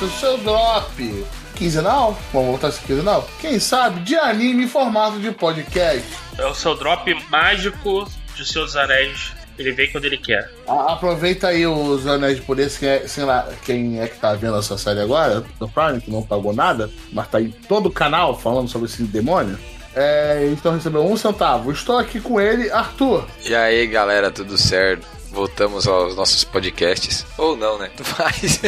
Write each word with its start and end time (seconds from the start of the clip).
o 0.00 0.10
seu 0.10 0.38
drop 0.38 1.24
quinzenal, 1.54 2.18
vamos 2.32 2.48
voltar 2.48 2.68
esse 2.68 2.80
quinzenal? 2.80 3.28
Quem 3.40 3.58
sabe 3.58 4.00
de 4.00 4.16
anime 4.16 4.64
em 4.64 4.68
formato 4.68 5.20
de 5.20 5.30
podcast. 5.30 6.04
É 6.38 6.46
o 6.46 6.54
seu 6.54 6.74
drop 6.76 7.14
mágico 7.30 8.08
de 8.34 8.44
Seus 8.44 8.74
Anéis. 8.74 9.32
Ele 9.58 9.72
vem 9.72 9.90
quando 9.92 10.06
ele 10.06 10.16
quer. 10.16 10.50
Aproveita 10.66 11.48
aí 11.48 11.66
os 11.66 12.06
anéis 12.06 12.36
de 12.36 12.42
poder, 12.42 12.70
quem 12.70 12.88
é, 12.88 13.06
sei 13.06 13.24
lá, 13.24 13.48
quem 13.64 14.00
é 14.00 14.08
que 14.08 14.18
tá 14.18 14.34
vendo 14.34 14.56
essa 14.56 14.78
série 14.78 15.00
agora, 15.00 15.44
do 15.58 15.68
Prime, 15.68 16.00
que 16.00 16.10
não 16.10 16.22
pagou 16.22 16.54
nada, 16.54 16.90
mas 17.12 17.28
tá 17.28 17.40
em 17.40 17.50
todo 17.50 17.86
o 17.86 17.92
canal 17.92 18.38
falando 18.38 18.68
sobre 18.68 18.88
esse 18.88 19.02
demônio. 19.02 19.58
É, 19.94 20.48
então 20.50 20.74
recebeu 20.74 21.04
um 21.04 21.16
centavo. 21.16 21.70
Estou 21.70 21.98
aqui 21.98 22.18
com 22.18 22.40
ele, 22.40 22.70
Arthur. 22.70 23.26
E 23.44 23.54
aí, 23.54 23.86
galera, 23.86 24.30
tudo 24.30 24.56
certo? 24.56 25.06
Voltamos 25.32 25.86
aos 25.86 26.14
nossos 26.14 26.44
podcasts. 26.44 27.24
Ou 27.38 27.56
não, 27.56 27.78
né? 27.78 27.90
Mas. 28.18 28.60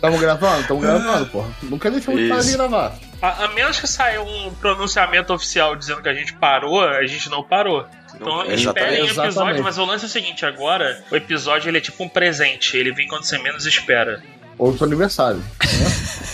Tamo 0.00 0.18
gravando? 0.18 0.68
Tamo 0.68 0.80
gravando, 0.80 1.26
porra. 1.26 1.48
Nunca 1.62 1.90
deixamos 1.90 2.20
de 2.20 2.28
parar 2.28 2.42
de 2.42 2.52
gravar. 2.52 2.98
A, 3.22 3.44
a 3.44 3.48
menos 3.48 3.80
que 3.80 3.86
saia 3.86 4.20
um 4.20 4.52
pronunciamento 4.60 5.32
oficial 5.32 5.74
dizendo 5.74 6.02
que 6.02 6.08
a 6.10 6.14
gente 6.14 6.34
parou, 6.34 6.82
a 6.82 7.06
gente 7.06 7.30
não 7.30 7.42
parou. 7.42 7.86
Então 8.14 8.44
esperem 8.44 9.00
o 9.00 9.06
exatamente. 9.06 9.18
episódio, 9.18 9.64
mas 9.64 9.78
o 9.78 9.84
lance 9.84 10.04
é 10.04 10.06
o 10.08 10.10
seguinte, 10.10 10.46
agora 10.46 11.02
o 11.10 11.16
episódio 11.16 11.68
ele 11.68 11.78
é 11.78 11.80
tipo 11.80 12.04
um 12.04 12.08
presente, 12.08 12.76
ele 12.76 12.92
vem 12.92 13.08
quando 13.08 13.24
você 13.24 13.38
menos 13.38 13.66
espera. 13.66 14.22
Ou 14.58 14.76
seu 14.76 14.86
aniversário. 14.86 15.38
né? 15.38 15.42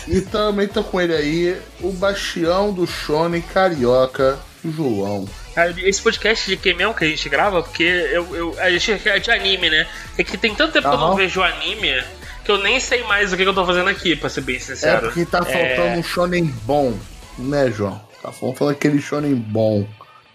e 0.18 0.20
também 0.20 0.68
tô 0.68 0.84
com 0.84 1.00
ele 1.00 1.14
aí, 1.14 1.60
o 1.80 1.92
bastião 1.92 2.72
do 2.72 2.86
Shonen 2.86 3.40
Carioca, 3.40 4.38
João. 4.64 5.26
Cara, 5.54 5.74
esse 5.78 6.00
podcast 6.00 6.48
de 6.48 6.56
que 6.56 6.72
mesmo 6.74 6.94
que 6.94 7.04
a 7.04 7.08
gente 7.08 7.28
grava, 7.28 7.62
porque 7.62 7.82
eu, 7.82 8.36
eu, 8.36 8.60
a 8.60 8.70
gente 8.70 9.08
é 9.08 9.18
de 9.18 9.30
anime, 9.30 9.68
né? 9.70 9.86
É 10.16 10.22
que 10.24 10.36
tem 10.38 10.54
tanto 10.54 10.72
tempo 10.72 10.88
que 10.88 10.94
eu 10.94 10.98
não 11.00 11.16
vejo 11.16 11.42
anime 11.42 12.02
que 12.44 12.50
eu 12.50 12.58
nem 12.58 12.80
sei 12.80 13.02
mais 13.04 13.32
o 13.32 13.36
que, 13.36 13.42
eu 13.42 13.54
tô 13.54 13.64
fazendo 13.66 13.88
aqui, 13.90 14.16
pra 14.16 14.28
ser 14.28 14.40
bem 14.40 14.56
É 14.56 14.60
sincero. 14.60 15.06
porque 15.08 15.24
tá 15.26 15.42
faltando 15.42 15.88
É. 15.94 15.96
um 15.98 16.02
shonen 16.02 16.44
bom, 16.64 16.96
né, 17.38 17.70
João? 17.70 18.00
Tá 18.22 18.32
faltando 18.32 18.70
aquele 18.70 19.00
shonen 19.00 19.34
bom, 19.34 19.86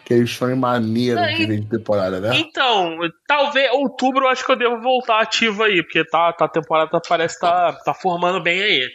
aquele 0.03 0.25
shonen 0.27 0.55
maneiro 0.55 1.19
É, 1.19 1.33
que 1.33 1.45
vem 1.45 1.61
de 1.61 1.67
temporada, 1.67 2.19
né? 2.19 2.35
Então, 2.37 2.97
talvez 3.27 3.71
outubro 3.71 4.25
eu 4.25 4.29
acho 4.29 4.45
que 4.45 4.51
eu 4.51 4.55
devo 4.55 4.79
voltar 4.81 5.21
ativo 5.21 5.63
aí, 5.63 5.81
porque 5.81 6.03
tá, 6.05 6.31
tá, 6.33 6.45
a 6.45 6.49
temporada 6.49 7.01
parece 7.07 7.39
tá, 7.39 7.73
tá 7.73 7.93
formando 7.93 8.39
bem 8.41 8.61
aí. 8.61 8.87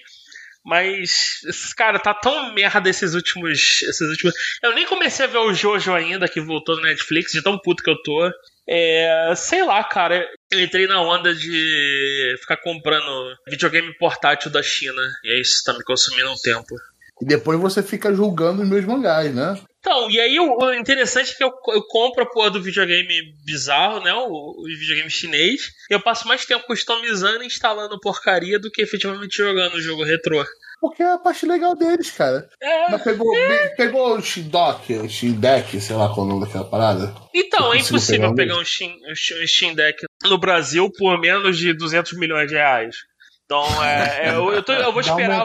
Mas, 0.64 1.40
cara, 1.76 1.98
tá 1.98 2.12
tão 2.12 2.52
merda 2.52 2.88
esses 2.88 3.14
últimos, 3.14 3.82
esses 3.82 4.08
últimos. 4.10 4.34
Eu 4.62 4.74
nem 4.74 4.86
comecei 4.86 5.24
a 5.24 5.28
ver 5.28 5.38
o 5.38 5.54
Jojo 5.54 5.94
ainda, 5.94 6.28
que 6.28 6.40
voltou 6.40 6.76
no 6.76 6.82
Netflix, 6.82 7.32
de 7.32 7.42
tão 7.42 7.58
puto 7.58 7.82
que 7.82 7.90
eu 7.90 8.00
tô. 8.02 8.30
É, 8.68 9.32
sei 9.36 9.64
lá, 9.64 9.82
cara. 9.82 10.26
Eu 10.52 10.60
entrei 10.60 10.86
na 10.86 11.00
onda 11.00 11.34
de 11.34 12.36
ficar 12.40 12.58
comprando 12.58 13.34
videogame 13.48 13.96
portátil 13.98 14.50
da 14.50 14.62
China. 14.62 15.00
E 15.24 15.32
é 15.32 15.40
isso, 15.40 15.62
tá 15.64 15.72
me 15.72 15.82
consumindo 15.82 16.30
um 16.30 16.36
tempo. 16.36 16.76
E 17.22 17.26
depois 17.26 17.58
você 17.58 17.82
fica 17.82 18.14
julgando 18.14 18.62
os 18.62 18.68
meus 18.68 18.84
mangás, 18.84 19.34
né? 19.34 19.60
Então, 19.80 20.10
e 20.10 20.20
aí 20.20 20.38
o, 20.38 20.72
interessante 20.74 21.32
é 21.32 21.34
que 21.36 21.42
eu, 21.42 21.50
eu 21.68 21.82
compro 21.88 22.22
a 22.22 22.26
porra 22.26 22.50
do 22.50 22.62
videogame 22.62 23.32
bizarro, 23.44 24.00
né? 24.04 24.12
O, 24.12 24.60
o 24.60 24.64
videogame 24.64 25.10
chinês. 25.10 25.62
E 25.90 25.94
eu 25.94 26.00
passo 26.00 26.28
mais 26.28 26.44
tempo 26.44 26.66
customizando 26.66 27.42
e 27.42 27.46
instalando 27.46 27.98
porcaria 27.98 28.58
do 28.58 28.70
que 28.70 28.82
efetivamente 28.82 29.36
jogando 29.38 29.74
o 29.74 29.80
jogo 29.80 30.04
retrô. 30.04 30.44
Porque 30.80 31.02
é 31.02 31.12
a 31.12 31.18
parte 31.18 31.44
legal 31.46 31.74
deles, 31.74 32.10
cara. 32.10 32.48
É. 32.60 32.90
Mas 32.90 33.02
pegou, 33.02 33.34
pegou 33.76 34.16
o 34.16 34.22
Shindok, 34.22 34.94
o 34.94 35.08
Shindeck, 35.08 35.78
sei 35.80 35.96
lá 35.96 36.08
qual 36.08 36.20
é 36.20 36.30
o 36.30 36.32
nome 36.32 36.46
daquela 36.46 36.64
parada. 36.64 37.14
Então, 37.34 37.66
Eu 37.68 37.74
é 37.74 37.78
impossível 37.78 38.34
pegar 38.34 38.54
pegar 38.54 38.60
um 38.60 38.64
Steam, 38.64 38.90
um 38.92 40.28
no 40.28 40.38
Brasil 40.38 40.90
por 40.98 41.18
menos 41.18 41.58
de 41.58 41.72
200 41.74 42.12
milhões 42.18 42.48
de 42.48 42.54
reais. 42.54 42.96
Então, 43.44 43.64
é, 43.84 44.28
é, 44.28 44.34
eu, 44.34 44.52
eu, 44.52 44.62
tô- 44.62 44.72
eu 44.72 44.92
vou 44.92 45.00
esperar 45.00 45.42
a 45.42 45.44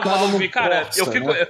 Cara, 0.50 0.84
Corsa, 0.84 1.00
eu 1.00 1.06
fico. 1.06 1.26
né? 1.26 1.46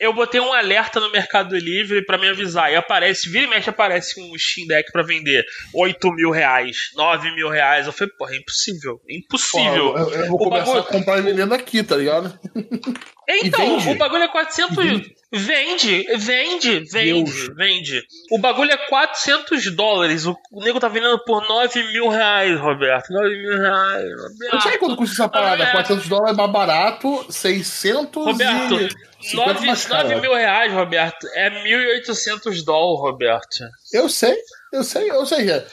Eu- 0.00 0.12
botei 0.14 0.40
um 0.40 0.52
alerta 0.52 0.98
no 0.98 1.10
Mercado 1.12 1.56
Livre 1.56 2.04
pra 2.04 2.18
me 2.18 2.28
avisar. 2.28 2.72
E 2.72 2.76
aparece, 2.76 3.28
vira 3.28 3.44
e 3.46 3.50
mexe, 3.50 3.68
aparece 3.70 4.20
um 4.20 4.36
Steam 4.38 4.66
Deck 4.66 4.90
pra 4.92 5.02
vender 5.02 5.44
8 5.74 6.10
mil 6.12 6.30
reais, 6.30 6.76
9 6.96 7.34
mil 7.34 7.48
reais. 7.48 7.86
Eu 7.86 7.92
falei, 7.92 8.12
porra, 8.18 8.32
é 8.34 8.38
impossível. 8.38 9.00
É 9.08 9.16
impossível. 9.16 9.96
Eu, 9.96 10.10
eu 10.10 10.26
vou 10.26 10.36
O 10.40 10.44
começar 10.44 10.64
bagulho- 10.66 10.80
a 10.80 10.86
comprar 10.86 11.18
e 11.18 11.22
vendendo 11.22 11.54
aqui, 11.54 11.82
tá 11.82 11.96
ligado? 11.96 12.38
Então, 13.42 13.78
o 13.90 13.94
bagulho 13.96 14.24
é 14.24 14.28
400. 14.28 14.76
Vende, 15.32 16.04
vende, 16.16 16.80
vende, 16.90 17.24
Deus. 17.24 17.48
vende. 17.56 18.02
O 18.32 18.38
bagulho 18.38 18.72
é 18.72 18.76
400 18.88 19.70
dólares. 19.76 20.26
O, 20.26 20.36
o 20.50 20.64
nego 20.64 20.80
tá 20.80 20.88
vendendo 20.88 21.22
por 21.24 21.46
9 21.48 21.92
mil 21.92 22.08
reais, 22.08 22.58
Roberto. 22.58 23.12
9 23.12 23.28
mil 23.28 23.60
reais, 23.60 24.10
Eu 24.10 24.16
não 24.18 24.60
sei 24.60 24.72
Roberto. 24.72 24.78
quanto 24.80 24.96
custa 24.96 25.14
essa 25.14 25.28
parada. 25.28 25.64
Ah, 25.64 25.68
é. 25.68 25.72
400 25.72 26.08
dólares 26.08 26.32
é 26.32 26.36
mais 26.36 26.50
barato, 26.50 27.26
600 27.32 28.24
Roberto, 28.26 28.74
e 28.74 29.28
50 29.28 29.52
9, 29.54 29.66
mais 29.66 29.84
caro. 29.84 30.08
9 30.08 30.20
mil 30.20 30.34
reais, 30.34 30.72
Roberto. 30.72 31.28
É 31.34 31.50
1.800 31.62 32.64
dólares, 32.64 33.00
Roberto. 33.00 33.64
Eu 33.92 34.08
sei, 34.08 34.36
eu 34.72 34.82
sei. 34.82 35.12
Ou 35.12 35.26
seja, 35.26 35.64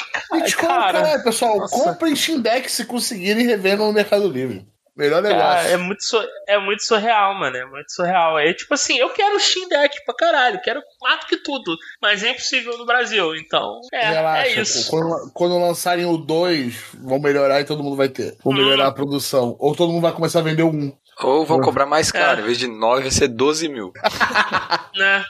desculpa, 0.43 0.75
cara. 0.75 1.01
caralho, 1.01 1.23
pessoal. 1.23 1.57
Nossa. 1.57 1.75
Comprem 1.75 2.13
Deck 2.41 2.71
se 2.71 2.85
conseguirem 2.85 3.47
revendam 3.47 3.87
no 3.87 3.93
Mercado 3.93 4.29
Livre. 4.29 4.67
Melhor 4.97 5.21
negócio. 5.21 5.47
Cara, 5.47 5.69
é 5.69 5.77
muito, 5.77 5.99
é 6.47 6.57
muito 6.59 6.83
surreal, 6.83 7.33
mano. 7.35 7.55
É 7.55 7.65
muito 7.65 7.91
surreal. 7.91 8.39
É 8.39 8.51
tipo 8.53 8.73
assim, 8.73 8.97
eu 8.97 9.09
quero 9.11 9.39
Steam 9.39 9.69
Deck 9.69 10.03
pra 10.05 10.15
caralho. 10.15 10.59
Quero 10.61 10.81
mais 11.01 11.19
do 11.19 11.25
que 11.27 11.37
tudo. 11.37 11.77
Mas 12.01 12.23
é 12.23 12.31
impossível 12.31 12.77
no 12.77 12.85
Brasil. 12.85 13.35
Então, 13.35 13.79
é, 13.93 14.09
Relaxa, 14.09 14.47
é 14.47 14.61
isso. 14.61 14.89
pô. 14.89 14.97
Quando, 14.97 15.31
quando 15.33 15.59
lançarem 15.59 16.05
o 16.05 16.17
2, 16.17 16.75
vão 16.95 17.19
melhorar 17.19 17.61
e 17.61 17.65
todo 17.65 17.83
mundo 17.83 17.95
vai 17.95 18.09
ter. 18.09 18.35
Vão 18.43 18.53
Hum. 18.53 18.57
melhorar 18.57 18.87
a 18.87 18.91
produção. 18.91 19.55
Ou 19.59 19.75
todo 19.75 19.91
mundo 19.91 20.01
vai 20.01 20.11
começar 20.13 20.39
a 20.39 20.43
vender 20.43 20.63
um. 20.63 20.91
Ou 21.21 21.45
vão 21.45 21.59
cobrar 21.61 21.85
mais 21.85 22.11
caro, 22.11 22.39
É. 22.39 22.43
em 22.43 22.45
vez 22.45 22.57
de 22.57 22.67
9 22.67 23.01
vai 23.03 23.11
ser 23.11 23.27
12 23.27 23.67
mil. 23.69 23.91
né? 24.95 25.23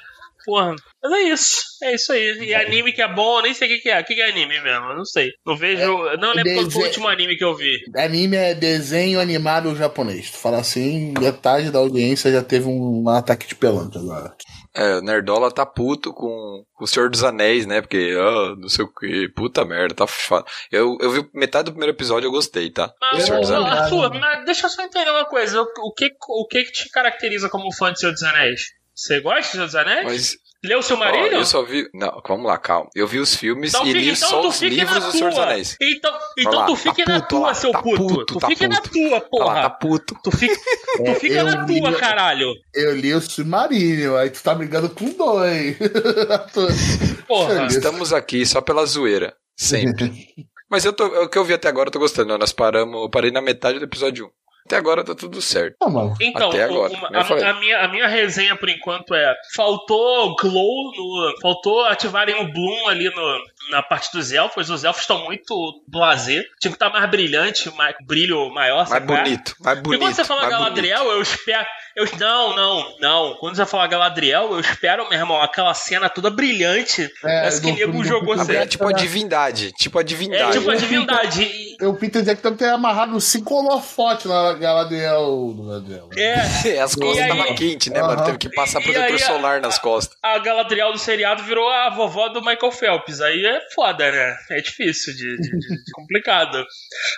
Porra. 0.46 0.76
Mas 1.08 1.14
é 1.14 1.22
isso. 1.30 1.62
É 1.84 1.96
isso 1.96 2.12
aí. 2.12 2.38
E 2.42 2.56
anime 2.56 2.92
que 2.92 3.02
é 3.02 3.08
bom, 3.08 3.38
eu 3.38 3.44
nem 3.44 3.54
sei 3.54 3.68
o 3.68 3.72
que, 3.72 3.84
que 3.84 3.90
é. 3.90 4.02
O 4.02 4.04
que, 4.04 4.16
que 4.16 4.22
é 4.22 4.30
anime 4.30 4.60
mesmo? 4.60 4.86
Eu 4.88 4.98
não 4.98 5.06
sei. 5.06 5.32
Não 5.46 5.56
vejo. 5.56 5.82
eu 5.82 6.18
não 6.18 6.34
lembro 6.34 6.54
qual 6.56 6.72
foi 6.72 6.84
o 6.84 6.86
último 6.86 7.08
anime 7.08 7.38
que 7.38 7.44
eu 7.44 7.56
vi. 7.56 7.78
Anime 7.96 8.36
é 8.36 8.54
desenho 8.54 9.20
animado 9.20 9.76
japonês. 9.76 10.32
Tu 10.32 10.38
fala 10.38 10.60
assim, 10.60 11.14
metade 11.20 11.72
da 11.72 11.80
audiência 11.80 12.32
já 12.32 12.44
teve 12.44 12.68
um, 12.68 13.08
ataque 13.10 13.48
de 13.48 13.56
pelanca 13.56 14.00
agora. 14.00 14.36
É, 14.76 14.96
o 14.98 15.02
Nerdola 15.02 15.52
tá 15.52 15.66
puto 15.66 16.14
com 16.14 16.64
o 16.80 16.88
Senhor 16.88 17.10
dos 17.10 17.24
Anéis, 17.24 17.66
né? 17.66 17.82
Porque, 17.82 18.16
ah, 18.16 18.56
não 18.58 18.70
sei 18.70 18.86
o 18.86 18.94
que, 18.94 19.28
puta 19.30 19.66
merda, 19.66 19.96
tá 19.96 20.06
foda. 20.06 20.46
Eu, 20.72 20.98
eu 21.02 21.12
vi 21.12 21.28
metade 21.34 21.66
do 21.66 21.72
primeiro 21.72 21.96
episódio 21.96 22.28
e 22.28 22.28
eu 22.28 22.32
gostei, 22.32 22.70
tá? 22.70 22.92
Mas, 23.02 23.24
O 23.24 23.26
Senhor 23.26 23.40
dos 23.40 23.52
Anéis. 23.52 23.74
Arthur, 23.74 24.14
mas 24.20 24.46
deixa 24.46 24.68
eu 24.68 24.70
só 24.70 24.84
entender 24.84 25.10
uma 25.10 25.26
coisa. 25.26 25.62
O, 25.62 25.66
o 25.88 25.94
que, 25.94 26.12
o 26.30 26.48
que 26.48 26.64
que 26.66 26.72
te 26.72 26.90
caracteriza 26.90 27.50
como 27.50 27.74
fã 27.74 27.92
de 27.92 28.00
Senhor 28.00 28.12
dos 28.12 28.24
Anéis? 28.24 28.62
Você 28.94 29.20
gosta 29.20 29.42
de 29.42 29.48
Senhor 29.48 29.66
dos 29.66 29.76
Anéis? 29.76 30.04
Mas, 30.06 30.38
Leu 30.64 30.80
o 30.80 30.82
seu 30.84 30.96
ó, 30.96 31.00
marido? 31.00 31.36
eu 31.36 31.46
só 31.46 31.62
vi. 31.64 31.88
Não, 31.94 32.22
vamos 32.28 32.46
lá, 32.48 32.58
calma. 32.58 32.90
Eu 32.96 33.08
vi 33.08 33.20
os 33.20 33.36
filmes 33.36 33.70
Então, 33.74 33.84
e 33.86 33.88
fica, 33.88 34.00
li 34.00 34.10
então 34.10 34.30
só 34.30 34.42
tu 34.42 34.48
os 34.48 34.62
livros 34.62 35.00
na 35.00 35.06
do 35.06 35.12
Senhor 35.12 35.28
dos 35.30 35.36
tua. 35.36 35.44
Anéis. 35.46 35.78
Então, 35.82 36.18
então 36.38 36.52
lá, 36.54 36.66
tu 36.66 36.72
tá 36.74 36.78
fique 36.78 37.06
na 37.08 37.16
puto, 37.20 37.28
tua, 37.30 37.40
lá, 37.48 37.54
seu 37.54 37.72
tá 37.72 37.82
puto. 37.84 37.98
puto, 38.08 38.26
Tu 38.26 38.40
tá 38.40 38.68
na 38.68 38.82
puto. 38.82 38.90
tua, 38.92 39.10
Olha 39.12 39.22
porra. 39.22 39.46
lá, 39.46 39.62
tá 39.64 39.70
puto. 39.70 40.18
Tu 40.24 40.32
fica, 40.32 40.56
tu 40.98 41.04
É, 41.06 41.16
fica 41.16 41.44
na 41.44 41.64
li- 41.66 41.80
tua, 41.80 41.94
caralho. 41.94 42.52
Eu 42.74 42.96
li 42.96 43.14
o 43.14 43.22
Submarino, 43.22 44.16
aí 44.18 44.30
tu 44.32 44.42
tá 44.42 44.56
brigando 44.56 44.90
com 44.90 45.10
dois. 45.12 45.78
Porra. 47.28 47.66
Estamos 47.68 48.14
aqui 48.14 48.46
só 48.46 48.62
pela 48.62 48.86
zoeira. 48.86 49.36
Sempre. 49.56 50.12
Mas 50.70 50.84
eu 50.84 50.92
tô, 50.92 51.06
o 51.06 51.30
que 51.30 51.38
eu 51.38 51.46
vi 51.46 51.54
até 51.54 51.70
agora 51.70 51.88
eu 51.88 51.92
tô 51.94 52.00
gostando. 52.00 52.38
Nós 52.38 52.52
paramos, 52.52 53.02
eu 53.02 53.10
parei 53.10 53.32
na 53.32 53.42
metade 53.42 53.80
do 53.80 53.86
episódio 53.86 54.26
1. 54.26 54.30
Até 54.68 54.76
agora 54.76 55.02
tá 55.04 55.16
tudo 55.16 55.42
certo. 55.42 55.78
Ah, 55.82 55.90
mano. 55.90 56.14
Então, 56.20 56.50
Até 56.50 56.64
agora, 56.66 56.94
uma- 56.94 57.08
a, 57.10 57.50
a 57.52 57.54
minha, 57.60 57.80
a 57.80 57.88
minha 57.88 58.08
resenha 58.08 58.54
por 58.56 58.68
enquanto 58.70 59.16
é: 59.16 59.34
faltou 59.56 60.36
glow, 60.36 60.92
no, 60.96 61.34
faltou 61.42 61.86
ativarem 61.86 62.36
o 62.36 62.52
Bloom 62.52 62.90
ali 62.90 63.10
no, 63.10 63.40
na 63.72 63.82
parte 63.82 64.12
dos 64.12 64.32
elfos. 64.34 64.70
Os 64.70 64.84
elfos 64.84 65.04
estão 65.04 65.24
muito 65.24 65.82
blazer. 65.88 66.44
Tinha 66.60 66.70
que 66.72 66.76
estar 66.76 66.90
mais 66.90 67.10
brilhante, 67.10 67.74
mais, 67.76 67.96
brilho 68.06 68.50
maior. 68.50 68.78
Mais 68.80 68.90
sabe 68.90 69.08
bonito, 69.08 69.56
mais 69.62 69.80
E 69.80 69.82
bonito. 69.82 70.00
quando 70.02 70.14
você 70.14 70.26
fala 70.26 70.50
Galadriel, 70.50 71.06
eu 71.12 71.22
espero. 71.22 71.66
Eu, 71.98 72.06
não, 72.20 72.56
não, 72.56 72.96
não. 73.00 73.34
Quando 73.40 73.56
você 73.56 73.66
fala 73.66 73.88
Galadriel, 73.88 74.52
eu 74.52 74.60
espero, 74.60 75.10
meu 75.10 75.18
irmão, 75.20 75.42
aquela 75.42 75.74
cena 75.74 76.08
toda 76.08 76.30
brilhante. 76.30 77.02
É, 77.04 77.40
parece 77.40 77.60
que 77.60 77.72
nego 77.72 78.04
jogou 78.04 78.36
bonito. 78.36 78.46
certo. 78.46 78.62
É 78.62 78.68
tipo 78.68 78.88
a 78.88 78.92
divindade. 78.92 79.72
Tipo 79.72 79.98
a 79.98 80.02
É 80.02 80.04
divindade. 80.04 80.52
tipo 80.60 80.70
a 80.70 80.76
divindade. 80.76 81.42
E- 81.44 81.86
O 81.86 81.96
Peter 81.96 82.22
Jackson 82.22 82.50
deve 82.50 82.58
ter 82.58 82.70
amarrado 82.70 83.20
cinco 83.20 83.56
holofotes 83.56 84.26
na 84.26 84.54
Galadriel. 84.54 85.56
Galadriel. 85.58 86.10
É, 86.16 86.34
As 86.80 86.94
costas 86.94 87.18
estavam 87.26 87.56
quentes, 87.56 87.92
né, 87.92 88.00
mano? 88.02 88.14
Aham. 88.14 88.26
Teve 88.26 88.38
que 88.38 88.50
passar 88.54 88.80
protetor 88.82 89.04
aí, 89.04 89.20
solar 89.20 89.60
nas 89.60 89.80
costas. 89.80 90.16
a 90.22 90.38
Galadriel 90.38 90.92
do 90.92 91.00
seriado 91.00 91.42
virou 91.44 91.68
a 91.68 91.90
vovó 91.90 92.30
do 92.30 92.42
Michael 92.42 92.72
Phelps. 92.72 93.22
Aí 93.22 93.44
é 93.44 93.60
foda, 93.74 94.12
né? 94.12 94.36
É 94.52 94.62
difícil, 94.62 95.14
de, 95.16 95.36
de- 95.38 95.50
de- 95.60 95.84
de 95.84 95.92
complicado. 95.94 96.64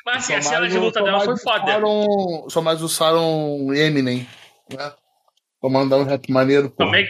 Mas 0.06 0.24
assim, 0.24 0.36
a 0.36 0.42
cena 0.42 0.70
de 0.70 0.78
luta 0.78 1.02
dela 1.04 1.20
foi 1.20 1.38
foda. 1.38 1.80
Só 2.50 2.62
mais 2.62 2.82
o 2.82 2.88
Sauron 2.88 3.74
Eminem, 3.74 4.26
né? 4.76 4.94
Comandando 5.60 6.04
um 6.04 6.08
rap 6.08 6.32
maneiro, 6.32 6.70
pô. 6.70 6.86
Também. 6.86 7.08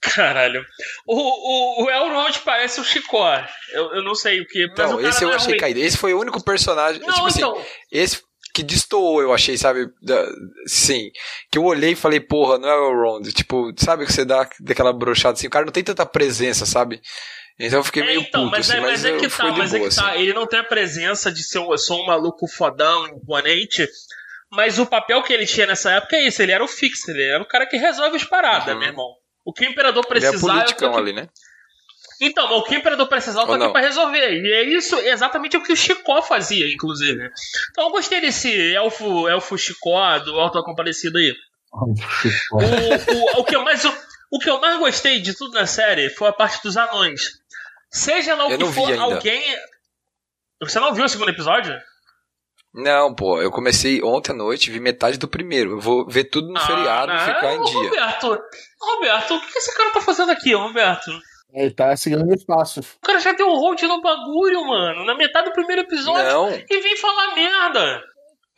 Caralho. 0.00 0.64
O, 1.06 1.14
o, 1.14 1.84
o 1.84 1.90
Elrond 1.90 2.38
parece 2.42 2.80
o 2.80 2.84
Chicó. 2.84 3.36
Eu, 3.72 3.96
eu 3.96 4.02
não 4.02 4.14
sei 4.14 4.40
o 4.40 4.46
que. 4.46 4.66
Mas 4.68 4.78
o 4.78 4.82
Não, 4.92 4.96
cara 4.96 5.08
esse 5.08 5.22
eu 5.22 5.26
não 5.28 5.34
é 5.34 5.36
achei 5.36 5.50
ruim. 5.50 5.60
caído. 5.60 5.80
Esse 5.80 5.96
foi 5.98 6.14
o 6.14 6.20
único 6.20 6.42
personagem. 6.42 7.02
Não, 7.02 7.12
tipo 7.12 7.26
assim, 7.26 7.40
então. 7.40 7.62
esse, 7.92 8.22
que 8.54 8.62
destoou, 8.62 9.20
eu 9.20 9.32
achei, 9.32 9.58
sabe? 9.58 9.88
Da, 10.00 10.26
sim. 10.66 11.10
Que 11.50 11.58
eu 11.58 11.64
olhei 11.64 11.92
e 11.92 11.96
falei, 11.96 12.18
porra, 12.18 12.58
não 12.58 12.68
é 12.68 12.76
o 12.76 12.90
Elrond. 12.90 13.30
Tipo, 13.32 13.72
sabe 13.76 14.06
que 14.06 14.12
você 14.12 14.24
dá 14.24 14.48
daquela 14.60 14.92
brochada 14.92 15.34
assim, 15.34 15.46
o 15.46 15.50
cara 15.50 15.66
não 15.66 15.72
tem 15.72 15.84
tanta 15.84 16.06
presença, 16.06 16.64
sabe? 16.64 17.00
Então 17.58 17.80
eu 17.80 17.84
fiquei 17.84 18.02
É, 18.02 18.06
meio 18.06 18.20
então, 18.22 18.44
puto, 18.44 18.52
mas, 18.56 18.70
assim, 18.70 18.78
é, 18.78 18.80
mas 18.80 18.90
mas 18.90 19.04
é 19.04 19.18
que 19.18 19.26
eu 19.26 19.30
fui 19.30 19.44
tá, 19.44 19.50
de 19.50 19.58
mas 19.58 19.74
é 19.74 19.78
boa, 19.78 19.90
que 19.90 19.96
tá. 19.96 20.10
assim. 20.12 20.20
Ele 20.22 20.32
não 20.32 20.46
tem 20.46 20.60
a 20.60 20.64
presença 20.64 21.30
de 21.30 21.44
ser 21.44 21.58
um, 21.58 21.70
eu 21.70 21.78
sou 21.78 22.02
um 22.02 22.06
maluco 22.06 22.48
fodão, 22.48 23.06
imponente. 23.08 23.86
Mas 24.52 24.78
o 24.78 24.86
papel 24.86 25.22
que 25.22 25.32
ele 25.32 25.46
tinha 25.46 25.66
nessa 25.66 25.92
época 25.92 26.16
é 26.16 26.26
isso, 26.26 26.42
ele 26.42 26.52
era 26.52 26.62
o 26.64 26.68
fixo, 26.68 27.10
ele 27.10 27.22
era 27.22 27.42
o 27.42 27.46
cara 27.46 27.66
que 27.66 27.76
resolve 27.76 28.16
as 28.16 28.24
paradas, 28.24 28.72
Uhum. 28.74 28.78
meu 28.80 28.88
irmão. 28.88 29.14
O 29.44 29.52
que 29.52 29.64
o 29.64 29.70
imperador 29.70 30.04
Ele 30.10 30.24
é 30.24 30.28
aqui- 30.28 30.84
ali, 30.84 31.12
né? 31.12 31.28
Então, 32.22 32.52
o 32.58 32.62
que 32.64 32.74
o 32.74 32.78
imperador 32.78 33.08
precisar, 33.08 33.40
eu 33.40 33.46
tô 33.46 33.52
Ou 33.52 33.56
aqui 33.56 33.64
não? 33.64 33.72
pra 33.72 33.80
resolver. 33.80 34.30
E 34.42 34.52
é 34.52 34.62
isso 34.64 34.94
exatamente 34.98 35.56
o 35.56 35.62
que 35.62 35.72
o 35.72 35.76
Chicó 35.76 36.20
fazia, 36.20 36.66
inclusive. 36.70 37.30
Então 37.70 37.84
eu 37.84 37.90
gostei 37.90 38.20
desse 38.20 38.52
elfo, 38.74 39.26
elfo 39.26 39.56
Chicó 39.56 40.18
do 40.18 40.38
Alto 40.38 40.62
Comparecido 40.62 41.16
aí. 41.16 41.32
O, 41.72 42.58
o, 42.58 43.40
o, 43.40 43.44
que 43.44 43.56
eu 43.56 43.62
mais, 43.64 43.82
o, 43.84 43.94
o 44.32 44.38
que 44.38 44.50
eu 44.50 44.60
mais 44.60 44.78
gostei 44.78 45.20
de 45.20 45.32
tudo 45.34 45.54
na 45.54 45.66
série 45.66 46.10
foi 46.10 46.28
a 46.28 46.32
parte 46.32 46.62
dos 46.62 46.76
anões. 46.76 47.40
Seja 47.90 48.34
lá 48.34 48.46
o 48.46 48.52
Eu 48.52 48.58
que 48.58 48.64
for, 48.66 48.92
alguém. 48.98 49.42
Você 50.60 50.78
não 50.78 50.92
viu 50.92 51.04
o 51.04 51.08
segundo 51.08 51.30
episódio? 51.30 51.74
Não, 52.72 53.12
pô, 53.14 53.40
eu 53.42 53.50
comecei 53.50 54.00
ontem 54.02 54.30
à 54.32 54.34
noite, 54.34 54.70
vi 54.70 54.78
metade 54.78 55.18
do 55.18 55.26
primeiro. 55.26 55.72
Eu 55.72 55.80
vou 55.80 56.06
ver 56.08 56.24
tudo 56.24 56.52
no 56.52 56.60
feriado 56.60 57.10
e 57.10 57.14
Ah, 57.16 57.34
ficar 57.34 57.54
em 57.54 57.58
ô, 57.60 57.64
dia. 57.64 57.90
Roberto, 57.90 58.38
Roberto, 58.80 59.34
o 59.34 59.40
que 59.40 59.58
esse 59.58 59.76
cara 59.76 59.90
tá 59.90 60.00
fazendo 60.00 60.30
aqui, 60.30 60.54
Roberto? 60.54 61.10
Ele 61.52 61.70
tá 61.72 61.96
seguindo 61.96 62.24
meus 62.24 62.44
passos. 62.44 62.86
O 63.02 63.06
cara 63.06 63.18
já 63.18 63.32
deu 63.32 63.48
um 63.48 63.56
hold 63.58 63.82
no 63.82 64.00
bagulho, 64.00 64.64
mano, 64.64 65.04
na 65.04 65.16
metade 65.16 65.48
do 65.48 65.52
primeiro 65.52 65.82
episódio. 65.82 66.22
Não, 66.22 66.48
E 66.48 66.80
vem 66.80 66.96
falar 66.96 67.34
merda. 67.34 68.02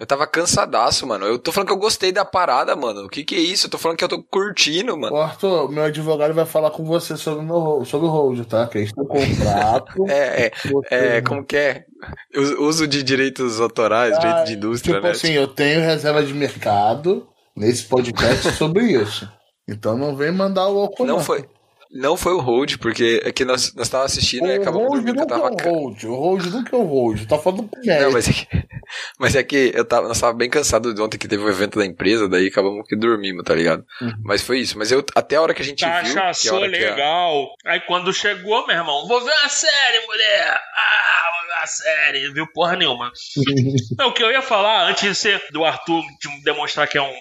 Eu 0.02 0.06
tava 0.06 0.26
cansadaço, 0.26 1.06
mano. 1.06 1.25
Eu 1.25 1.38
tô 1.38 1.52
falando 1.52 1.69
que 1.69 1.72
eu 1.72 1.78
gostei 1.78 2.10
da 2.10 2.25
parada, 2.25 2.75
mano. 2.75 3.04
O 3.04 3.08
que 3.08 3.22
que 3.22 3.37
é 3.37 3.38
isso? 3.38 3.66
Eu 3.66 3.70
tô 3.70 3.78
falando 3.78 3.96
que 3.96 4.02
eu 4.02 4.08
tô 4.08 4.20
curtindo, 4.20 4.99
mano. 4.99 5.14
Arthur, 5.16 5.70
meu 5.70 5.84
advogado 5.84 6.34
vai 6.34 6.44
falar 6.44 6.72
com 6.72 6.84
você 6.84 7.16
sobre 7.16 7.44
o, 7.44 7.46
meu, 7.46 7.84
sobre 7.84 8.08
o 8.08 8.10
hold, 8.10 8.44
tá? 8.46 8.66
Que 8.66 8.72
tem 8.84 8.88
um 8.99 9.04
contrato. 9.06 9.93
É, 10.10 10.46
é, 10.46 11.16
é, 11.19 11.22
como 11.22 11.44
que 11.44 11.56
é? 11.56 11.84
Eu- 12.32 12.62
Uso 12.62 12.88
de 12.88 13.02
direitos 13.04 13.60
autorais, 13.60 14.16
Ah, 14.16 14.19
direito 14.19 14.46
de 14.49 14.52
indústria, 14.54 14.94
Tipo 14.96 15.06
né? 15.06 15.12
assim, 15.12 15.32
eu 15.32 15.46
tenho 15.46 15.81
reserva 15.81 16.22
de 16.25 16.34
mercado 16.34 17.28
nesse 17.56 17.84
podcast 17.84 18.50
sobre 18.54 18.84
isso. 18.87 19.28
Então 19.69 19.96
não 19.96 20.16
vem 20.16 20.32
mandar 20.32 20.69
o 20.69 20.81
álcool, 20.81 21.04
Não 21.06 21.20
foi. 21.20 21.44
Não 21.94 22.16
foi 22.16 22.32
o 22.32 22.40
hold, 22.40 22.76
porque 22.78 23.20
é 23.24 23.30
que 23.32 23.44
nós, 23.44 23.74
nós 23.74 23.88
tava 23.88 24.04
assistindo 24.04 24.46
e 24.46 24.58
O 24.58 24.62
acabamos 24.62 24.88
hold 24.88 25.04
dormindo 25.04 25.14
que 25.14 25.20
eu 25.20 25.36
é 25.36 25.40
tava. 25.40 25.52
o 25.52 25.56
ca- 25.56 25.68
hold. 25.70 26.04
O 26.04 26.14
hold 26.14 26.46
nunca 26.46 26.74
é 26.76 26.78
o 26.78 26.84
hold. 26.84 27.26
Tá 27.26 27.38
falando 27.38 27.68
com 27.68 27.80
Não, 27.84 28.10
mas 28.12 28.28
é 28.28 28.32
que, 28.32 28.46
mas 29.18 29.36
é 29.36 29.42
que 29.42 29.72
eu 29.74 29.84
tava, 29.84 30.08
nós 30.08 30.18
tava 30.20 30.32
bem 30.32 30.48
cansado 30.48 30.94
de 30.94 31.00
ontem 31.02 31.18
que 31.18 31.28
teve 31.28 31.42
um 31.42 31.48
evento 31.48 31.78
da 31.78 31.84
empresa, 31.84 32.28
daí 32.28 32.46
acabamos 32.46 32.86
que 32.88 32.96
dormimos, 32.96 33.42
tá 33.44 33.54
ligado? 33.54 33.84
Uhum. 34.00 34.12
Mas 34.24 34.42
foi 34.42 34.60
isso. 34.60 34.78
Mas 34.78 34.90
eu, 34.90 35.04
até 35.14 35.36
a 35.36 35.42
hora 35.42 35.52
que 35.54 35.60
a 35.62 35.64
gente 35.64 35.84
viu. 35.84 35.92
Que 35.92 35.98
a 35.98 36.02
Cachaçou 36.02 36.58
hora 36.58 36.70
que 36.70 36.76
a- 36.84 36.90
legal. 36.90 37.46
Aí 37.66 37.80
quando 37.80 38.12
chegou, 38.12 38.66
meu 38.66 38.76
irmão, 38.76 39.06
vou 39.06 39.20
ver 39.22 39.32
uma 39.32 39.48
série, 39.48 40.06
mulher. 40.06 40.48
Ah, 40.76 41.30
vou 41.38 41.46
ver 41.48 41.54
uma 41.58 41.66
série. 41.66 42.32
Viu 42.32 42.46
porra 42.54 42.74
nenhuma. 42.76 43.12
Não, 43.98 44.08
o 44.08 44.12
que 44.14 44.22
eu 44.22 44.30
ia 44.32 44.40
falar, 44.42 44.88
antes 44.88 45.02
de 45.08 45.14
ser 45.14 45.42
do 45.52 45.64
Arthur 45.64 46.02
de 46.20 46.42
demonstrar 46.44 46.88
que 46.88 46.96
é 46.96 47.02
um, 47.02 47.12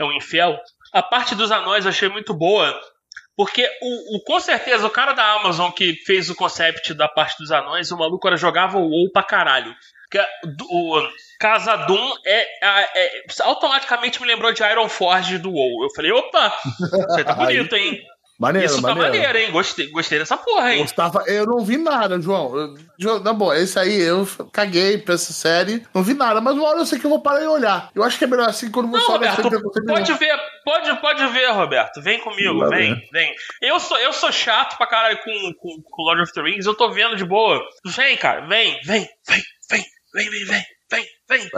é 0.00 0.04
um 0.04 0.12
infiel, 0.12 0.56
a 0.92 1.02
parte 1.02 1.34
dos 1.34 1.50
anões 1.52 1.84
eu 1.84 1.90
achei 1.90 2.08
muito 2.08 2.34
boa. 2.34 2.74
Porque 3.36 3.68
o, 3.82 4.16
o- 4.16 4.20
com 4.24 4.40
certeza 4.40 4.86
o 4.86 4.90
cara 4.90 5.12
da 5.12 5.32
Amazon 5.34 5.70
que 5.70 5.94
fez 6.06 6.30
o 6.30 6.34
concept 6.34 6.94
da 6.94 7.06
parte 7.08 7.36
dos 7.38 7.50
anões, 7.50 7.90
o 7.90 7.98
maluco 7.98 8.26
era 8.26 8.36
jogava 8.36 8.78
o 8.78 8.88
WoW 8.88 9.10
pra 9.12 9.22
caralho. 9.22 9.74
Que 10.10 10.18
do- 10.44 10.64
o 10.70 11.08
Casa 11.38 11.76
Doom 11.76 12.12
é, 12.24 12.40
é- 12.64 12.90
é- 12.94 13.24
automaticamente 13.42 14.20
me 14.22 14.26
lembrou 14.26 14.52
de 14.52 14.62
Iron 14.62 14.88
Forge 14.88 15.36
do 15.38 15.50
WoW. 15.50 15.82
Eu 15.84 15.90
falei, 15.94 16.12
opa, 16.12 16.52
aí 17.18 17.24
tá 17.24 17.34
bonito, 17.34 17.76
hein? 17.76 18.02
Maneiro, 18.38 18.66
Isso 18.66 18.82
tá 18.82 18.88
maneiro. 18.94 19.08
maneiro, 19.14 19.38
hein? 19.38 19.50
Gostei, 19.50 19.88
gostei 19.90 20.18
dessa 20.18 20.36
porra, 20.36 20.74
hein? 20.74 20.82
Gostava, 20.82 21.24
eu 21.26 21.46
não 21.46 21.64
vi 21.64 21.78
nada, 21.78 22.20
João. 22.20 22.54
Eu, 22.54 22.74
João, 22.98 23.18
na 23.20 23.32
boa, 23.32 23.58
esse 23.58 23.78
aí 23.78 23.98
eu 23.98 24.28
caguei 24.52 24.98
pra 24.98 25.14
essa 25.14 25.32
série, 25.32 25.86
não 25.94 26.02
vi 26.02 26.12
nada, 26.12 26.38
mas 26.40 26.54
uma 26.54 26.68
hora 26.68 26.78
eu 26.78 26.84
sei 26.86 26.98
que 26.98 27.06
eu 27.06 27.10
vou 27.10 27.22
parar 27.22 27.42
e 27.42 27.46
olhar. 27.46 27.90
Eu 27.94 28.02
acho 28.04 28.18
que 28.18 28.24
é 28.24 28.26
melhor 28.26 28.48
assim 28.48 28.70
quando 28.70 28.90
você 28.90 28.98
Não, 28.98 29.14
olha 29.14 29.30
Roberto, 29.30 29.40
sem 29.42 29.50
preconceito 29.50 29.86
pode 29.86 30.02
nenhum. 30.08 30.18
ver, 30.18 30.40
pode, 30.64 31.00
pode 31.00 31.26
ver, 31.28 31.50
Roberto. 31.52 32.02
Vem 32.02 32.20
comigo, 32.20 32.58
Lá 32.58 32.68
vem, 32.68 32.94
vem. 32.94 33.08
vem. 33.10 33.34
Eu 33.62 33.80
sou, 33.80 33.96
eu 33.98 34.12
sou 34.12 34.30
chato 34.30 34.76
pra 34.76 34.86
caralho 34.86 35.18
com, 35.24 35.52
com, 35.58 35.82
com 35.82 36.02
Lord 36.02 36.22
of 36.22 36.32
the 36.34 36.42
Rings, 36.42 36.66
eu 36.66 36.74
tô 36.74 36.90
vendo 36.90 37.16
de 37.16 37.24
boa. 37.24 37.58
Vem, 37.86 38.16
cara, 38.18 38.42
vem, 38.46 38.78
vem, 38.84 39.08
vem, 39.28 39.42
vem, 39.70 39.84
vem, 40.14 40.30
vem, 40.30 40.44
vem, 40.44 40.64
vem, 40.90 41.06
vem. 41.28 41.50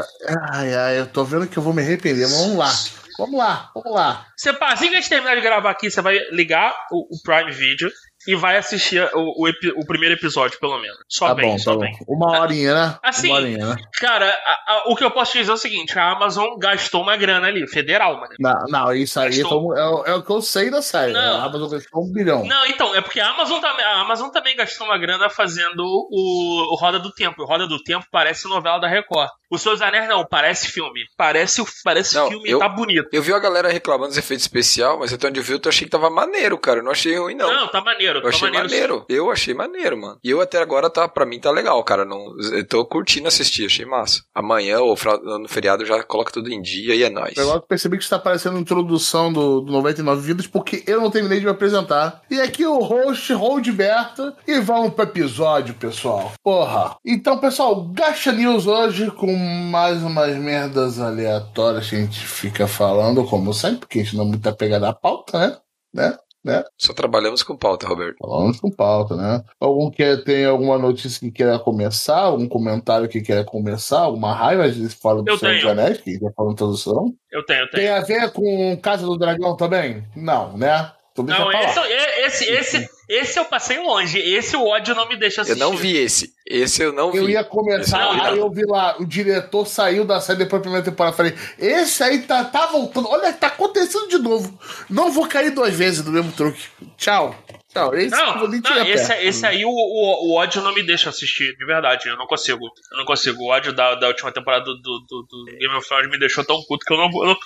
Ai, 0.53 0.75
ai, 0.75 1.01
eu 1.01 1.07
tô 1.09 1.25
vendo 1.25 1.49
que 1.49 1.57
eu 1.59 1.63
vou 1.63 1.73
me 1.73 1.83
arrepender. 1.83 2.23
mas 2.29 2.37
Vamos 2.41 2.57
lá. 2.57 2.71
Vamos 3.19 3.39
lá, 3.39 3.71
vamos 3.75 3.93
lá. 3.93 4.27
Você, 4.37 4.51
assim 4.61 4.89
que 4.89 4.95
a 4.97 5.01
gente 5.01 5.09
terminar 5.11 5.35
de 5.35 5.41
gravar 5.41 5.71
aqui, 5.71 5.91
você 5.91 6.01
vai 6.01 6.19
ligar 6.31 6.73
o, 6.93 7.17
o 7.17 7.23
Prime 7.23 7.51
Video 7.51 7.91
e 8.27 8.35
vai 8.35 8.57
assistir 8.57 9.03
o, 9.15 9.21
o, 9.21 9.51
o 9.81 9.87
primeiro 9.87 10.15
episódio, 10.15 10.59
pelo 10.61 10.79
menos. 10.81 10.99
Só 11.09 11.29
Tá 11.29 11.35
bem, 11.35 11.51
bom, 11.51 11.59
só 11.59 11.71
tá 11.71 11.77
bom. 11.77 11.83
bem. 11.83 11.93
Uma 12.07 12.41
horinha, 12.41 12.75
né? 12.75 12.99
Assim, 13.03 13.29
Uma 13.29 13.37
horinha, 13.39 13.67
né? 13.67 13.77
Cara, 14.01 14.29
a- 14.29 14.73
a- 14.75 14.83
o 14.89 14.95
que 14.97 15.03
eu 15.05 15.11
posso 15.11 15.33
te 15.33 15.39
dizer 15.39 15.51
é 15.51 15.55
o 15.55 15.59
seguinte: 15.59 15.99
a 15.99 16.11
Amazon 16.13 16.57
gastou 16.59 17.03
uma 17.03 17.17
grana 17.17 17.47
ali, 17.47 17.67
federal, 17.69 18.15
mano. 18.21 18.35
Não, 18.39 18.65
não, 18.69 18.93
isso 18.93 19.19
aí 19.19 19.31
Gastou. 19.39 19.77
é, 19.77 19.89
o- 19.89 20.05
é 20.05 20.15
o 20.15 20.23
que 20.23 20.31
eu 20.31 20.43
sei 20.43 20.71
da 20.71 20.83
série. 20.83 21.13
né? 21.13 21.19
A 21.21 21.45
Amazon 21.45 21.71
gastou 21.71 22.03
um 22.05 22.13
bilhão. 22.13 22.45
Não, 22.45 22.67
então, 22.67 22.95
é 22.95 23.01
porque 23.01 23.21
a 23.21 23.31
Amazon, 23.31 23.61
também, 23.61 23.85
a 23.85 24.01
Amazon 24.01 24.29
também 24.31 24.57
gastou 24.57 24.87
uma 24.87 24.99
grana 24.99 25.31
fazendo 25.31 25.81
o, 25.81 26.75
o 26.75 26.77
Roda 26.77 26.99
do 26.99 27.13
Tempo. 27.13 27.43
O 27.43 27.47
Roda 27.47 27.67
do 27.67 27.83
Tempo 27.83 28.07
parece 28.13 28.49
novela 28.49 28.79
da 28.79 28.89
Record. 28.89 29.29
O 29.51 29.57
Seus 29.59 29.81
Anéis 29.81 30.09
não, 30.09 30.25
parece 30.27 30.69
filme. 30.69 31.01
Parece, 31.17 31.63
parece 31.83 32.15
Não, 32.15 32.29
filme 32.29 32.51
eu- 32.51 32.59
tá 32.59 32.69
bonito. 32.69 33.09
Eu 33.13 33.23
vi 33.23 33.33
a 33.33 33.39
galera 33.39 33.69
reclamando 33.71 34.09
dos 34.09 34.19
efeitos 34.19 34.45
especiais, 34.45 34.99
mas 34.99 35.13
até 35.13 35.27
onde 35.29 35.41
eu 35.41 35.45
vi, 35.45 35.53
eu 35.55 35.61
achei 35.67 35.85
que 35.87 35.91
tava 35.91 36.11
maneiro, 36.11 36.59
cara. 36.59 36.81
Eu 36.81 36.85
não 36.85 36.93
achei 36.93 37.17
ruim, 37.19 37.35
não. 37.35 37.51
Não, 37.53 37.69
tá 37.69 37.81
maneiro. 37.81 38.19
Eu 38.19 38.23
tá 38.23 38.29
achei 38.29 38.51
maneiro. 38.51 38.69
maneiro. 38.69 39.07
Eu 39.09 39.31
achei 39.31 39.55
maneiro, 39.55 39.97
mano. 39.97 40.19
E 40.23 40.31
eu 40.31 40.41
até 40.41 40.59
agora 40.61 40.91
tá, 40.91 41.09
pra 41.09 41.25
mim 41.25 41.41
tá 41.41 41.51
legal, 41.51 41.83
cara. 41.83 42.05
Não, 42.05 42.27
eu 42.53 42.67
tô 42.67 42.85
curtindo 42.85 43.29
assistir, 43.29 43.67
achei 43.67 43.87
massa. 43.87 44.23
Amanhã 44.35 44.81
ou 44.81 44.97
no 45.39 45.49
feriado 45.49 45.85
já 45.87 46.03
coloca 46.03 46.31
tudo 46.33 46.51
em 46.53 46.61
dia 46.61 46.95
e 46.95 47.03
é 47.03 47.09
nóis. 47.09 47.37
Eu 47.37 47.61
percebi 47.63 47.97
que 47.97 48.05
está 48.05 48.19
parecendo 48.19 48.59
introdução 48.59 49.33
do, 49.33 49.61
do 49.63 49.73
99 49.73 50.21
Vidas, 50.21 50.47
porque 50.47 50.83
eu 50.87 51.01
não 51.01 51.11
terminei 51.11 51.39
de 51.39 51.45
me 51.47 51.51
apresentar. 51.51 52.23
E 52.31 52.41
aqui 52.41 52.67
o 52.67 52.79
host, 52.81 53.33
Roldberto, 53.33 54.35
e 54.47 54.61
vamos 54.61 54.93
pro 54.93 55.05
episódio, 55.05 55.75
pessoal. 55.75 56.33
Porra. 56.43 56.97
Então, 57.05 57.39
pessoal, 57.39 57.83
Gacha 57.93 58.31
News 58.33 58.67
hoje 58.67 59.11
com 59.11 59.38
mais 59.39 60.03
umas 60.03 60.37
merdas 60.37 60.99
aleatórias 60.99 61.89
que 61.89 61.97
a 61.97 62.01
gente 62.01 62.21
fica 62.21 62.67
falando, 62.67 63.25
como 63.25 63.53
sempre, 63.55 63.81
porque 63.81 64.01
a 64.01 64.03
gente 64.05 64.17
não 64.17 64.25
é 64.25 64.29
muito 64.29 64.49
apegado 64.49 64.85
à 64.85 64.93
pauta, 64.93 65.39
né? 65.39 65.57
Né? 65.95 66.19
Né? 66.45 66.65
Só 66.79 66.95
trabalhamos 66.95 67.43
com 67.43 67.57
pauta, 67.57 67.87
Roberto. 67.87 68.17
Falamos 68.19 68.61
com 68.61 68.71
pauta, 68.71 69.17
né? 69.17 69.43
Algum 69.61 69.91
que 69.91 70.17
tem 70.19 70.45
alguma 70.45 70.79
notícia 70.79 71.21
que 71.21 71.31
queira 71.31 71.59
começar, 71.59 72.21
algum 72.21 72.49
comentário 72.49 73.09
que 73.09 73.21
queira 73.21 73.45
começar, 73.45 74.01
alguma 74.01 74.33
raiva, 74.33 74.63
a 74.63 74.69
gente 74.69 74.95
fala 74.95 75.23
do 75.23 75.37
Senhor 75.37 75.55
dos. 75.55 75.67
Anéis, 75.67 75.99
que 75.99 76.11
a 76.11 76.13
gente 76.13 76.23
vai 76.23 76.33
falando 76.33 76.53
introdução. 76.53 77.15
Eu 77.31 77.45
tenho, 77.45 77.61
eu 77.63 77.71
tenho. 77.71 77.83
Tem 77.85 77.89
a 77.91 78.01
ver 78.01 78.33
com 78.33 78.79
Casa 78.81 79.05
do 79.05 79.19
Dragão 79.19 79.57
também? 79.57 80.05
Não, 80.17 80.57
né? 80.57 80.93
Não, 81.23 81.51
esse, 81.53 81.79
é- 81.79 82.27
esse, 82.27 82.45
esse, 82.45 82.91
esse 83.09 83.39
eu 83.39 83.45
passei 83.45 83.79
longe. 83.79 84.19
Esse 84.19 84.57
o 84.57 84.65
ódio 84.67 84.95
não 84.95 85.09
me 85.09 85.17
deixa 85.17 85.41
Eu 85.41 85.43
assistir. 85.43 85.61
não 85.61 85.77
vi 85.77 85.97
esse. 85.97 86.33
Esse 86.47 86.83
eu 86.83 86.93
não 86.93 87.11
vi. 87.13 87.19
Eu 87.19 87.29
ia 87.29 87.45
começar, 87.45 87.99
não, 87.99 88.11
aí 88.13 88.37
não. 88.37 88.45
eu 88.47 88.51
vi 88.51 88.65
lá, 88.67 88.97
o 88.99 89.05
diretor 89.07 89.67
saiu 89.67 90.05
da 90.05 90.21
série 90.21 90.39
depois 90.39 90.61
da 90.61 90.65
primeira 90.65 90.85
temporada. 90.85 91.17
Falei, 91.17 91.35
esse 91.59 92.03
aí 92.03 92.21
tá, 92.23 92.45
tá 92.45 92.67
voltando. 92.67 93.09
Olha, 93.09 93.33
tá 93.33 93.49
acontecendo 93.49 94.09
de 94.09 94.19
novo. 94.19 94.59
Não 94.89 95.11
vou 95.13 95.27
cair 95.27 95.51
duas 95.51 95.75
vezes 95.75 96.05
no 96.05 96.11
mesmo 96.13 96.33
truque. 96.33 96.63
Tchau. 96.97 97.35
Tchau. 97.71 97.95
Esse 97.95 98.15
eu 98.15 98.27
Não, 98.27 98.39
vou 98.39 98.49
nem 98.49 98.61
não 98.63 98.87
esse, 98.87 99.13
esse 99.13 99.45
aí 99.47 99.63
o, 99.63 99.69
o, 99.69 100.31
o 100.31 100.35
ódio 100.37 100.63
não 100.63 100.73
me 100.75 100.83
deixa 100.83 101.11
assistir, 101.11 101.55
de 101.55 101.67
verdade. 101.67 102.09
Eu 102.09 102.17
não 102.17 102.27
consigo. 102.27 102.65
Eu 102.93 102.97
não 102.99 103.05
consigo. 103.05 103.43
O 103.43 103.51
ódio 103.51 103.75
da, 103.75 103.95
da 103.95 104.07
última 104.09 104.33
temporada 104.33 104.65
do, 104.65 104.75
do, 104.77 105.01
do- 105.07 105.23
do 105.29 105.45
Game 105.59 105.75
of 105.77 105.87
Thrones 105.87 106.11
me 106.11 106.19
deixou 106.19 106.43
tão 106.45 106.63
puto 106.63 106.87
que 106.87 106.93
eu 106.93 106.97
não 106.97 107.11
vou. 107.11 107.25
Eu, 107.25 107.29
não- 107.29 107.39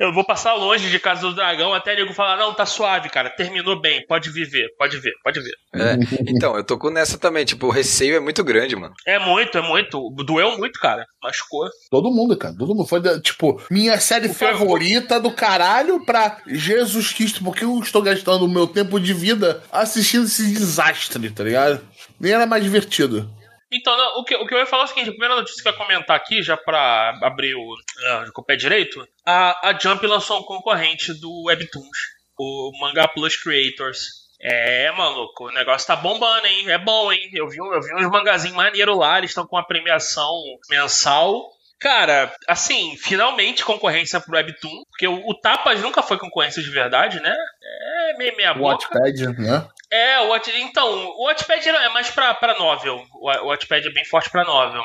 eu 0.00 0.12
vou 0.12 0.24
passar 0.24 0.54
longe 0.54 0.90
de 0.90 0.98
Casa 0.98 1.20
do 1.20 1.34
Dragão 1.34 1.72
até 1.72 1.94
nego 1.94 2.12
falar: 2.12 2.36
não, 2.38 2.52
tá 2.54 2.66
suave, 2.66 3.08
cara. 3.10 3.30
Terminou 3.30 3.80
bem, 3.80 4.04
pode 4.06 4.30
viver, 4.30 4.66
pode 4.78 4.98
ver, 4.98 5.12
pode 5.22 5.38
ver. 5.40 5.52
É, 5.74 5.94
então, 6.26 6.56
eu 6.56 6.64
tô 6.64 6.76
com 6.78 6.90
nessa 6.90 7.16
também. 7.18 7.44
Tipo, 7.44 7.66
o 7.66 7.70
receio 7.70 8.16
é 8.16 8.20
muito 8.20 8.42
grande, 8.42 8.74
mano. 8.74 8.94
É 9.06 9.18
muito, 9.18 9.56
é 9.58 9.62
muito. 9.62 10.10
Doeu 10.24 10.56
muito, 10.58 10.80
cara. 10.80 11.04
Machucou. 11.22 11.68
Todo 11.90 12.10
mundo, 12.10 12.36
cara. 12.36 12.54
Todo 12.58 12.74
mundo. 12.74 12.88
Foi, 12.88 13.00
da- 13.00 13.20
tipo, 13.20 13.62
minha 13.70 14.00
série 14.00 14.28
favor. 14.30 14.58
favorita 14.58 15.20
do 15.20 15.30
caralho 15.30 16.04
pra 16.04 16.38
Jesus 16.46 17.12
Cristo. 17.12 17.44
Porque 17.44 17.64
eu 17.64 17.78
estou 17.80 18.00
gastando 18.02 18.44
o 18.46 18.48
meu 18.48 18.66
tempo 18.66 18.98
de 18.98 19.12
vida 19.12 19.62
assistindo 19.70 20.24
esse 20.24 20.50
desastre, 20.52 21.30
tá 21.30 21.44
ligado? 21.44 21.80
Nem 22.18 22.32
era 22.32 22.46
mais 22.46 22.64
divertido. 22.64 23.30
Então, 23.72 23.96
não, 23.96 24.20
o, 24.20 24.24
que, 24.24 24.34
o 24.34 24.46
que 24.46 24.54
eu 24.54 24.58
ia 24.58 24.66
falar 24.66 24.82
é 24.82 24.86
o 24.86 24.88
seguinte: 24.88 25.08
a 25.10 25.12
primeira 25.12 25.36
notícia 25.36 25.62
que 25.62 25.68
eu 25.68 25.72
ia 25.72 25.78
comentar 25.78 26.16
aqui, 26.16 26.42
já 26.42 26.56
pra 26.56 27.18
abrir 27.22 27.54
o, 27.54 27.74
ah, 28.06 28.24
com 28.32 28.42
o 28.42 28.44
pé 28.44 28.56
direito, 28.56 29.06
a, 29.24 29.68
a 29.68 29.78
Jump 29.78 30.04
lançou 30.06 30.40
um 30.40 30.44
concorrente 30.44 31.12
do 31.14 31.44
Webtoons, 31.44 31.98
o 32.38 32.72
Manga 32.80 33.06
Plus 33.08 33.36
Creators. 33.36 34.20
É, 34.42 34.90
maluco, 34.92 35.48
o 35.48 35.52
negócio 35.52 35.86
tá 35.86 35.94
bombando, 35.94 36.46
hein? 36.46 36.70
É 36.70 36.78
bom, 36.78 37.12
hein? 37.12 37.30
Eu 37.34 37.46
vi, 37.46 37.58
eu 37.58 37.80
vi 37.82 37.94
uns 37.94 38.10
mangazinhos 38.10 38.56
maneiros 38.56 38.96
lá, 38.96 39.18
eles 39.18 39.30
estão 39.30 39.46
com 39.46 39.56
uma 39.56 39.66
premiação 39.66 40.32
mensal. 40.70 41.46
Cara, 41.78 42.34
assim, 42.48 42.96
finalmente 42.96 43.64
concorrência 43.64 44.20
pro 44.20 44.34
Webtoon, 44.34 44.82
porque 44.90 45.06
o, 45.06 45.28
o 45.28 45.34
Tapas 45.34 45.80
nunca 45.82 46.02
foi 46.02 46.18
concorrência 46.18 46.62
de 46.62 46.70
verdade, 46.70 47.20
né? 47.20 47.34
É 47.62 48.16
meio 48.16 48.34
meia 48.36 48.54
boca. 48.54 48.88
Watchpad, 48.88 49.38
né? 49.38 49.66
É, 49.92 50.20
o 50.20 50.36
então, 50.56 51.08
o 51.16 51.24
Watchpad 51.24 51.68
é 51.68 51.88
mais 51.88 52.10
pra, 52.10 52.32
pra 52.34 52.58
novel. 52.58 53.02
O 53.12 53.48
Watchpad 53.48 53.86
é 53.86 53.92
bem 53.92 54.04
forte 54.04 54.30
pra 54.30 54.44
novel. 54.44 54.82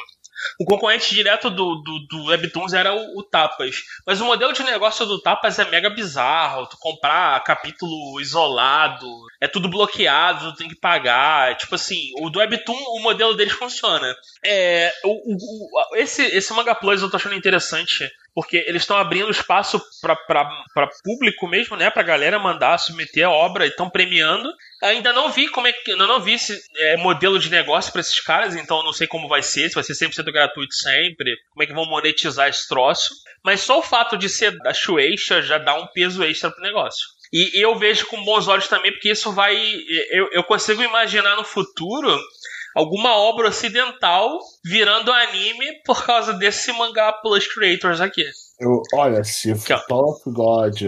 O 0.60 0.66
concorrente 0.66 1.14
direto 1.14 1.50
do, 1.50 1.76
do, 1.76 2.00
do 2.08 2.26
Webtoons 2.26 2.74
era 2.74 2.94
o, 2.94 3.20
o, 3.20 3.24
Tapas. 3.24 3.84
Mas 4.06 4.20
o 4.20 4.26
modelo 4.26 4.54
de 4.54 4.64
negócio 4.64 5.06
do 5.06 5.22
Tapas 5.22 5.60
é 5.60 5.70
mega 5.70 5.90
bizarro. 5.90 6.68
Tu 6.68 6.78
comprar 6.80 7.44
capítulo 7.44 8.20
isolado, 8.20 9.08
é 9.40 9.48
tudo 9.48 9.70
bloqueado, 9.70 10.52
tu 10.52 10.58
tem 10.58 10.68
que 10.68 10.76
pagar. 10.76 11.52
É, 11.52 11.56
tipo 11.56 11.76
assim, 11.76 12.12
o 12.20 12.30
do 12.30 12.40
Webtoon, 12.40 12.76
o 12.76 13.00
modelo 13.00 13.36
deles 13.36 13.54
funciona. 13.54 14.14
É, 14.44 14.94
o, 15.04 15.36
o, 15.36 15.96
esse, 15.96 16.24
esse 16.24 16.54
Manga 16.54 16.76
Plus 16.76 17.02
eu 17.02 17.10
tô 17.10 17.18
achando 17.18 17.36
interessante 17.36 18.10
porque 18.36 18.58
eles 18.68 18.82
estão 18.82 18.98
abrindo 18.98 19.32
espaço 19.32 19.82
para 20.02 20.90
público 21.02 21.48
mesmo, 21.48 21.78
né? 21.78 21.90
Para 21.90 22.04
galera 22.04 22.38
mandar 22.38 22.78
submeter 22.78 23.26
a 23.26 23.32
obra 23.32 23.66
estão 23.66 23.90
premiando. 23.90 24.52
Ainda 24.84 25.14
não 25.14 25.32
vi 25.32 25.48
como 25.48 25.68
é 25.68 25.72
que. 25.72 25.92
Ainda 25.92 26.06
não 26.06 26.20
vi 26.20 26.34
esse 26.34 26.62
é, 26.76 26.98
modelo 26.98 27.40
de 27.40 27.50
negócio 27.50 27.94
para 27.94 28.02
esses 28.02 28.20
caras, 28.20 28.54
então 28.54 28.84
não 28.84 28.92
sei 28.92 29.08
como 29.08 29.30
vai 29.30 29.42
ser, 29.42 29.70
se 29.70 29.76
vai 29.76 29.84
ser 29.86 29.94
100% 29.94 30.30
gratuito 30.34 30.76
sempre, 30.76 31.34
como 31.52 31.64
é 31.64 31.66
que 31.66 31.74
vão 31.74 31.86
monetizar 31.86 32.50
esse 32.50 32.68
troço. 32.68 33.16
Mas 33.42 33.62
só 33.62 33.80
o 33.80 33.84
fato 33.84 34.18
de 34.18 34.28
ser 34.28 34.52
da 34.58 34.74
Shueisha 34.74 35.42
já 35.42 35.58
dá 35.58 35.74
um 35.74 35.88
peso 35.88 36.22
extra 36.22 36.52
pro 36.52 36.62
negócio. 36.62 37.08
E, 37.32 37.58
e 37.58 37.62
eu 37.62 37.80
vejo 37.80 38.06
com 38.08 38.22
bons 38.26 38.50
olhos 38.50 38.68
também, 38.68 38.92
porque 38.92 39.12
isso 39.12 39.32
vai. 39.32 39.56
Eu, 40.12 40.30
eu 40.34 40.44
consigo 40.44 40.84
imaginar 40.84 41.38
no 41.38 41.46
futuro 41.46 42.20
alguma 42.76 43.16
obra 43.16 43.48
ocidental 43.48 44.38
virando 44.64 45.12
anime 45.12 45.82
por 45.86 46.06
causa 46.06 46.34
desse 46.34 46.72
mangá 46.74 47.14
Plus 47.14 47.48
Creators 47.48 48.02
aqui. 48.02 48.24
Eu, 48.60 48.82
olha, 48.94 49.24
se 49.24 49.54
Tower 49.88 50.12
of 50.12 50.22
God, 50.28 50.82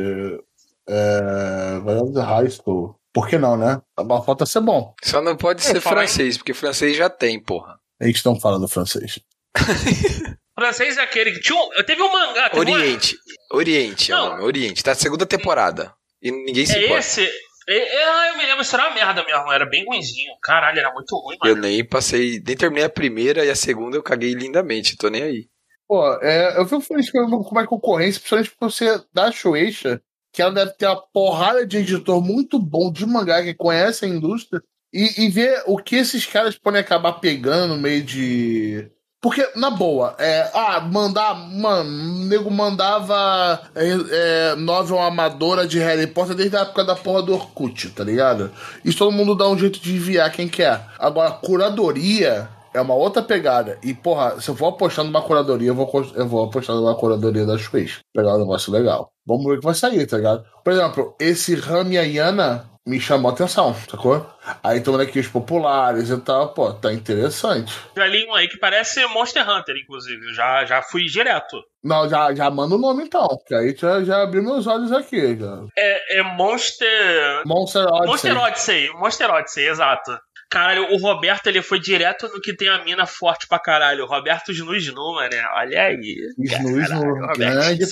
é, 0.88 2.14
the 2.14 2.22
High 2.22 2.50
School, 2.50 3.00
por 3.14 3.28
que 3.28 3.38
não, 3.38 3.58
né? 3.58 3.82
A 3.98 4.22
falta 4.22 4.46
ser 4.46 4.62
bom. 4.62 4.94
Só 5.04 5.22
não 5.22 5.36
pode 5.36 5.62
é, 5.62 5.64
ser 5.64 5.82
francês, 5.82 6.36
em... 6.36 6.38
porque 6.38 6.54
francês 6.54 6.96
já 6.96 7.10
tem, 7.10 7.42
porra. 7.42 7.80
A 8.00 8.06
gente 8.06 8.24
não 8.26 8.40
fala 8.40 8.60
do 8.60 8.68
francês. 8.68 9.20
francês 10.54 10.98
é 10.98 11.02
aquele 11.02 11.32
que 11.32 11.40
tinha 11.40 11.60
um, 11.60 11.70
teve 11.84 12.02
um 12.02 12.12
mangá. 12.12 12.52
Oriente. 12.54 13.16
Uma... 13.52 13.60
Oriente, 13.60 14.12
não. 14.12 14.18
é 14.18 14.22
o 14.22 14.30
nome. 14.32 14.44
Oriente. 14.44 14.84
Tá 14.84 14.94
segunda 14.94 15.26
temporada. 15.26 15.94
E 16.22 16.32
ninguém 16.32 16.66
se 16.66 16.76
é 16.76 16.86
importa. 16.86 17.00
Esse, 17.00 17.30
é, 17.76 18.32
eu 18.32 18.38
me 18.38 18.46
lembro, 18.46 18.62
isso 18.62 18.76
era 18.76 18.88
uma 18.88 18.96
merda 18.96 19.24
mesmo, 19.26 19.52
era 19.52 19.66
bem 19.66 19.86
ruimzinho. 19.86 20.34
Caralho, 20.42 20.80
era 20.80 20.94
muito 20.94 21.16
ruim, 21.18 21.38
mano. 21.40 21.54
Eu 21.54 21.62
nem 21.62 21.84
passei, 21.84 22.42
nem 22.46 22.56
terminei 22.56 22.86
a 22.86 22.90
primeira 22.90 23.46
e 23.46 23.50
a 23.50 23.56
segunda 23.56 23.98
eu 23.98 24.04
caguei 24.04 24.34
lindamente, 24.34 24.98
tô 24.98 25.10
nem 25.10 25.24
aí. 25.24 25.50
Pô, 25.88 26.14
é, 26.22 26.60
eu 26.60 26.66
fico 26.66 26.82
feliz 26.82 27.10
com 27.10 27.60
a 27.60 27.68
concorrência, 27.68 28.20
principalmente 28.20 28.50
porque 28.52 28.66
você 28.66 29.02
dá 29.14 29.32
Shueisha, 29.32 30.02
que 30.34 30.42
ela 30.42 30.52
deve 30.52 30.74
ter 30.74 30.86
uma 30.86 31.02
porrada 31.14 31.66
de 31.66 31.78
editor 31.78 32.22
muito 32.22 32.60
bom 32.60 32.92
de 32.92 33.06
mangá 33.06 33.42
que 33.42 33.54
conhece 33.54 34.06
a 34.06 34.10
indústria, 34.10 34.62
e, 34.94 35.26
e 35.26 35.30
ver 35.30 35.64
o 35.66 35.78
que 35.78 35.96
esses 35.96 36.26
caras 36.26 36.58
podem 36.58 36.82
acabar 36.82 37.14
pegando 37.14 37.76
no 37.76 37.82
meio 37.82 38.04
de 38.04 38.90
porque, 39.20 39.48
na 39.56 39.72
boa, 39.72 40.16
é, 40.20 40.50
ah, 40.54 40.80
mandar. 40.80 41.34
Mano, 41.36 41.90
o 41.90 42.26
nego 42.26 42.52
mandava 42.52 43.60
é, 43.76 43.90
é, 44.12 44.56
novel 44.56 45.00
amadora 45.00 45.68
de 45.68 45.80
Harry 45.80 46.06
Potter 46.06 46.36
desde 46.36 46.56
a 46.56 46.62
época 46.62 46.84
da 46.84 46.96
porra 46.96 47.24
do 47.24 47.34
Orkut, 47.34 47.90
tá 47.90 48.04
ligado? 48.04 48.52
Isso 48.86 49.00
todo 49.00 49.12
mundo 49.12 49.36
dá 49.36 49.48
um 49.48 49.58
jeito 49.58 49.80
de 49.80 49.96
enviar 49.96 50.32
quem 50.32 50.48
quer. 50.48 50.86
Agora, 51.00 51.32
curadoria 51.32 52.48
é 52.74 52.82
uma 52.82 52.94
outra 52.94 53.24
pegada. 53.24 53.80
E, 53.84 53.92
porra, 53.92 54.40
se 54.40 54.50
eu 54.50 54.56
for 54.56 54.68
apostar 54.68 55.04
numa 55.04 55.22
curadoria, 55.22 55.70
eu 55.70 55.76
vou, 55.76 55.90
eu 56.14 56.28
vou 56.28 56.46
apostar 56.46 56.76
numa 56.76 56.96
curadoria 56.96 57.46
da 57.46 57.58
Switch. 57.58 57.98
Pegar 58.14 58.36
um 58.36 58.40
negócio 58.40 58.72
legal. 58.72 59.10
Vamos 59.26 59.46
ver 59.46 59.54
o 59.54 59.60
que 59.60 59.66
vai 59.66 59.74
sair, 59.74 60.06
tá 60.06 60.18
ligado? 60.18 60.46
Por 60.64 60.72
exemplo, 60.72 61.16
esse 61.20 61.56
Ramiayana 61.56 62.70
me 62.88 63.02
chamou 63.02 63.30
a 63.30 63.34
atenção, 63.34 63.76
sacou? 63.90 64.26
Aí 64.64 64.80
tô 64.80 64.94
vendo 64.94 65.02
aqui 65.02 65.20
os 65.20 65.28
populares 65.28 66.10
e 66.10 66.18
tal, 66.22 66.54
pô, 66.54 66.72
tá 66.72 66.94
interessante. 66.94 67.78
Já 67.96 68.08
li 68.08 68.26
um 68.26 68.34
aí 68.34 68.48
que 68.48 68.58
parece 68.58 69.06
Monster 69.08 69.48
Hunter, 69.48 69.76
inclusive. 69.76 70.34
Já, 70.34 70.64
já 70.64 70.82
fui 70.82 71.04
direto. 71.04 71.62
Não, 71.84 72.10
já, 72.10 72.34
já 72.34 72.50
manda 72.50 72.76
o 72.76 72.80
nome 72.80 73.04
então, 73.04 73.28
que 73.46 73.54
aí 73.54 73.76
já, 73.78 74.02
já 74.04 74.24
abri 74.24 74.42
meus 74.42 74.66
olhos 74.68 74.94
aqui. 74.94 75.38
Já. 75.38 75.66
É, 75.78 76.20
é 76.20 76.24
Monster. 76.24 77.44
Monster 77.46 77.86
Odyssey. 77.86 78.08
Monster 78.08 78.38
Odyssey, 78.38 78.90
Monster 78.94 79.32
Odyssey, 79.32 79.68
exato. 79.68 80.18
Caralho, 80.50 80.94
o 80.94 80.98
Roberto 80.98 81.48
ele 81.48 81.62
foi 81.62 81.78
direto 81.78 82.30
no 82.30 82.40
que 82.40 82.56
tem 82.56 82.70
a 82.70 82.82
mina 82.82 83.06
forte 83.06 83.46
pra 83.50 83.60
caralho. 83.60 84.06
O 84.06 84.08
Roberto 84.08 84.54
Snu 84.54 84.76
Snu, 84.76 85.14
mano. 85.14 85.36
Olha 85.56 85.82
aí. 85.82 86.16
Snu 86.40 86.82
Snu, 86.82 87.28
grande 87.38 87.86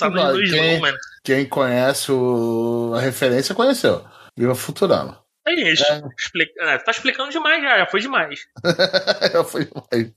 quem, 0.50 0.82
quem 1.22 1.46
conhece 1.46 2.14
o, 2.14 2.94
a 2.96 3.02
referência 3.02 3.54
conheceu. 3.54 4.02
Viva 4.38 4.56
Futurama. 4.56 5.24
É 5.48 5.54
isso. 5.72 5.84
É. 5.86 6.74
É, 6.74 6.78
tá 6.80 6.92
explicando 6.92 7.32
demais 7.32 7.62
já, 7.62 7.78
já 7.78 7.86
foi 7.86 8.00
demais. 8.00 8.48
já 9.32 9.44
foi 9.44 9.66
demais. 9.66 10.14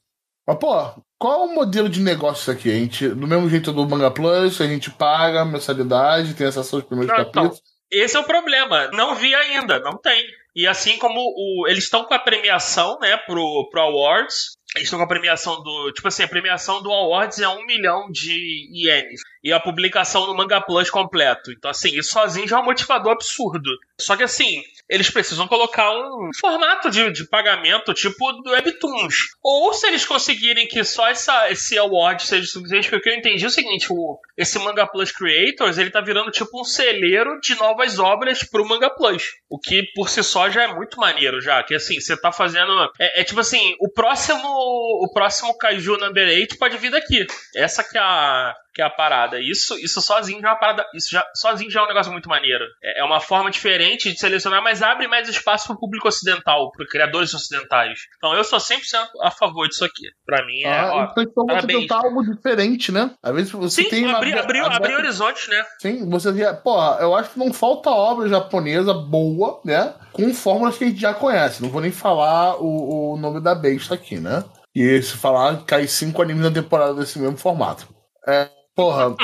Mas, 0.47 0.59
pô, 0.59 1.03
qual 1.19 1.43
é 1.43 1.45
o 1.45 1.55
modelo 1.55 1.89
de 1.89 2.01
negócio 2.01 2.51
aqui? 2.51 2.71
A 2.71 2.75
gente, 2.75 3.09
do 3.09 3.27
mesmo 3.27 3.51
jeito 3.51 3.71
do 3.71 3.87
Manga 3.87 4.11
Plus, 4.11 4.61
a 4.61 4.67
gente 4.67 4.91
paga 4.91 5.45
mensalidade, 5.45 6.35
tem 6.35 6.47
acesso 6.47 6.77
aos 6.77 6.85
primeiros 6.85 7.15
não, 7.15 7.23
então, 7.23 7.33
capítulos. 7.33 7.59
Então, 7.59 8.05
esse 8.05 8.17
é 8.17 8.21
o 8.21 8.25
problema. 8.25 8.91
Não 8.93 9.15
vi 9.15 9.35
ainda, 9.35 9.79
não 9.81 9.99
tem. 9.99 10.27
E 10.57 10.67
assim 10.67 10.99
como 10.99 11.21
o, 11.21 11.69
eles 11.69 11.85
estão 11.85 12.05
com 12.05 12.15
a 12.15 12.19
premiação, 12.19 12.99
né, 12.99 13.17
pro, 13.19 13.69
pro 13.71 13.81
Awards, 13.83 14.58
eles 14.77 14.87
estão 14.87 14.99
com 14.99 15.05
a 15.05 15.09
premiação 15.09 15.63
do. 15.63 15.93
Tipo 15.93 16.09
assim, 16.09 16.23
a 16.23 16.29
premiação 16.29 16.83
do 16.83 16.93
Awards 16.93 17.39
é 17.39 17.49
um 17.49 17.65
milhão 17.65 18.11
de 18.11 18.69
ienes. 18.71 19.23
E 19.43 19.53
a 19.53 19.59
publicação 19.59 20.27
no 20.27 20.37
Manga 20.37 20.61
Plus 20.61 20.91
completo. 20.91 21.51
Então, 21.51 21.71
assim, 21.71 21.97
isso 21.97 22.13
sozinho 22.13 22.47
já 22.47 22.59
é 22.59 22.61
um 22.61 22.65
motivador 22.65 23.13
absurdo. 23.13 23.71
Só 23.99 24.17
que, 24.17 24.23
assim, 24.23 24.63
eles 24.89 25.11
precisam 25.11 25.47
colocar 25.47 25.91
um 25.91 26.31
formato 26.41 26.91
de, 26.91 27.11
de 27.13 27.29
pagamento 27.29 27.93
tipo 27.93 28.33
do 28.43 28.51
Webtoons. 28.51 29.29
Ou 29.43 29.73
se 29.73 29.87
eles 29.87 30.05
conseguirem 30.05 30.67
que 30.67 30.83
só 30.85 31.09
essa, 31.09 31.51
esse 31.51 31.77
award 31.77 32.23
seja 32.23 32.47
suficiente, 32.47 32.89
porque 32.89 33.09
eu 33.09 33.15
entendi 33.15 33.45
o 33.45 33.51
seguinte: 33.51 33.87
o, 33.91 34.19
esse 34.37 34.59
Manga 34.59 34.87
Plus 34.87 35.13
Creators 35.13 35.79
ele 35.79 35.91
tá 35.91 36.01
virando 36.01 36.31
tipo 36.31 36.61
um 36.61 36.65
celeiro 36.65 37.39
de 37.41 37.55
novas 37.57 37.99
obras 37.99 38.43
pro 38.43 38.67
Manga 38.67 38.91
Plus. 38.91 39.33
O 39.49 39.59
que 39.59 39.83
por 39.95 40.09
si 40.09 40.23
só 40.23 40.49
já 40.49 40.65
é 40.65 40.75
muito 40.75 40.99
maneiro, 40.99 41.41
já. 41.41 41.63
Que 41.63 41.75
assim, 41.75 42.01
você 42.01 42.17
tá 42.19 42.33
fazendo. 42.33 42.73
É, 42.99 43.21
é 43.21 43.25
tipo 43.25 43.41
assim, 43.41 43.75
o 43.81 43.91
próximo. 43.91 44.39
O 44.41 45.11
próximo 45.13 45.57
Kaiju 45.57 45.99
Number 45.99 46.29
8 46.29 46.59
pode 46.59 46.77
vir 46.79 46.91
daqui. 46.91 47.27
Essa 47.55 47.85
que 47.85 47.97
é 47.97 48.01
a 48.01 48.55
que 48.79 48.83
é 48.83 48.85
a 48.85 48.91
parada. 48.91 49.41
Isso, 49.41 49.77
isso 49.81 50.01
sozinho 50.01 50.41
já 50.41 50.51
é 50.51 50.53
uma 50.53 50.61
parada. 50.61 50.87
Isso 50.95 51.09
já, 51.11 51.27
sozinho 51.35 51.69
já 51.69 51.81
é 51.81 51.83
um 51.83 51.89
negócio 51.89 52.13
muito 52.13 52.29
maneiro. 52.29 52.65
É, 52.81 53.01
é 53.01 53.05
uma 53.05 53.19
forma 53.19 53.51
diferente 53.51 54.13
de 54.13 54.17
selecionar, 54.17 54.63
mas 54.63 54.85
abre 54.85 55.09
mais 55.09 55.29
espaço 55.29 55.67
para 55.67 55.75
o 55.75 55.81
público 55.81 56.07
ocidental, 56.07 56.71
para 56.71 56.87
criadores 56.87 57.35
ocidentais. 57.35 57.99
Então 58.19 58.33
eu 58.35 58.45
sou 58.45 58.61
100% 58.61 58.79
a 59.21 59.33
favor 59.33 59.67
disso 59.67 59.85
aqui. 59.85 60.07
Para 60.25 60.47
mim 60.47 60.63
é. 60.63 60.79
Ah, 60.79 60.91
ó, 60.95 61.21
então 61.21 61.45
você 61.45 61.67
tentar 61.67 61.97
algo 61.97 62.25
diferente, 62.25 62.93
né? 62.93 63.11
Às 63.21 63.35
vezes 63.35 63.51
você 63.51 63.83
Sim, 63.83 63.89
tem. 63.89 64.11
Abrir, 64.13 64.35
uma... 64.35 64.43
abrir, 64.43 64.61
abrir 64.61 64.95
horizontes, 64.95 65.49
né? 65.49 65.65
Sim, 65.83 66.09
você. 66.09 66.31
Porra, 66.63 66.99
eu 67.01 67.17
acho 67.17 67.31
que 67.31 67.39
não 67.41 67.53
falta 67.53 67.91
obra 67.91 68.29
japonesa 68.29 68.95
boa, 68.95 69.61
né? 69.65 69.93
Com 70.13 70.33
fórmulas 70.33 70.79
que 70.79 70.85
a 70.85 70.87
gente 70.87 71.01
já 71.01 71.13
conhece. 71.13 71.61
Não 71.61 71.69
vou 71.69 71.81
nem 71.81 71.91
falar 71.91 72.63
o, 72.63 73.15
o 73.15 73.17
nome 73.17 73.41
da 73.41 73.57
besta 73.57 73.95
aqui, 73.95 74.21
né? 74.21 74.45
E 74.73 75.03
se 75.03 75.17
falar, 75.17 75.65
cai 75.65 75.89
cinco 75.89 76.23
animes 76.23 76.45
na 76.45 76.53
temporada 76.53 76.95
desse 76.95 77.19
mesmo 77.19 77.37
formato. 77.37 77.89
É, 78.29 78.49
Porra. 78.79 79.17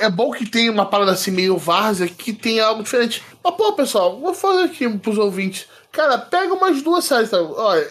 É 0.00 0.08
bom 0.08 0.30
que 0.30 0.46
tem 0.46 0.70
uma 0.70 0.86
parada 0.86 1.10
assim 1.10 1.32
meio 1.32 1.56
várzea 1.56 2.06
que 2.06 2.32
tem 2.32 2.60
algo 2.60 2.84
diferente. 2.84 3.20
Mas, 3.42 3.54
pô, 3.56 3.72
pessoal, 3.72 4.20
vou 4.20 4.32
fazer 4.32 4.64
aqui 4.64 4.88
pros 4.98 5.18
ouvintes. 5.18 5.66
Cara, 5.90 6.16
pega 6.16 6.54
umas 6.54 6.80
duas 6.80 7.04
séries, 7.04 7.30
tá? 7.30 7.42
Olha, 7.42 7.84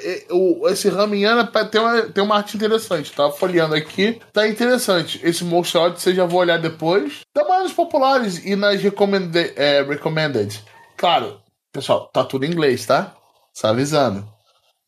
esse 0.71 0.87
Ramiana 0.87 1.45
tem 1.69 1.81
uma, 1.81 2.01
tem 2.03 2.23
uma 2.23 2.37
arte 2.37 2.55
interessante, 2.55 3.11
tá? 3.11 3.29
Folheando 3.31 3.75
aqui, 3.75 4.21
tá 4.31 4.47
interessante. 4.47 5.19
Esse 5.21 5.43
Monster 5.43 5.81
Odyssey 5.81 6.15
já 6.15 6.25
vou 6.25 6.39
olhar 6.39 6.57
depois. 6.57 7.19
Dá 7.35 7.43
mais 7.43 7.63
nos 7.63 7.73
populares 7.73 8.37
e 8.45 8.55
nas 8.55 8.81
recommended, 8.81 9.53
é, 9.57 9.83
recommended. 9.83 10.63
Claro, 10.95 11.41
pessoal, 11.73 12.09
tá 12.13 12.23
tudo 12.23 12.45
em 12.45 12.51
inglês, 12.51 12.85
tá? 12.85 13.13
Só 13.53 13.67
avisando. 13.67 14.25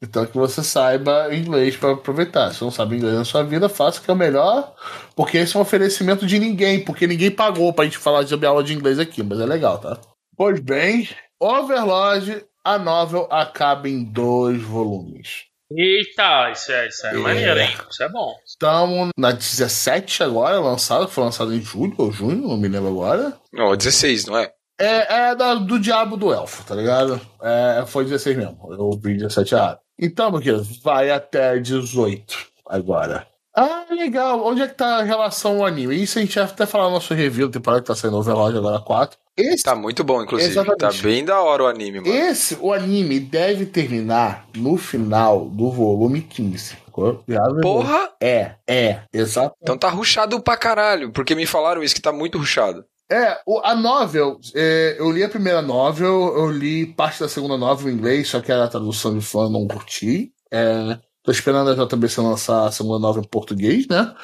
Então 0.03 0.25
que 0.25 0.37
você 0.37 0.61
saiba 0.61 1.33
inglês 1.33 1.77
para 1.77 1.93
aproveitar. 1.93 2.53
Se 2.53 2.61
não 2.61 2.69
sabe 2.69 2.97
inglês 2.97 3.15
na 3.15 3.23
sua 3.23 3.41
vida, 3.41 3.69
faça 3.69 4.01
que 4.01 4.11
é 4.11 4.13
o 4.13 4.17
melhor, 4.17 4.75
porque 5.15 5.37
esse 5.37 5.55
é 5.55 5.59
um 5.59 5.61
oferecimento 5.61 6.25
de 6.25 6.37
ninguém, 6.37 6.83
porque 6.83 7.07
ninguém 7.07 7.31
pagou 7.31 7.71
pra 7.71 7.85
gente 7.85 7.97
falar 7.97 8.27
sobre 8.27 8.45
aula 8.45 8.63
de 8.63 8.73
inglês 8.73 8.99
aqui, 8.99 9.23
mas 9.23 9.39
é 9.39 9.45
legal, 9.45 9.77
tá? 9.79 9.97
Pois 10.35 10.59
bem, 10.59 11.07
Overlord, 11.39 12.43
a 12.65 12.77
novel 12.77 13.27
acaba 13.31 13.87
em 13.87 14.03
dois 14.03 14.61
volumes. 14.61 15.45
Eita, 15.71 16.51
isso 16.51 16.71
é, 16.71 16.87
isso 16.87 17.07
é, 17.07 17.11
é. 17.11 17.17
maneiro, 17.17 17.59
hein? 17.59 17.69
Isso 17.89 18.03
é 18.03 18.09
bom. 18.09 18.35
Estamos 18.45 19.09
na 19.17 19.31
17 19.31 20.21
agora, 20.21 20.59
lançado, 20.59 21.07
foi 21.07 21.23
lançado 21.23 21.55
em 21.55 21.61
julho 21.61 21.95
ou 21.97 22.11
junho, 22.11 22.45
não 22.45 22.57
me 22.57 22.67
lembro 22.67 22.89
agora. 22.89 23.33
Não, 23.53 23.75
16, 23.75 24.25
não 24.25 24.37
é? 24.37 24.51
É, 24.79 25.29
é 25.29 25.35
da, 25.35 25.55
do 25.55 25.79
Diabo 25.79 26.17
do 26.17 26.33
Elfo, 26.33 26.65
tá 26.65 26.75
ligado? 26.75 27.21
É, 27.41 27.85
foi 27.87 28.03
16 28.03 28.35
mesmo. 28.35 28.73
Eu 28.73 28.91
vi 29.01 29.17
17 29.17 29.53
errado. 29.53 29.79
Então, 30.03 30.29
meu 30.29 30.41
querido, 30.41 30.67
vai 30.83 31.09
até 31.09 31.57
18 31.57 32.37
agora. 32.67 33.25
Ah, 33.55 33.85
legal. 33.89 34.45
Onde 34.45 34.61
é 34.61 34.67
que 34.67 34.73
tá 34.73 34.97
a 34.97 35.03
relação 35.03 35.59
ao 35.59 35.65
anime? 35.65 35.95
Isso 35.95 36.19
a 36.19 36.21
gente 36.21 36.35
vai 36.35 36.43
até 36.43 36.65
falar 36.65 36.85
no 36.85 36.91
nosso 36.91 37.13
review 37.13 37.47
da 37.47 37.53
temporada 37.53 37.81
que 37.81 37.87
tá 37.87 37.95
saindo 37.95 38.17
Overlord 38.17 38.57
agora 38.57 38.79
4. 38.79 39.17
Esse, 39.37 39.63
tá 39.63 39.73
muito 39.75 40.03
bom, 40.03 40.21
inclusive. 40.21 40.51
Exatamente. 40.51 40.97
Tá 40.97 41.07
bem 41.07 41.23
da 41.23 41.41
hora 41.41 41.63
o 41.63 41.67
anime, 41.67 42.01
mano. 42.01 42.13
Esse, 42.13 42.57
o 42.59 42.73
anime 42.73 43.17
deve 43.19 43.65
terminar 43.65 44.45
no 44.55 44.75
final 44.75 45.45
do 45.45 45.71
volume 45.71 46.21
15. 46.21 46.83
Porra! 47.61 48.11
É, 48.21 48.51
é, 48.67 48.99
exato. 49.11 49.55
Então 49.61 49.77
tá 49.77 49.89
ruchado 49.89 50.39
pra 50.41 50.57
caralho, 50.57 51.11
porque 51.11 51.33
me 51.33 51.45
falaram 51.45 51.81
isso, 51.81 51.95
que 51.95 52.01
tá 52.01 52.11
muito 52.11 52.37
ruchado. 52.37 52.85
É, 53.13 53.39
a 53.63 53.75
novel, 53.75 54.39
é, 54.55 54.95
eu 54.97 55.11
li 55.11 55.23
a 55.23 55.29
primeira 55.29 55.61
novel, 55.61 56.35
eu 56.35 56.49
li 56.49 56.87
parte 56.87 57.19
da 57.19 57.29
segunda 57.29 57.55
novel 57.55 57.91
em 57.91 57.93
inglês, 57.95 58.27
só 58.27 58.41
que 58.41 58.51
era 58.51 58.63
a 58.63 58.67
tradução 58.67 59.15
de 59.15 59.23
fã, 59.23 59.47
não 59.47 59.67
curti. 59.67 60.33
É, 60.51 60.97
tô 61.21 61.31
esperando 61.31 61.69
a 61.69 61.85
JBC 61.85 62.21
lançar 62.21 62.65
a 62.65 62.71
segunda 62.71 62.97
novel 62.97 63.21
em 63.21 63.27
português, 63.27 63.87
né? 63.87 64.15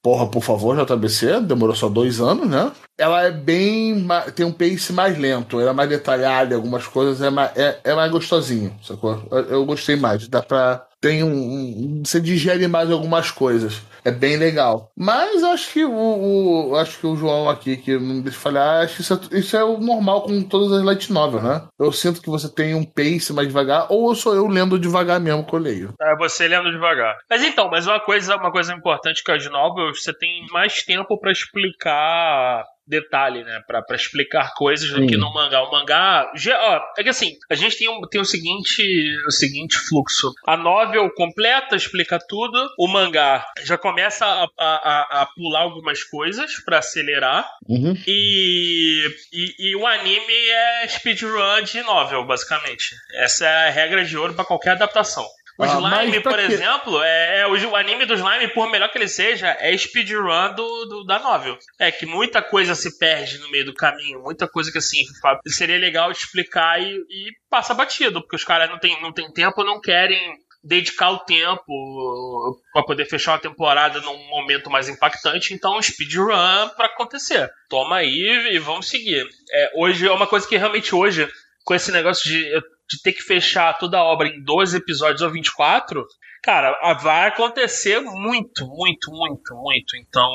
Porra, 0.00 0.30
por 0.30 0.40
favor, 0.40 0.76
JBC, 0.76 1.40
demorou 1.40 1.74
só 1.74 1.88
dois 1.88 2.20
anos, 2.20 2.48
né? 2.48 2.70
Ela 2.96 3.24
é 3.24 3.32
bem. 3.32 4.06
tem 4.36 4.46
um 4.46 4.52
pace 4.52 4.92
mais 4.92 5.18
lento, 5.18 5.58
ela 5.58 5.70
é 5.70 5.74
mais 5.74 5.88
detalhada, 5.88 6.54
algumas 6.54 6.86
coisas 6.86 7.20
é 7.20 7.30
mais, 7.30 7.56
é, 7.56 7.80
é 7.82 7.92
mais 7.92 8.08
gostosinho, 8.12 8.72
sacou? 8.84 9.20
Eu, 9.32 9.38
eu 9.46 9.66
gostei 9.66 9.96
mais, 9.96 10.28
dá 10.28 10.40
pra 10.40 10.86
tem 11.00 11.22
um, 11.22 11.30
um, 11.30 12.02
você 12.04 12.20
digere 12.20 12.66
mais 12.66 12.90
algumas 12.90 13.30
coisas. 13.30 13.82
É 14.04 14.10
bem 14.10 14.36
legal. 14.36 14.90
Mas 14.96 15.42
acho 15.42 15.72
que 15.72 15.84
o, 15.84 16.70
o 16.70 16.76
acho 16.76 16.98
que 16.98 17.06
o 17.06 17.16
João 17.16 17.48
aqui, 17.48 17.76
que 17.76 17.98
não 17.98 18.20
deixa 18.20 18.38
falhar, 18.38 18.84
acho 18.84 18.96
que 18.96 19.00
isso 19.02 19.14
é, 19.14 19.38
isso 19.38 19.56
é 19.56 19.64
o 19.64 19.78
normal 19.78 20.22
com 20.22 20.42
todas 20.42 20.72
as 20.72 20.84
light 20.84 21.12
novels, 21.12 21.42
né? 21.42 21.62
Eu 21.78 21.92
sinto 21.92 22.22
que 22.22 22.30
você 22.30 22.48
tem 22.48 22.74
um 22.74 22.84
pace 22.84 23.32
mais 23.32 23.48
devagar, 23.48 23.86
ou 23.90 24.14
sou 24.14 24.34
eu 24.34 24.46
lendo 24.46 24.78
devagar 24.78 25.20
mesmo 25.20 25.44
que 25.44 25.54
eu 25.54 25.58
leio. 25.58 25.94
É, 26.00 26.16
você 26.16 26.48
lendo 26.48 26.70
devagar. 26.70 27.16
Mas 27.28 27.42
então, 27.42 27.68
mas 27.70 27.86
uma 27.86 28.00
coisa, 28.00 28.36
uma 28.36 28.50
coisa 28.50 28.72
importante 28.72 29.22
que 29.22 29.32
as 29.32 29.44
novels, 29.50 30.02
você 30.02 30.12
tem 30.12 30.46
mais 30.52 30.82
tempo 30.82 31.18
para 31.18 31.32
explicar 31.32 32.64
detalhe, 32.88 33.44
né? 33.44 33.62
Pra, 33.66 33.82
pra 33.82 33.96
explicar 33.96 34.54
coisas 34.54 34.90
do 34.90 35.06
que 35.06 35.16
no 35.16 35.32
mangá. 35.32 35.62
O 35.62 35.70
mangá. 35.70 36.32
Ó, 36.32 36.80
é 36.96 37.02
que 37.02 37.08
assim, 37.08 37.36
a 37.50 37.54
gente 37.54 37.76
tem, 37.76 37.88
um, 37.88 38.00
tem 38.02 38.20
o, 38.20 38.24
seguinte, 38.24 38.82
o 39.26 39.30
seguinte 39.30 39.76
fluxo. 39.76 40.32
A 40.46 40.56
novel 40.56 41.10
completa, 41.14 41.76
explica 41.76 42.18
tudo. 42.18 42.68
O 42.78 42.88
mangá 42.88 43.46
já 43.64 43.76
começa 43.76 44.24
a, 44.24 44.48
a, 44.58 45.22
a 45.22 45.26
pular 45.26 45.60
algumas 45.60 46.02
coisas 46.04 46.58
para 46.64 46.78
acelerar. 46.78 47.48
Uhum. 47.68 47.96
E, 48.06 49.06
e, 49.32 49.54
e, 49.70 49.76
o 49.76 49.86
anime 49.86 50.34
é 50.50 50.88
speedrun 50.88 51.62
de 51.64 51.82
novel, 51.82 52.24
basicamente. 52.24 52.94
Essa 53.14 53.46
é 53.46 53.68
a 53.68 53.70
regra 53.70 54.04
de 54.04 54.16
ouro 54.16 54.34
para 54.34 54.44
qualquer 54.44 54.70
adaptação. 54.70 55.26
O 55.58 55.64
ah, 55.64 55.66
Slime, 55.66 56.20
por 56.20 56.38
exemplo, 56.38 57.02
é, 57.02 57.40
é, 57.40 57.46
o, 57.48 57.74
anime 57.74 58.06
do 58.06 58.14
Slime, 58.14 58.46
por 58.54 58.70
melhor 58.70 58.92
que 58.92 58.96
ele 58.96 59.08
seja, 59.08 59.56
é 59.58 59.76
speedrun 59.76 60.54
do, 60.54 60.84
do, 60.86 61.04
da 61.04 61.18
novel. 61.18 61.58
É 61.80 61.90
que 61.90 62.06
muita 62.06 62.40
coisa 62.40 62.76
se 62.76 62.96
perde 62.96 63.38
no 63.38 63.50
meio 63.50 63.64
do 63.64 63.74
caminho, 63.74 64.22
muita 64.22 64.46
coisa 64.46 64.70
que 64.70 64.78
assim, 64.78 65.02
seria 65.48 65.76
legal 65.76 66.12
explicar 66.12 66.80
e, 66.80 66.94
e 66.94 67.32
passa 67.50 67.74
batido, 67.74 68.20
porque 68.20 68.36
os 68.36 68.44
caras 68.44 68.70
não 68.70 68.78
tem, 68.78 69.02
não 69.02 69.12
tem 69.12 69.32
tempo, 69.32 69.64
não 69.64 69.80
querem 69.80 70.36
dedicar 70.62 71.10
o 71.10 71.18
tempo 71.20 72.60
para 72.72 72.84
poder 72.84 73.06
fechar 73.06 73.32
uma 73.32 73.40
temporada 73.40 74.00
num 74.00 74.28
momento 74.28 74.70
mais 74.70 74.88
impactante, 74.88 75.54
então 75.54 75.82
speedrun 75.82 76.68
para 76.76 76.86
acontecer. 76.86 77.50
Toma 77.68 77.96
aí 77.96 78.52
e 78.52 78.58
vamos 78.60 78.88
seguir. 78.88 79.26
É, 79.52 79.72
hoje 79.74 80.06
é 80.06 80.12
uma 80.12 80.26
coisa 80.28 80.46
que 80.46 80.56
realmente 80.56 80.94
hoje, 80.94 81.28
com 81.64 81.74
esse 81.74 81.90
negócio 81.90 82.30
de 82.30 82.48
de 82.88 83.02
ter 83.02 83.12
que 83.12 83.22
fechar 83.22 83.76
toda 83.78 83.98
a 83.98 84.04
obra 84.04 84.28
em 84.28 84.42
12 84.42 84.76
episódios 84.76 85.22
ou 85.22 85.30
24, 85.30 86.04
cara, 86.42 86.94
vai 86.94 87.28
acontecer 87.28 88.00
muito, 88.00 88.66
muito, 88.66 89.10
muito, 89.10 89.54
muito. 89.54 89.96
Então, 89.96 90.30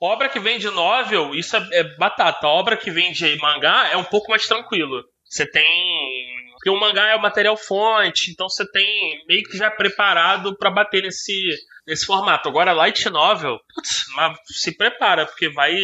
obra 0.00 0.28
que 0.28 0.38
vem 0.38 0.58
de 0.58 0.70
novel, 0.70 1.34
isso 1.34 1.56
é, 1.56 1.68
é 1.72 1.96
batata. 1.96 2.46
A 2.46 2.50
obra 2.50 2.76
que 2.76 2.90
vem 2.90 3.12
de 3.12 3.36
mangá 3.38 3.88
é 3.90 3.96
um 3.96 4.04
pouco 4.04 4.30
mais 4.30 4.46
tranquilo. 4.46 5.04
Você 5.24 5.44
tem 5.44 6.46
porque 6.66 6.70
o 6.70 6.80
mangá 6.80 7.06
é 7.06 7.14
o 7.14 7.22
material 7.22 7.56
fonte, 7.56 8.32
então 8.32 8.48
você 8.48 8.68
tem 8.68 9.24
meio 9.28 9.44
que 9.44 9.56
já 9.56 9.70
preparado 9.70 10.56
para 10.56 10.68
bater 10.68 11.02
nesse, 11.02 11.48
nesse 11.86 12.04
formato. 12.04 12.48
Agora, 12.48 12.72
light 12.72 13.08
novel, 13.08 13.60
putz, 13.72 14.06
se 14.46 14.76
prepara, 14.76 15.26
porque 15.26 15.48
vai, 15.48 15.76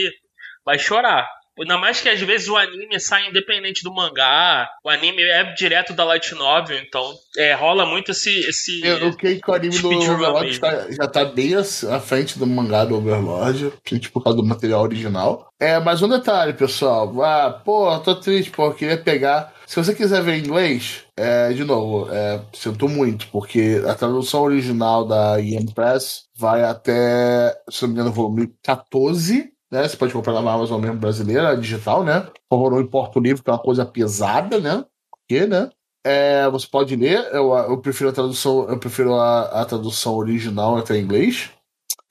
vai 0.64 0.80
chorar. 0.80 1.28
Ainda 1.59 1.77
mais 1.77 2.01
que 2.01 2.09
às 2.09 2.21
vezes 2.21 2.49
o 2.49 2.57
anime 2.57 2.99
sai 2.99 3.29
independente 3.29 3.83
do 3.83 3.93
mangá, 3.93 4.69
o 4.85 4.88
anime 4.88 5.23
é 5.23 5.53
direto 5.53 5.93
da 5.93 6.05
Light 6.05 6.35
Novel, 6.35 6.79
então 6.79 7.12
é, 7.37 7.53
rola 7.55 7.85
muito 7.85 8.12
esse. 8.12 8.31
esse 8.49 8.81
eu 8.85 9.15
creio 9.17 9.41
que 9.41 9.51
o 9.51 9.55
anime 9.55 9.79
do 9.79 9.91
Overlord 9.91 10.59
tá, 10.59 10.91
já 10.91 11.07
tá 11.07 11.25
bem 11.25 11.55
à 11.55 12.01
frente 12.01 12.38
do 12.38 12.47
mangá 12.47 12.85
do 12.85 12.97
Overlord, 12.97 13.73
tipo 13.85 14.12
por 14.12 14.25
causa 14.25 14.37
do 14.38 14.45
material 14.45 14.83
original. 14.83 15.53
É, 15.61 15.79
mas 15.79 16.03
um 16.03 16.09
detalhe, 16.09 16.55
pessoal. 16.55 17.23
Ah, 17.23 17.61
pô, 17.65 17.99
tô 18.01 18.15
triste, 18.17 18.51
pô, 18.51 18.67
eu 18.67 18.75
queria 18.75 18.97
pegar. 18.97 19.53
Se 19.67 19.77
você 19.77 19.95
quiser 19.95 20.23
ver 20.23 20.35
em 20.35 20.41
inglês, 20.41 21.05
é, 21.17 21.53
de 21.53 21.65
novo, 21.65 22.12
é, 22.12 22.41
sinto 22.53 22.88
muito, 22.88 23.29
porque 23.29 23.83
a 23.87 23.95
tradução 23.95 24.43
original 24.43 25.07
da 25.07 25.41
IM 25.41 25.67
Press 25.67 26.25
vai 26.37 26.65
até, 26.65 27.55
se 27.71 27.83
não 27.83 27.88
me 27.88 27.95
engano, 27.95 28.12
volume 28.12 28.53
14 28.62 29.53
né? 29.72 29.88
Você 29.88 29.96
pode 29.96 30.12
comprar 30.12 30.35
na 30.35 30.38
Amazon 30.40 30.78
mesmo 30.78 30.98
brasileira, 30.98 31.56
digital, 31.56 32.04
né? 32.04 32.20
Por 32.20 32.56
favor, 32.56 32.72
não 32.72 32.80
importa 32.80 33.18
o 33.18 33.22
livro, 33.22 33.42
que 33.42 33.48
é 33.48 33.52
uma 33.54 33.58
coisa 33.58 33.87
pesada, 33.87 34.61
né? 34.61 34.85
Porque, 35.11 35.46
né? 35.46 35.70
É, 36.04 36.48
você 36.50 36.66
pode 36.66 36.94
ler, 36.94 37.18
eu, 37.32 37.54
eu 37.54 37.80
prefiro 37.80 38.11
a 38.11 38.12
tradução, 38.12 38.68
eu 38.68 38.78
prefiro 38.78 39.14
a, 39.14 39.62
a 39.62 39.64
tradução 39.64 40.16
original 40.16 40.76
até 40.76 40.96
em 40.96 41.02
inglês. 41.02 41.50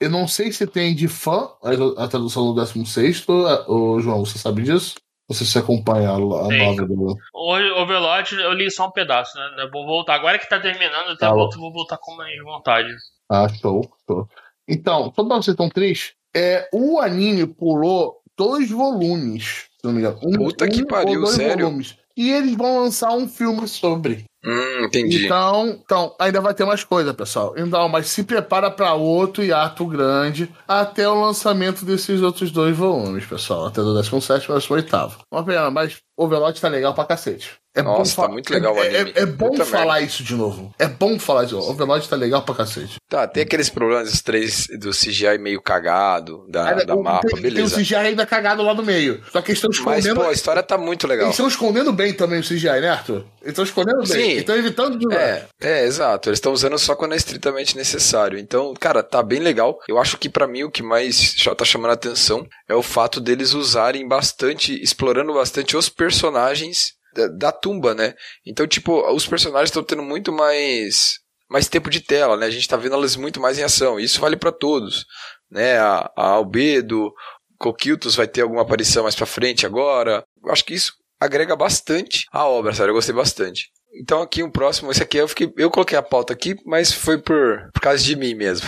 Eu 0.00 0.10
não 0.10 0.26
sei 0.26 0.50
se 0.50 0.66
tem 0.66 0.94
de 0.94 1.06
fã 1.06 1.50
a, 1.62 2.04
a 2.04 2.08
tradução 2.08 2.46
do 2.46 2.60
16, 2.60 3.24
o 3.68 4.00
João, 4.00 4.24
você 4.24 4.38
sabe 4.38 4.62
disso? 4.62 4.96
Você 5.28 5.44
se 5.44 5.56
acompanha 5.56 6.10
a, 6.10 6.14
a 6.14 6.18
nova 6.18 6.86
do. 6.86 7.16
O 7.32 7.82
Overlord 7.82 8.34
eu 8.34 8.52
li 8.52 8.70
só 8.70 8.88
um 8.88 8.90
pedaço, 8.90 9.38
né? 9.38 9.62
Eu 9.64 9.70
vou 9.70 9.86
voltar. 9.86 10.14
Agora 10.14 10.38
que 10.38 10.48
tá 10.48 10.58
terminando, 10.58 11.06
eu 11.06 11.12
até 11.12 11.26
tá 11.26 11.32
volto, 11.32 11.60
vou 11.60 11.72
voltar 11.72 11.98
com 11.98 12.16
mais 12.16 12.36
vontade. 12.42 12.92
Ah, 13.30 13.46
show, 13.48 13.88
show. 14.06 14.26
Então, 14.66 15.12
só 15.14 15.24
pra 15.24 15.36
vocês 15.36 15.56
tão 15.56 15.68
tristes, 15.68 16.14
é, 16.34 16.68
o 16.72 16.98
anime 16.98 17.46
pulou 17.46 18.22
dois 18.36 18.70
volumes, 18.70 19.66
se 19.78 19.84
não 19.84 19.92
me 19.92 20.00
engano. 20.00 20.18
Um, 20.22 20.32
Puta 20.32 20.68
que 20.68 20.84
pariu, 20.84 21.26
sério? 21.26 21.66
Volumes. 21.66 21.96
E 22.16 22.30
eles 22.30 22.54
vão 22.56 22.80
lançar 22.80 23.12
um 23.12 23.26
filme 23.26 23.66
sobre. 23.66 24.24
Hum, 24.44 24.84
entendi. 24.84 25.24
Então, 25.24 25.66
então, 25.68 26.14
ainda 26.18 26.40
vai 26.40 26.52
ter 26.52 26.64
mais 26.64 26.82
coisa, 26.82 27.14
pessoal. 27.14 27.54
Então, 27.56 27.88
mas 27.88 28.08
se 28.08 28.24
prepara 28.24 28.70
para 28.70 28.92
outro 28.94 29.42
hiato 29.42 29.86
grande 29.86 30.52
até 30.66 31.08
o 31.08 31.20
lançamento 31.20 31.84
desses 31.84 32.20
outros 32.20 32.50
dois 32.50 32.76
volumes, 32.76 33.24
pessoal. 33.24 33.66
Até 33.66 33.80
do 33.80 33.94
17 33.94 34.46
para 34.46 34.56
o 34.56 34.72
8. 34.74 34.96
Uma 35.32 35.44
pena, 35.44 35.70
mas 35.70 36.00
Overlord 36.16 36.60
tá 36.60 36.68
legal 36.68 36.92
pra 36.92 37.04
cacete. 37.04 37.61
É 37.74 37.82
Nossa, 37.82 38.22
tá 38.22 38.28
muito 38.28 38.52
legal 38.52 38.76
é, 38.76 38.78
o 38.78 38.82
anime. 38.82 39.12
É, 39.16 39.22
é 39.22 39.26
bom 39.26 39.56
falar 39.64 40.02
isso 40.02 40.22
de 40.22 40.34
novo. 40.34 40.74
É 40.78 40.86
bom 40.86 41.18
falar 41.18 41.44
isso. 41.44 41.58
Overlord 41.58 42.06
tá 42.06 42.16
legal 42.16 42.42
pra 42.42 42.54
cacete. 42.54 42.96
Tá, 43.08 43.26
tem 43.26 43.42
aqueles 43.42 43.70
problemas 43.70 44.10
dos 44.10 44.20
três 44.20 44.66
do 44.78 44.90
CGI 44.90 45.38
meio 45.38 45.60
cagado, 45.60 46.44
da, 46.48 46.70
é, 46.70 46.84
da 46.84 46.94
mapa, 46.96 47.28
tem, 47.28 47.40
beleza. 47.40 47.74
Tem 47.74 47.82
o 47.82 47.86
CGI 47.86 47.94
ainda 47.94 48.26
cagado 48.26 48.62
lá 48.62 48.74
no 48.74 48.82
meio. 48.82 49.22
Só 49.32 49.40
que 49.40 49.50
eles 49.50 49.58
estão 49.58 49.70
escondendo. 49.70 50.16
Mas, 50.16 50.24
pô, 50.24 50.30
a 50.30 50.32
história 50.32 50.62
tá 50.62 50.76
muito 50.76 51.06
legal. 51.06 51.26
Eles 51.26 51.34
estão 51.34 51.48
escondendo 51.48 51.92
bem 51.92 52.12
também 52.12 52.40
o 52.40 52.42
CGI, 52.42 52.80
né, 52.80 52.90
Arthur? 52.90 53.24
Eles 53.40 53.52
estão 53.52 53.64
escondendo 53.64 54.06
Sim. 54.06 54.14
bem. 54.14 54.36
Estão 54.36 54.56
evitando 54.56 54.98
de 54.98 55.14
é, 55.14 55.46
é, 55.60 55.86
exato. 55.86 56.28
Eles 56.28 56.36
estão 56.36 56.52
usando 56.52 56.78
só 56.78 56.94
quando 56.94 57.12
é 57.14 57.16
estritamente 57.16 57.74
necessário. 57.74 58.38
Então, 58.38 58.74
cara, 58.78 59.02
tá 59.02 59.22
bem 59.22 59.40
legal. 59.40 59.78
Eu 59.88 59.98
acho 59.98 60.18
que 60.18 60.28
para 60.28 60.46
mim 60.46 60.64
o 60.64 60.70
que 60.70 60.82
mais 60.82 61.34
tá 61.56 61.64
chamando 61.64 61.90
a 61.90 61.94
atenção 61.94 62.46
é 62.68 62.74
o 62.74 62.82
fato 62.82 63.18
deles 63.18 63.54
usarem 63.54 64.06
bastante, 64.06 64.78
explorando 64.82 65.32
bastante 65.32 65.74
os 65.74 65.88
personagens 65.88 67.00
da, 67.14 67.28
da 67.28 67.52
tumba, 67.52 67.94
né? 67.94 68.14
Então, 68.46 68.66
tipo, 68.66 69.00
os 69.12 69.26
personagens 69.26 69.70
estão 69.70 69.82
tendo 69.82 70.02
muito 70.02 70.32
mais 70.32 71.20
mais 71.48 71.68
tempo 71.68 71.90
de 71.90 72.00
tela, 72.00 72.36
né? 72.36 72.46
A 72.46 72.50
gente 72.50 72.66
tá 72.66 72.76
vendo 72.78 72.94
elas 72.94 73.14
muito 73.14 73.38
mais 73.38 73.58
em 73.58 73.62
ação. 73.62 74.00
Isso 74.00 74.20
vale 74.20 74.36
para 74.36 74.50
todos, 74.50 75.04
né? 75.50 75.78
A, 75.78 76.10
a 76.16 76.26
Albedo, 76.28 77.12
Coquiltos 77.58 78.16
vai 78.16 78.26
ter 78.26 78.40
alguma 78.40 78.62
aparição 78.62 79.02
mais 79.02 79.14
para 79.14 79.26
frente 79.26 79.66
agora. 79.66 80.24
Eu 80.42 80.50
acho 80.50 80.64
que 80.64 80.74
isso 80.74 80.94
agrega 81.20 81.54
bastante 81.54 82.24
à 82.32 82.46
obra, 82.48 82.72
sério, 82.74 82.90
eu 82.90 82.94
gostei 82.94 83.14
bastante. 83.14 83.70
Então 83.94 84.22
aqui 84.22 84.42
um 84.42 84.50
próximo, 84.50 84.90
esse 84.90 85.02
aqui 85.02 85.18
eu 85.18 85.28
fiquei, 85.28 85.52
eu 85.56 85.70
coloquei 85.70 85.98
a 85.98 86.02
pauta 86.02 86.32
aqui, 86.32 86.54
mas 86.64 86.92
foi 86.92 87.18
por, 87.18 87.70
por 87.72 87.80
causa 87.80 88.02
de 88.02 88.16
mim 88.16 88.34
mesmo. 88.34 88.66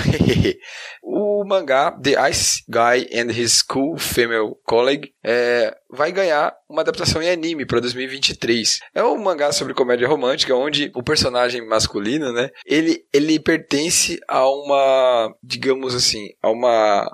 o 1.03 1.45
mangá 1.45 1.93
The 1.93 2.31
Ice 2.31 2.63
Guy 2.69 3.09
and 3.19 3.31
His 3.31 3.63
Cool 3.63 3.97
Female 3.97 4.55
Colleague 4.65 5.13
é, 5.25 5.75
vai 5.91 6.13
ganhar 6.13 6.55
uma 6.69 6.83
adaptação 6.83 7.23
em 7.23 7.31
anime 7.31 7.65
para 7.65 7.81
2023. 7.81 8.81
É 8.95 9.03
um 9.03 9.17
mangá 9.17 9.51
sobre 9.53 9.75
comédia 9.75 10.09
romântica 10.09 10.55
onde 10.55 10.91
o 10.95 11.03
personagem 11.03 11.67
masculino, 11.67 12.33
né, 12.33 12.51
ele 12.67 13.05
ele 13.13 13.39
pertence 13.41 14.19
a 14.29 14.47
uma, 14.49 15.35
digamos 15.43 15.95
assim, 15.95 16.29
a 16.43 16.51
uma 16.51 17.11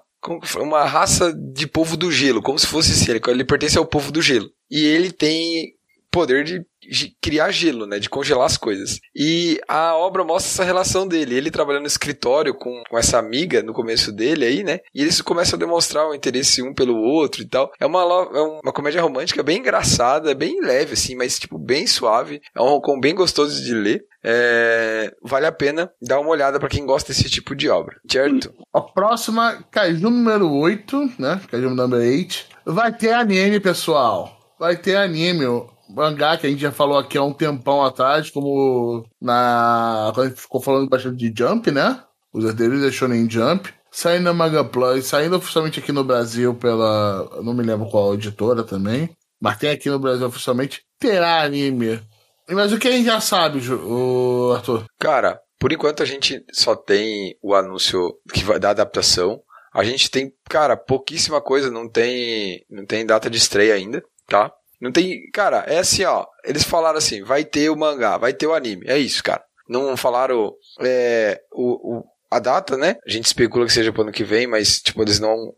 uma 0.59 0.85
raça 0.85 1.33
de 1.33 1.67
povo 1.67 1.97
do 1.97 2.13
gelo, 2.13 2.43
como 2.43 2.59
se 2.59 2.67
fosse 2.67 2.93
assim, 2.93 3.11
ele 3.11 3.45
pertence 3.45 3.79
ao 3.79 3.87
povo 3.87 4.13
do 4.13 4.21
gelo. 4.21 4.51
E 4.71 4.85
ele 4.85 5.11
tem 5.11 5.75
poder 6.11 6.45
de, 6.45 6.65
de, 6.81 7.17
criar 7.21 7.51
gelo, 7.51 7.87
né? 7.87 7.99
De 7.99 8.09
congelar 8.09 8.47
as 8.47 8.57
coisas. 8.57 8.99
E 9.15 9.61
a 9.69 9.95
obra 9.97 10.25
mostra 10.25 10.51
essa 10.51 10.65
relação 10.65 11.07
dele. 11.07 11.35
Ele 11.35 11.51
trabalhando 11.51 11.83
no 11.83 11.89
escritório 11.89 12.55
com, 12.55 12.83
com 12.89 12.99
essa 12.99 13.19
amiga 13.19 13.63
no 13.63 13.73
começo 13.73 14.13
dele 14.13 14.45
aí, 14.45 14.63
né? 14.63 14.81
E 14.95 15.03
eles 15.03 15.21
começam 15.23 15.57
a 15.57 15.61
demonstrar 15.61 16.09
o 16.09 16.15
interesse 16.15 16.63
um 16.63 16.75
pelo 16.75 16.97
outro 16.97 17.43
e 17.43 17.47
tal. 17.47 17.71
É 17.79 17.87
uma, 17.87 18.03
é 18.03 18.41
uma 18.41 18.73
comédia 18.73 19.03
romântica 19.03 19.43
bem 19.43 19.59
engraçada, 19.59 20.35
bem 20.35 20.61
leve, 20.61 20.95
assim, 20.95 21.15
mas, 21.15 21.39
tipo, 21.39 21.59
bem 21.59 21.87
suave. 21.87 22.41
É 22.55 22.61
um 22.61 22.67
roncom 22.67 22.99
bem 22.99 23.15
gostoso 23.15 23.63
de 23.63 23.75
ler. 23.75 24.05
É, 24.23 25.15
vale 25.23 25.47
a 25.47 25.53
pena 25.53 25.91
dar 26.01 26.21
uma 26.21 26.31
olhada 26.31 26.59
para 26.61 26.69
quem 26.69 26.85
gosta 26.85 27.11
desse 27.13 27.31
tipo 27.31 27.55
de 27.55 27.71
obra, 27.71 27.97
certo? 28.11 28.53
A 28.73 28.81
próxima, 28.81 29.65
Kaiju 29.71 30.11
número 30.11 30.53
8, 30.53 31.13
né? 31.19 31.41
Kaiju 31.51 31.71
número 31.71 32.03
8. 32.03 32.47
Vai 32.67 32.93
ter 32.93 33.13
anime, 33.13 33.59
pessoal. 33.61 34.39
Vai 34.59 34.77
ter 34.77 34.97
anime 34.97 35.47
mangá 35.95 36.37
que 36.37 36.47
a 36.47 36.51
gente 36.51 36.61
já 36.61 36.73
falou 36.73 36.99
aqui 36.99 37.19
há 37.19 37.23
um 37.23 37.33
tempão 37.33 37.85
atrás, 37.85 38.31
como 38.31 39.05
na. 39.21 40.11
Quando 40.15 40.27
a 40.27 40.29
gente 40.31 40.41
ficou 40.41 40.61
falando 40.61 40.89
bastante 40.89 41.17
de 41.17 41.33
Jump, 41.37 41.71
né? 41.71 42.03
Os 42.33 42.45
herdeiros 42.45 42.83
da 42.83 42.91
Shonen 42.91 43.29
Jump. 43.29 43.73
Saindo 43.93 44.23
na 44.23 44.33
Manga 44.33 44.65
Plus, 44.65 45.07
saindo 45.07 45.37
oficialmente 45.37 45.81
aqui 45.81 45.91
no 45.91 46.05
Brasil 46.05 46.55
pela. 46.55 47.29
Não 47.43 47.53
me 47.53 47.65
lembro 47.65 47.91
qual 47.91 48.15
editora 48.15 48.63
também. 48.63 49.11
Mas 49.41 49.59
tem 49.59 49.71
aqui 49.71 49.91
no 49.91 49.99
Brasil 49.99 50.27
oficialmente. 50.27 50.83
Terá 50.99 51.43
anime. 51.43 52.01
Mas 52.49 52.73
o 52.73 52.79
que 52.79 52.89
a 52.89 52.93
gente 52.93 53.07
já 53.07 53.21
sabe, 53.21 53.61
o 53.69 54.53
Arthur? 54.55 54.85
Cara, 54.99 55.41
por 55.59 55.73
enquanto 55.73 56.03
a 56.03 56.07
gente 56.07 56.45
só 56.53 56.75
tem 56.75 57.37
o 57.43 57.55
anúncio 57.55 58.15
que 58.33 58.45
vai 58.45 58.59
dar 58.59 58.71
adaptação. 58.71 59.43
A 59.73 59.85
gente 59.85 60.11
tem, 60.11 60.33
cara, 60.49 60.77
pouquíssima 60.77 61.41
coisa, 61.41 61.71
não 61.71 61.89
tem, 61.89 62.65
não 62.69 62.85
tem 62.85 63.07
data 63.07 63.31
de 63.31 63.39
estreia 63.39 63.75
ainda, 63.75 64.03
tá? 64.27 64.53
Não 64.81 64.91
tem. 64.91 65.29
Cara, 65.33 65.65
é 65.67 65.79
assim, 65.79 66.05
ó. 66.05 66.25
Eles 66.45 66.65
falaram 66.65 66.99
assim: 66.99 67.23
vai 67.23 67.45
ter 67.45 67.71
o 67.71 67.77
mangá, 67.77 68.17
vai 68.17 68.33
ter 68.33 68.47
o 68.47 68.55
anime. 68.55 68.85
É 68.87 68.99
isso, 68.99 69.23
cara. 69.23 69.43
Não 69.69 69.97
falaram 69.97 70.53
é, 70.81 71.41
o, 71.53 71.99
o, 71.99 72.05
a 72.31 72.39
data, 72.39 72.77
né? 72.77 72.97
A 73.07 73.11
gente 73.11 73.27
especula 73.27 73.67
que 73.67 73.73
seja 73.73 73.93
pro 73.93 74.03
ano 74.03 74.13
que 74.13 74.25
vem, 74.25 74.47
mas, 74.47 74.81
tipo, 74.81 75.03
eles 75.03 75.21
não 75.21 75.53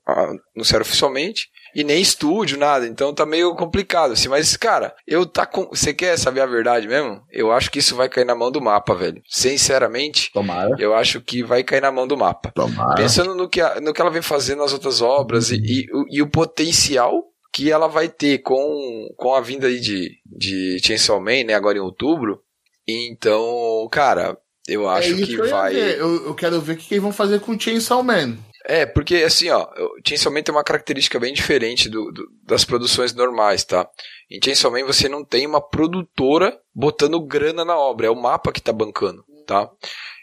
anunciaram 0.55 0.83
oficialmente. 0.83 1.49
E 1.75 1.83
nem 1.83 2.03
estúdio, 2.03 2.59
nada. 2.59 2.87
Então 2.87 3.15
tá 3.15 3.25
meio 3.25 3.55
complicado, 3.55 4.13
assim. 4.13 4.29
Mas, 4.29 4.57
cara, 4.57 4.95
eu 5.07 5.25
tá 5.25 5.47
com. 5.47 5.69
Você 5.69 5.95
quer 5.95 6.19
saber 6.19 6.43
a 6.43 6.47
verdade 6.47 6.87
mesmo? 6.87 7.23
Eu 7.31 7.51
acho 7.51 7.71
que 7.71 7.79
isso 7.79 7.97
vai 7.97 8.09
cair 8.09 8.27
na 8.27 8.35
mão 8.35 8.51
do 8.51 8.61
mapa, 8.61 8.95
velho. 8.95 9.23
Sinceramente, 9.27 10.31
Tomara. 10.33 10.77
eu 10.79 10.95
acho 10.95 11.21
que 11.23 11.43
vai 11.43 11.63
cair 11.63 11.81
na 11.81 11.91
mão 11.91 12.07
do 12.07 12.17
mapa. 12.17 12.53
Tomara. 12.55 12.95
Pensando 12.97 13.35
no 13.35 13.49
que, 13.49 13.61
a, 13.61 13.81
no 13.81 13.95
que 13.95 14.01
ela 14.03 14.11
vem 14.11 14.21
fazendo 14.21 14.59
nas 14.59 14.75
outras 14.75 15.01
obras 15.01 15.51
e, 15.51 15.57
e, 15.57 15.87
e 16.11 16.21
o 16.21 16.29
potencial 16.29 17.32
que 17.53 17.71
ela 17.71 17.87
vai 17.87 18.09
ter 18.09 18.39
com, 18.39 19.09
com 19.17 19.35
a 19.35 19.41
vinda 19.41 19.67
aí 19.67 19.79
de, 19.79 20.19
de 20.25 20.79
Chainsaw 20.83 21.21
Man, 21.21 21.45
né, 21.45 21.55
agora 21.55 21.77
em 21.77 21.83
outubro. 21.83 22.43
Então, 22.89 23.87
cara, 23.91 24.39
eu 24.67 24.89
é 24.89 24.99
acho 24.99 25.13
é 25.13 25.17
que, 25.17 25.27
que 25.27 25.35
eu 25.35 25.49
vai. 25.49 25.77
Eu, 25.77 26.27
eu, 26.27 26.35
quero 26.35 26.61
ver 26.61 26.73
o 26.73 26.77
que 26.77 26.95
eles 26.95 27.03
vão 27.03 27.13
fazer 27.13 27.41
com 27.41 27.59
Chainsaw 27.59 28.03
Man. 28.03 28.39
É, 28.65 28.87
porque 28.87 29.17
assim, 29.17 29.51
ó, 29.51 29.69
Chainsaw 30.07 30.33
Man 30.33 30.43
tem 30.43 30.55
uma 30.55 30.65
característica 30.65 31.19
bem 31.19 31.35
diferente 31.35 31.89
do, 31.89 32.11
do, 32.13 32.27
das 32.45 32.65
produções 32.65 33.13
normais, 33.13 33.65
tá? 33.65 33.89
Em 34.31 34.41
Chainsaw 34.43 34.71
Man 34.71 34.85
você 34.85 35.09
não 35.09 35.25
tem 35.25 35.47
uma 35.47 35.61
produtora 35.61 36.59
botando 36.75 37.21
grana 37.21 37.65
na 37.65 37.77
obra, 37.77 38.07
é 38.07 38.11
o 38.11 38.21
mapa 38.21 38.53
que 38.53 38.63
tá 38.63 38.73
bancando, 38.73 39.25
tá? 39.47 39.69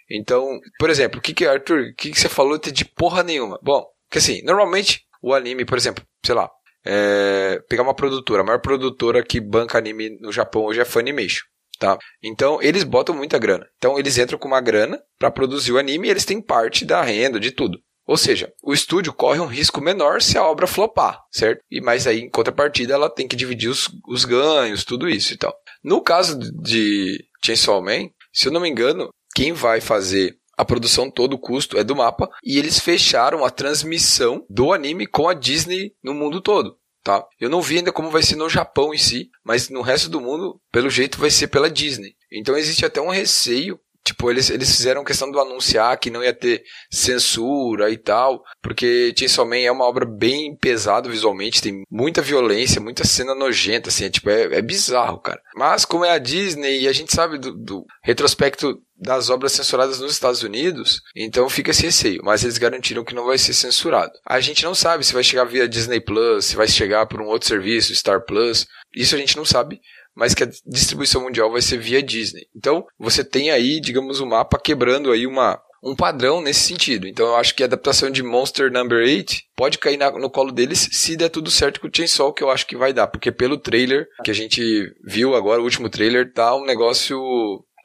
Então, 0.10 0.60
por 0.80 0.90
exemplo, 0.90 1.20
o 1.20 1.22
que 1.22 1.34
que, 1.34 1.46
Arthur, 1.46 1.90
o 1.92 1.96
que 1.96 2.12
que 2.12 2.20
você 2.20 2.28
falou 2.28 2.58
de 2.58 2.86
porra 2.86 3.22
nenhuma? 3.22 3.60
Bom, 3.62 3.86
que 4.10 4.18
assim, 4.18 4.42
normalmente 4.44 5.06
o 5.22 5.34
anime, 5.34 5.66
por 5.66 5.78
exemplo, 5.78 6.04
sei 6.26 6.34
lá, 6.34 6.50
é, 6.92 7.62
pegar 7.70 7.84
uma 7.84 7.94
produtora, 7.94 8.42
a 8.42 8.44
maior 8.44 8.60
produtora 8.60 9.24
que 9.24 9.40
banca 9.40 9.78
anime 9.78 10.18
no 10.20 10.32
Japão 10.32 10.64
hoje 10.64 10.82
é 10.82 10.86
Funimation. 10.86 11.44
Tá? 11.78 11.98
Então 12.22 12.60
eles 12.62 12.84
botam 12.84 13.16
muita 13.16 13.38
grana. 13.38 13.66
Então 13.78 14.00
eles 14.00 14.18
entram 14.18 14.40
com 14.40 14.48
uma 14.48 14.60
grana 14.60 15.00
para 15.20 15.30
produzir 15.30 15.72
o 15.72 15.78
anime 15.78 16.08
e 16.08 16.12
eles 16.12 16.26
têm 16.26 16.42
parte 16.42 16.84
da 16.84 17.04
renda, 17.04 17.40
de 17.40 17.52
tudo. 17.52 17.80
Ou 18.08 18.18
seja, 18.18 18.52
o 18.64 18.74
estúdio 18.74 19.14
corre 19.14 19.40
um 19.40 19.46
risco 19.46 19.80
menor 19.80 20.20
se 20.20 20.36
a 20.36 20.44
obra 20.44 20.66
flopar, 20.66 21.22
certo? 21.32 21.62
E 21.70 21.80
mas 21.80 22.08
aí 22.08 22.22
em 22.22 22.30
contrapartida 22.30 22.96
ela 22.96 23.08
tem 23.08 23.28
que 23.28 23.36
dividir 23.36 23.70
os, 23.70 23.88
os 24.08 24.26
ganhos, 24.26 24.84
tudo 24.84 25.08
isso 25.08 25.36
e 25.36 25.38
tal. 25.38 25.56
No 25.84 26.02
caso 26.02 26.40
de 26.40 27.24
Chainsaw 27.46 27.82
Man, 27.84 28.10
se 28.34 28.48
eu 28.48 28.52
não 28.52 28.62
me 28.62 28.70
engano, 28.70 29.10
quem 29.36 29.54
vai 29.54 29.80
fazer 29.80 30.39
a 30.60 30.66
produção 30.66 31.10
todo 31.10 31.36
o 31.36 31.40
custo 31.40 31.78
é 31.78 31.86
do 31.86 31.96
mapa 31.96 32.30
e 32.44 32.58
eles 32.58 32.82
fecharam 32.82 33.46
a 33.46 33.50
transmissão 33.50 34.46
do 34.50 34.74
anime 34.74 35.08
com 35.08 35.30
a 35.30 35.34
Disney 35.34 35.94
no 36.04 36.14
mundo 36.14 36.42
todo. 36.42 36.78
Tá? 37.02 37.26
Eu 37.40 37.50
não 37.50 37.62
vi 37.62 37.78
ainda 37.78 37.94
como 37.94 38.10
vai 38.10 38.22
ser 38.22 38.36
no 38.36 38.50
Japão 38.50 38.94
em 38.94 38.98
si, 38.98 39.30
mas 39.42 39.70
no 39.70 39.82
resto 39.82 40.10
do 40.10 40.20
mundo, 40.20 40.60
pelo 40.70 40.90
jeito, 40.90 41.18
vai 41.18 41.32
ser 41.32 41.48
pela 41.48 41.72
Disney. 41.72 42.14
Então 42.30 42.58
existe 42.58 42.86
até 42.86 43.00
um 43.00 43.10
receio 43.10 43.80
Tipo, 44.10 44.32
eles, 44.32 44.50
eles 44.50 44.76
fizeram 44.76 45.04
questão 45.04 45.30
do 45.30 45.40
anunciar 45.40 45.96
que 46.00 46.10
não 46.10 46.24
ia 46.24 46.34
ter 46.34 46.64
censura 46.90 47.92
e 47.92 47.98
tal, 47.98 48.44
porque 48.60 49.14
Chainsaw 49.16 49.46
Man 49.46 49.58
é 49.58 49.72
uma 49.72 49.86
obra 49.86 50.04
bem 50.04 50.56
pesada 50.56 51.08
visualmente, 51.08 51.62
tem 51.62 51.84
muita 51.92 52.20
violência, 52.20 52.82
muita 52.82 53.06
cena 53.06 53.36
nojenta, 53.36 53.90
assim, 53.90 54.06
é, 54.06 54.10
tipo, 54.10 54.28
é, 54.32 54.58
é 54.58 54.62
bizarro, 54.64 55.20
cara. 55.20 55.40
Mas 55.56 55.86
como 55.86 56.06
é 56.06 56.10
a 56.10 56.18
Disney 56.18 56.82
e 56.82 56.88
a 56.88 56.92
gente 56.92 57.14
sabe 57.14 57.38
do, 57.38 57.54
do 57.54 57.86
retrospecto 58.02 58.82
das 59.00 59.30
obras 59.30 59.52
censuradas 59.52 60.00
nos 60.00 60.12
Estados 60.12 60.42
Unidos, 60.42 61.02
então 61.16 61.48
fica 61.48 61.70
esse 61.70 61.84
receio, 61.84 62.22
mas 62.24 62.44
eles 62.44 62.58
garantiram 62.58 63.04
que 63.04 63.14
não 63.14 63.26
vai 63.26 63.38
ser 63.38 63.54
censurado. 63.54 64.12
A 64.26 64.40
gente 64.40 64.64
não 64.64 64.74
sabe 64.74 65.06
se 65.06 65.14
vai 65.14 65.24
chegar 65.24 65.46
via 65.46 65.70
Disney 65.70 66.02
Plus, 66.02 66.46
se 66.46 66.56
vai 66.56 66.68
chegar 66.68 67.06
por 67.06 67.22
um 67.22 67.28
outro 67.28 67.48
serviço, 67.48 67.96
Star 67.96 68.26
Plus, 68.26 68.68
isso 68.94 69.16
a 69.16 69.20
gente 69.20 69.38
não 69.38 69.46
sabe, 69.46 69.80
mas 70.16 70.34
que 70.34 70.44
a 70.44 70.50
distribuição 70.66 71.22
mundial 71.22 71.52
vai 71.52 71.62
ser 71.62 71.78
via 71.78 72.04
Disney. 72.04 72.48
Então, 72.56 72.86
você 72.98 73.24
tem 73.24 73.52
aí, 73.52 73.80
digamos, 73.80 74.20
o 74.20 74.26
um 74.26 74.30
mapa 74.30 74.60
quebrando 74.60 75.12
aí 75.12 75.26
uma, 75.26 75.60
um 75.84 75.96
padrão 75.96 76.42
nesse 76.42 76.62
sentido. 76.62 77.08
Então 77.08 77.28
eu 77.28 77.36
acho 77.36 77.56
que 77.56 77.64
a 77.64 77.66
adaptação 77.66 78.10
de 78.10 78.22
Monster 78.22 78.72
Number 78.72 79.00
8 79.00 79.36
pode 79.56 79.78
cair 79.78 79.98
na, 79.98 80.12
no 80.12 80.30
colo 80.30 80.52
deles 80.52 80.90
se 80.92 81.16
der 81.16 81.30
tudo 81.30 81.50
certo 81.50 81.80
com 81.80 81.88
o 81.88 81.92
Chainsaw, 81.94 82.34
que 82.34 82.44
eu 82.44 82.50
acho 82.50 82.68
que 82.68 82.78
vai 82.78 82.94
dar. 82.94 83.08
Porque 83.08 83.32
pelo 83.32 83.58
trailer 83.58 84.08
que 84.24 84.32
a 84.32 84.36
gente 84.36 84.62
viu 85.04 85.36
agora, 85.36 85.62
o 85.62 85.64
último 85.64 85.90
trailer, 85.90 86.32
tá 86.34 86.56
um 86.56 86.66
negócio 86.66 87.18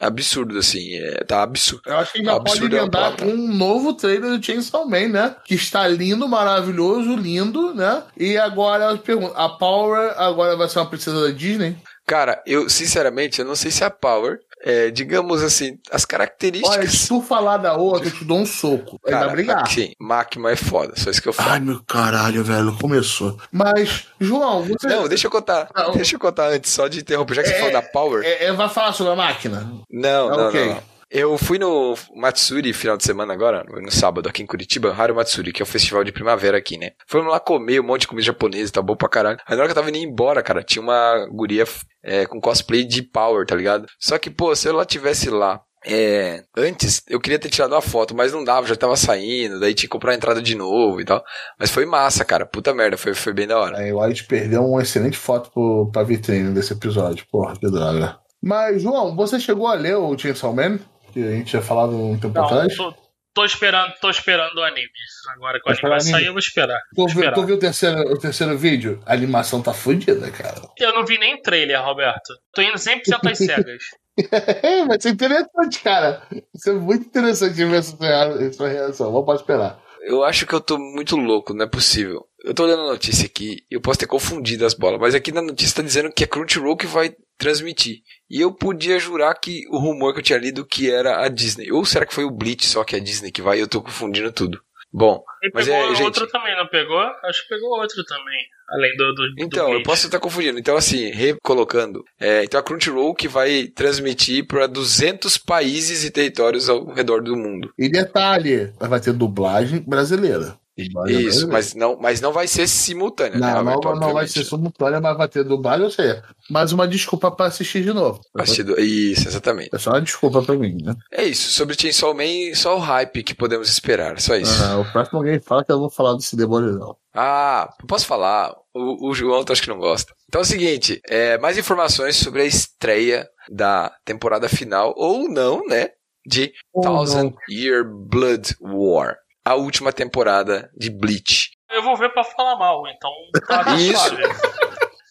absurdo, 0.01 0.59
assim. 0.59 0.95
É, 0.95 1.25
tá 1.25 1.43
absurdo. 1.43 1.83
Eu 1.87 1.99
acho 1.99 2.13
que 2.13 2.25
já 2.25 2.41
pode 2.41 2.65
emendar 2.65 3.17
com 3.17 3.27
um 3.27 3.55
novo 3.55 3.95
trailer 3.95 4.37
do 4.37 4.45
Chainsaw 4.45 4.89
Man, 4.89 5.09
né? 5.09 5.37
Que 5.45 5.55
está 5.55 5.87
lindo, 5.87 6.29
maravilhoso, 6.29 7.17
lindo, 7.17 7.75
né? 7.75 8.03
E 8.17 8.37
agora 8.37 8.91
eu 8.91 8.99
pergunto, 8.99 9.35
a 9.37 9.49
Power 9.49 10.15
agora 10.17 10.57
vai 10.57 10.69
ser 10.69 10.81
uma 10.81 10.89
princesa 10.89 11.21
da 11.21 11.31
Disney? 11.31 11.77
Cara, 12.07 12.43
eu, 12.47 12.69
sinceramente, 12.69 13.41
eu 13.41 13.47
não 13.47 13.57
sei 13.57 13.71
se 13.71 13.83
a 13.83 13.91
Power, 13.91 14.39
é, 14.63 14.91
digamos 14.91 15.43
assim, 15.43 15.79
as 15.91 16.05
características. 16.05 16.77
Olha, 16.77 16.89
se 16.89 17.09
tu 17.09 17.23
falar 17.23 17.59
da 17.59 17.77
outra, 17.77 18.09
eu 18.09 18.13
te 18.13 18.25
dou 18.25 18.39
um 18.39 18.47
soco. 18.47 18.99
Cara, 19.01 19.25
Ainda 19.25 19.33
brigar. 19.33 19.67
Sim, 19.69 19.93
Máquina 19.99 20.51
é 20.51 20.57
foda, 20.57 20.95
só 20.97 21.11
isso 21.11 21.21
que 21.21 21.29
eu 21.29 21.33
falo. 21.33 21.51
Ai, 21.51 21.61
meu 21.61 21.83
caralho, 21.87 22.43
velho, 22.45 22.77
começou. 22.79 23.39
Mas, 23.51 24.07
João, 24.21 24.63
você. 24.63 24.87
Não, 24.87 25.09
deixa 25.09 25.27
eu 25.27 25.31
contar. 25.31 25.69
Não. 25.75 25.93
Deixa 25.93 26.17
eu 26.17 26.21
contar 26.21 26.49
antes, 26.49 26.71
só 26.73 26.89
de 26.89 27.01
interromper, 27.01 27.35
já 27.35 27.43
que 27.43 27.51
é, 27.51 27.53
você 27.53 27.59
falou 27.59 27.73
da 27.73 27.83
Power. 27.83 28.25
É, 28.25 28.45
é, 28.45 28.53
vai 28.53 28.69
falar 28.69 28.93
sobre 28.93 29.13
a 29.13 29.17
máquina? 29.17 29.61
Não, 29.91 30.29
não, 30.29 30.49
okay. 30.49 30.67
não, 30.67 30.75
não. 30.75 30.94
Eu 31.11 31.37
fui 31.39 31.59
no 31.59 31.95
Matsuri 32.15 32.73
final 32.73 32.97
de 32.97 33.05
semana 33.05 33.33
agora, 33.33 33.65
no 33.65 33.91
sábado, 33.91 34.29
aqui 34.29 34.43
em 34.43 34.47
Curitiba, 34.47 34.93
Haru 34.93 35.15
Matsuri, 35.15 35.53
que 35.53 35.63
é 35.63 35.65
o 35.65 35.67
festival 35.67 36.05
de 36.05 36.13
primavera 36.13 36.59
aqui, 36.59 36.77
né? 36.77 36.91
Fomos 37.07 37.31
lá 37.31 37.39
comer 37.39 37.81
um 37.81 37.85
monte 37.85 38.03
de 38.03 38.09
comida 38.09 38.27
japonesa, 38.27 38.73
tá 38.73 38.83
bom 38.83 38.97
pra 38.97 39.09
caralho. 39.09 39.39
Aí 39.47 39.57
na 39.57 39.63
hora 39.63 39.73
que 39.73 39.79
eu 39.79 39.83
tava 39.83 39.91
indo 39.91 39.99
embora, 39.99 40.43
cara, 40.43 40.63
tinha 40.63 40.83
uma 40.83 41.27
guria 41.31 41.65
é, 42.03 42.27
com 42.27 42.41
cosplay 42.41 42.85
de 42.85 43.03
Power, 43.03 43.47
tá 43.47 43.55
ligado? 43.55 43.87
Só 43.99 44.19
que, 44.19 44.31
pô, 44.31 44.55
se 44.55 44.69
ela 44.69 44.85
tivesse 44.85 45.31
lá 45.31 45.61
é, 45.87 46.43
antes 46.57 47.03
eu 47.07 47.21
queria 47.21 47.39
ter 47.39 47.51
tirado 47.51 47.73
uma 47.73 47.83
foto, 47.83 48.15
mas 48.15 48.33
não 48.33 48.43
dava, 48.43 48.67
já 48.67 48.75
tava 48.75 48.97
saindo, 48.97 49.61
daí 49.61 49.75
tinha 49.75 49.87
que 49.87 49.93
comprar 49.93 50.13
a 50.13 50.15
entrada 50.15 50.41
de 50.41 50.55
novo 50.55 51.01
e 51.01 51.05
tal. 51.05 51.23
Mas 51.59 51.71
foi 51.71 51.85
massa, 51.85 52.25
cara. 52.25 52.47
Puta 52.47 52.73
merda, 52.73 52.97
foi, 52.97 53.13
foi 53.13 53.35
bem 53.35 53.47
da 53.47 53.59
hora. 53.59 53.87
É, 53.87 53.93
o 53.93 54.01
White 54.01 54.25
perdeu 54.25 54.65
uma 54.65 54.83
excelente 54.83 55.19
foto 55.19 55.51
pro, 55.51 55.91
pra 55.93 56.03
vitrine 56.03 56.55
desse 56.55 56.73
episódio. 56.73 57.27
Porra, 57.31 57.55
que 57.57 57.71
droga. 57.71 58.19
Mas, 58.43 58.83
João, 58.83 59.15
você 59.15 59.39
chegou 59.39 59.67
a 59.67 59.75
ler 59.75 59.97
o 59.97 60.17
Chainsaw 60.17 60.55
Man? 60.55 60.79
Que 61.15 61.25
a 61.25 61.31
gente 61.31 61.47
tinha 61.47 61.63
falado 61.63 61.97
um 61.97 62.19
tempo 62.19 62.35
não, 62.35 62.45
atrás. 62.45 62.77
Tô, 62.77 62.93
tô, 63.33 63.45
esperando, 63.45 63.93
tô 64.01 64.11
esperando 64.11 64.57
o 64.57 64.63
anime. 64.63 64.89
Agora 65.37 65.61
que 65.61 65.69
o 65.69 65.73
anime 65.73 65.89
vai 65.89 66.01
sair, 66.01 66.27
eu 66.27 66.33
vou 66.33 66.41
esperar. 66.41 66.81
Tu, 66.95 67.07
viu, 67.07 67.33
tu 67.33 67.47
viu 67.47 67.57
o 67.57 67.59
terceiro, 67.59 68.01
o 68.13 68.19
terceiro 68.19 68.59
vídeo? 68.59 69.01
A 69.07 69.15
animação 69.15 69.63
tá 69.63 69.73
fodida, 69.73 70.31
cara. 70.31 70.61
Eu 70.79 70.93
não 70.93 71.07
vi 71.07 71.17
nem 71.19 71.41
trailer, 71.41 71.81
Roberto. 71.81 72.35
Tô 72.53 72.61
indo 72.61 72.75
100% 72.75 73.31
às 73.31 73.39
cegas. 73.39 73.85
é, 74.63 74.85
vai 74.85 75.01
ser 75.01 75.11
interessante, 75.11 75.81
cara. 75.81 76.23
Isso 76.55 76.71
é 76.71 76.73
muito 76.75 77.07
interessante 77.07 77.55
ver 77.55 77.75
essa, 77.75 77.97
essa 78.41 78.69
reação. 78.69 79.13
Vamos 79.13 79.41
esperar. 79.41 79.81
Eu 80.03 80.23
acho 80.23 80.47
que 80.47 80.55
eu 80.55 80.61
tô 80.61 80.79
muito 80.79 81.17
louco, 81.17 81.55
não 81.55 81.65
é 81.65 81.69
possível. 81.69 82.27
Eu 82.45 82.53
tô 82.53 82.65
olhando 82.65 82.83
a 82.83 82.93
notícia 82.93 83.25
aqui, 83.25 83.65
eu 83.71 83.81
posso 83.81 83.99
ter 83.99 84.07
confundido 84.07 84.67
as 84.67 84.75
bolas, 84.75 85.01
mas 85.01 85.15
aqui 85.15 85.33
na 85.33 85.41
notícia 85.41 85.77
tá 85.77 85.83
dizendo 85.83 86.13
que 86.13 86.23
é 86.23 86.27
Crunchyroll 86.27 86.77
que 86.77 86.87
vai 86.87 87.17
transmitir. 87.39 87.99
E 88.29 88.41
eu 88.41 88.53
podia 88.53 88.99
jurar 88.99 89.35
que 89.35 89.65
o 89.71 89.79
rumor 89.79 90.13
que 90.13 90.21
eu 90.21 90.25
tinha 90.25 90.39
lido 90.39 90.67
que 90.67 90.91
era 90.91 91.25
a 91.25 91.29
Disney. 91.29 91.71
Ou 91.73 91.85
será 91.85 92.07
que 92.07 92.15
foi 92.15 92.25
o 92.25 92.31
Bleach 92.31 92.67
só 92.67 92.85
que 92.85 92.95
é 92.97 92.99
a 92.99 93.03
Disney 93.03 93.31
que 93.31 93.43
vai? 93.43 93.61
Eu 93.61 93.69
tô 93.69 93.83
confundindo 93.83 94.33
tudo. 94.33 94.61
Bom, 94.97 95.25
E 95.43 95.51
mas 95.53 95.67
pegou 95.67 95.81
é, 95.83 95.95
gente. 95.97 96.05
outro 96.05 96.27
também, 96.29 96.57
não 96.57 96.69
pegou? 96.69 97.01
Acho 97.01 97.43
que 97.43 97.49
pegou 97.49 97.81
outro 97.81 98.05
também. 98.05 98.39
Além 98.71 98.97
do. 98.97 99.13
do 99.13 99.23
Então, 99.39 99.67
do 99.71 99.73
eu 99.75 99.83
posso 99.83 100.07
estar 100.07 100.21
confundindo. 100.21 100.57
Então, 100.57 100.77
assim, 100.77 101.11
recolocando. 101.11 102.05
É, 102.19 102.45
então, 102.45 102.61
a 102.61 102.63
Crunchyroll 102.63 103.13
que 103.13 103.27
vai 103.27 103.67
transmitir 103.67 104.47
para 104.47 104.69
200 104.69 105.37
países 105.37 106.05
e 106.05 106.13
territórios 106.13 106.69
ao 106.69 106.87
redor 106.93 107.23
do 107.23 107.37
mundo. 107.37 107.73
E 107.77 107.89
detalhe, 107.89 108.73
vai 108.79 109.01
ter 109.01 109.13
dublagem 109.13 109.81
brasileira. 109.81 110.57
Dublagem 110.77 111.21
Isso, 111.21 111.49
mas 111.49 111.75
não, 111.75 111.97
mas 112.01 112.21
não 112.21 112.33
vai 112.33 112.49
ser 112.49 112.67
simultânea, 112.67 113.39
né? 113.39 113.47
Não, 113.55 113.63
não, 113.63 113.73
Alberto? 113.75 114.01
não 114.01 114.13
vai 114.13 114.27
ser 114.27 114.45
simultânea, 114.45 115.01
mas 115.01 115.17
vai 115.17 115.29
ter 115.29 115.45
dublagem, 115.45 115.85
ou 115.85 115.91
seja, 115.91 116.23
mais 116.51 116.73
uma 116.73 116.89
desculpa 116.89 117.31
pra 117.31 117.47
assistir 117.47 117.85
de 117.85 117.93
novo. 117.93 118.21
Assistido- 118.37 118.81
Isso, 118.81 119.29
exatamente. 119.29 119.71
É 119.73 119.79
só 119.79 119.91
uma 119.91 120.03
desculpa 120.03 120.43
pra 120.43 120.57
mim, 120.57 120.77
né? 120.83 120.95
É 121.13 121.25
isso. 121.25 121.51
Sobre 121.53 121.81
Chainsaw 121.81 122.13
Man, 122.13 122.55
só 122.55 122.77
o 122.77 122.81
hype 122.81 123.23
que 123.23 123.35
podemos 123.35 123.69
esperar. 123.69 124.21
Só 124.21 124.35
isso. 124.37 124.63
Ah, 124.65 124.79
o 124.79 124.93
próximo 124.93 125.19
alguém 125.19 125.41
fala 125.41 125.65
que 125.65 125.71
eu 125.71 125.79
vou 125.79 125.91
falar 125.91 126.15
desse 126.17 126.35
demônio, 126.37 126.73
não. 126.73 126.97
Ah, 127.15 127.73
posso 127.87 128.07
falar? 128.07 128.53
O, 128.75 129.11
o 129.11 129.15
João 129.15 129.45
acho 129.49 129.63
que 129.63 129.69
não 129.69 129.79
gosta. 129.79 130.13
Então 130.29 130.41
é 130.41 130.43
o 130.43 130.47
seguinte, 130.47 131.01
é, 131.09 131.39
mais 131.39 131.57
informações 131.57 132.17
sobre 132.17 132.43
a 132.43 132.45
estreia 132.45 133.29
da 133.49 133.93
temporada 134.05 134.49
final, 134.49 134.93
ou 134.97 135.29
não, 135.29 135.65
né? 135.67 135.91
De 136.27 136.53
Ou 136.73 136.83
Thousand 136.83 137.25
não. 137.25 137.35
Year 137.49 137.85
Blood 137.85 138.57
War. 138.61 139.17
A 139.45 139.55
última 139.55 139.93
temporada 139.93 140.71
de 140.77 140.91
Bleach. 140.91 141.51
Eu 141.71 141.83
vou 141.83 141.97
ver 141.97 142.11
pra 142.13 142.25
falar 142.25 142.57
mal, 142.57 142.83
então 142.87 143.11
tá 143.47 143.75
Isso. 143.77 144.17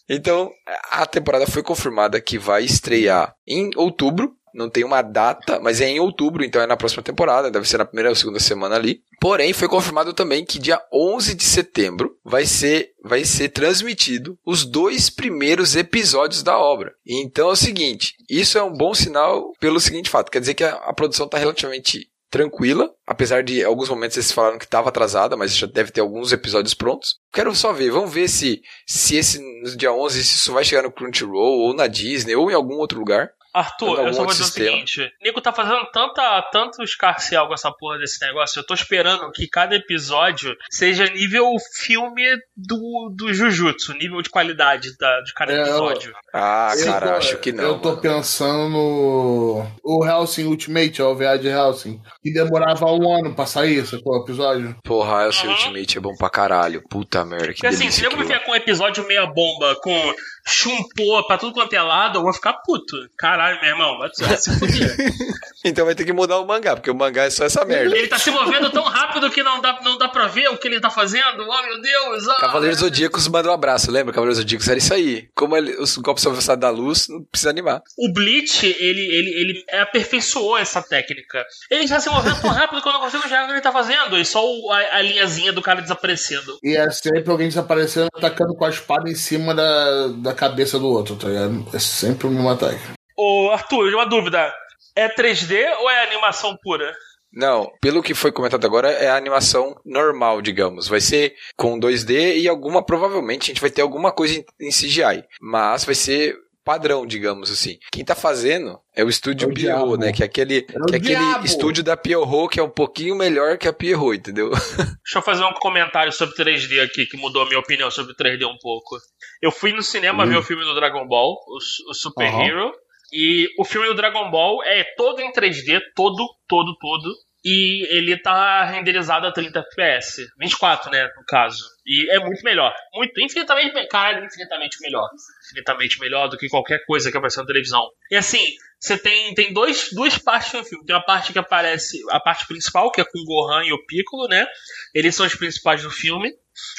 Então, 0.08 0.50
a 0.90 1.06
temporada 1.06 1.46
foi 1.46 1.62
confirmada 1.62 2.20
que 2.20 2.38
vai 2.38 2.64
estrear 2.64 3.34
em 3.46 3.70
outubro. 3.76 4.34
Não 4.54 4.70
tem 4.70 4.84
uma 4.84 5.02
data, 5.02 5.58
mas 5.60 5.80
é 5.80 5.88
em 5.88 5.98
outubro, 5.98 6.44
então 6.44 6.62
é 6.62 6.66
na 6.66 6.76
próxima 6.76 7.02
temporada, 7.02 7.50
deve 7.50 7.68
ser 7.68 7.78
na 7.78 7.84
primeira 7.84 8.10
ou 8.10 8.14
segunda 8.14 8.38
semana 8.38 8.76
ali. 8.76 9.00
Porém, 9.20 9.52
foi 9.52 9.66
confirmado 9.66 10.12
também 10.12 10.44
que 10.44 10.60
dia 10.60 10.80
11 10.92 11.34
de 11.34 11.42
setembro 11.42 12.16
vai 12.24 12.46
ser, 12.46 12.90
vai 13.02 13.24
ser 13.24 13.48
transmitido 13.48 14.38
os 14.46 14.64
dois 14.64 15.10
primeiros 15.10 15.74
episódios 15.74 16.42
da 16.44 16.56
obra. 16.56 16.94
Então 17.04 17.48
é 17.48 17.52
o 17.52 17.56
seguinte, 17.56 18.14
isso 18.30 18.56
é 18.56 18.62
um 18.62 18.72
bom 18.72 18.94
sinal 18.94 19.52
pelo 19.58 19.80
seguinte 19.80 20.08
fato, 20.08 20.30
quer 20.30 20.38
dizer 20.38 20.54
que 20.54 20.62
a, 20.62 20.74
a 20.74 20.92
produção 20.92 21.26
está 21.26 21.36
relativamente 21.36 22.08
tranquila, 22.34 22.90
apesar 23.06 23.44
de 23.44 23.62
alguns 23.62 23.88
momentos 23.88 24.16
eles 24.16 24.32
falaram 24.32 24.58
que 24.58 24.64
estava 24.64 24.88
atrasada, 24.88 25.36
mas 25.36 25.56
já 25.56 25.68
deve 25.68 25.92
ter 25.92 26.00
alguns 26.00 26.32
episódios 26.32 26.74
prontos. 26.74 27.20
Quero 27.32 27.54
só 27.54 27.72
ver, 27.72 27.92
vamos 27.92 28.12
ver 28.12 28.28
se 28.28 28.60
se 28.84 29.16
esse 29.16 29.38
no 29.38 29.76
dia 29.76 29.92
11 29.92 30.24
se 30.24 30.34
isso 30.34 30.52
vai 30.52 30.64
chegar 30.64 30.82
no 30.82 30.90
Crunchyroll 30.90 31.60
ou 31.60 31.72
na 31.72 31.86
Disney 31.86 32.34
ou 32.34 32.50
em 32.50 32.54
algum 32.54 32.74
outro 32.74 32.98
lugar. 32.98 33.30
Arthur, 33.54 34.00
eu 34.00 34.12
só 34.12 34.24
vou 34.24 34.32
dizer 34.32 34.44
sistema. 34.44 34.68
o 34.68 34.72
seguinte: 34.72 35.12
Nico 35.22 35.40
tá 35.40 35.52
fazendo 35.52 35.84
tanta, 35.92 36.42
tanto 36.50 36.82
escarcial 36.82 37.46
com 37.46 37.54
essa 37.54 37.70
porra 37.70 37.98
desse 37.98 38.20
negócio. 38.26 38.58
Eu 38.58 38.66
tô 38.66 38.74
esperando 38.74 39.30
que 39.30 39.46
cada 39.46 39.76
episódio 39.76 40.54
seja 40.68 41.06
nível 41.06 41.52
filme 41.76 42.24
do, 42.56 43.10
do 43.16 43.32
Jujutsu, 43.32 43.92
nível 43.94 44.20
de 44.22 44.28
qualidade 44.30 44.96
da, 44.98 45.20
de 45.20 45.32
cada 45.34 45.52
É, 45.52 45.56
eu- 45.58 45.62
episódio. 45.62 46.14
Ah, 46.34 46.72
Eu 46.76 46.84
cara, 46.86 47.06
tô- 47.10 47.14
acho 47.16 47.36
que 47.38 47.52
não. 47.52 47.64
Eu 47.64 47.78
tô 47.78 47.90
mano. 47.90 48.00
pensando 48.00 48.68
no. 48.70 49.66
O 49.84 50.04
Helsing 50.04 50.46
Ultimate, 50.46 51.00
a 51.00 51.06
OVA 51.08 51.38
de 51.38 51.48
Helsing. 51.48 52.00
Que 52.22 52.32
demorava 52.32 52.86
um 52.86 53.14
ano 53.16 53.34
pra 53.34 53.46
sair, 53.46 53.86
sacou? 53.86 54.18
O 54.18 54.22
episódio. 54.24 54.76
Porra, 54.82 55.28
esse 55.28 55.46
Uhum. 55.46 55.52
Ultimate 55.52 55.98
é 55.98 56.00
bom 56.00 56.14
pra 56.16 56.28
caralho. 56.28 56.82
Puta 56.88 57.24
merda, 57.24 57.48
que 57.48 57.52
Porque 57.54 57.66
assim, 57.68 57.90
se 57.90 58.04
eu 58.04 58.10
vier 58.16 58.42
com 58.44 58.52
um 58.52 58.56
episódio 58.56 59.06
meia 59.06 59.26
bomba, 59.26 59.76
com 59.82 60.14
chumpô 60.46 61.22
pra 61.26 61.38
tudo 61.38 61.52
quanto 61.52 61.72
é 61.74 61.82
lado, 61.82 62.18
eu 62.18 62.22
vou 62.22 62.32
ficar 62.32 62.54
puto. 62.64 62.96
Caralho, 63.18 63.43
meu 63.60 63.70
irmão, 63.70 63.98
vai 63.98 64.10
se 64.36 64.58
fuder. 64.58 64.96
Então 65.66 65.86
vai 65.86 65.94
ter 65.94 66.04
que 66.04 66.12
mudar 66.12 66.38
o 66.40 66.46
mangá, 66.46 66.76
porque 66.76 66.90
o 66.90 66.94
mangá 66.94 67.22
é 67.24 67.30
só 67.30 67.42
essa 67.46 67.64
merda. 67.64 67.96
Ele 67.96 68.06
tá 68.06 68.18
se 68.18 68.30
movendo 68.30 68.68
tão 68.70 68.82
rápido 68.84 69.30
que 69.30 69.42
não 69.42 69.62
dá, 69.62 69.80
não 69.82 69.96
dá 69.96 70.06
pra 70.10 70.26
ver 70.26 70.48
o 70.50 70.58
que 70.58 70.68
ele 70.68 70.78
tá 70.78 70.90
fazendo. 70.90 71.42
Oh, 71.42 71.62
meu 71.62 71.80
Deus! 71.80 72.28
ah. 72.28 72.34
Cavaleiros 72.38 72.80
Zodíacos 72.80 73.26
manda 73.28 73.48
um 73.48 73.54
abraço, 73.54 73.90
lembra? 73.90 74.12
Cavaleiros 74.12 74.36
Zodíacos 74.36 74.68
era 74.68 74.76
isso 74.76 74.92
aí. 74.92 75.26
Como 75.34 75.56
ele- 75.56 75.74
os 75.78 75.96
golpes 75.96 76.22
são 76.22 76.32
velocidade 76.32 76.60
da 76.60 76.68
luz, 76.68 77.08
não 77.08 77.24
precisa 77.24 77.48
animar. 77.48 77.80
O 77.96 78.12
Bleach, 78.12 78.66
ele, 78.78 79.00
ele, 79.06 79.30
ele 79.30 79.64
aperfeiçoou 79.80 80.58
essa 80.58 80.82
técnica. 80.82 81.42
Ele 81.70 81.86
já 81.86 81.98
se 81.98 82.10
movendo 82.10 82.42
tão 82.42 82.50
rápido 82.50 82.82
que 82.82 82.88
eu 82.88 82.92
não 82.92 83.00
consigo 83.00 83.24
enxergar 83.24 83.44
o 83.44 83.46
que 83.46 83.52
ele 83.54 83.60
tá 83.62 83.72
fazendo. 83.72 84.18
E 84.18 84.24
só 84.26 84.44
o- 84.44 84.70
a, 84.70 84.96
a 84.98 85.00
linhazinha 85.00 85.50
do 85.50 85.62
cara 85.62 85.80
desaparecendo. 85.80 86.58
E 86.62 86.76
é 86.76 86.90
sempre 86.90 87.30
alguém 87.30 87.48
desaparecendo, 87.48 88.08
atacando 88.14 88.54
com 88.54 88.66
a 88.66 88.68
espada 88.68 89.08
em 89.08 89.14
cima 89.14 89.54
da, 89.54 90.08
da 90.08 90.34
cabeça 90.34 90.78
do 90.78 90.88
outro, 90.88 91.16
tá 91.16 91.28
ligado? 91.28 91.66
É 91.72 91.78
sempre 91.78 92.26
o 92.26 92.30
mesmo 92.30 92.50
ataque. 92.50 92.82
Ô, 93.16 93.50
Arthur, 93.50 93.94
uma 93.94 94.06
dúvida. 94.06 94.52
É 94.96 95.08
3D 95.08 95.54
ou 95.80 95.90
é 95.90 96.02
animação 96.04 96.56
pura? 96.62 96.94
Não, 97.32 97.68
pelo 97.80 98.00
que 98.02 98.14
foi 98.14 98.30
comentado 98.30 98.64
agora, 98.64 98.92
é 98.92 99.08
a 99.08 99.16
animação 99.16 99.74
normal, 99.84 100.40
digamos. 100.40 100.86
Vai 100.86 101.00
ser 101.00 101.34
com 101.56 101.78
2D 101.80 102.36
e 102.36 102.48
alguma, 102.48 102.84
provavelmente, 102.84 103.42
a 103.42 103.46
gente 103.46 103.60
vai 103.60 103.70
ter 103.70 103.82
alguma 103.82 104.12
coisa 104.12 104.34
em, 104.60 104.68
CGI. 104.70 105.24
Mas 105.40 105.84
vai 105.84 105.96
ser 105.96 106.36
padrão, 106.64 107.04
digamos 107.04 107.50
assim. 107.50 107.76
Quem 107.92 108.04
tá 108.04 108.14
fazendo 108.14 108.78
é 108.96 109.02
o 109.04 109.08
estúdio 109.08 109.48
É 109.48 109.50
o 109.50 109.54
Pierrot, 109.54 109.78
diabo. 109.80 109.96
né? 109.96 110.12
Que 110.12 110.22
é 110.22 110.26
aquele, 110.26 110.60
o 110.60 110.86
que 110.86 110.94
é 110.94 110.98
aquele 110.98 111.16
diabo. 111.18 111.44
estúdio 111.44 111.82
da 111.82 111.96
Pierrot 111.96 112.48
que 112.52 112.60
é 112.60 112.62
um 112.62 112.70
pouquinho 112.70 113.16
melhor 113.16 113.58
que 113.58 113.66
a 113.66 113.72
Pierrot, 113.72 114.16
entendeu? 114.16 114.50
Deixa 115.04 115.18
eu 115.18 115.22
fazer 115.22 115.44
um 115.44 115.52
comentário 115.54 116.12
sobre 116.12 116.36
3D 116.36 116.80
aqui, 116.84 117.04
que 117.04 117.16
mudou 117.16 117.42
a 117.42 117.46
minha 117.46 117.58
opinião 117.58 117.90
sobre 117.90 118.14
3D 118.14 118.46
um 118.46 118.56
pouco. 118.62 118.96
Eu 119.42 119.50
fui 119.50 119.72
no 119.72 119.82
cinema 119.82 120.24
Hum. 120.24 120.28
ver 120.28 120.36
o 120.38 120.42
filme 120.42 120.64
do 120.64 120.74
Dragon 120.74 121.04
Ball, 121.06 121.34
o, 121.48 121.90
o 121.90 121.94
Super 121.94 122.28
Aham. 122.28 122.44
Hero, 122.44 122.72
e 123.16 123.48
o 123.56 123.64
filme 123.64 123.86
do 123.86 123.94
Dragon 123.94 124.28
Ball 124.28 124.60
é 124.64 124.82
todo 124.96 125.20
em 125.20 125.30
3D, 125.30 125.80
todo, 125.94 126.26
todo, 126.48 126.76
todo. 126.80 127.14
E 127.44 127.86
ele 127.96 128.16
tá 128.16 128.64
renderizado 128.64 129.26
a 129.26 129.32
30 129.32 129.60
FPS. 129.60 130.26
24, 130.36 130.90
né, 130.90 131.08
no 131.16 131.24
caso. 131.24 131.62
E 131.86 132.10
é 132.10 132.18
muito 132.18 132.42
melhor. 132.42 132.74
Muito, 132.92 133.20
infinitamente 133.20 133.72
melhor. 133.72 133.88
Caralho, 133.88 134.24
infinitamente 134.24 134.78
melhor. 134.80 135.08
Infinitamente 135.44 136.00
melhor 136.00 136.28
do 136.28 136.36
que 136.36 136.48
qualquer 136.48 136.84
coisa 136.86 137.08
que 137.08 137.16
apareceu 137.16 137.42
na 137.42 137.46
televisão. 137.46 137.88
E 138.10 138.16
assim, 138.16 138.42
você 138.80 138.98
tem, 138.98 139.32
tem 139.34 139.52
dois, 139.52 139.90
duas 139.92 140.18
partes 140.18 140.52
no 140.54 140.64
filme. 140.64 140.84
Tem 140.84 140.96
uma 140.96 141.04
parte 141.04 141.32
que 141.32 141.38
aparece, 141.38 142.02
a 142.10 142.18
parte 142.18 142.48
principal, 142.48 142.90
que 142.90 143.00
é 143.00 143.04
com 143.04 143.18
o 143.18 143.24
Gohan 143.24 143.64
e 143.64 143.72
o 143.72 143.86
Piccolo, 143.86 144.26
né? 144.26 144.44
Eles 144.92 145.14
são 145.14 145.24
os 145.24 145.36
principais 145.36 145.82
do 145.82 145.90
filme. 145.90 146.32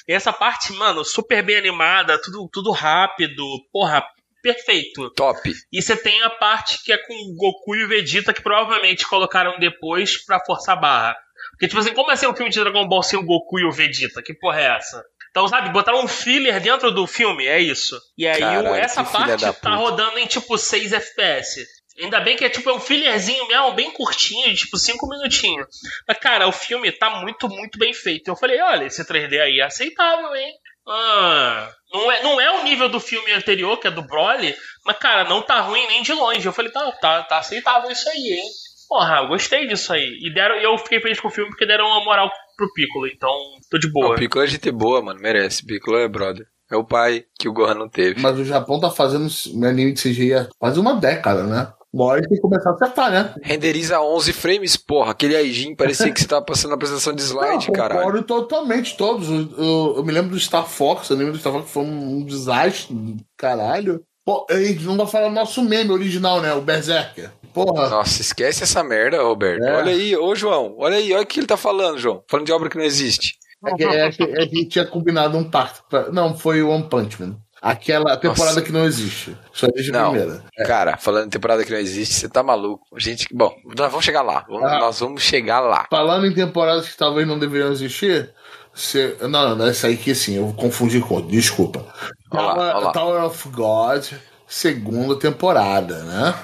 E 0.08 0.14
essa 0.14 0.34
parte, 0.34 0.74
mano, 0.74 1.06
super 1.06 1.44
bem 1.44 1.56
animada, 1.56 2.20
tudo, 2.22 2.50
tudo 2.52 2.72
rápido. 2.72 3.44
Porra, 3.72 4.04
perfeito. 4.46 5.10
Top. 5.12 5.52
E 5.72 5.82
você 5.82 5.98
tem 5.98 6.22
a 6.22 6.30
parte 6.30 6.84
que 6.84 6.94
é 6.94 6.98
com 6.98 7.36
Goku 7.36 7.76
e 7.76 7.84
o 7.84 7.88
Vegeta, 7.88 8.32
que 8.32 8.44
provavelmente 8.44 9.08
colocaram 9.08 9.58
depois 9.58 10.24
pra 10.24 10.40
forçar 10.40 10.78
a 10.78 10.80
barra. 10.80 11.18
Porque, 11.52 11.68
tipo 11.68 11.80
assim, 11.80 11.94
como 11.94 12.12
é 12.12 12.16
ser 12.16 12.28
um 12.28 12.36
filme 12.36 12.52
de 12.52 12.60
Dragon 12.60 12.88
Ball 12.88 13.02
sem 13.02 13.18
o 13.18 13.26
Goku 13.26 13.60
e 13.60 13.66
o 13.66 13.72
Vegeta? 13.72 14.22
Que 14.22 14.36
porra 14.36 14.62
é 14.62 14.78
essa? 14.78 15.04
Então, 15.32 15.48
sabe, 15.48 15.72
botaram 15.72 16.04
um 16.04 16.08
filler 16.08 16.62
dentro 16.62 16.92
do 16.92 17.08
filme, 17.08 17.46
é 17.46 17.60
isso. 17.60 18.00
E 18.18 18.28
aí, 18.28 18.40
Caralho, 18.40 18.76
essa 18.76 19.04
parte 19.04 19.42
tá 19.42 19.54
puta. 19.54 19.70
rodando 19.76 20.20
em, 20.20 20.28
tipo, 20.28 20.58
6 20.58 20.94
FPS. 20.94 21.66
Ainda 22.00 22.20
bem 22.20 22.36
que 22.36 22.44
é 22.44 22.50
tipo 22.50 22.70
é 22.70 22.74
um 22.74 22.80
fillerzinho 22.80 23.48
mesmo, 23.48 23.74
bem 23.74 23.90
curtinho, 23.92 24.50
de, 24.50 24.58
tipo 24.58 24.78
5 24.78 25.08
minutinhos. 25.08 25.68
Mas, 26.08 26.18
cara, 26.20 26.48
o 26.48 26.52
filme 26.52 26.92
tá 26.92 27.10
muito, 27.22 27.48
muito 27.50 27.80
bem 27.80 27.94
feito. 27.94 28.28
Eu 28.28 28.36
falei, 28.36 28.62
olha, 28.62 28.86
esse 28.86 29.04
3D 29.06 29.40
aí 29.42 29.60
é 29.60 29.64
aceitável, 29.64 30.36
hein? 30.36 30.54
Ah, 30.88 31.70
não, 31.92 32.12
é, 32.12 32.24
não 32.24 32.42
é 32.42 32.60
o 32.60 32.64
nível 32.64 32.90
do 32.90 33.00
filme 33.00 33.32
anterior, 33.34 33.78
que 33.78 33.88
é 33.88 33.92
do 33.92 34.06
Broly, 34.06 34.56
mas, 34.86 34.98
cara, 34.98 35.28
não 35.28 35.42
tá 35.42 35.62
ruim 35.62 35.86
nem 35.88 36.04
de 36.04 36.14
longe. 36.14 36.46
Eu 36.46 36.54
falei, 36.54 36.72
tá, 36.72 36.92
tá, 36.94 37.24
tá 37.24 37.38
aceitável 37.40 37.90
isso 37.92 38.08
aí, 38.10 38.34
hein? 38.40 38.50
Porra, 38.88 39.22
eu 39.22 39.28
gostei 39.28 39.68
disso 39.68 39.94
aí. 39.94 40.20
E 40.22 40.34
deram, 40.34 40.56
eu 40.58 40.78
fiquei 40.78 41.02
feliz 41.02 41.20
com 41.20 41.28
o 41.28 41.32
filme 41.32 41.50
porque 41.50 41.66
deram 41.66 41.88
uma 41.88 42.04
moral 42.04 42.30
pro 42.56 42.72
Piccolo, 42.74 43.08
então 43.08 43.32
tô 43.70 43.78
de 43.78 43.88
Não, 43.88 43.94
boa. 43.94 44.14
o 44.14 44.16
Piccolo 44.16 44.46
é 44.46 44.48
gente 44.48 44.72
boa, 44.72 45.02
mano. 45.02 45.20
Merece. 45.20 45.66
Piccolo 45.66 45.98
é 45.98 46.08
brother. 46.08 46.46
É 46.72 46.76
o 46.76 46.86
pai 46.86 47.24
que 47.40 47.48
o 47.48 47.54
Gohan 47.54 47.76
não 47.76 47.90
teve. 47.90 48.20
Mas 48.20 48.40
o 48.40 48.46
Japão 48.46 48.80
tá 48.80 48.90
fazendo 48.90 49.28
anime 49.66 49.94
de 49.94 50.02
CGI 50.02 50.34
há 50.34 50.48
quase 50.58 50.80
uma 50.80 50.96
década, 50.96 51.44
né? 51.44 51.72
Uma 51.96 52.06
hora 52.06 52.22
tem 52.22 52.30
que 52.36 52.42
começar 52.42 52.72
a 52.72 52.74
acertar, 52.74 53.10
né? 53.10 53.34
Renderiza 53.42 54.02
11 54.02 54.34
frames, 54.34 54.76
porra. 54.76 55.12
Aquele 55.12 55.34
Aijin 55.36 55.74
parecia 55.74 56.12
que 56.12 56.20
você 56.20 56.28
tava 56.28 56.44
passando 56.44 56.72
a 56.72 56.76
apresentação 56.76 57.14
de 57.14 57.22
slide, 57.22 57.72
caralho. 57.72 58.02
concordo 58.02 58.24
totalmente, 58.24 58.98
todos. 58.98 59.30
Eu, 59.30 59.48
eu- 59.58 59.94
eu 59.98 60.04
me 60.04 60.12
lembro 60.12 60.32
do 60.32 60.40
Star 60.40 60.68
Fox, 60.68 61.10
o 61.10 61.14
anime 61.14 61.32
do 61.32 61.38
Star 61.40 61.54
Fox 61.54 61.70
foi 61.72 61.84
um 61.84 62.26
desastre, 62.26 62.94
caralho. 63.38 64.02
Pô, 64.26 64.46
a 64.50 64.56
gente 64.60 64.84
não 64.84 64.98
vai 64.98 65.08
falar 65.08 65.30
do 65.30 65.34
nosso 65.36 65.64
meme 65.64 65.92
original, 65.92 66.42
né? 66.42 66.54
O 66.54 66.60
Berserker. 66.62 67.32
Porra. 67.54 67.88
Nossa, 67.90 68.22
esquece 68.22 68.64
essa 68.64 68.84
merda, 68.84 69.22
Roberto. 69.24 69.64
É. 69.64 69.76
Olha 69.78 69.92
aí, 69.94 70.18
ô 70.18 70.36
João. 70.36 70.76
Olha 70.78 70.98
aí, 70.98 71.14
olha 71.14 71.24
o 71.24 71.26
que 71.26 71.40
ele 71.40 71.48
tá 71.48 71.56
falando, 71.56 71.98
João. 71.98 72.22
Falando 72.30 72.46
de 72.46 72.52
obra 72.52 72.70
que 72.70 72.78
não 72.78 72.84
existe. 72.84 73.36
É 73.66 73.74
que, 73.74 73.84
é 73.86 74.12
que- 74.12 74.24
é 74.24 74.46
que 74.48 74.66
tinha 74.68 74.86
combinado 74.86 75.38
um 75.38 75.50
pacto. 75.50 75.82
pra- 75.90 76.12
Não, 76.12 76.36
foi 76.38 76.62
o 76.62 76.70
One 76.70 76.90
Punch 76.90 77.22
Man. 77.22 77.38
Aquela 77.62 78.16
temporada 78.18 78.56
Nossa. 78.56 78.62
que 78.62 78.72
não 78.72 78.86
existe. 78.86 79.36
Só 79.52 79.68
desde 79.68 79.90
a 79.96 80.02
Não. 80.02 80.12
primeira. 80.12 80.44
Cara, 80.68 80.98
falando 80.98 81.26
em 81.28 81.30
temporada 81.30 81.64
que 81.64 81.72
não 81.72 81.80
existe, 81.80 82.14
você 82.14 82.30
tá 82.30 82.44
maluco. 82.44 82.86
Gente, 82.98 83.28
bom, 83.34 83.56
nós 83.78 83.90
vamos 83.90 84.06
chegar 84.06 84.22
lá. 84.22 84.46
Vamos- 84.48 84.72
Ah. 84.72 84.80
Nós 84.80 85.00
vamos 85.00 85.24
chegar 85.24 85.60
lá. 85.62 85.88
Falando 85.90 86.28
em 86.28 86.34
temporadas 86.34 86.88
que 86.90 86.98
talvez 86.98 87.28
não 87.28 87.40
deveriam 87.40 87.72
existir. 87.72 88.30
Você... 88.74 89.16
Não, 89.22 89.56
não, 89.56 89.66
essa 89.68 89.88
aí 89.88 89.96
que 89.98 90.14
sim, 90.14 90.36
eu 90.36 90.54
confundi 90.56 91.00
com 91.00 91.16
outra, 91.16 91.32
desculpa. 91.32 91.86
Olha 92.32 92.42
lá, 92.42 92.54
Tower, 92.56 92.76
olha 92.76 92.86
lá. 92.86 92.92
Tower 92.92 93.24
of 93.24 93.50
God, 93.50 94.06
segunda 94.46 95.16
temporada, 95.18 96.04
né? 96.04 96.36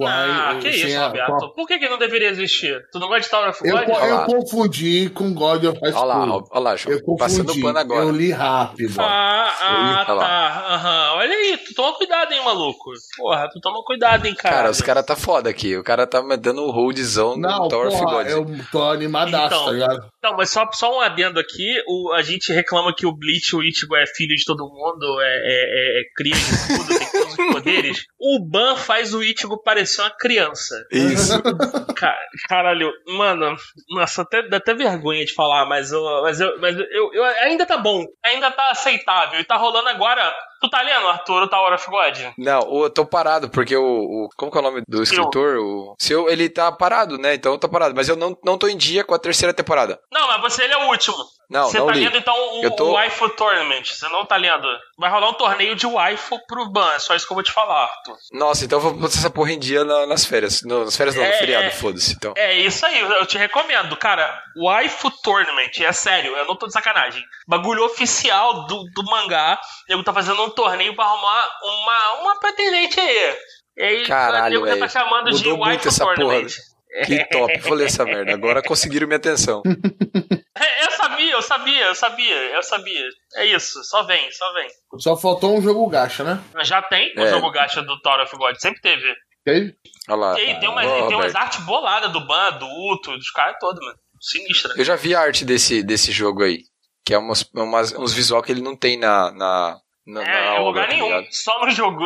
Ah, 0.00 0.58
que 0.60 0.70
isso, 0.70 0.98
Roberto. 0.98 1.52
Por 1.54 1.66
que, 1.66 1.78
que 1.78 1.88
não 1.88 1.98
deveria 1.98 2.30
existir? 2.30 2.82
Tu 2.90 2.98
não 2.98 3.08
gosta 3.08 3.22
de 3.22 3.30
Tower 3.30 3.50
of 3.50 3.60
God? 3.60 3.88
Eu, 3.88 4.06
eu 4.06 4.24
confundi 4.24 5.10
com 5.10 5.34
God 5.34 5.64
of 5.64 5.78
High 5.80 5.92
School. 5.92 6.02
Olha 6.02 6.14
lá, 6.14 6.44
olha 6.50 6.60
lá, 6.60 6.76
João. 6.76 6.96
Eu 6.96 7.16
Passando 7.16 7.60
pano 7.60 7.78
agora. 7.78 8.04
Eu 8.04 8.10
li 8.10 8.30
rápido. 8.30 8.94
Ah, 8.98 9.52
ah 9.60 10.04
tá. 10.06 11.12
Uhum. 11.12 11.18
Olha 11.18 11.34
aí, 11.34 11.58
tu 11.58 11.74
toma 11.74 11.94
cuidado, 11.98 12.32
hein, 12.32 12.42
maluco. 12.42 12.90
Porra, 13.18 13.48
tu 13.52 13.60
toma 13.60 13.82
cuidado, 13.84 14.24
hein, 14.24 14.34
cara. 14.34 14.56
Cara, 14.56 14.70
os 14.70 14.80
caras 14.80 15.04
tá 15.04 15.14
foda 15.14 15.50
aqui. 15.50 15.76
O 15.76 15.84
cara 15.84 16.06
tá 16.06 16.22
me 16.22 16.38
dando 16.38 16.64
um 16.64 16.70
holdzão 16.70 17.36
no 17.36 17.68
Tower 17.68 17.88
of 17.88 18.02
God. 18.02 18.26
Eu 18.26 18.46
tô 18.70 18.82
animadaço, 18.82 19.46
então, 19.46 19.64
tá 19.66 19.72
ligado? 19.72 20.12
Não, 20.22 20.36
mas 20.36 20.48
só, 20.48 20.66
só 20.72 20.96
um 20.96 21.00
adendo 21.00 21.38
aqui. 21.38 21.82
O, 21.86 22.14
a 22.14 22.22
gente 22.22 22.50
reclama 22.50 22.94
que 22.96 23.04
o 23.04 23.12
Bleach, 23.12 23.54
o 23.54 23.62
Ichigo 23.62 23.94
é 23.94 24.06
filho 24.06 24.34
de 24.34 24.44
todo 24.44 24.66
mundo, 24.66 25.20
é, 25.20 25.26
é, 25.26 25.98
é, 25.98 26.00
é 26.00 26.04
cria 26.16 26.34
de 26.34 26.76
tudo, 26.76 26.98
tem 26.98 27.10
todos 27.10 27.38
os 27.38 27.52
poderes. 27.52 28.06
O 28.24 28.38
Ban 28.38 28.76
faz 28.76 29.12
o 29.12 29.22
Ichigo 29.22 29.60
parecer 29.60 29.81
uma 30.00 30.10
criança. 30.10 30.86
Isso. 30.90 31.40
caralho, 32.48 32.92
mano, 33.08 33.56
nossa, 33.90 34.22
até, 34.22 34.42
dá 34.48 34.56
até 34.58 34.74
vergonha 34.74 35.24
de 35.24 35.34
falar, 35.34 35.66
mas, 35.66 35.92
eu, 35.92 36.02
mas, 36.22 36.40
eu, 36.40 36.60
mas 36.60 36.76
eu, 36.76 37.12
eu, 37.12 37.24
ainda 37.24 37.66
tá 37.66 37.76
bom, 37.76 38.04
ainda 38.24 38.50
tá 38.50 38.70
aceitável. 38.70 39.40
E 39.40 39.44
tá 39.44 39.56
rolando 39.56 39.88
agora 39.88 40.32
Tu 40.62 40.70
tá 40.70 40.80
lendo, 40.80 41.08
Arthur, 41.08 41.42
o 41.42 41.48
Tower 41.48 41.74
of 41.74 41.90
God? 41.90 42.32
Não, 42.38 42.84
eu 42.84 42.88
tô 42.88 43.04
parado, 43.04 43.50
porque 43.50 43.76
o. 43.76 43.82
o 43.82 44.28
como 44.36 44.48
que 44.48 44.56
é 44.56 44.60
o 44.60 44.62
nome 44.62 44.82
do 44.86 45.02
escritor? 45.02 45.54
Seu. 45.54 45.64
O 45.64 45.96
seu, 45.98 46.28
ele 46.30 46.48
tá 46.48 46.70
parado, 46.70 47.18
né? 47.18 47.34
Então 47.34 47.54
eu 47.54 47.58
tô 47.58 47.68
parado. 47.68 47.96
Mas 47.96 48.08
eu 48.08 48.14
não, 48.14 48.38
não 48.44 48.56
tô 48.56 48.68
em 48.68 48.76
dia 48.76 49.02
com 49.02 49.12
a 49.12 49.18
terceira 49.18 49.52
temporada. 49.52 49.98
Não, 50.12 50.28
mas 50.28 50.40
você 50.40 50.62
ele 50.62 50.74
é 50.74 50.76
o 50.76 50.88
último. 50.88 51.16
Não, 51.50 51.64
Você 51.68 51.78
não 51.78 51.86
tá 51.86 51.92
li. 51.92 52.04
lendo 52.04 52.16
então 52.16 52.34
o, 52.34 52.62
eu 52.64 52.70
tô... 52.70 52.86
o 52.86 52.92
Waifu 52.92 53.28
Tournament. 53.30 53.84
Você 53.84 54.08
não 54.08 54.24
tá 54.24 54.36
lendo. 54.36 54.66
Vai 54.98 55.10
rolar 55.10 55.30
um 55.30 55.34
torneio 55.34 55.76
de 55.76 55.86
Waifu 55.86 56.38
pro 56.46 56.70
Ban. 56.70 56.92
É 56.94 56.98
só 56.98 57.14
isso 57.14 57.26
que 57.26 57.32
eu 57.32 57.36
vou 57.36 57.44
te 57.44 57.52
falar, 57.52 57.84
Arthur. 57.84 58.16
Nossa, 58.32 58.64
então 58.64 58.78
eu 58.78 58.82
vou 58.82 58.92
botar 58.94 59.14
essa 59.18 59.30
porra 59.30 59.52
em 59.52 59.58
dia 59.58 59.84
na, 59.84 60.06
nas 60.06 60.24
férias. 60.24 60.62
No, 60.62 60.84
nas 60.84 60.96
férias 60.96 61.14
não, 61.14 61.22
é, 61.22 61.30
no 61.30 61.38
feriado, 61.38 61.66
é, 61.66 61.70
foda-se. 61.70 62.14
Então. 62.14 62.32
É 62.36 62.54
isso 62.54 62.84
aí, 62.86 63.00
eu 63.00 63.26
te 63.26 63.36
recomendo. 63.36 63.96
Cara, 63.96 64.42
Waifu 64.56 65.10
Tournament, 65.22 65.70
é 65.80 65.92
sério, 65.92 66.34
eu 66.36 66.46
não 66.46 66.56
tô 66.56 66.66
de 66.66 66.72
sacanagem. 66.72 67.22
Bagulho 67.46 67.84
oficial 67.84 68.66
do, 68.66 68.84
do 68.94 69.04
mangá. 69.04 69.60
Eu 69.88 70.02
tá 70.02 70.12
fazendo 70.12 70.42
um 70.42 70.50
torneio 70.50 70.94
pra 70.96 71.04
arrumar 71.04 71.48
uma, 71.62 72.12
uma 72.22 72.40
pretendente 72.40 72.98
aí. 72.98 73.36
E 73.76 73.82
aí, 73.82 74.06
Caralho, 74.06 74.62
o 74.62 74.78
tá 74.78 74.88
chamando 74.88 75.30
Mudou 75.30 75.38
de 75.38 75.52
Waifu 75.52 75.98
Tournament. 75.98 76.16
Porra. 76.16 76.72
Que 77.06 77.24
top, 77.24 77.58
vou 77.60 77.74
ler 77.74 77.86
essa 77.86 78.04
merda. 78.04 78.34
Agora 78.34 78.62
conseguiram 78.62 79.06
minha 79.06 79.16
atenção. 79.16 79.62
É, 80.62 80.86
eu 80.86 80.90
sabia, 80.92 81.32
eu 81.32 81.42
sabia, 81.42 81.86
eu 81.86 81.94
sabia, 81.94 82.36
eu 82.54 82.62
sabia. 82.62 83.08
É 83.34 83.46
isso, 83.46 83.82
só 83.84 84.04
vem, 84.04 84.30
só 84.30 84.52
vem. 84.52 84.68
Só 84.98 85.16
faltou 85.16 85.56
um 85.56 85.62
jogo 85.62 85.88
gacha, 85.88 86.22
né? 86.22 86.40
Já 86.62 86.80
tem 86.82 87.12
o 87.16 87.20
é. 87.20 87.30
jogo 87.30 87.50
gacha 87.50 87.82
do 87.82 88.00
Tower 88.00 88.22
of 88.22 88.36
God, 88.36 88.56
sempre 88.58 88.80
teve. 88.80 89.14
Teve? 89.44 89.76
Olha 90.08 90.16
lá. 90.16 90.34
Tem, 90.34 90.60
tem, 90.60 90.68
uma, 90.68 90.84
oh, 90.84 91.08
tem 91.08 91.16
umas 91.16 91.34
artes 91.34 91.60
boladas 91.64 92.12
do 92.12 92.24
Ban, 92.26 92.58
do 92.58 92.66
Uto, 92.66 93.16
dos 93.16 93.30
caras 93.30 93.56
todos, 93.58 93.84
mano. 93.84 93.98
Sinistra. 94.20 94.74
Eu 94.76 94.84
já 94.84 94.94
vi 94.94 95.14
a 95.16 95.20
arte 95.20 95.44
desse, 95.44 95.82
desse 95.82 96.12
jogo 96.12 96.44
aí. 96.44 96.60
Que 97.04 97.14
é 97.14 97.18
umas, 97.18 97.42
umas, 97.52 97.92
uns 97.92 98.12
visual 98.12 98.40
que 98.40 98.52
ele 98.52 98.62
não 98.62 98.76
tem 98.76 98.96
na. 98.96 99.32
na, 99.32 99.80
na 100.06 100.22
é, 100.22 100.50
na 100.50 100.56
em 100.60 100.64
lugar 100.64 100.88
tá 100.88 100.94
nenhum, 100.94 101.26
só 101.32 101.58
no 101.64 101.70
jogo. 101.70 102.04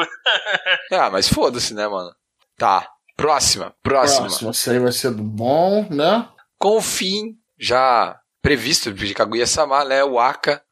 ah, 0.92 1.11
mas 1.11 1.29
foda-se, 1.29 1.75
né, 1.75 1.87
mano? 1.87 2.14
Tá. 2.57 2.88
Próxima, 3.14 3.75
próxima. 3.83 4.27
Próxima, 4.27 4.51
isso 4.51 4.71
aí 4.71 4.79
vai 4.79 4.92
ser 4.92 5.11
bom, 5.11 5.87
né? 5.90 6.27
Com 6.59 6.79
o 6.79 6.83
fim 6.83 7.37
já 7.59 8.19
previsto 8.46 8.92
de 8.92 9.12
Kaguya-sama, 9.12 9.85
né? 9.85 10.04
O 10.04 10.20
Aka, 10.20 10.62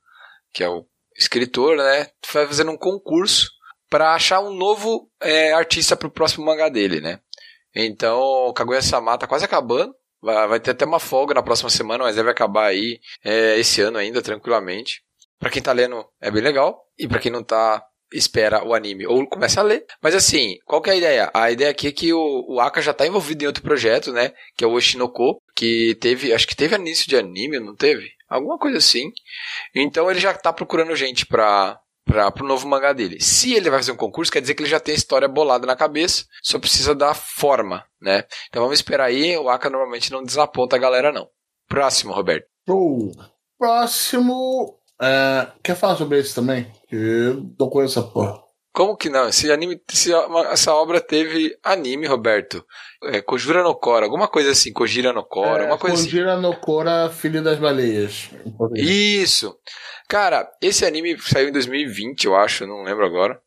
que 0.52 0.62
é 0.62 0.68
o 0.68 0.86
escritor, 1.18 1.76
né? 1.76 2.06
Vai 2.32 2.46
fazendo 2.46 2.70
um 2.70 2.76
concurso 2.76 3.50
para 3.90 4.14
achar 4.14 4.38
um 4.38 4.54
novo 4.54 5.10
é, 5.20 5.52
artista 5.52 5.96
para 5.96 6.06
o 6.06 6.10
próximo 6.10 6.46
mangá 6.46 6.68
dele, 6.68 7.00
né? 7.00 7.18
Então, 7.74 8.52
Kaguya-sama 8.54 9.18
tá 9.18 9.26
quase 9.26 9.44
acabando. 9.44 9.92
Vai, 10.22 10.46
vai, 10.46 10.60
ter 10.60 10.70
até 10.70 10.84
uma 10.84 11.00
folga 11.00 11.34
na 11.34 11.42
próxima 11.42 11.68
semana, 11.68 12.04
mas 12.04 12.14
deve 12.14 12.30
acabar 12.30 12.66
aí 12.66 13.00
é, 13.24 13.58
esse 13.58 13.80
ano 13.80 13.98
ainda, 13.98 14.22
tranquilamente. 14.22 15.02
Para 15.40 15.50
quem 15.50 15.60
tá 15.60 15.72
lendo, 15.72 16.06
é 16.20 16.30
bem 16.30 16.44
legal. 16.44 16.80
E 16.96 17.08
para 17.08 17.18
quem 17.18 17.32
não 17.32 17.42
tá, 17.42 17.84
espera 18.14 18.64
o 18.64 18.74
anime 18.74 19.06
ou 19.06 19.26
começa 19.26 19.60
a 19.60 19.64
ler. 19.64 19.84
Mas 20.02 20.14
assim, 20.14 20.56
qual 20.64 20.80
que 20.80 20.90
é 20.90 20.92
a 20.92 20.96
ideia? 20.96 21.30
A 21.34 21.50
ideia 21.50 21.70
aqui 21.70 21.88
é 21.88 21.92
que 21.92 22.12
o, 22.12 22.46
o 22.48 22.60
Aka 22.60 22.80
já 22.80 22.92
está 22.92 23.06
envolvido 23.06 23.44
em 23.44 23.46
outro 23.46 23.62
projeto, 23.62 24.12
né? 24.12 24.32
Que 24.56 24.64
é 24.64 24.66
o 24.66 24.72
Oshinoko, 24.72 25.42
que 25.54 25.96
teve, 26.00 26.32
acho 26.32 26.46
que 26.46 26.56
teve 26.56 26.76
início 26.76 27.08
de 27.08 27.16
anime, 27.16 27.58
não 27.58 27.74
teve? 27.74 28.08
Alguma 28.28 28.58
coisa 28.58 28.78
assim. 28.78 29.10
Então 29.74 30.10
ele 30.10 30.20
já 30.20 30.30
está 30.30 30.52
procurando 30.52 30.94
gente 30.96 31.26
para 31.26 31.78
para 32.04 32.44
o 32.44 32.46
novo 32.46 32.68
mangá 32.68 32.92
dele. 32.92 33.18
Se 33.18 33.54
ele 33.54 33.70
vai 33.70 33.78
fazer 33.78 33.92
um 33.92 33.96
concurso, 33.96 34.30
quer 34.30 34.40
dizer 34.40 34.54
que 34.54 34.62
ele 34.62 34.68
já 34.68 34.78
tem 34.78 34.92
a 34.92 34.98
história 34.98 35.26
bolada 35.26 35.66
na 35.66 35.74
cabeça, 35.74 36.26
só 36.42 36.58
precisa 36.58 36.94
dar 36.94 37.14
forma, 37.14 37.84
né? 38.00 38.24
Então 38.48 38.62
vamos 38.62 38.78
esperar 38.78 39.06
aí, 39.06 39.36
o 39.38 39.48
Aka 39.48 39.70
normalmente 39.70 40.12
não 40.12 40.22
desaponta 40.22 40.76
a 40.76 40.78
galera 40.78 41.10
não. 41.10 41.28
Próximo, 41.66 42.12
Roberto. 42.12 42.46
Oh, 42.68 43.10
próximo 43.58 44.78
é, 45.04 45.52
quer 45.62 45.76
falar 45.76 45.96
sobre 45.96 46.18
esse 46.18 46.34
também? 46.34 46.70
Eu 46.90 47.54
não 47.58 47.68
conheço 47.68 47.98
essa 47.98 48.08
porra. 48.08 48.42
Como 48.72 48.96
que 48.96 49.08
não? 49.08 49.28
Esse 49.28 49.52
anime, 49.52 49.80
esse, 49.92 50.12
essa 50.50 50.74
obra 50.74 51.00
teve 51.00 51.56
anime, 51.62 52.08
Roberto. 52.08 52.64
É, 53.04 53.20
Kojura 53.22 53.62
no 53.62 53.74
Kora, 53.74 54.04
alguma 54.04 54.26
coisa 54.26 54.50
assim, 54.50 54.72
Kojira 54.72 55.12
no 55.12 55.24
Kora, 55.24 55.62
é, 55.62 55.66
uma 55.66 55.78
coisa 55.78 56.02
Kojira 56.02 56.32
assim. 56.32 56.42
no 56.42 56.56
Kora, 56.56 57.08
Filho 57.08 57.40
das 57.40 57.56
Baleias. 57.58 58.30
Isso. 58.74 59.56
Cara, 60.08 60.50
esse 60.60 60.84
anime 60.84 61.16
saiu 61.20 61.50
em 61.50 61.52
2020, 61.52 62.24
eu 62.24 62.34
acho, 62.34 62.66
não 62.66 62.82
lembro 62.82 63.06
agora. 63.06 63.40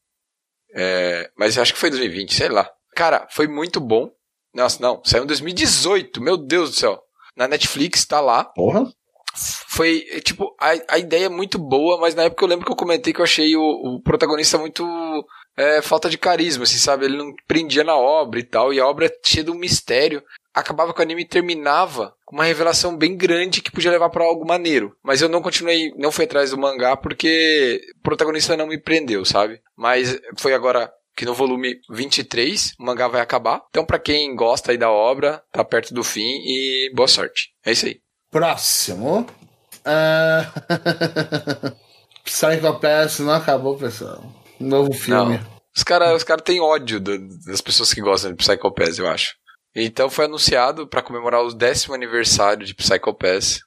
É, 0.74 1.30
mas 1.38 1.58
acho 1.58 1.74
que 1.74 1.80
foi 1.80 1.90
2020, 1.90 2.34
sei 2.34 2.48
lá. 2.48 2.70
Cara, 2.96 3.28
foi 3.30 3.48
muito 3.48 3.82
bom. 3.82 4.10
Nossa, 4.54 4.82
não, 4.82 5.02
saiu 5.04 5.26
em 5.26 5.28
2018, 5.28 6.22
meu 6.22 6.38
Deus 6.38 6.70
do 6.70 6.76
céu. 6.78 7.02
Na 7.36 7.50
Netflix, 7.50 8.06
tá 8.06 8.22
lá. 8.22 8.46
Porra 8.46 8.88
foi, 9.68 10.02
tipo, 10.24 10.56
a, 10.60 10.96
a 10.96 10.98
ideia 10.98 11.26
é 11.26 11.30
muito 11.30 11.58
boa, 11.58 12.00
mas 12.00 12.16
na 12.16 12.24
época 12.24 12.44
eu 12.44 12.50
lembro 12.50 12.66
que 12.66 12.72
eu 12.72 12.76
comentei 12.76 13.14
que 13.14 13.20
eu 13.20 13.26
achei 13.26 13.56
o, 13.56 13.62
o 13.62 14.02
protagonista 14.02 14.58
muito 14.58 14.84
é, 15.56 15.82
falta 15.82 16.10
de 16.10 16.18
carisma, 16.18 16.64
assim, 16.64 16.78
sabe? 16.78 17.06
Ele 17.06 17.18
não 17.18 17.34
prendia 17.48 17.84
na 17.84 17.96
obra 17.96 18.40
e 18.40 18.44
tal, 18.44 18.74
e 18.74 18.80
a 18.80 18.88
obra 18.88 19.12
tinha 19.24 19.44
de 19.44 19.52
um 19.52 19.56
mistério. 19.56 20.24
Acabava 20.54 20.94
que 20.94 21.00
o 21.00 21.04
anime 21.04 21.28
terminava 21.28 22.16
com 22.26 22.36
uma 22.36 22.44
revelação 22.44 22.96
bem 22.96 23.16
grande 23.16 23.62
que 23.62 23.72
podia 23.72 23.92
levar 23.92 24.10
para 24.10 24.24
algo 24.24 24.48
maneiro. 24.48 24.96
Mas 25.04 25.22
eu 25.22 25.30
não 25.30 25.42
continuei, 25.42 25.92
não 25.98 26.12
fui 26.12 26.26
atrás 26.26 26.52
do 26.52 26.58
mangá 26.58 26.96
porque 26.98 27.80
o 28.00 28.02
protagonista 28.02 28.58
não 28.58 28.68
me 28.68 28.80
prendeu, 28.80 29.24
sabe? 29.24 29.62
Mas 29.76 30.20
foi 30.38 30.54
agora 30.54 30.92
que 31.16 31.26
no 31.26 31.34
volume 31.34 31.80
23 31.90 32.74
o 32.80 32.84
mangá 32.84 33.08
vai 33.08 33.22
acabar. 33.22 33.64
Então, 33.70 33.86
para 33.86 34.00
quem 34.00 34.36
gosta 34.36 34.72
aí 34.72 34.78
da 34.78 34.92
obra, 34.92 35.44
tá 35.52 35.64
perto 35.64 35.94
do 35.94 36.04
fim 36.04 36.22
e 36.46 36.92
boa 36.94 37.08
sorte. 37.08 37.50
É 37.66 37.72
isso 37.72 37.88
aí. 37.88 38.00
Próximo. 38.38 39.26
Uh... 39.84 41.72
Psycho 42.24 42.80
Pass 42.80 43.18
não 43.18 43.34
acabou, 43.34 43.76
pessoal. 43.76 44.24
Novo 44.60 44.94
filme. 44.94 45.40
Não. 45.40 45.58
Os 45.76 45.84
caras 45.84 46.16
os 46.16 46.24
cara 46.24 46.40
têm 46.40 46.62
ódio 46.62 47.00
das 47.00 47.62
pessoas 47.62 47.92
que 47.92 48.02
gostam 48.02 48.32
de 48.32 48.38
Psycho 48.38 48.72
Pass, 48.72 49.00
eu 49.00 49.08
acho. 49.08 49.34
Então 49.76 50.08
foi 50.08 50.26
anunciado 50.26 50.88
para 50.88 51.02
comemorar 51.02 51.44
o 51.44 51.54
décimo 51.54 51.96
aniversário 51.96 52.64
de 52.64 52.76
Psycho 52.76 53.12
Pass 53.16 53.60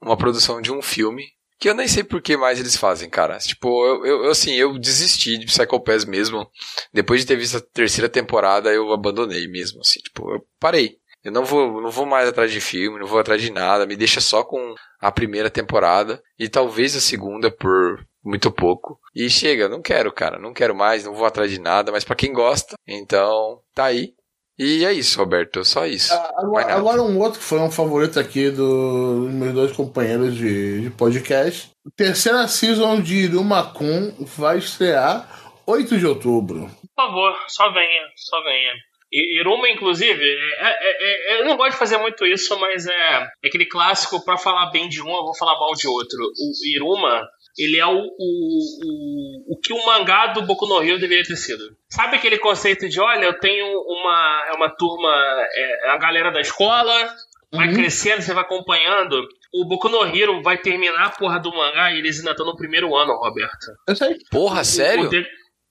uma 0.00 0.16
produção 0.16 0.60
de 0.60 0.70
um 0.70 0.80
filme 0.80 1.24
que 1.58 1.68
eu 1.68 1.74
nem 1.74 1.88
sei 1.88 2.04
por 2.04 2.22
que 2.22 2.36
mais 2.36 2.60
eles 2.60 2.76
fazem, 2.76 3.10
cara. 3.10 3.38
Tipo, 3.38 3.84
eu, 3.86 4.06
eu 4.24 4.30
assim, 4.30 4.54
eu 4.54 4.78
desisti 4.78 5.36
de 5.36 5.46
Psycho 5.46 5.80
Pass 5.80 6.04
mesmo. 6.04 6.48
Depois 6.92 7.22
de 7.22 7.26
ter 7.26 7.36
visto 7.36 7.56
a 7.56 7.60
terceira 7.60 8.08
temporada, 8.08 8.70
eu 8.72 8.92
abandonei 8.92 9.48
mesmo, 9.48 9.80
assim, 9.80 9.98
tipo, 9.98 10.30
eu 10.32 10.46
parei. 10.60 10.96
Eu 11.26 11.32
não 11.32 11.44
vou, 11.44 11.82
não 11.82 11.90
vou 11.90 12.06
mais 12.06 12.28
atrás 12.28 12.52
de 12.52 12.60
filme, 12.60 13.00
não 13.00 13.06
vou 13.08 13.18
atrás 13.18 13.42
de 13.42 13.50
nada. 13.50 13.84
Me 13.84 13.96
deixa 13.96 14.20
só 14.20 14.44
com 14.44 14.76
a 15.00 15.10
primeira 15.10 15.50
temporada 15.50 16.22
e 16.38 16.48
talvez 16.48 16.94
a 16.94 17.00
segunda 17.00 17.50
por 17.50 18.06
muito 18.24 18.48
pouco. 18.48 18.96
E 19.12 19.28
chega, 19.28 19.68
não 19.68 19.82
quero, 19.82 20.12
cara, 20.12 20.38
não 20.38 20.52
quero 20.52 20.72
mais, 20.72 21.04
não 21.04 21.12
vou 21.12 21.26
atrás 21.26 21.50
de 21.50 21.60
nada, 21.60 21.90
mas 21.90 22.04
para 22.04 22.14
quem 22.14 22.32
gosta, 22.32 22.76
então 22.86 23.60
tá 23.74 23.86
aí. 23.86 24.14
E 24.56 24.84
é 24.84 24.92
isso, 24.92 25.18
Roberto, 25.18 25.64
só 25.64 25.84
isso. 25.84 26.14
Ah, 26.14 26.32
agora, 26.36 26.74
agora, 26.74 27.02
um 27.02 27.18
outro 27.18 27.40
que 27.40 27.44
foi 27.44 27.58
um 27.58 27.72
favorito 27.72 28.20
aqui 28.20 28.48
dos 28.48 29.28
meus 29.32 29.52
dois 29.52 29.72
companheiros 29.72 30.32
de, 30.32 30.82
de 30.82 30.90
podcast. 30.90 31.72
Terceira 31.96 32.46
season 32.46 33.00
de 33.00 33.16
Iruma 33.16 33.64
Kun 33.72 34.14
vai 34.20 34.58
estrear 34.58 35.28
8 35.66 35.98
de 35.98 36.06
outubro. 36.06 36.70
Por 36.94 37.04
favor, 37.04 37.36
só 37.48 37.68
venha, 37.72 38.02
só 38.14 38.40
venha. 38.44 38.72
Iruma, 39.40 39.68
inclusive, 39.68 40.24
é, 40.24 40.68
é, 40.68 41.36
é, 41.36 41.40
eu 41.40 41.44
não 41.44 41.56
gosto 41.56 41.72
de 41.72 41.78
fazer 41.78 41.96
muito 41.98 42.26
isso, 42.26 42.58
mas 42.58 42.86
é, 42.86 42.92
é 42.92 43.48
aquele 43.48 43.66
clássico 43.66 44.24
para 44.24 44.36
falar 44.36 44.70
bem 44.70 44.88
de 44.88 45.00
um, 45.02 45.08
eu 45.08 45.24
vou 45.24 45.36
falar 45.36 45.58
mal 45.58 45.72
de 45.74 45.88
outro. 45.88 46.18
O 46.18 46.74
Iruma, 46.74 47.26
ele 47.58 47.78
é 47.78 47.86
o, 47.86 47.96
o, 47.96 48.04
o, 48.84 49.54
o 49.54 49.60
que 49.60 49.72
o 49.72 49.86
mangá 49.86 50.28
do 50.28 50.42
Boku 50.42 50.66
no 50.66 50.82
Hero 50.82 50.98
deveria 50.98 51.24
ter 51.24 51.36
sido. 51.36 51.64
Sabe 51.88 52.16
aquele 52.16 52.38
conceito 52.38 52.88
de, 52.88 53.00
olha, 53.00 53.24
eu 53.24 53.38
tenho 53.38 53.66
uma, 53.66 54.44
é 54.48 54.52
uma 54.54 54.70
turma, 54.76 55.10
é, 55.54 55.90
a 55.90 55.96
galera 55.96 56.30
da 56.30 56.40
escola, 56.40 57.08
vai 57.52 57.68
uhum. 57.68 57.74
crescendo, 57.74 58.22
você 58.22 58.34
vai 58.34 58.44
acompanhando. 58.44 59.26
O 59.54 59.66
Boku 59.66 59.88
no 59.88 60.04
Hero 60.04 60.42
vai 60.42 60.58
terminar 60.58 61.06
a 61.06 61.10
porra 61.10 61.40
do 61.40 61.50
mangá 61.50 61.92
e 61.92 61.98
eles 61.98 62.18
ainda 62.18 62.32
estão 62.32 62.44
no 62.44 62.56
primeiro 62.56 62.94
ano, 62.94 63.14
Roberto. 63.14 63.66
Eu 63.88 63.96
sei. 63.96 64.16
Porra, 64.30 64.62
sério? 64.62 65.04
O, 65.04 65.08
o, 65.08 65.24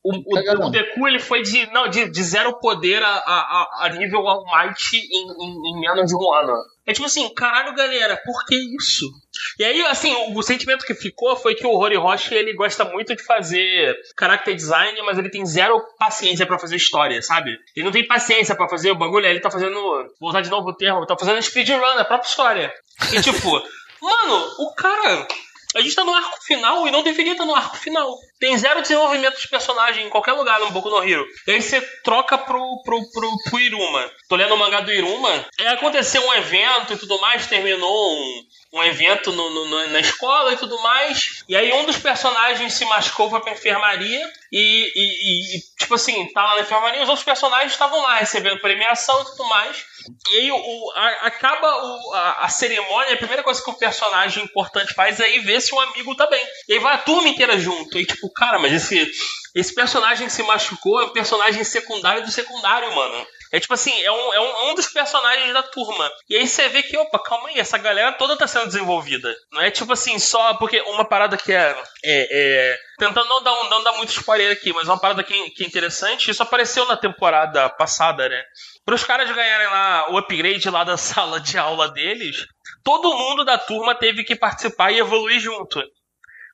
o, 0.05 0.17
o, 0.17 0.67
o, 0.67 0.69
Deku 0.69 1.07
ele 1.07 1.17
foi 1.17 1.41
de, 1.41 1.65
não, 1.71 1.87
de, 1.87 2.07
de 2.07 2.23
zero 2.23 2.59
poder 2.59 3.01
a, 3.01 3.09
a, 3.09 3.85
a 3.85 3.89
nível 3.89 4.19
All 4.27 4.45
Might 4.45 4.95
em, 4.95 5.01
em, 5.01 5.71
em, 5.71 5.79
menos 5.79 6.05
de 6.07 6.15
um 6.15 6.33
ano. 6.33 6.53
É 6.85 6.93
tipo 6.93 7.07
assim, 7.07 7.27
caralho, 7.33 7.73
galera, 7.73 8.15
por 8.23 8.45
que 8.45 8.55
isso? 8.79 9.09
E 9.57 9.63
aí, 9.63 9.81
assim, 9.87 10.13
o, 10.13 10.37
o 10.37 10.43
sentimento 10.43 10.85
que 10.85 10.93
ficou 10.93 11.35
foi 11.35 11.55
que 11.55 11.65
o 11.65 11.75
Rory 11.75 11.95
Rocha 11.95 12.35
ele 12.35 12.53
gosta 12.53 12.85
muito 12.85 13.15
de 13.15 13.23
fazer 13.23 13.95
character 14.19 14.53
design, 14.53 15.01
mas 15.01 15.17
ele 15.17 15.31
tem 15.31 15.43
zero 15.43 15.81
paciência 15.97 16.45
para 16.45 16.59
fazer 16.59 16.75
história, 16.75 17.19
sabe? 17.23 17.57
Ele 17.75 17.85
não 17.85 17.91
tem 17.91 18.05
paciência 18.05 18.55
para 18.55 18.69
fazer 18.69 18.91
o 18.91 18.95
bagulho, 18.95 19.25
ele 19.25 19.39
tá 19.39 19.49
fazendo, 19.49 19.73
vou 20.19 20.29
usar 20.29 20.41
de 20.41 20.51
novo 20.51 20.69
o 20.69 20.75
termo, 20.75 21.03
tá 21.07 21.17
fazendo 21.17 21.41
speedrun, 21.41 21.83
a 21.83 22.05
própria 22.05 22.29
história. 22.29 22.71
E 23.11 23.21
tipo, 23.23 23.49
mano, 23.99 24.51
o 24.59 24.75
cara 24.75 25.27
a 25.75 25.81
gente 25.81 25.93
tá 25.93 26.05
no 26.05 26.13
arco 26.13 26.41
final 26.41 26.87
e 26.87 26.91
não 26.91 27.03
deveria 27.03 27.33
estar 27.33 27.45
no 27.45 27.53
arco 27.53 27.75
final. 27.75 28.15
Tem 28.39 28.57
zero 28.57 28.81
desenvolvimento 28.81 29.39
de 29.39 29.47
personagem 29.47 30.05
em 30.05 30.09
qualquer 30.09 30.33
lugar 30.33 30.59
no 30.59 30.71
Boku 30.71 30.89
no 30.89 31.03
Hero. 31.03 31.25
E 31.47 31.51
aí 31.51 31.61
você 31.61 31.81
troca 32.03 32.37
pro, 32.37 32.81
pro, 32.83 33.01
pro, 33.11 33.31
pro 33.49 33.59
Iruma. 33.59 34.11
Tô 34.27 34.35
lendo 34.35 34.53
o 34.53 34.57
mangá 34.57 34.81
do 34.81 34.91
Iruma. 34.91 35.45
É, 35.59 35.69
aconteceu 35.69 36.21
um 36.25 36.33
evento 36.33 36.93
e 36.93 36.97
tudo 36.97 37.19
mais, 37.21 37.47
terminou 37.47 38.13
um, 38.13 38.43
um 38.73 38.83
evento 38.83 39.31
no, 39.31 39.49
no, 39.49 39.87
na 39.87 39.99
escola 39.99 40.51
e 40.51 40.57
tudo 40.57 40.81
mais. 40.81 41.43
E 41.47 41.55
aí 41.55 41.71
um 41.71 41.85
dos 41.85 41.97
personagens 41.97 42.73
se 42.73 42.83
machucou, 42.85 43.29
pra 43.29 43.53
enfermaria. 43.53 44.29
E, 44.51 44.91
e, 44.95 45.57
e 45.57 45.61
tipo 45.79 45.95
assim, 45.95 46.31
tá 46.33 46.43
lá 46.43 46.55
na 46.55 46.61
enfermaria, 46.61 47.03
os 47.03 47.09
outros 47.09 47.25
personagens 47.25 47.71
estavam 47.71 48.01
lá 48.01 48.15
recebendo 48.15 48.59
premiação 48.59 49.21
e 49.21 49.25
tudo 49.25 49.45
mais. 49.45 49.85
E 50.29 50.37
aí 50.37 50.51
o, 50.51 50.91
a, 50.95 51.09
acaba 51.27 51.67
o, 51.67 52.13
a, 52.13 52.45
a, 52.45 52.49
cerimônia, 52.49 53.13
a 53.13 53.17
primeira 53.17 53.43
coisa 53.43 53.63
que 53.63 53.69
o 53.69 53.77
personagem 53.77 54.43
importante 54.43 54.93
faz 54.93 55.19
é 55.19 55.35
ir 55.35 55.39
ver 55.39 55.61
se 55.61 55.73
o 55.73 55.79
amigo 55.79 56.15
tá 56.15 56.27
bem. 56.27 56.43
E 56.67 56.73
aí 56.73 56.79
vai 56.79 56.95
a 56.95 56.99
turma 56.99 57.27
inteira 57.27 57.57
junto. 57.57 57.97
E 57.97 58.05
tipo, 58.05 58.24
cara, 58.33 58.59
mas 58.59 58.73
esse, 58.73 59.11
esse 59.55 59.73
personagem 59.73 60.27
que 60.27 60.33
se 60.33 60.43
machucou 60.43 61.01
é 61.01 61.05
um 61.05 61.13
personagem 61.13 61.63
secundário 61.63 62.23
do 62.23 62.31
secundário, 62.31 62.93
mano. 62.93 63.25
É 63.51 63.59
tipo 63.59 63.73
assim, 63.73 63.91
é 64.01 64.11
um, 64.11 64.33
é 64.33 64.39
um, 64.41 64.69
um, 64.69 64.75
dos 64.75 64.87
personagens 64.87 65.53
da 65.53 65.63
turma. 65.63 66.11
E 66.29 66.35
aí 66.35 66.45
você 66.45 66.67
vê 66.67 66.83
que, 66.83 66.97
opa, 66.97 67.17
calma 67.19 67.47
aí, 67.47 67.57
essa 67.57 67.77
galera 67.77 68.11
toda 68.11 68.35
tá 68.35 68.47
sendo 68.47 68.65
desenvolvida. 68.65 69.33
Não 69.51 69.61
é 69.61 69.71
tipo 69.71 69.93
assim, 69.93 70.19
só 70.19 70.55
porque 70.55 70.81
uma 70.81 71.05
parada 71.05 71.37
que 71.37 71.53
é. 71.53 71.75
é, 72.03 72.73
é 72.73 72.77
tentando 72.99 73.29
não 73.29 73.41
dar, 73.41 73.69
não 73.69 73.83
dar 73.83 73.93
muito 73.93 74.09
spoiler 74.09 74.51
aqui, 74.51 74.73
mas 74.73 74.89
uma 74.89 74.99
parada 74.99 75.23
que, 75.23 75.51
que 75.51 75.63
é 75.63 75.67
interessante, 75.67 76.31
isso 76.31 76.43
apareceu 76.43 76.85
na 76.85 76.97
temporada 76.97 77.69
passada, 77.69 78.27
né? 78.27 78.43
Para 78.83 78.95
os 78.95 79.03
caras 79.03 79.33
ganharem 79.33 79.67
lá 79.67 80.11
o 80.11 80.17
upgrade 80.17 80.69
lá 80.69 80.83
da 80.83 80.97
sala 80.97 81.39
de 81.39 81.57
aula 81.57 81.89
deles, 81.89 82.45
todo 82.83 83.15
mundo 83.17 83.45
da 83.45 83.57
turma 83.57 83.95
teve 83.95 84.23
que 84.23 84.35
participar 84.35 84.91
e 84.91 84.99
evoluir 84.99 85.39
junto. 85.39 85.81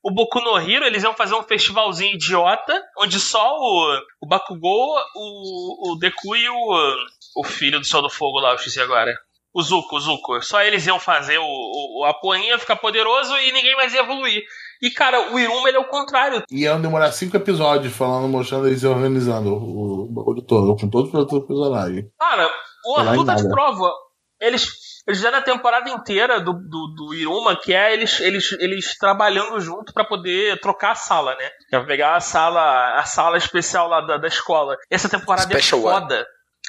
O 0.04 0.12
Boku 0.12 0.40
no 0.40 0.58
Hero, 0.58 0.86
eles 0.86 1.04
iam 1.04 1.14
fazer 1.14 1.36
um 1.36 1.44
festivalzinho 1.44 2.16
idiota, 2.16 2.82
onde 2.98 3.20
só 3.20 3.56
o, 3.56 4.02
o 4.22 4.28
Bakugou, 4.28 4.96
o, 5.16 5.92
o 5.92 6.00
Deku 6.00 6.36
e 6.36 6.50
o, 6.50 6.96
o 7.38 7.44
filho 7.44 7.80
do 7.80 7.86
Sol 7.86 8.02
do 8.02 8.10
Fogo 8.10 8.40
lá, 8.40 8.50
eu 8.50 8.56
esqueci 8.56 8.82
agora. 8.82 9.14
O 9.54 9.62
Zuko, 9.62 9.98
o 9.98 10.00
Zuko. 10.00 10.42
Só 10.42 10.62
eles 10.64 10.88
iam 10.88 10.98
fazer 10.98 11.38
o, 11.38 11.44
o, 11.44 12.06
a 12.06 12.14
porrinha 12.14 12.58
ficar 12.58 12.78
poderoso 12.78 13.38
e 13.38 13.52
ninguém 13.52 13.76
mais 13.76 13.94
ia 13.94 14.00
evoluir. 14.00 14.44
E, 14.82 14.90
cara, 14.90 15.32
o 15.32 15.38
Iruma, 15.38 15.68
ele 15.68 15.78
é 15.78 15.80
o 15.80 15.90
contrário. 15.90 16.42
Iam 16.50 16.82
demorar 16.82 17.12
cinco 17.12 17.38
episódios 17.38 17.94
falando, 17.94 18.28
mostrando 18.28 18.68
eles 18.68 18.84
organizando 18.84 19.54
o 19.54 20.08
bagulho 20.10 20.42
todo, 20.42 20.76
com 20.76 20.90
todos 20.90 21.14
os 21.14 21.46
personagens. 21.46 22.06
Cara, 22.18 22.50
o 22.86 22.98
Arthur 22.98 23.26
tá 23.26 23.36
de 23.36 23.48
prova. 23.48 23.92
Eles, 24.40 24.68
eles 25.08 25.20
fizeram 25.20 25.40
a 25.40 25.42
temporada 25.42 25.90
inteira 25.90 26.40
do, 26.40 26.54
do, 26.54 26.94
do, 26.96 27.14
Iruma, 27.14 27.56
que 27.56 27.74
é 27.74 27.94
eles, 27.94 28.20
eles, 28.20 28.52
eles 28.54 28.98
trabalhando 28.98 29.60
junto 29.60 29.94
para 29.94 30.06
poder 30.06 30.60
trocar 30.60 30.92
a 30.92 30.96
sala, 30.96 31.36
né? 31.36 31.50
Pra 31.70 31.84
pegar 31.84 32.16
a 32.16 32.20
sala, 32.20 33.00
a 33.00 33.04
sala 33.04 33.38
especial 33.38 33.88
lá 33.88 34.02
da, 34.02 34.18
da 34.18 34.28
escola. 34.28 34.78
Essa 34.90 35.10
temporada 35.10 35.52
é 35.54 35.60
Special 35.60 35.80
é 35.80 35.84
foda. 35.84 36.16
One. 36.16 36.26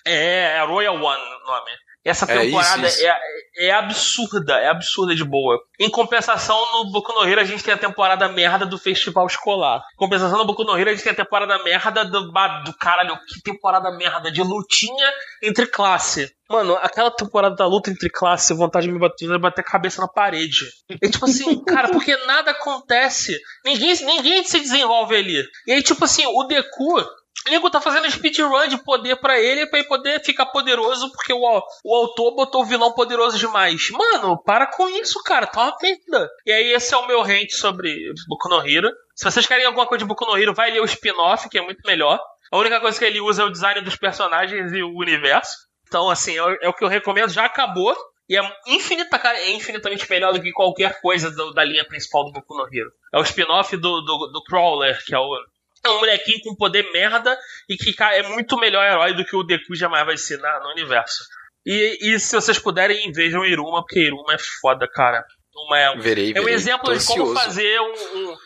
É, 0.06 0.56
é 0.56 0.64
Royal 0.64 0.94
One 0.94 1.22
o 1.22 1.46
nome. 1.46 1.70
Essa 2.04 2.26
temporada 2.26 2.82
é, 2.82 2.88
isso, 2.88 2.98
isso. 2.98 3.06
é, 3.06 3.68
é 3.68 3.70
absurda, 3.70 4.54
é 4.54 4.68
absurda 4.68 5.14
de 5.14 5.24
boa. 5.24 5.62
Em 5.78 5.88
compensação, 5.88 6.58
no 6.72 6.90
Boku 6.90 7.12
no 7.12 7.24
Hero 7.24 7.40
a 7.40 7.44
gente 7.44 7.62
tem 7.62 7.74
a 7.74 7.78
temporada 7.78 8.28
merda 8.28 8.66
do 8.66 8.76
festival 8.76 9.26
escolar. 9.26 9.84
Em 9.94 9.96
compensação, 9.96 10.38
no 10.38 10.44
Boku 10.44 10.64
no 10.64 10.76
Hero 10.76 10.90
a 10.90 10.92
gente 10.92 11.04
tem 11.04 11.12
a 11.12 11.16
temporada 11.16 11.62
merda 11.62 12.04
do, 12.04 12.32
do 12.64 12.74
caralho, 12.78 13.16
que 13.28 13.40
temporada 13.42 13.90
merda 13.92 14.32
de 14.32 14.42
lutinha 14.42 15.12
entre 15.42 15.66
classe. 15.66 16.34
Mano, 16.48 16.76
aquela 16.82 17.10
temporada 17.10 17.54
da 17.54 17.66
luta 17.66 17.90
entre 17.90 18.10
classe, 18.10 18.52
vontade 18.52 18.86
de 18.86 18.92
me 18.92 18.98
bater, 18.98 19.26
de 19.26 19.38
bater 19.38 19.62
a 19.62 19.64
cabeça 19.64 20.02
na 20.02 20.08
parede. 20.08 20.66
É 21.00 21.08
tipo 21.08 21.24
assim, 21.24 21.62
cara, 21.64 21.88
porque 21.88 22.14
nada 22.26 22.50
acontece. 22.50 23.38
Ninguém, 23.64 23.94
ninguém 24.04 24.44
se 24.44 24.60
desenvolve 24.60 25.16
ali. 25.16 25.42
E 25.66 25.72
aí, 25.72 25.82
tipo 25.82 26.04
assim, 26.04 26.26
o 26.26 26.44
Deku, 26.44 27.02
nego 27.50 27.70
tá 27.70 27.80
fazendo 27.80 28.10
speedrun 28.10 28.68
de 28.68 28.82
poder 28.82 29.16
para 29.16 29.40
ele 29.40 29.66
pra 29.66 29.78
ele 29.78 29.88
poder 29.88 30.22
ficar 30.22 30.46
poderoso 30.46 31.10
porque 31.12 31.32
o, 31.32 31.62
o 31.84 31.94
autor 31.94 32.34
botou 32.34 32.62
o 32.62 32.64
vilão 32.64 32.92
poderoso 32.92 33.38
demais. 33.38 33.90
Mano, 33.90 34.40
para 34.42 34.66
com 34.66 34.88
isso, 34.88 35.22
cara. 35.22 35.46
Tá 35.46 35.62
uma 35.62 35.76
merda. 35.82 36.30
E 36.46 36.52
aí, 36.52 36.72
esse 36.72 36.94
é 36.94 36.96
o 36.96 37.06
meu 37.06 37.22
rant 37.22 37.50
sobre 37.50 38.12
Boku 38.28 38.48
no 38.48 38.66
Hero. 38.66 38.90
Se 39.14 39.24
vocês 39.24 39.46
querem 39.46 39.66
alguma 39.66 39.86
coisa 39.86 40.04
de 40.04 40.08
Boku 40.08 40.24
no 40.24 40.36
Hero, 40.36 40.54
vai 40.54 40.70
ler 40.70 40.80
o 40.80 40.84
spin-off, 40.84 41.48
que 41.48 41.58
é 41.58 41.62
muito 41.62 41.80
melhor. 41.86 42.20
A 42.50 42.58
única 42.58 42.80
coisa 42.80 42.98
que 42.98 43.04
ele 43.04 43.20
usa 43.20 43.42
é 43.42 43.46
o 43.46 43.50
design 43.50 43.80
dos 43.80 43.96
personagens 43.96 44.72
e 44.72 44.82
o 44.82 44.96
universo. 44.96 45.56
Então, 45.86 46.10
assim, 46.10 46.38
é, 46.38 46.58
é 46.62 46.68
o 46.68 46.74
que 46.74 46.84
eu 46.84 46.88
recomendo. 46.88 47.30
Já 47.30 47.44
acabou. 47.44 47.94
E 48.28 48.36
é, 48.36 48.56
infinita, 48.66 49.18
cara, 49.18 49.38
é 49.38 49.52
infinitamente 49.52 50.08
melhor 50.08 50.32
do 50.32 50.40
que 50.40 50.52
qualquer 50.52 51.00
coisa 51.00 51.30
do, 51.30 51.52
da 51.52 51.64
linha 51.64 51.84
principal 51.84 52.24
do 52.24 52.32
Boku 52.32 52.56
no 52.56 52.66
Hero. 52.72 52.90
É 53.12 53.18
o 53.18 53.22
spin-off 53.22 53.76
do, 53.76 54.00
do, 54.00 54.30
do 54.32 54.42
Crawler, 54.44 55.02
que 55.04 55.14
é 55.14 55.18
o 55.18 55.36
é 55.84 55.90
um 55.90 55.98
molequinho 55.98 56.40
com 56.42 56.56
poder 56.56 56.90
merda 56.92 57.36
e 57.68 57.76
que 57.76 57.92
cara, 57.92 58.16
é 58.16 58.22
muito 58.22 58.58
melhor 58.58 58.84
herói 58.84 59.14
do 59.14 59.24
que 59.24 59.36
o 59.36 59.42
Deku 59.42 59.74
jamais 59.74 60.06
vai 60.06 60.16
ser 60.16 60.38
na, 60.38 60.60
no 60.60 60.70
universo. 60.70 61.24
E, 61.64 61.98
e 62.00 62.18
se 62.18 62.34
vocês 62.34 62.58
puderem, 62.58 63.12
vejam 63.12 63.44
Iruma, 63.44 63.82
porque 63.82 64.00
Iruma 64.00 64.34
é 64.34 64.38
foda, 64.60 64.88
cara. 64.88 65.24
Uma 65.54 65.78
é, 65.78 65.96
verei, 65.96 66.32
verei. 66.32 66.34
é 66.36 66.40
um 66.40 66.48
exemplo 66.48 66.96
de 66.96 67.06
como 67.06 67.34
fazer 67.34 67.80
um, 67.80 67.92
um 68.18 68.36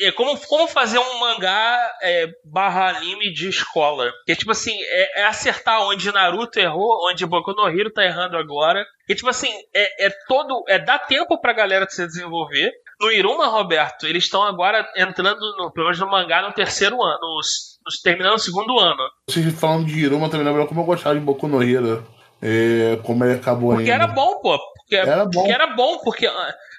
é 0.00 0.12
como, 0.12 0.38
como 0.46 0.68
fazer 0.68 0.98
um 0.98 1.18
mangá 1.20 1.90
é, 2.02 2.28
barra 2.44 2.90
anime 2.90 3.32
de 3.32 3.48
escola. 3.48 4.12
Que 4.26 4.36
tipo 4.36 4.50
assim, 4.50 4.76
é, 4.78 5.22
é, 5.22 5.24
acertar 5.24 5.82
onde 5.82 6.12
Naruto 6.12 6.58
errou, 6.58 7.08
onde 7.08 7.24
Boku 7.24 7.52
no 7.52 7.68
Hero 7.68 7.90
tá 7.90 8.04
errando 8.04 8.36
agora. 8.36 8.84
E 9.08 9.14
tipo 9.14 9.28
assim, 9.28 9.50
é, 9.74 10.06
é 10.06 10.10
todo. 10.28 10.64
É 10.68 10.78
dar 10.78 10.98
tempo 10.98 11.40
pra 11.40 11.54
galera 11.54 11.88
se 11.88 12.06
desenvolver. 12.06 12.70
No 13.00 13.10
Iruma, 13.10 13.46
Roberto, 13.46 14.06
eles 14.06 14.24
estão 14.24 14.42
agora 14.42 14.86
entrando, 14.94 15.40
no, 15.56 15.70
pelo 15.72 15.86
menos 15.86 15.98
no 15.98 16.10
mangá, 16.10 16.42
no 16.42 16.52
terceiro 16.52 17.02
ano, 17.02 17.36
nos, 17.36 17.78
nos, 17.84 18.00
terminando 18.02 18.34
o 18.34 18.38
segundo 18.38 18.78
ano. 18.78 19.02
Vocês 19.26 19.58
falando 19.58 19.86
de 19.86 19.98
Iruma 19.98 20.28
também 20.28 20.46
lembrou 20.46 20.66
como 20.66 20.82
eu 20.82 20.84
gostava 20.84 21.14
de 21.14 21.20
Boku 21.20 21.48
no 21.48 21.62
Hero. 21.62 22.06
É, 22.42 22.98
como 23.02 23.22
ele 23.24 23.34
acabou 23.34 23.74
Porque 23.74 23.90
ainda. 23.90 24.04
era 24.04 24.12
bom, 24.12 24.40
pô. 24.40 24.58
Porque 24.76 24.96
era 24.96 25.24
bom. 25.24 25.30
Porque 25.30 25.52
era 25.52 25.66
bom, 25.68 25.98
porque 25.98 26.26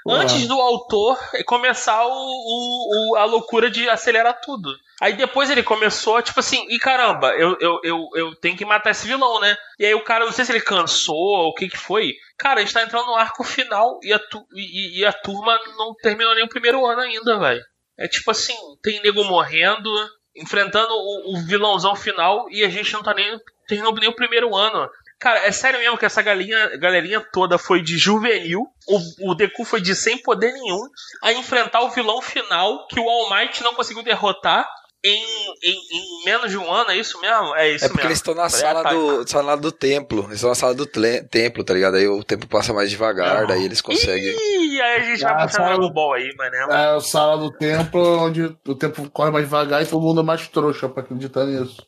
antes 0.08 0.47
do 0.47 0.60
autor 0.60 1.18
começar 1.45 2.06
o, 2.06 2.12
o, 2.12 3.12
o, 3.14 3.16
a 3.18 3.26
loucura 3.26 3.70
de 3.70 3.89
acelerar 3.89 4.39
tudo. 4.41 4.74
Aí 5.02 5.14
depois 5.14 5.49
ele 5.49 5.64
começou, 5.64 6.22
tipo 6.22 6.39
assim, 6.39 6.66
e 6.70 6.78
caramba, 6.78 7.34
eu, 7.34 7.58
eu, 7.60 7.80
eu, 7.84 8.10
eu 8.16 8.36
tenho 8.36 8.56
que 8.56 8.64
matar 8.64 8.91
esse 8.91 9.08
vilão, 9.08 9.39
né? 9.39 9.58
E 9.80 9.86
aí 9.86 9.93
o 9.95 10.04
cara, 10.04 10.26
não 10.26 10.32
sei 10.32 10.45
se 10.45 10.52
ele 10.52 10.62
cansou 10.62 11.16
ou 11.16 11.49
o 11.49 11.54
que 11.54 11.70
que 11.70 11.78
foi. 11.78 12.14
Cara, 12.38 12.60
a 12.60 12.64
gente 12.64 12.74
tá 12.74 12.84
entrando 12.84 13.08
no 13.08 13.16
arco 13.16 13.43
final 13.43 13.99
e 14.04 14.14
a, 14.14 14.20
tu, 14.20 14.45
e, 14.54 14.99
e 14.99 15.06
a 15.06 15.12
turma 15.12 15.60
não 15.78 15.95
terminou 15.95 16.36
nem 16.36 16.43
o 16.43 16.49
primeiro 16.49 16.86
ano 16.86 17.02
ainda, 17.02 17.39
velho. 17.39 17.64
É 17.97 18.08
tipo 18.08 18.32
assim, 18.32 18.56
tem 18.82 19.02
nego 19.02 19.24
morrendo, 19.24 19.89
enfrentando 20.36 20.93
o, 20.93 21.34
o, 21.34 21.45
vilãozão 21.45 21.95
final 21.95 22.47
e 22.49 22.64
a 22.64 22.70
gente 22.70 22.93
não 22.93 23.04
tá 23.04 23.14
nem 23.14 23.39
terminou 23.68 23.93
nem 23.95 24.10
o 24.10 24.16
primeiro 24.16 24.56
ano. 24.56 24.89
Cara, 25.22 25.45
é 25.45 25.51
sério 25.51 25.80
mesmo 25.80 25.99
que 25.99 26.05
essa 26.05 26.19
galinha, 26.19 26.76
galerinha 26.78 27.22
toda 27.32 27.59
foi 27.59 27.80
de 27.80 27.95
juvenil, 27.95 28.65
o, 28.88 29.30
o 29.32 29.36
Deku 29.36 29.63
foi 29.63 29.80
de 29.80 29.95
sem 29.95 30.17
poder 30.17 30.51
nenhum, 30.51 30.82
a 31.22 31.32
enfrentar 31.32 31.82
o 31.82 31.91
vilão 31.91 32.19
final 32.24 32.88
que 32.88 32.99
o 32.99 33.07
All 33.07 33.30
Might 33.30 33.61
não 33.61 33.76
conseguiu 33.76 34.01
derrotar 34.01 34.67
em, 35.03 35.24
em, 35.63 35.74
em, 35.74 36.26
menos 36.26 36.49
de 36.49 36.57
um 36.57 36.72
ano, 36.72 36.89
é 36.89 36.97
isso 36.97 37.22
mesmo? 37.22 37.55
É 37.55 37.69
isso 37.69 37.86
É 37.86 37.88
porque 37.88 37.97
mesmo. 37.97 38.09
eles 38.09 38.17
estão 38.17 38.34
na 38.34 38.49
sala, 38.49 38.84
do, 38.84 39.28
sala 39.28 39.55
do 39.57 39.72
templo. 39.72 40.24
Eles 40.24 40.36
estão 40.36 40.49
na 40.49 40.55
sala 40.55 40.74
do 40.74 40.88
templo, 40.88 41.63
tá 41.63 41.74
ligado? 41.76 41.97
Aí 41.97 42.07
o 42.07 42.24
tempo 42.24 42.47
passa 42.47 42.74
mais 42.74 42.89
devagar, 42.89 43.45
daí 43.45 43.63
eles 43.63 43.82
conseguem. 43.82 44.36
Ih, 44.36 44.82
aí 44.82 45.01
a 45.01 45.03
gente 45.03 45.22
vai 45.22 45.47
puxar 45.47 45.65
Dragon 45.65 45.91
Ball 45.91 46.13
aí, 46.13 46.36
mano. 46.36 46.55
É 46.55 46.95
a 46.95 46.99
sala 46.99 47.38
do 47.38 47.51
templo 47.51 48.26
onde 48.26 48.55
o 48.67 48.76
tempo 48.76 49.07
corre 49.11 49.30
mais 49.30 49.45
devagar 49.45 49.84
e 49.84 49.86
todo 49.86 50.01
mundo 50.01 50.22
é 50.22 50.24
mais 50.24 50.47
trouxa 50.47 50.89
pra 50.89 51.03
acreditar 51.03 51.45
nisso. 51.45 51.86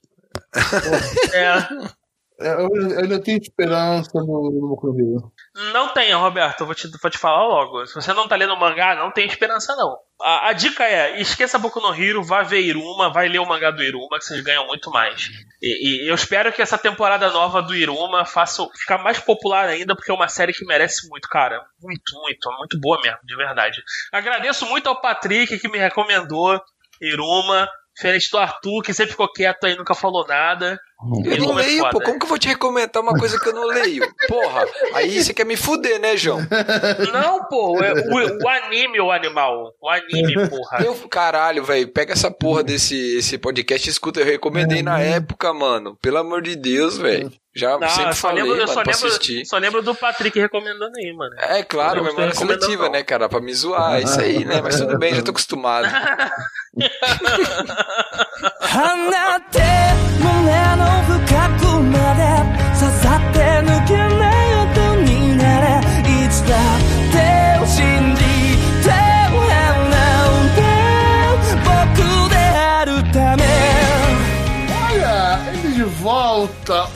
é. 1.34 1.94
É, 2.40 2.54
eu, 2.54 3.00
ainda 3.00 3.22
tenho 3.22 3.38
esperança 3.38 4.12
no, 4.16 4.70
no 4.70 4.76
Correio. 4.76 5.32
Não 5.72 5.94
tenha, 5.94 6.18
Roberto. 6.18 6.62
Eu 6.62 6.66
vou 6.66 6.76
te, 6.76 6.90
vou 7.02 7.12
te 7.12 7.18
falar 7.18 7.46
logo. 7.46 7.86
Se 7.86 7.94
você 7.94 8.12
não 8.14 8.28
tá 8.28 8.36
lendo 8.36 8.54
o 8.54 8.60
mangá, 8.60 8.96
não 8.96 9.12
tem 9.12 9.28
esperança, 9.28 9.76
não. 9.76 9.98
A, 10.22 10.50
a, 10.50 10.54
dica 10.54 10.84
é: 10.84 11.22
esqueça 11.22 11.60
Boku 11.60 11.80
no 11.80 11.94
Hero, 11.94 12.24
vá 12.24 12.42
ver 12.42 12.62
Iruma, 12.62 13.12
vai 13.12 13.28
ler 13.28 13.40
o 13.40 13.46
mangá 13.46 13.70
do 13.70 13.84
Iruma, 13.84 14.18
que 14.18 14.26
vocês 14.26 14.42
ganham 14.42 14.66
muito 14.66 14.90
mais. 14.90 15.30
E, 15.62 16.06
e 16.06 16.10
eu 16.10 16.16
espero 16.16 16.52
que 16.52 16.62
essa 16.62 16.78
temporada 16.78 17.30
nova 17.30 17.62
do 17.62 17.76
Iruma 17.76 18.26
faça 18.26 18.68
ficar 18.76 18.98
mais 18.98 19.20
popular 19.20 19.70
ainda, 19.70 19.96
porque 19.96 20.12
é 20.12 20.16
uma 20.16 20.28
série 20.28 20.54
que 20.54 20.66
merece 20.66 21.08
muito, 21.10 21.28
cara. 21.30 21.64
Muito, 21.82 22.16
muito, 22.22 22.52
muito 22.58 22.80
boa 22.80 23.00
mesmo, 23.02 23.20
de 23.24 23.36
verdade. 23.36 23.84
Agradeço 24.12 24.66
muito 24.66 24.88
ao 24.88 25.00
Patrick 25.00 25.60
que 25.60 25.70
me 25.70 25.78
recomendou 25.78 26.60
Iruma. 27.00 27.70
Diferente 27.96 28.30
do 28.32 28.38
Arthur, 28.40 28.82
que 28.82 28.94
sempre 28.94 29.12
ficou 29.12 29.32
quieto 29.32 29.66
aí, 29.66 29.76
nunca 29.76 29.94
falou 29.94 30.26
nada. 30.28 30.80
Eu 31.26 31.38
não 31.38 31.60
é 31.60 31.64
leio, 31.64 31.90
pô. 31.90 32.02
Como 32.02 32.18
que 32.18 32.26
eu 32.26 32.30
vou 32.30 32.40
te 32.40 32.48
recomendar 32.48 33.04
uma 33.04 33.18
coisa 33.18 33.40
que 33.40 33.50
eu 33.50 33.54
não 33.54 33.68
leio? 33.68 34.04
Porra, 34.28 34.66
aí 34.94 35.22
você 35.22 35.34
quer 35.34 35.46
me 35.46 35.56
fuder, 35.56 36.00
né, 36.00 36.16
João? 36.18 36.40
Não, 37.12 37.44
pô, 37.48 37.84
é 37.84 37.94
o, 37.94 38.44
o 38.44 38.48
anime, 38.48 39.00
o 39.00 39.12
animal. 39.12 39.74
O 39.82 39.90
anime, 39.90 40.50
porra. 40.50 40.84
Eu, 40.84 40.96
caralho, 41.08 41.64
velho, 41.64 41.88
pega 41.90 42.14
essa 42.14 42.32
porra 42.32 42.64
desse 42.64 43.18
esse 43.18 43.38
podcast 43.38 43.88
e 43.88 43.92
escuta. 43.92 44.22
Eu 44.22 44.26
recomendei 44.26 44.82
na 44.82 45.00
época, 45.00 45.54
mano. 45.54 45.98
Pelo 46.02 46.18
amor 46.18 46.42
de 46.42 46.56
Deus, 46.56 46.98
velho. 46.98 47.32
Já 47.56 47.78
não, 47.78 47.88
sempre 47.88 48.12
eu 48.12 48.16
falei, 48.16 48.44
lembro, 48.44 48.58
mano, 48.58 48.64
eu 48.64 48.68
só 48.68 48.80
lembro, 48.80 48.92
assistir. 48.92 49.46
Só 49.46 49.58
lembro 49.58 49.82
do 49.84 49.94
Patrick 49.94 50.40
recomendando 50.40 50.98
aí, 50.98 51.14
mano. 51.14 51.36
É 51.38 51.62
claro, 51.64 52.04
memória 52.04 52.34
coletiva, 52.34 52.90
né, 52.90 53.04
cara? 53.04 53.30
Pra 53.30 53.40
me 53.40 53.54
zoar, 53.54 54.02
isso 54.02 54.20
aí, 54.20 54.44
né? 54.44 54.60
Mas 54.62 54.78
tudo 54.80 54.98
bem, 54.98 55.14
já 55.14 55.22
tô 55.22 55.30
acostumado. 55.32 55.88
Olha, 74.90 75.40
ele 75.54 75.74
de 75.76 75.84
volta! 75.84 76.88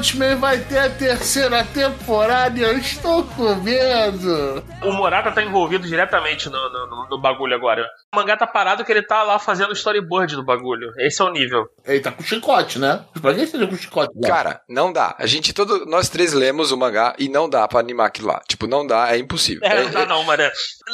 One 0.00 0.08
Punch 0.08 0.16
Man 0.18 0.36
vai 0.36 0.58
ter 0.58 0.78
a 0.78 0.88
terceira 0.88 1.62
temporada 1.62 2.58
e 2.58 2.62
eu 2.62 2.78
estou 2.78 3.22
com 3.22 3.54
medo. 3.56 4.64
O 4.82 4.92
Morata 4.92 5.30
tá 5.30 5.42
envolvido 5.42 5.86
diretamente 5.86 6.48
no, 6.48 6.52
no, 6.70 6.86
no- 6.86 7.08
no 7.10 7.20
bagulho 7.20 7.54
agora. 7.54 7.86
O 8.14 8.16
mangá 8.16 8.34
tá 8.34 8.46
parado 8.46 8.82
que 8.82 8.90
ele 8.90 9.02
tá 9.02 9.22
lá 9.22 9.38
fazendo 9.38 9.68
o 9.70 9.72
storyboard 9.74 10.36
do 10.36 10.44
bagulho. 10.44 10.90
Esse 10.98 11.20
é 11.20 11.24
o 11.24 11.30
nível. 11.30 11.66
Ele 11.84 12.00
tá 12.00 12.10
com 12.12 12.22
chicote, 12.22 12.78
né? 12.78 13.04
Pra 13.20 13.34
que 13.34 13.46
seja 13.46 13.66
com 13.66 13.76
chicote? 13.76 14.10
lá? 14.22 14.28
Cara, 14.28 14.60
não 14.68 14.90
dá. 14.90 15.14
A 15.18 15.26
gente, 15.26 15.52
todo, 15.52 15.84
nós 15.84 16.08
três 16.08 16.32
lemos 16.32 16.72
o 16.72 16.78
mangá 16.78 17.14
e 17.18 17.28
não 17.28 17.48
dá 17.48 17.68
pra 17.68 17.78
animar 17.80 18.06
aquilo 18.06 18.28
lá. 18.28 18.40
Tipo, 18.48 18.66
não 18.66 18.86
dá, 18.86 19.14
é 19.14 19.18
impossível. 19.18 19.60
É, 19.64 19.76
É- 19.76 19.82
não 19.84 19.90
dá 19.90 20.06
não, 20.06 20.24
mano. 20.24 20.42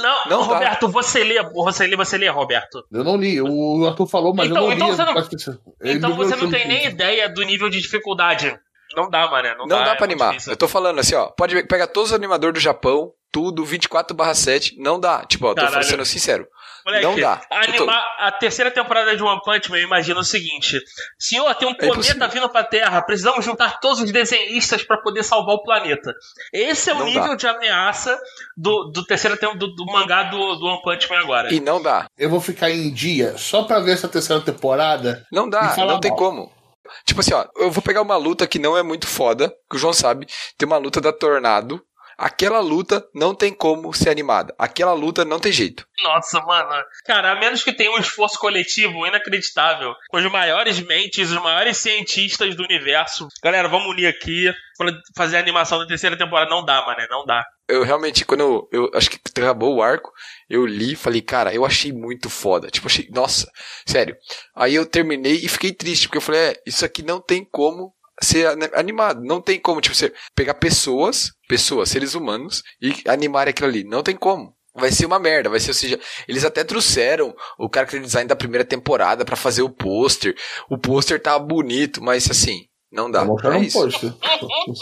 Não, 0.03 0.25
Não 0.27 0.49
dá. 0.49 0.55
Roberto, 0.55 0.89
você 0.89 1.23
lê, 1.23 1.41
você 1.55 1.87
lê, 1.87 1.97
você 1.97 2.19
lê, 2.19 2.29
Roberto. 2.29 2.83
Eu 2.91 3.05
não 3.05 3.17
li. 3.17 3.41
O 3.41 3.87
Arthur 3.87 4.09
falou, 4.09 4.35
mas 4.35 4.49
Então- 4.51 4.63
eu 4.65 4.69
não 4.71 4.75
então 4.75 4.91
li. 4.91 4.97
você 4.97 5.05
não- 5.05 5.57
Então 5.93 6.17
você 6.17 6.35
não 6.35 6.51
tem 6.51 6.67
nem 6.67 6.87
ideia 6.87 7.29
do 7.29 7.43
nível 7.43 7.69
de 7.71 7.81
dificuldade. 7.81 8.59
Não 8.97 9.11
dá, 9.11 9.31
mano. 9.31 9.49
Não, 9.59 9.67
Não 9.67 9.79
dá, 9.85 9.93
é 9.93 9.95
pra 9.95 10.07
muito 10.07 10.13
animar. 10.13 10.31
difícil. 10.31 10.53
Eu 10.53 10.57
tô 10.57 10.67
falando 10.67 10.99
assim, 10.99 11.15
ó. 11.15 11.27
Pode 11.27 11.63
pegar 11.65 11.87
todos 11.87 12.11
os 12.11 12.17
animadores 12.17 12.55
do 12.55 12.61
Japão, 12.61 13.13
tudo, 13.31 13.63
24/7, 13.65 14.75
não 14.79 14.99
dá. 14.99 15.25
Tipo, 15.27 15.47
ó, 15.49 15.55
tô 15.55 15.63
Caralho. 15.63 15.85
sendo 15.85 16.05
sincero. 16.05 16.47
Moleque, 16.87 17.05
não 17.05 17.17
dá. 17.19 17.41
Animar 17.51 18.05
a 18.21 18.31
terceira 18.31 18.71
temporada 18.71 19.17
de 19.17 19.21
One 19.23 19.41
Punch 19.45 19.69
Man, 19.71 19.79
eu 19.79 19.83
imagino 19.83 20.21
o 20.21 20.25
seguinte: 20.25 20.81
Senhor, 21.19 21.53
tem 21.57 21.67
um 21.67 21.73
cometa 21.75 21.95
impossível. 21.95 22.29
vindo 22.31 22.49
pra 22.49 22.63
Terra, 22.63 23.03
precisamos 23.03 23.45
juntar 23.45 23.81
todos 23.81 24.01
os 24.01 24.13
desenhistas 24.13 24.85
pra 24.85 24.97
poder 24.99 25.25
salvar 25.25 25.57
o 25.57 25.63
planeta. 25.65 26.15
Esse 26.53 26.89
é 26.91 26.95
o 26.95 26.99
Não 27.01 27.07
nível 27.07 27.29
dá. 27.31 27.35
de 27.35 27.47
ameaça 27.49 28.17
do, 28.57 28.85
do 28.95 29.05
terceiro 29.05 29.37
tempo 29.37 29.59
do, 29.59 29.75
do 29.75 29.85
mangá 29.87 30.23
do, 30.25 30.39
do 30.55 30.65
One 30.67 30.81
Punch 30.83 31.11
Man 31.11 31.19
agora. 31.19 31.53
E 31.53 31.59
não 31.59 31.83
dá. 31.83 32.07
Eu 32.17 32.31
vou 32.31 32.41
ficar 32.41 32.71
em 32.71 32.93
dia 32.95 33.37
só 33.37 33.65
pra 33.65 33.81
ver 33.81 33.91
essa 33.93 34.07
terceira 34.09 34.41
temporada. 34.41 35.27
Não 35.33 35.51
dá, 35.51 35.75
não 35.77 35.99
tem 35.99 36.13
mal. 36.13 36.19
como. 36.19 36.56
Tipo 37.05 37.21
assim, 37.21 37.35
ó, 37.35 37.47
eu 37.57 37.71
vou 37.71 37.83
pegar 37.83 38.03
uma 38.03 38.17
luta 38.17 38.47
que 38.47 38.59
não 38.59 38.77
é 38.77 38.83
muito 38.83 39.07
foda, 39.07 39.55
que 39.71 39.77
o 39.77 39.79
João 39.79 39.93
sabe. 39.93 40.27
Tem 40.57 40.67
uma 40.67 40.77
luta 40.77 41.01
da 41.01 41.13
Tornado. 41.13 41.81
Aquela 42.19 42.61
luta 42.61 43.07
não 43.15 43.35
tem 43.35 43.53
como 43.53 43.93
ser 43.93 44.09
animada. 44.09 44.55
Aquela 44.59 44.95
luta 44.95 45.25
não 45.25 45.39
tem 45.39 45.53
jeito. 45.53 45.87
Nossa, 46.03 46.41
mano. 46.41 46.71
Cara, 47.05 47.33
a 47.33 47.39
menos 47.39 47.63
que 47.63 47.73
tenha 47.73 47.91
um 47.91 47.99
esforço 47.99 48.39
coletivo 48.39 49.07
inacreditável, 49.07 49.95
com 50.09 50.17
os 50.17 50.33
maiores 50.33 50.81
mentes, 50.81 51.31
os 51.31 51.43
maiores 51.43 51.77
cientistas 51.77 52.57
do 52.57 52.63
universo. 52.63 53.29
Galera, 53.43 53.69
vamos 53.69 53.89
unir 53.89 54.07
aqui 54.07 54.51
pra 54.79 54.93
fazer 55.15 55.37
a 55.37 55.41
animação 55.41 55.79
da 55.79 55.87
terceira 55.87 56.17
temporada. 56.17 56.51
Não 56.51 56.65
dá, 56.65 56.85
mano. 56.87 57.07
Não 57.11 57.25
dá. 57.27 57.45
Eu 57.69 57.83
realmente, 57.83 58.25
quando 58.25 58.41
eu, 58.41 58.69
eu 58.73 58.91
acho 58.95 59.11
que 59.11 59.19
acabou 59.37 59.77
o 59.77 59.83
arco, 59.83 60.11
eu 60.49 60.65
li 60.65 60.93
e 60.93 60.97
falei, 60.97 61.21
cara, 61.21 61.53
eu 61.53 61.67
achei 61.67 61.93
muito 61.93 62.31
foda. 62.31 62.69
Tipo, 62.69 62.87
achei, 62.87 63.09
nossa, 63.11 63.51
sério. 63.85 64.17
Aí 64.55 64.75
eu 64.75 64.87
terminei 64.87 65.35
e 65.35 65.49
fiquei 65.49 65.73
triste, 65.73 66.07
porque 66.07 66.19
eu 66.19 66.23
falei, 66.23 66.41
é, 66.41 66.63
isso 66.65 66.85
aqui 66.85 67.03
não 67.03 67.21
tem 67.21 67.45
como 67.45 67.93
ser 68.23 68.47
ani- 68.47 68.71
animado. 68.75 69.23
Não 69.23 69.41
tem 69.41 69.59
como, 69.61 69.81
tipo, 69.81 69.95
você 69.95 70.13
pegar 70.35 70.55
pessoas, 70.55 71.33
pessoas, 71.49 71.89
seres 71.89 72.15
humanos, 72.15 72.63
e 72.81 72.95
animar 73.09 73.49
aquilo 73.49 73.69
ali. 73.69 73.85
Não 73.85 74.03
tem 74.03 74.17
como. 74.17 74.55
Vai 74.79 74.93
ser 74.93 75.07
uma 75.07 75.19
merda, 75.19 75.49
vai 75.49 75.59
ser, 75.59 75.71
ou 75.71 75.75
seja, 75.75 75.99
eles 76.29 76.45
até 76.45 76.63
trouxeram 76.63 77.35
o 77.59 77.69
character 77.73 78.01
design 78.01 78.29
da 78.29 78.37
primeira 78.37 78.65
temporada 78.65 79.25
pra 79.25 79.35
fazer 79.35 79.63
o 79.63 79.71
pôster. 79.71 80.37
O 80.69 80.77
pôster 80.77 81.21
tá 81.21 81.39
bonito, 81.39 82.03
mas 82.03 82.31
assim, 82.31 82.67
não 82.93 83.11
dá. 83.11 83.21
Tá 83.25 83.55
É 83.55 83.57
um 83.57 83.63
isso. 83.63 83.79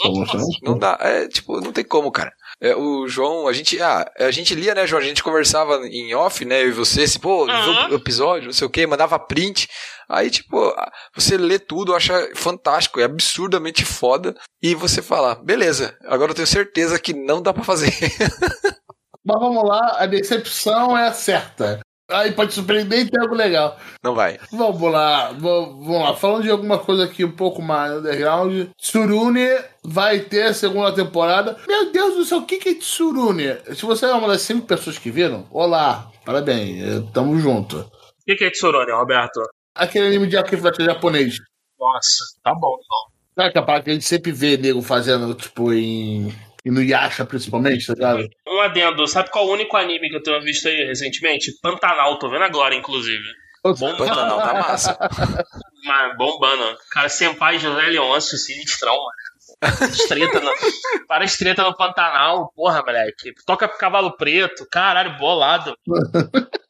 Tô 0.01 0.11
mostrando 0.13 0.45
um 0.45 0.49
Não 0.63 0.77
dá, 0.77 0.97
é, 0.99 1.27
tipo, 1.29 1.61
não 1.61 1.71
tem 1.71 1.85
como, 1.85 2.11
cara. 2.11 2.33
É, 2.65 2.75
o 2.75 3.07
João, 3.07 3.47
a 3.47 3.53
gente, 3.53 3.79
ah, 3.79 4.11
a 4.17 4.31
gente 4.31 4.55
lia, 4.55 4.73
né, 4.73 4.87
João? 4.87 4.99
A 4.99 5.05
gente 5.05 5.21
conversava 5.21 5.85
em 5.87 6.15
off, 6.15 6.43
né, 6.43 6.63
eu 6.63 6.69
e 6.69 6.71
você, 6.71 7.03
assim, 7.03 7.19
pô, 7.19 7.45
Uhum. 7.45 7.87
viu 7.87 7.91
o 7.91 7.95
episódio, 7.95 8.47
não 8.47 8.53
sei 8.53 8.65
o 8.65 8.69
que, 8.71 8.87
mandava 8.87 9.19
print. 9.19 9.69
Aí, 10.09 10.31
tipo, 10.31 10.73
você 11.15 11.37
lê 11.37 11.59
tudo, 11.59 11.93
acha 11.93 12.27
fantástico, 12.35 12.99
é 12.99 13.03
absurdamente 13.03 13.85
foda. 13.85 14.35
E 14.63 14.73
você 14.73 14.99
fala, 14.99 15.35
beleza, 15.35 15.95
agora 16.05 16.31
eu 16.31 16.35
tenho 16.35 16.47
certeza 16.47 16.97
que 16.97 17.13
não 17.13 17.39
dá 17.39 17.53
pra 17.53 17.63
fazer. 17.63 17.91
Mas 19.23 19.39
vamos 19.39 19.63
lá, 19.63 19.97
a 19.99 20.07
decepção 20.07 20.97
é 20.97 21.11
certa. 21.13 21.79
Aí 22.09 22.31
pode 22.31 22.53
surpreender 22.53 22.99
e 22.99 23.09
tem 23.09 23.19
algo 23.19 23.33
legal. 23.33 23.77
não 24.03 24.13
vai. 24.13 24.37
Vamos 24.51 24.91
lá, 24.91 25.31
vamos, 25.31 25.87
lá. 25.87 26.15
Falando 26.15 26.43
de 26.43 26.51
alguma 26.51 26.77
coisa 26.77 27.05
aqui 27.05 27.25
um 27.25 27.31
pouco 27.31 27.61
mais 27.61 27.91
underground. 27.93 28.67
Tsurune 28.77 29.47
vai 29.83 30.19
ter 30.19 30.43
a 30.43 30.53
segunda 30.53 30.93
temporada. 30.93 31.57
Meu 31.67 31.91
Deus 31.91 32.15
do 32.15 32.25
céu, 32.25 32.39
o 32.39 32.45
que 32.45 32.69
é 32.69 32.75
Tsurune? 32.75 33.57
Se 33.73 33.85
você 33.85 34.05
é 34.05 34.13
uma 34.13 34.27
das 34.27 34.41
cinco 34.41 34.67
pessoas 34.67 34.99
que 34.99 35.09
viram, 35.09 35.47
olá, 35.49 36.11
parabéns, 36.23 37.03
tamo 37.11 37.39
junto. 37.39 37.79
O 37.79 38.35
que, 38.35 38.43
é 38.43 38.51
Tsurone, 38.51 38.91
Roberto? 38.91 39.41
Aquele 39.75 40.07
anime 40.07 40.27
de 40.27 40.37
arquivo 40.37 40.71
japonês. 40.79 41.35
Nossa, 41.79 42.23
tá 42.43 42.53
bom, 42.53 42.75
então. 42.75 43.15
Sabe 43.35 43.49
aquela 43.49 43.65
parada 43.65 43.83
que 43.83 43.89
a 43.89 43.93
gente 43.93 44.05
sempre 44.05 44.31
vê 44.31 44.57
nego 44.57 44.81
fazendo, 44.81 45.33
tipo, 45.33 45.73
em. 45.73 46.33
E 46.65 46.71
no 46.71 46.81
Yasha, 46.81 47.23
principalmente, 47.25 47.85
tá 47.85 47.93
ligado? 47.93 48.27
Um 48.47 48.59
adendo, 48.61 49.05
sabe 49.05 49.29
qual 49.29 49.45
é 49.45 49.47
o 49.49 49.53
único 49.53 49.77
anime 49.77 50.09
que 50.09 50.15
eu 50.15 50.23
tenho 50.23 50.41
visto 50.41 50.67
aí 50.67 50.85
recentemente? 50.85 51.51
Pantanal, 51.61 52.17
tô 52.17 52.27
vendo 52.27 52.43
agora, 52.43 52.73
inclusive. 52.73 53.23
Bom, 53.63 53.95
Pantanal 53.95 54.39
tá 54.39 54.53
massa. 54.53 54.97
mas 55.85 56.17
bombando. 56.17 56.75
Cara, 56.91 57.07
Senpai 57.07 57.59
José 57.59 57.81
Leôncio, 57.83 58.37
sinistrão, 58.37 58.95
mano. 58.95 59.85
Estreta 59.91 60.39
no, 60.39 60.51
para 61.07 61.23
estreta 61.23 61.63
no 61.63 61.75
Pantanal, 61.75 62.51
porra, 62.55 62.83
moleque. 62.83 63.33
Toca 63.45 63.67
cavalo 63.67 64.17
preto, 64.17 64.67
caralho, 64.69 65.17
bolado. 65.17 65.77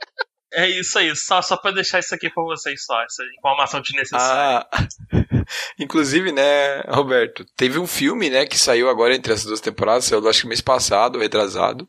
É 0.58 0.70
isso 0.70 0.98
aí, 0.98 1.14
só, 1.18 1.42
só 1.42 1.58
pra 1.58 1.72
deixar 1.72 2.00
isso 2.00 2.16
aqui 2.16 2.30
pra 2.30 2.42
vocês 2.42 2.86
só, 2.86 3.02
essa 3.04 3.22
informação 3.38 3.82
desnecessária. 3.82 4.66
Ah, 4.72 5.25
inclusive, 5.80 6.32
né, 6.32 6.82
Roberto, 6.88 7.46
teve 7.56 7.80
um 7.80 7.88
filme, 7.88 8.30
né, 8.30 8.46
que 8.46 8.58
saiu 8.58 8.90
agora 8.90 9.16
entre 9.16 9.34
as 9.34 9.44
duas 9.44 9.62
temporadas, 9.62 10.06
saiu 10.06 10.28
acho 10.28 10.42
que 10.42 10.48
mês 10.48 10.62
passado, 10.62 11.20
retrasado. 11.20 11.88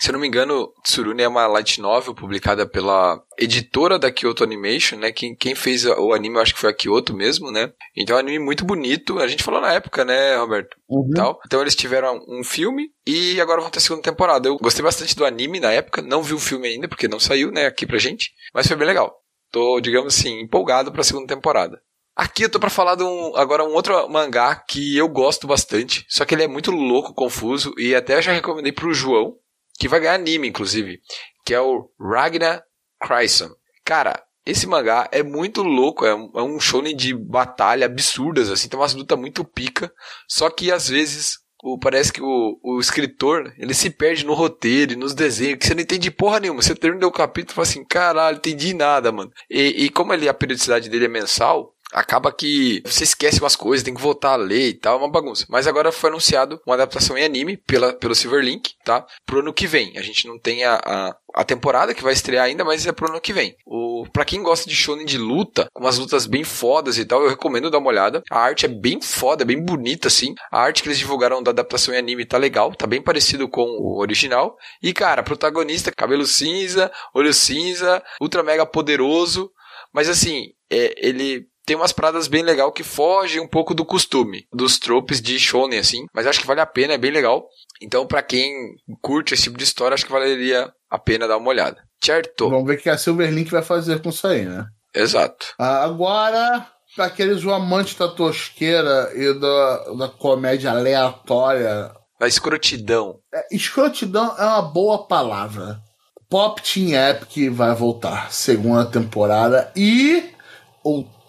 Se 0.00 0.10
eu 0.10 0.12
não 0.12 0.20
me 0.20 0.28
engano, 0.28 0.72
Tsurune 0.84 1.22
é 1.22 1.28
uma 1.28 1.48
light 1.48 1.80
novel 1.80 2.14
publicada 2.14 2.64
pela 2.64 3.20
editora 3.36 3.98
da 3.98 4.12
Kyoto 4.12 4.44
Animation, 4.44 4.96
né? 4.96 5.10
Quem, 5.10 5.34
quem 5.34 5.56
fez 5.56 5.84
o 5.86 6.12
anime, 6.12 6.36
eu 6.36 6.40
acho 6.40 6.54
que 6.54 6.60
foi 6.60 6.70
a 6.70 6.74
Kyoto 6.74 7.12
mesmo, 7.12 7.50
né? 7.50 7.72
Então 7.96 8.14
é 8.14 8.18
um 8.18 8.22
anime 8.22 8.38
muito 8.38 8.64
bonito. 8.64 9.18
A 9.18 9.26
gente 9.26 9.42
falou 9.42 9.60
na 9.60 9.72
época, 9.72 10.04
né, 10.04 10.36
Roberto? 10.36 10.76
Uhum. 10.88 11.10
Tal. 11.16 11.40
Então 11.44 11.60
eles 11.60 11.74
tiveram 11.74 12.24
um 12.28 12.44
filme 12.44 12.90
e 13.04 13.40
agora 13.40 13.60
vão 13.60 13.70
ter 13.70 13.78
a 13.78 13.82
segunda 13.82 14.02
temporada. 14.02 14.48
Eu 14.48 14.56
gostei 14.58 14.84
bastante 14.84 15.16
do 15.16 15.26
anime 15.26 15.58
na 15.58 15.72
época, 15.72 16.00
não 16.00 16.22
vi 16.22 16.32
o 16.32 16.38
filme 16.38 16.68
ainda, 16.68 16.86
porque 16.86 17.08
não 17.08 17.18
saiu, 17.18 17.50
né, 17.50 17.66
aqui 17.66 17.84
pra 17.84 17.98
gente. 17.98 18.30
Mas 18.54 18.68
foi 18.68 18.76
bem 18.76 18.86
legal. 18.86 19.12
Tô, 19.50 19.80
digamos 19.80 20.16
assim, 20.16 20.40
empolgado 20.40 20.92
pra 20.92 21.02
segunda 21.02 21.26
temporada. 21.26 21.80
Aqui 22.18 22.42
eu 22.42 22.50
tô 22.50 22.58
pra 22.58 22.68
falar 22.68 22.96
de 22.96 23.04
um, 23.04 23.36
agora 23.36 23.62
um 23.62 23.72
outro 23.72 24.08
mangá 24.08 24.56
que 24.56 24.96
eu 24.96 25.08
gosto 25.08 25.46
bastante, 25.46 26.04
só 26.08 26.24
que 26.24 26.34
ele 26.34 26.42
é 26.42 26.48
muito 26.48 26.72
louco, 26.72 27.14
confuso, 27.14 27.72
e 27.78 27.94
até 27.94 28.20
já 28.20 28.32
recomendei 28.32 28.72
pro 28.72 28.92
João, 28.92 29.36
que 29.78 29.86
vai 29.86 30.00
ganhar 30.00 30.14
anime, 30.14 30.48
inclusive, 30.48 30.98
que 31.46 31.54
é 31.54 31.60
o 31.60 31.88
Ragnar 31.96 32.64
Cryson. 33.00 33.50
Cara, 33.84 34.20
esse 34.44 34.66
mangá 34.66 35.08
é 35.12 35.22
muito 35.22 35.62
louco, 35.62 36.04
é 36.04 36.12
um, 36.12 36.32
é 36.34 36.42
um 36.42 36.58
shonen 36.58 36.96
de 36.96 37.14
batalha 37.14 37.86
absurdas, 37.86 38.50
assim, 38.50 38.68
tem 38.68 38.80
umas 38.80 38.94
lutas 38.94 39.16
muito 39.16 39.44
pica, 39.44 39.88
só 40.28 40.50
que 40.50 40.72
às 40.72 40.88
vezes 40.88 41.38
o, 41.62 41.78
parece 41.78 42.12
que 42.12 42.22
o, 42.22 42.58
o 42.62 42.78
escritor, 42.78 43.52
ele 43.58 43.74
se 43.74 43.90
perde 43.90 44.24
no 44.24 44.34
roteiro 44.34 44.92
e 44.92 44.96
nos 44.96 45.14
desenhos, 45.14 45.58
que 45.58 45.66
você 45.66 45.74
não 45.74 45.82
entende 45.82 46.10
porra 46.10 46.38
nenhuma. 46.38 46.62
Você 46.62 46.74
termina 46.74 47.06
o 47.06 47.12
capítulo 47.12 47.52
e 47.52 47.54
fala 47.54 47.66
assim, 47.66 47.84
caralho, 47.84 48.36
entendi 48.36 48.74
nada, 48.74 49.10
mano. 49.10 49.32
E, 49.50 49.84
e 49.84 49.90
como 49.90 50.12
ele, 50.12 50.28
a 50.28 50.34
periodicidade 50.34 50.88
dele 50.88 51.06
é 51.06 51.08
mensal, 51.08 51.74
acaba 51.92 52.32
que 52.32 52.82
você 52.84 53.04
esquece 53.04 53.40
umas 53.40 53.56
coisas, 53.56 53.84
tem 53.84 53.94
que 53.94 54.00
voltar 54.00 54.32
a 54.32 54.36
ler 54.36 54.68
e 54.68 54.74
tal, 54.74 54.96
é 54.96 54.98
uma 54.98 55.10
bagunça. 55.10 55.46
Mas 55.48 55.66
agora 55.66 55.92
foi 55.92 56.10
anunciado 56.10 56.60
uma 56.66 56.74
adaptação 56.74 57.16
em 57.16 57.24
anime 57.24 57.56
pela, 57.56 57.92
pelo 57.92 58.14
Silverlink, 58.14 58.74
tá? 58.84 59.06
Pro 59.24 59.40
ano 59.40 59.52
que 59.52 59.66
vem. 59.66 59.96
A 59.96 60.02
gente 60.02 60.26
não 60.26 60.38
tem 60.38 60.64
a, 60.64 60.74
a, 60.74 61.16
a 61.34 61.44
temporada 61.44 61.94
que 61.94 62.02
vai 62.02 62.12
estrear 62.12 62.44
ainda, 62.44 62.64
mas 62.64 62.86
é 62.86 62.92
pro 62.92 63.08
ano 63.08 63.20
que 63.20 63.32
vem. 63.32 63.54
O, 63.66 64.06
pra 64.12 64.24
quem 64.24 64.42
gosta 64.42 64.68
de 64.68 64.76
shonen 64.76 65.06
de 65.06 65.18
luta, 65.18 65.68
com 65.72 65.82
umas 65.82 65.98
lutas 65.98 66.26
bem 66.26 66.44
fodas 66.44 66.98
e 66.98 67.04
tal, 67.04 67.22
eu 67.22 67.30
recomendo 67.30 67.70
dar 67.70 67.78
uma 67.78 67.88
olhada. 67.88 68.22
A 68.30 68.38
arte 68.38 68.66
é 68.66 68.68
bem 68.68 69.00
foda, 69.00 69.44
bem 69.44 69.62
bonita, 69.62 70.08
assim. 70.08 70.34
A 70.50 70.60
arte 70.60 70.82
que 70.82 70.88
eles 70.88 70.98
divulgaram 70.98 71.42
da 71.42 71.50
adaptação 71.50 71.94
em 71.94 71.98
anime 71.98 72.26
tá 72.26 72.36
legal, 72.36 72.74
tá 72.74 72.86
bem 72.86 73.02
parecido 73.02 73.48
com 73.48 73.62
o 73.62 73.98
original. 74.00 74.56
E, 74.82 74.92
cara, 74.92 75.22
protagonista, 75.22 75.92
cabelo 75.92 76.26
cinza, 76.26 76.90
olho 77.14 77.32
cinza, 77.32 78.02
ultra 78.20 78.42
mega 78.42 78.66
poderoso. 78.66 79.50
Mas 79.92 80.08
assim, 80.08 80.48
é, 80.70 80.94
ele 80.98 81.46
tem 81.68 81.76
umas 81.76 81.92
paradas 81.92 82.28
bem 82.28 82.42
legal 82.42 82.72
que 82.72 82.82
fogem 82.82 83.42
um 83.42 83.46
pouco 83.46 83.74
do 83.74 83.84
costume, 83.84 84.46
dos 84.50 84.78
tropes 84.78 85.20
de 85.20 85.38
shonen, 85.38 85.78
assim. 85.78 86.06
Mas 86.14 86.26
acho 86.26 86.40
que 86.40 86.46
vale 86.46 86.62
a 86.62 86.66
pena, 86.66 86.94
é 86.94 86.98
bem 86.98 87.10
legal. 87.10 87.46
Então, 87.82 88.06
para 88.06 88.22
quem 88.22 88.74
curte 89.02 89.34
esse 89.34 89.42
tipo 89.42 89.58
de 89.58 89.64
história, 89.64 89.94
acho 89.94 90.06
que 90.06 90.10
valeria 90.10 90.72
a 90.90 90.98
pena 90.98 91.28
dar 91.28 91.36
uma 91.36 91.50
olhada. 91.50 91.76
Certo? 92.02 92.48
Vamos 92.48 92.66
ver 92.66 92.78
o 92.78 92.80
que 92.80 92.88
a 92.88 92.96
Silverlink 92.96 93.50
vai 93.50 93.60
fazer 93.60 94.00
com 94.00 94.08
isso 94.08 94.26
aí, 94.26 94.46
né? 94.46 94.64
Exato. 94.94 95.48
Ah, 95.58 95.84
agora, 95.84 96.66
para 96.96 97.04
aqueles 97.04 97.44
amantes 97.44 97.96
da 97.96 98.08
tosqueira 98.08 99.10
e 99.14 99.38
da, 99.38 99.92
da 99.92 100.08
comédia 100.08 100.70
aleatória. 100.70 101.92
Da 102.18 102.26
escrotidão. 102.26 103.18
É, 103.34 103.54
escrotidão 103.54 104.34
é 104.38 104.44
uma 104.44 104.62
boa 104.62 105.06
palavra. 105.06 105.82
Pop 106.30 106.62
Team 106.62 106.98
Epic 107.10 107.52
vai 107.52 107.74
voltar, 107.74 108.32
segunda 108.32 108.86
temporada 108.86 109.70
e 109.76 110.30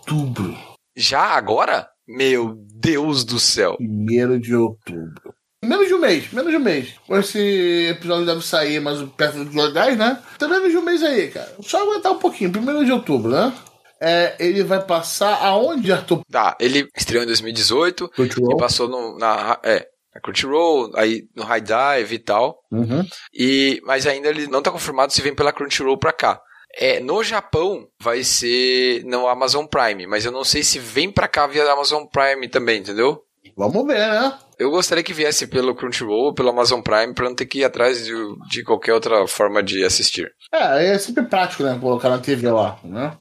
outubro. 0.10 0.58
Já 0.98 1.22
agora? 1.22 1.88
Meu 2.08 2.56
Deus 2.76 3.24
do 3.24 3.40
céu. 3.40 3.76
Primeiro 3.78 4.40
de 4.40 4.56
outubro. 4.56 5.34
Menos 5.64 5.88
de 5.88 5.94
um 5.94 6.00
mês, 6.00 6.32
menos 6.32 6.50
de 6.50 6.58
um 6.58 6.62
mês. 6.62 6.96
Esse 7.10 7.90
episódio 7.92 8.26
deve 8.26 8.42
sair 8.42 8.80
mais 8.80 9.02
perto 9.12 9.44
dos 9.44 9.74
10, 9.74 9.98
né? 9.98 10.22
Então 10.36 10.50
menos 10.50 10.72
de 10.72 10.78
um 10.78 10.82
mês 10.82 11.04
aí, 11.04 11.30
cara. 11.30 11.54
Só 11.62 11.84
aguentar 11.84 12.14
um 12.14 12.18
pouquinho, 12.18 12.52
primeiro 12.52 12.84
de 12.84 12.92
outubro, 12.92 13.30
né? 13.30 13.54
É, 14.02 14.36
ele 14.40 14.64
vai 14.64 14.84
passar 14.84 15.44
aonde, 15.44 15.92
Arthur? 15.92 16.22
Tá, 16.32 16.58
ele 16.60 16.88
estreou 16.96 17.24
em 17.24 17.28
2018 17.28 18.10
Crunchyroll? 18.10 18.54
e 18.54 18.58
passou 18.58 18.88
no, 18.88 19.18
na, 19.20 19.60
é, 19.62 19.86
na 20.16 20.22
Crunchyroll, 20.22 20.92
aí 20.96 21.24
no 21.36 21.44
High 21.44 21.62
Dive 21.62 22.16
e 22.16 22.20
tal. 22.20 22.58
Uhum. 22.72 23.06
E, 23.34 23.82
mas 23.84 24.08
ainda 24.08 24.30
ele 24.30 24.48
não 24.48 24.62
tá 24.62 24.72
confirmado 24.72 25.12
se 25.12 25.22
vem 25.22 25.36
pela 25.36 25.52
Crunchyroll 25.52 26.00
pra 26.00 26.14
cá. 26.14 26.42
É, 26.76 27.00
no 27.00 27.24
Japão 27.24 27.88
vai 28.02 28.24
ser 28.24 29.04
no 29.06 29.28
Amazon 29.28 29.66
Prime, 29.66 30.06
mas 30.08 30.24
eu 30.26 30.32
não 30.32 30.44
sei 30.44 30.64
se 30.64 30.80
vem 30.80 31.12
pra 31.12 31.28
cá 31.28 31.48
via 31.48 31.70
Amazon 31.72 32.04
Prime 32.06 32.48
também, 32.48 32.80
entendeu? 32.80 33.24
Vamos 33.58 33.86
ver, 33.88 33.98
né? 34.00 34.38
Eu 34.58 34.70
gostaria 34.70 35.04
que 35.04 35.14
viesse 35.14 35.48
pelo 35.48 35.74
Crunchyroll 35.76 36.26
ou 36.28 36.34
pelo 36.34 36.50
Amazon 36.50 36.82
Prime 36.82 37.14
pra 37.14 37.26
não 37.28 37.36
ter 37.36 37.46
que 37.46 37.60
ir 37.60 37.64
atrás 37.64 38.06
de, 38.06 38.14
de 38.50 38.64
qualquer 38.64 38.94
outra 38.94 39.26
forma 39.28 39.64
de 39.64 39.84
assistir. 39.84 40.30
É, 40.54 40.88
é 40.94 41.00
sempre 41.00 41.24
prático, 41.24 41.64
né? 41.64 41.78
Colocar 41.80 42.10
na 42.10 42.20
TV 42.20 42.50
lá, 42.52 42.78
né? 42.84 43.18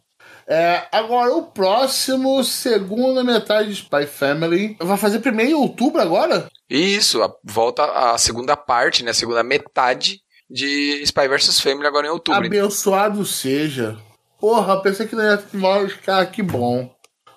É, 0.47 0.87
agora, 0.93 1.33
o 1.35 1.43
próximo, 1.43 2.43
segunda 2.43 3.23
metade 3.23 3.69
de 3.69 3.75
Spy 3.75 4.07
Family. 4.07 4.77
Vai 4.81 4.97
fazer 4.97 5.21
primeiro 5.21 5.53
em 5.53 5.55
outubro 5.55 6.01
agora? 6.01 6.49
Isso, 6.71 7.23
a- 7.23 7.33
volta 7.45 7.85
a 7.85 8.17
segunda 8.19 8.57
parte, 8.57 9.03
né? 9.05 9.11
A 9.11 9.15
segunda 9.15 9.43
metade 9.43 10.21
de 10.51 11.03
Spy 11.05 11.29
vs 11.29 11.61
Family 11.61 11.87
agora 11.87 12.07
em 12.07 12.11
outubro. 12.11 12.47
Abençoado 12.47 13.25
seja. 13.25 13.97
Porra, 14.41 14.81
pensei 14.81 15.07
que 15.07 15.17
não 15.17 15.25
ia 15.25 15.43
mas, 15.53 15.95
cara, 15.95 16.25
que 16.27 16.43
bom. 16.43 16.91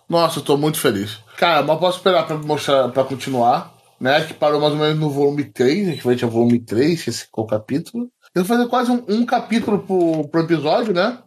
Nossa, 0.07 0.39
eu 0.39 0.43
tô 0.43 0.57
muito 0.57 0.79
feliz. 0.79 1.19
Cara, 1.37 1.63
mas 1.63 1.79
posso 1.79 1.97
esperar 1.97 2.27
pra 2.27 2.37
mostrar, 2.37 2.89
pra 2.89 3.03
continuar, 3.03 3.73
né? 3.99 4.21
Que 4.25 4.33
parou 4.33 4.59
mais 4.61 4.73
ou 4.73 4.79
menos 4.79 4.99
no 4.99 5.09
volume 5.09 5.45
3, 5.45 5.89
equivalente 5.89 6.23
ao 6.23 6.29
volume 6.29 6.59
3, 6.59 7.07
esse 7.07 7.23
é 7.23 7.27
o 7.33 7.45
capítulo. 7.45 8.09
Eu 8.35 8.43
vou 8.43 8.57
fazer 8.57 8.69
quase 8.69 8.91
um, 8.91 9.03
um 9.07 9.25
capítulo 9.25 9.79
pro, 9.79 10.27
pro 10.27 10.41
episódio, 10.41 10.93
né? 10.93 11.17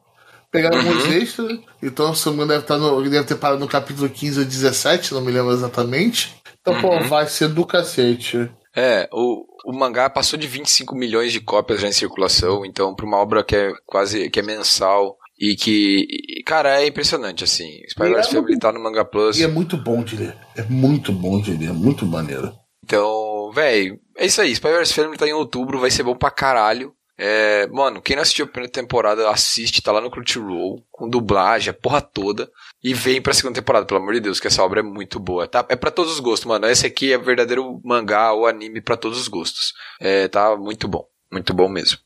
Pegar 0.51 0.77
alguns 0.77 1.07
extras. 1.07 1.59
Então, 1.83 2.15
se 2.15 2.31
não 2.31 2.47
deve, 2.47 2.61
estar 2.61 2.79
no, 2.79 3.01
ele 3.01 3.11
deve 3.11 3.27
ter 3.27 3.35
parado 3.35 3.59
no 3.59 3.67
capítulo 3.67 4.09
15 4.09 4.41
ou 4.41 4.45
17, 4.45 5.13
não 5.13 5.21
me 5.21 5.33
lembro 5.33 5.53
exatamente. 5.53 6.35
Então, 6.61 6.81
pô, 6.81 7.01
vai 7.09 7.27
ser 7.27 7.49
do 7.49 7.67
cacete. 7.67 8.49
É, 8.77 9.09
o, 9.13 9.45
o 9.65 9.73
mangá 9.73 10.11
passou 10.11 10.39
de 10.39 10.47
25 10.47 10.97
milhões 10.97 11.33
de 11.33 11.41
cópias 11.41 11.81
já 11.81 11.89
em 11.89 11.93
circulação, 11.93 12.65
então 12.65 12.95
pra 12.95 13.07
uma 13.07 13.19
obra 13.19 13.45
que 13.45 13.55
é 13.55 13.73
quase 13.87 14.29
que 14.31 14.41
é 14.41 14.43
mensal 14.43 15.17
e 15.39 15.55
que, 15.57 16.07
e, 16.39 16.43
cara, 16.43 16.81
é 16.81 16.87
impressionante 16.87 17.45
assim. 17.45 17.81
Spy 17.89 18.05
E 18.05 18.15
é 18.15 18.23
Family 18.23 18.59
tá 18.59 18.73
no 18.73 18.83
Manga 18.83 19.05
Plus. 19.05 19.39
E 19.39 19.45
é 19.45 19.49
muito 19.49 19.77
bom 19.77 20.03
de 20.03 20.17
ler. 20.17 20.37
É 20.57 20.63
muito 20.63 21.13
bom 21.13 21.41
de 21.41 21.53
ler, 21.53 21.71
é 21.71 21.73
muito 21.73 22.07
maneiro. 22.07 22.53
Então, 22.85 23.51
velho, 23.53 23.99
é 24.17 24.27
isso 24.27 24.41
aí. 24.41 24.53
Spy 24.53 24.69
vs 24.69 24.93
Family 24.93 25.17
tá 25.17 25.27
em 25.27 25.33
outubro, 25.33 25.81
vai 25.81 25.91
ser 25.91 26.03
bom 26.03 26.17
pra 26.17 26.31
caralho. 26.31 26.93
É, 27.17 27.69
mano, 27.69 28.03
quem 28.03 28.17
não 28.17 28.23
assistiu 28.23 28.45
a 28.45 28.49
primeira 28.49 28.73
temporada, 28.73 29.31
assiste, 29.31 29.81
tá 29.81 29.93
lá 29.93 30.01
no 30.01 30.11
Crunchyroll, 30.11 30.85
com 30.91 31.09
dublagem, 31.09 31.71
a 31.71 31.75
porra 31.75 32.01
toda. 32.01 32.51
E 32.83 32.93
vem 32.93 33.23
pra 33.23 33.33
segunda 33.33 33.61
temporada, 33.61 33.87
pelo 33.87 34.01
amor 34.01 34.15
de 34.15 34.21
Deus, 34.21 34.41
que 34.41 34.49
essa 34.49 34.63
obra 34.63 34.81
é 34.81 34.83
muito 34.83 35.21
boa. 35.21 35.47
Tá? 35.47 35.65
É 35.69 35.77
pra 35.77 35.91
todos 35.91 36.13
os 36.13 36.21
gostos, 36.21 36.47
mano. 36.47 36.67
Esse 36.67 36.87
aqui 36.87 37.13
é 37.13 37.19
verdadeiro 37.19 37.81
mangá 37.85 38.33
ou 38.33 38.47
anime 38.47 38.81
pra 38.81 38.97
todos 38.97 39.19
os 39.19 39.29
gostos. 39.29 39.73
É, 40.01 40.29
tá 40.29 40.57
muito 40.57 40.89
bom. 40.89 41.07
Muito 41.31 41.55
bom 41.55 41.69
mesmo. 41.69 41.99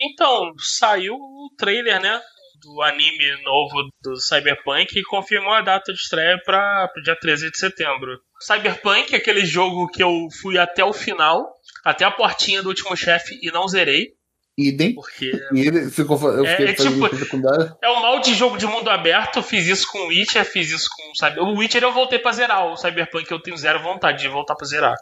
Então, 0.00 0.52
saiu 0.58 1.14
o 1.14 1.50
trailer, 1.56 2.00
né? 2.00 2.20
Do 2.60 2.82
anime 2.82 3.42
novo 3.42 3.88
do 4.02 4.16
Cyberpunk 4.16 4.96
e 4.96 5.02
confirmou 5.02 5.52
a 5.52 5.62
data 5.62 5.92
de 5.92 5.98
estreia 5.98 6.40
para 6.44 6.88
dia 7.02 7.16
13 7.16 7.50
de 7.50 7.58
setembro. 7.58 8.20
Cyberpunk 8.40 9.12
é 9.12 9.18
aquele 9.18 9.44
jogo 9.44 9.88
que 9.88 10.02
eu 10.02 10.28
fui 10.40 10.58
até 10.58 10.84
o 10.84 10.92
final, 10.92 11.52
até 11.84 12.04
a 12.04 12.10
portinha 12.10 12.62
do 12.62 12.68
último 12.68 12.96
chefe 12.96 13.38
e 13.42 13.50
não 13.50 13.66
zerei, 13.66 14.12
Idem. 14.56 14.94
porque 14.94 15.32
E 15.54 15.90
ficou. 15.90 16.18
Eu 16.30 16.44
É, 16.44 16.50
fiquei 16.56 16.66
é 16.66 16.74
tipo- 16.74 17.76
é 17.82 17.88
o 17.88 18.02
mal 18.02 18.20
de 18.20 18.34
jogo 18.34 18.58
de 18.58 18.66
mundo 18.66 18.90
aberto. 18.90 19.36
Eu 19.38 19.42
fiz 19.42 19.66
isso 19.66 19.86
com 19.90 19.98
o 19.98 20.06
Witcher, 20.08 20.44
fiz 20.44 20.70
isso 20.70 20.88
com 20.94 21.14
Cyber. 21.14 21.42
O 21.42 21.56
Witcher 21.56 21.82
eu 21.82 21.92
voltei 21.92 22.18
pra 22.18 22.32
zerar, 22.32 22.66
o 22.66 22.76
Cyberpunk 22.76 23.30
eu 23.30 23.40
tenho 23.40 23.56
zero 23.56 23.80
vontade 23.82 24.20
de 24.20 24.28
voltar 24.28 24.54
pra 24.54 24.66
zerar. 24.66 24.94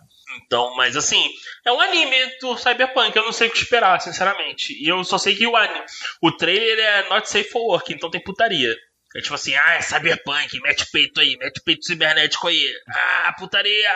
Então, 0.45 0.75
mas 0.77 0.97
assim, 0.97 1.21
é 1.67 1.73
um 1.73 1.81
anime 1.81 2.17
do 2.41 2.57
Cyberpunk, 2.57 3.17
eu 3.17 3.25
não 3.25 3.33
sei 3.33 3.49
o 3.49 3.51
que 3.51 3.59
esperar, 3.59 4.01
sinceramente. 4.01 4.73
E 4.81 4.87
eu 4.89 5.03
só 5.03 5.19
sei 5.19 5.35
que 5.35 5.47
o 5.47 5.57
anime, 5.57 5.81
o 6.23 6.31
trailer 6.31 6.79
é 6.79 7.09
not 7.09 7.29
safe 7.29 7.51
for 7.51 7.63
work, 7.73 7.93
então 7.93 8.09
tem 8.11 8.23
putaria. 8.23 8.77
É 9.17 9.21
tipo 9.21 9.35
assim, 9.35 9.55
ah, 9.57 9.75
é 9.75 9.81
Cyberpunk, 9.83 10.61
mete 10.63 10.87
peito 10.93 11.21
aí, 11.21 11.37
mete 11.37 11.61
peito 11.65 11.85
cibernético 11.85 12.47
aí. 12.49 12.73
Ah, 12.89 13.35
putaria! 13.39 13.89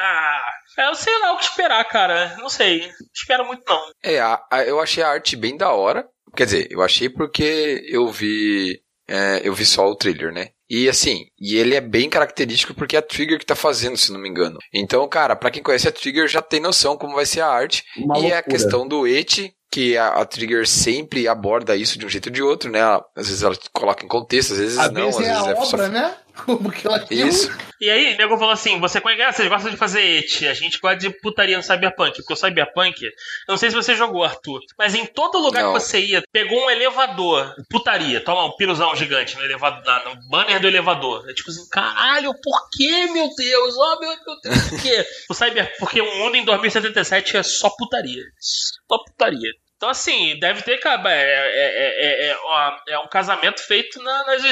É, 0.79 0.89
eu 0.89 0.95
sei 0.95 1.17
lá 1.21 1.33
o 1.33 1.39
que 1.39 1.45
esperar, 1.45 1.85
cara. 1.85 2.37
Não 2.39 2.49
sei. 2.49 2.81
Não 2.81 2.89
espero 3.15 3.47
muito, 3.47 3.63
não. 3.69 3.81
É, 4.03 4.19
a- 4.21 4.43
a- 4.51 4.65
eu 4.65 4.81
achei 4.81 5.03
a 5.03 5.09
arte 5.09 5.37
bem 5.37 5.57
da 5.57 5.71
hora. 5.73 6.05
Quer 6.37 6.47
dizer, 6.47 6.67
eu 6.71 6.83
achei 6.83 7.09
porque 7.09 7.85
eu 7.89 8.09
vi. 8.11 8.81
é, 9.09 9.41
eu 9.45 9.55
vi 9.55 9.65
só 9.67 9.87
o 9.87 9.95
trailer, 9.95 10.33
né? 10.33 10.49
E 10.69 10.89
assim, 10.89 11.27
e 11.39 11.57
ele 11.59 11.75
é 11.77 11.81
bem 11.81 12.09
característico 12.09 12.73
porque 12.75 12.97
é 12.97 12.99
a 12.99 13.03
Trigger 13.03 13.39
que 13.39 13.45
tá 13.45 13.55
fazendo, 13.55 13.99
se 13.99 14.11
não 14.11 14.19
me 14.19 14.29
engano. 14.31 14.59
Então, 14.73 15.07
cara, 15.07 15.37
pra 15.37 15.51
quem 15.51 15.63
conhece 15.63 15.87
a 15.87 15.93
Trigger 15.93 16.27
já 16.27 16.41
tem 16.41 16.59
noção 16.59 16.97
como 16.97 17.15
vai 17.15 17.27
ser 17.27 17.43
a 17.43 17.47
arte. 17.49 17.85
Uma 17.99 18.19
e 18.19 18.27
é 18.27 18.31
a 18.31 18.35
loucura. 18.37 18.43
questão 18.57 18.89
do 18.89 19.07
et, 19.07 19.53
que 19.71 19.97
a, 19.97 20.09
a 20.09 20.25
Trigger 20.25 20.67
sempre 20.69 21.27
aborda 21.27 21.75
isso 21.77 21.99
de 21.99 22.07
um 22.07 22.09
jeito 22.09 22.27
ou 22.27 22.33
de 22.33 22.43
outro, 22.43 22.71
né? 22.71 22.79
Ela- 22.79 23.05
às 23.17 23.27
vezes 23.27 23.43
ela 23.43 23.57
coloca 23.73 24.05
em 24.05 24.09
contexto, 24.09 24.53
às 24.53 24.59
vezes 24.59 24.79
Às 24.79 24.93
não, 24.93 25.03
vezes 25.11 25.21
às 25.21 25.27
é 25.27 25.31
a 25.31 25.43
vezes 25.43 25.49
é 25.49 25.65
só 25.65 25.77
obra, 25.77 25.89
né? 25.89 26.17
Como 26.45 26.71
que 26.71 26.85
ela. 26.87 27.05
Isso. 27.11 27.49
E 27.81 27.89
aí, 27.89 28.15
o 28.15 28.19
nego 28.19 28.37
falou 28.37 28.53
assim: 28.53 28.81
você 28.81 29.01
conhece, 29.01 29.23
ah, 29.23 29.33
vocês 29.33 29.49
gostam 29.49 29.71
de 29.71 29.77
fazer 29.77 30.01
et, 30.01 30.49
a 30.49 30.55
gente 30.55 30.81
gosta 30.81 30.97
de 30.97 31.11
putaria 31.21 31.57
no 31.57 31.63
Cyberpunk, 31.63 32.17
porque 32.17 32.33
o 32.33 32.37
Cyberpunk, 32.37 33.05
eu 33.05 33.11
não 33.49 33.57
sei 33.57 33.71
se 33.71 33.77
você 33.77 33.95
jogou, 33.95 34.25
Arthur, 34.25 34.59
mas 34.77 34.97
em 34.97 35.07
todo 35.07 35.39
lugar 35.39 35.63
Não. 35.63 35.73
que 35.73 35.81
você 35.81 36.01
ia, 36.01 36.23
pegou 36.33 36.59
um 36.59 36.71
elevador, 36.71 37.55
putaria, 37.71 38.21
toma 38.21 38.47
um 38.47 38.57
piruzão 38.57 38.97
gigante 38.97 39.37
no 39.37 39.45
elevador, 39.45 40.03
no 40.07 40.29
banner 40.29 40.61
do 40.61 40.67
elevador. 40.67 41.25
É 41.31 41.35
tipo 41.35 41.51
assim, 41.51 41.69
caralho, 41.69 42.33
por 42.43 42.69
que, 42.77 43.07
meu 43.13 43.29
Deus? 43.37 43.75
Oh, 43.77 44.01
meu, 44.01 44.11
meu 44.11 44.41
Deus, 44.43 44.69
por 44.71 44.83
quê? 44.83 45.07
o 45.31 45.35
Cyber, 45.35 45.73
porque 45.79 46.01
o 46.01 46.17
mundo 46.19 46.37
em 46.37 46.45
2077 46.45 47.37
é 47.37 47.43
só 47.45 47.71
putaria. 47.79 48.23
Só 48.41 48.99
putaria. 49.05 49.51
Então, 49.85 49.91
assim, 49.91 50.39
deve 50.39 50.63
ter. 50.63 50.79
cara, 50.79 51.13
É, 51.13 51.23
é, 51.23 52.27
é, 52.27 52.31
é, 52.31 52.37
ó, 52.43 52.73
é 52.89 52.99
um 53.01 53.09
casamento 53.09 53.61
feito 53.61 54.03
na- 54.03 54.25
nas, 54.25 54.43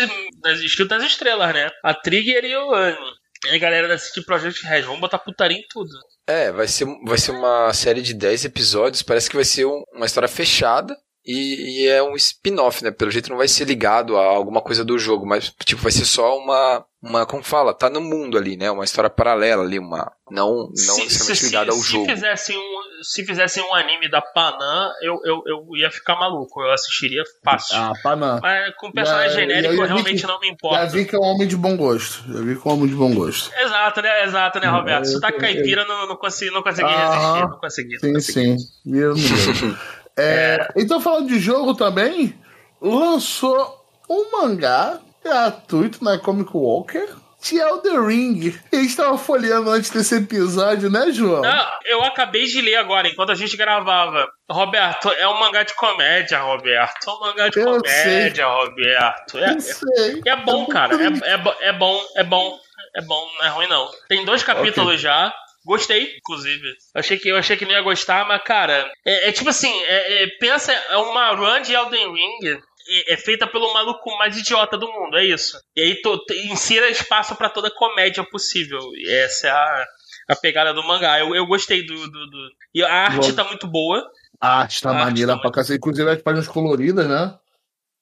nas 0.43 0.89
das 0.89 1.03
estrelas, 1.05 1.55
né? 1.55 1.71
A 1.83 1.95
Trigger 1.95 2.45
e 2.45 2.55
o. 2.55 2.75
A 2.75 3.59
galera 3.59 3.89
da 3.89 3.97
City 3.99 4.23
Project 4.25 4.65
Red. 4.67 4.83
Vamos 4.83 5.01
botar 5.01 5.19
putaria 5.19 5.57
em 5.57 5.65
tudo. 5.71 5.89
É, 6.29 6.53
vai 6.53 6.69
ser, 6.69 6.85
vai 7.05 7.17
ser 7.19 7.31
uma 7.33 7.73
série 7.73 8.03
de 8.03 8.13
10 8.15 8.45
episódios. 8.45 9.03
Parece 9.03 9.29
que 9.31 9.35
vai 9.37 9.45
ser 9.45 9.65
um- 9.65 9.83
uma 9.95 10.05
história 10.07 10.29
fechada. 10.29 10.95
E, 11.25 11.83
e 11.85 11.89
é 11.89 12.03
um 12.03 12.15
spin-off, 12.17 12.83
né? 12.83 12.91
Pelo 12.91 13.11
jeito 13.11 13.31
não 13.31 13.37
vai 13.37 13.49
ser 13.49 13.65
ligado 13.65 14.17
a 14.17 14.25
alguma 14.25 14.61
coisa 14.61 14.85
do 14.85 14.99
jogo, 14.99 15.27
mas 15.27 15.53
tipo, 15.65 15.81
vai 15.83 15.93
ser 15.93 16.05
só 16.05 16.37
uma, 16.39 16.85
uma 17.03 17.25
como 17.27 17.43
fala, 17.43 17.73
tá 17.75 17.89
no 17.89 18.01
mundo 18.01 18.37
ali, 18.37 18.57
né? 18.57 18.71
Uma 18.71 18.85
história 18.85 19.09
paralela 19.11 19.63
ali, 19.63 19.79
uma 19.79 20.11
não, 20.31 20.69
não 20.69 20.75
se, 20.77 21.03
necessariamente 21.05 21.37
se, 21.41 21.47
ligada 21.47 21.71
ao 21.73 21.77
se 21.79 21.93
jogo. 21.93 22.07
Fizessem 22.07 22.57
um, 22.59 23.03
se 23.05 23.25
fizessem 23.25 23.63
um 23.63 23.75
anime 23.75 24.09
da 24.11 24.21
Panam, 24.23 24.91
eu, 25.03 25.21
eu, 25.25 25.43
eu 25.47 25.77
ia 25.77 25.91
ficar 25.91 26.17
maluco, 26.17 26.61
eu 26.63 26.71
assistiria 26.73 27.23
fácil. 27.45 27.77
Ah, 27.77 27.93
Panam. 28.03 28.41
Mas 28.43 28.75
com 28.77 28.91
personagem 28.93 29.31
Já- 29.31 29.41
genérico, 29.41 29.75
já 29.77 29.83
vi 29.83 29.87
realmente 29.89 30.21
que- 30.23 30.27
não 30.27 30.41
me 30.41 30.47
Já 30.49 30.53
importa. 30.53 30.87
vi 30.87 31.05
que 31.05 31.15
é 31.15 31.19
um 31.19 31.23
homem 31.23 31.47
de 31.49 31.57
bom 31.57 31.77
gosto. 31.77 32.25
Já 32.33 32.41
vi 32.41 32.57
que 32.61 32.67
é 32.67 32.71
um 32.71 32.75
homem 32.75 32.89
de 32.89 32.95
bom 32.95 33.15
gosto. 33.15 33.53
Exato, 33.57 34.03
né? 34.03 34.25
Exato, 34.25 34.59
né, 34.61 34.67
Roberto? 34.69 35.05
eu- 35.07 35.13
Se 35.13 35.21
tá 35.21 35.31
eu- 35.31 35.39
caipira, 35.39 35.85
não, 35.85 36.07
não 36.09 36.17
consegui, 36.17 36.51
não 36.51 36.63
consegui 36.63 36.89
Aham. 36.89 37.11
resistir. 37.13 37.49
Não 37.51 37.59
consegui. 37.61 37.93
não 37.95 38.01
Sim, 38.01 38.13
consegui. 38.15 38.59
sim. 38.59 39.77
É, 40.19 40.69
então, 40.77 41.01
falando 41.01 41.29
de 41.29 41.39
jogo 41.39 41.75
também, 41.75 42.39
lançou 42.81 43.85
um 44.09 44.31
mangá 44.31 44.99
gratuito 45.25 46.03
na 46.03 46.19
Comic 46.19 46.51
Walker 46.55 47.09
de 47.43 47.59
Elden 47.59 48.07
Ring. 48.07 48.61
A 48.73 48.77
gente 48.77 48.97
tava 48.97 49.19
folheando 49.19 49.69
antes 49.71 49.91
desse 49.91 50.17
episódio, 50.17 50.89
né, 50.89 51.11
João? 51.11 51.43
Não, 51.43 51.69
eu 51.85 52.03
acabei 52.05 52.45
de 52.45 52.61
ler 52.61 52.77
agora, 52.77 53.09
enquanto 53.09 53.31
a 53.31 53.35
gente 53.35 53.57
gravava. 53.57 54.29
Roberto, 54.49 55.11
é 55.11 55.27
um 55.27 55.39
mangá 55.41 55.65
de 55.65 55.75
comédia, 55.75 56.39
Roberto. 56.41 57.09
É 57.09 57.13
um 57.13 57.21
mangá 57.21 57.49
de 57.49 57.59
Eu 57.59 57.67
comédia, 57.79 58.47
Roberto. 58.47 59.39
É, 59.39 59.55
Não 59.55 59.61
sei. 59.61 60.23
é 60.25 60.37
bom, 60.37 60.67
cara. 60.67 60.95
É, 60.95 61.07
é, 61.07 61.69
é 61.69 61.73
bom, 61.73 62.01
é 62.17 62.23
bom, 62.23 62.59
é 62.95 63.03
bom, 63.03 63.29
não 63.39 63.45
é 63.45 63.49
ruim 63.49 63.69
não. 63.69 63.91
Tem 64.09 64.25
dois 64.25 64.43
capítulos 64.45 65.01
já. 65.01 65.35
Gostei, 65.65 66.17
inclusive. 66.17 66.67
Achei 66.95 67.19
que, 67.19 67.29
eu 67.29 67.37
achei 67.37 67.57
que 67.57 67.65
não 67.65 67.73
ia 67.73 67.83
gostar, 67.83 68.27
mas, 68.27 68.43
cara, 68.43 68.91
é, 69.07 69.29
é 69.29 69.33
tipo 69.33 69.49
assim, 69.51 69.73
é- 69.85 70.23
é, 70.25 70.27
pensa, 70.41 70.73
é 70.73 70.97
uma 70.97 71.31
run 71.35 71.63
de 71.63 71.73
Elden 71.73 72.13
Ring 72.13 72.61
é, 73.09 73.17
feita 73.17 73.47
pelo 73.47 73.73
maluco 73.73 74.11
mais 74.19 74.37
idiota 74.37 74.77
do 74.77 74.91
mundo, 74.91 75.17
é 75.17 75.25
isso. 75.25 75.57
E 75.77 75.81
aí 75.81 76.03
to, 76.03 76.19
insira 76.51 76.89
espaço 76.91 77.37
pra 77.37 77.49
toda 77.49 77.71
comédia 77.71 78.25
possível. 78.29 78.81
E 78.95 79.09
essa 79.09 79.47
é 79.47 79.51
a, 79.51 79.87
a 80.31 80.37
pegada 80.37 80.75
do 80.75 80.83
mangá. 80.83 81.19
Eu, 81.21 81.33
eu 81.35 81.47
gostei 81.47 81.87
do, 81.87 81.95
do, 81.95 82.27
do- 82.31 82.51
E 82.75 82.83
a 82.83 82.93
arte 82.93 83.31
Bom. 83.31 83.37
tá 83.37 83.45
muito 83.45 83.69
boa. 83.69 84.05
A 84.41 84.63
arte 84.63 84.83
tá 84.83 84.91
A 84.91 84.95
arte 84.95 85.05
maneira 85.05 85.35
tá 85.37 85.39
pra 85.41 85.53
cacete. 85.53 85.79
Inclusive 85.79 86.11
as 86.11 86.21
páginas 86.23 86.49
coloridas, 86.49 87.09
né? 87.09 87.33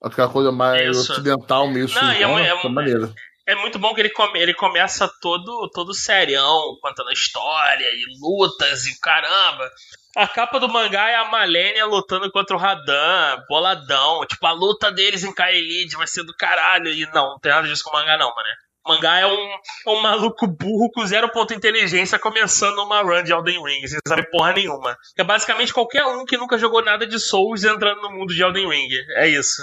Aquela 0.02 0.30
coisa 0.30 0.50
mais 0.50 0.96
Isso. 0.96 1.12
ocidental, 1.12 1.68
meio 1.68 1.86
Não, 1.92 2.12
e 2.14 2.22
é 2.22 2.26
uma- 2.26 2.40
é 2.40 2.62
tá 2.62 2.68
maneiro. 2.70 3.12
É 3.47 3.55
muito 3.55 3.78
bom 3.78 3.95
que 3.95 4.01
ele, 4.01 4.11
come- 4.11 4.38
ele 4.38 4.55
começa 4.55 5.11
todo, 5.20 5.68
todo 5.72 5.93
serião, 5.95 6.76
contando 6.80 7.09
a 7.09 7.12
história 7.12 7.86
e 7.86 8.05
lutas 8.20 8.86
e 8.86 8.93
o 8.93 9.01
caramba. 9.01 9.68
A 10.16 10.26
capa 10.26 10.59
do 10.61 10.68
mangá 10.68 11.09
é 11.09 11.16
a 11.16 11.24
Malenia 11.24 11.86
lutando 11.86 12.30
contra 12.30 12.55
o 12.57 12.59
Radan, 12.59 13.43
boladão. 13.49 14.24
Tipo, 14.26 14.47
a 14.47 14.53
luta 14.53 14.91
deles 14.93 15.24
em 15.24 15.32
Kaelid 15.34 15.97
vai 15.97 16.07
ser 16.07 16.22
do 16.24 16.34
caralho. 16.36 16.93
E 16.93 17.07
não, 17.12 17.30
não 17.30 17.38
tem 17.38 17.51
nada 17.53 17.66
disso 17.66 17.82
com 17.84 17.91
o 17.91 17.93
mangá, 17.93 18.16
não, 18.18 18.34
mané. 18.34 18.55
O 18.84 18.88
mangá 18.93 19.18
é 19.18 19.26
um, 19.26 19.51
é 19.86 19.91
um 19.91 20.01
maluco 20.01 20.47
burro 20.47 20.91
com 20.93 21.07
zero 21.07 21.28
ponto 21.30 21.49
de 21.51 21.55
inteligência 21.57 22.18
começando 22.18 22.78
uma 22.78 23.03
run 23.03 23.22
de 23.22 23.32
Elden 23.32 23.62
Ring, 23.62 23.86
sem 23.86 23.99
saber 24.07 24.28
porra 24.30 24.53
nenhuma. 24.53 24.97
É 25.18 25.22
basicamente 25.22 25.72
qualquer 25.72 26.05
um 26.07 26.24
que 26.24 26.36
nunca 26.38 26.57
jogou 26.59 26.82
nada 26.82 27.07
de 27.07 27.18
Souls 27.20 27.62
entrando 27.62 28.01
no 28.01 28.11
mundo 28.11 28.34
de 28.34 28.43
Elden 28.43 28.68
Ring. 28.68 28.88
É 29.16 29.28
isso. 29.28 29.62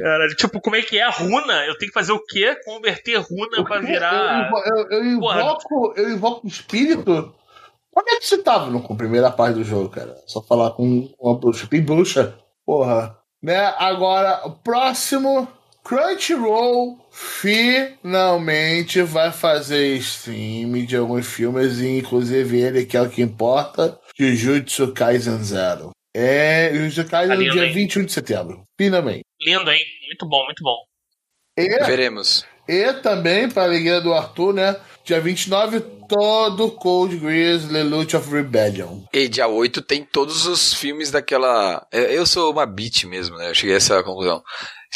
Cara, 0.00 0.28
tipo, 0.28 0.60
como 0.60 0.76
é 0.76 0.82
que 0.82 0.98
é 0.98 1.02
a 1.02 1.10
runa? 1.10 1.66
Eu 1.66 1.76
tenho 1.78 1.90
que 1.90 1.98
fazer 1.98 2.12
o 2.12 2.24
quê? 2.24 2.56
Converter 2.64 3.16
runa 3.16 3.64
pra 3.64 3.80
virar. 3.80 4.50
Eu, 4.66 4.76
eu, 4.76 4.90
eu 4.90 5.04
invoco, 5.04 5.94
eu 5.96 6.10
invoco 6.10 6.46
o 6.46 6.48
espírito. 6.48 7.34
Onde 7.94 8.10
é 8.10 8.18
que 8.18 8.26
você 8.26 8.38
tava 8.38 8.70
no 8.70 8.82
com 8.82 8.94
a 8.94 8.96
primeira 8.96 9.30
parte 9.30 9.54
do 9.54 9.64
jogo, 9.64 9.90
cara? 9.90 10.16
Só 10.26 10.42
falar 10.42 10.70
com 10.70 11.12
uma 11.20 11.38
bruxa. 11.38 11.66
Tem 11.66 11.82
bruxa? 11.82 12.38
Porra. 12.64 13.18
Né? 13.42 13.74
Agora, 13.78 14.46
o 14.46 14.50
próximo. 14.52 15.48
Crunchyroll 15.84 16.96
finalmente 17.10 19.02
vai 19.02 19.32
fazer 19.32 19.96
stream 19.96 20.86
de 20.86 20.96
alguns 20.96 21.26
filmes, 21.26 21.80
e 21.80 21.98
inclusive 21.98 22.56
ele, 22.60 22.86
que 22.86 22.96
é 22.96 23.02
o 23.02 23.10
que 23.10 23.20
importa, 23.20 23.98
Jujutsu 24.16 24.92
Kaisen 24.92 25.42
Zero. 25.42 25.90
É, 26.14 26.70
Jujutsu 26.74 27.08
Kaisen 27.10 27.34
no 27.36 27.42
lindo, 27.42 27.54
dia 27.54 27.66
hein? 27.66 27.72
21 27.72 28.04
de 28.04 28.12
setembro. 28.12 28.64
Finalmente. 28.78 29.22
Lindo, 29.40 29.70
hein? 29.70 29.80
Muito 30.06 30.26
bom, 30.28 30.44
muito 30.44 30.62
bom. 30.62 30.76
E 31.56 31.68
Veremos. 31.84 32.44
e 32.68 32.92
também, 32.94 33.48
para 33.48 33.62
a 33.62 33.66
alegria 33.66 34.00
do 34.00 34.12
Arthur, 34.12 34.52
né? 34.54 34.76
Dia 35.04 35.20
29, 35.20 35.80
todo 36.08 36.70
Cold 36.72 37.18
Geass 37.18 37.68
Lelouch 37.70 38.14
of 38.16 38.30
Rebellion. 38.30 39.00
E 39.12 39.26
dia 39.28 39.48
8 39.48 39.82
tem 39.82 40.04
todos 40.04 40.46
os 40.46 40.72
filmes 40.74 41.10
daquela. 41.10 41.84
é, 41.90 42.16
Eu 42.16 42.24
sou 42.26 42.52
uma 42.52 42.64
beat 42.66 43.04
mesmo, 43.04 43.36
né? 43.36 43.50
Eu 43.50 43.54
cheguei 43.54 43.74
a 43.74 43.78
essa 43.78 44.02
conclusão. 44.02 44.42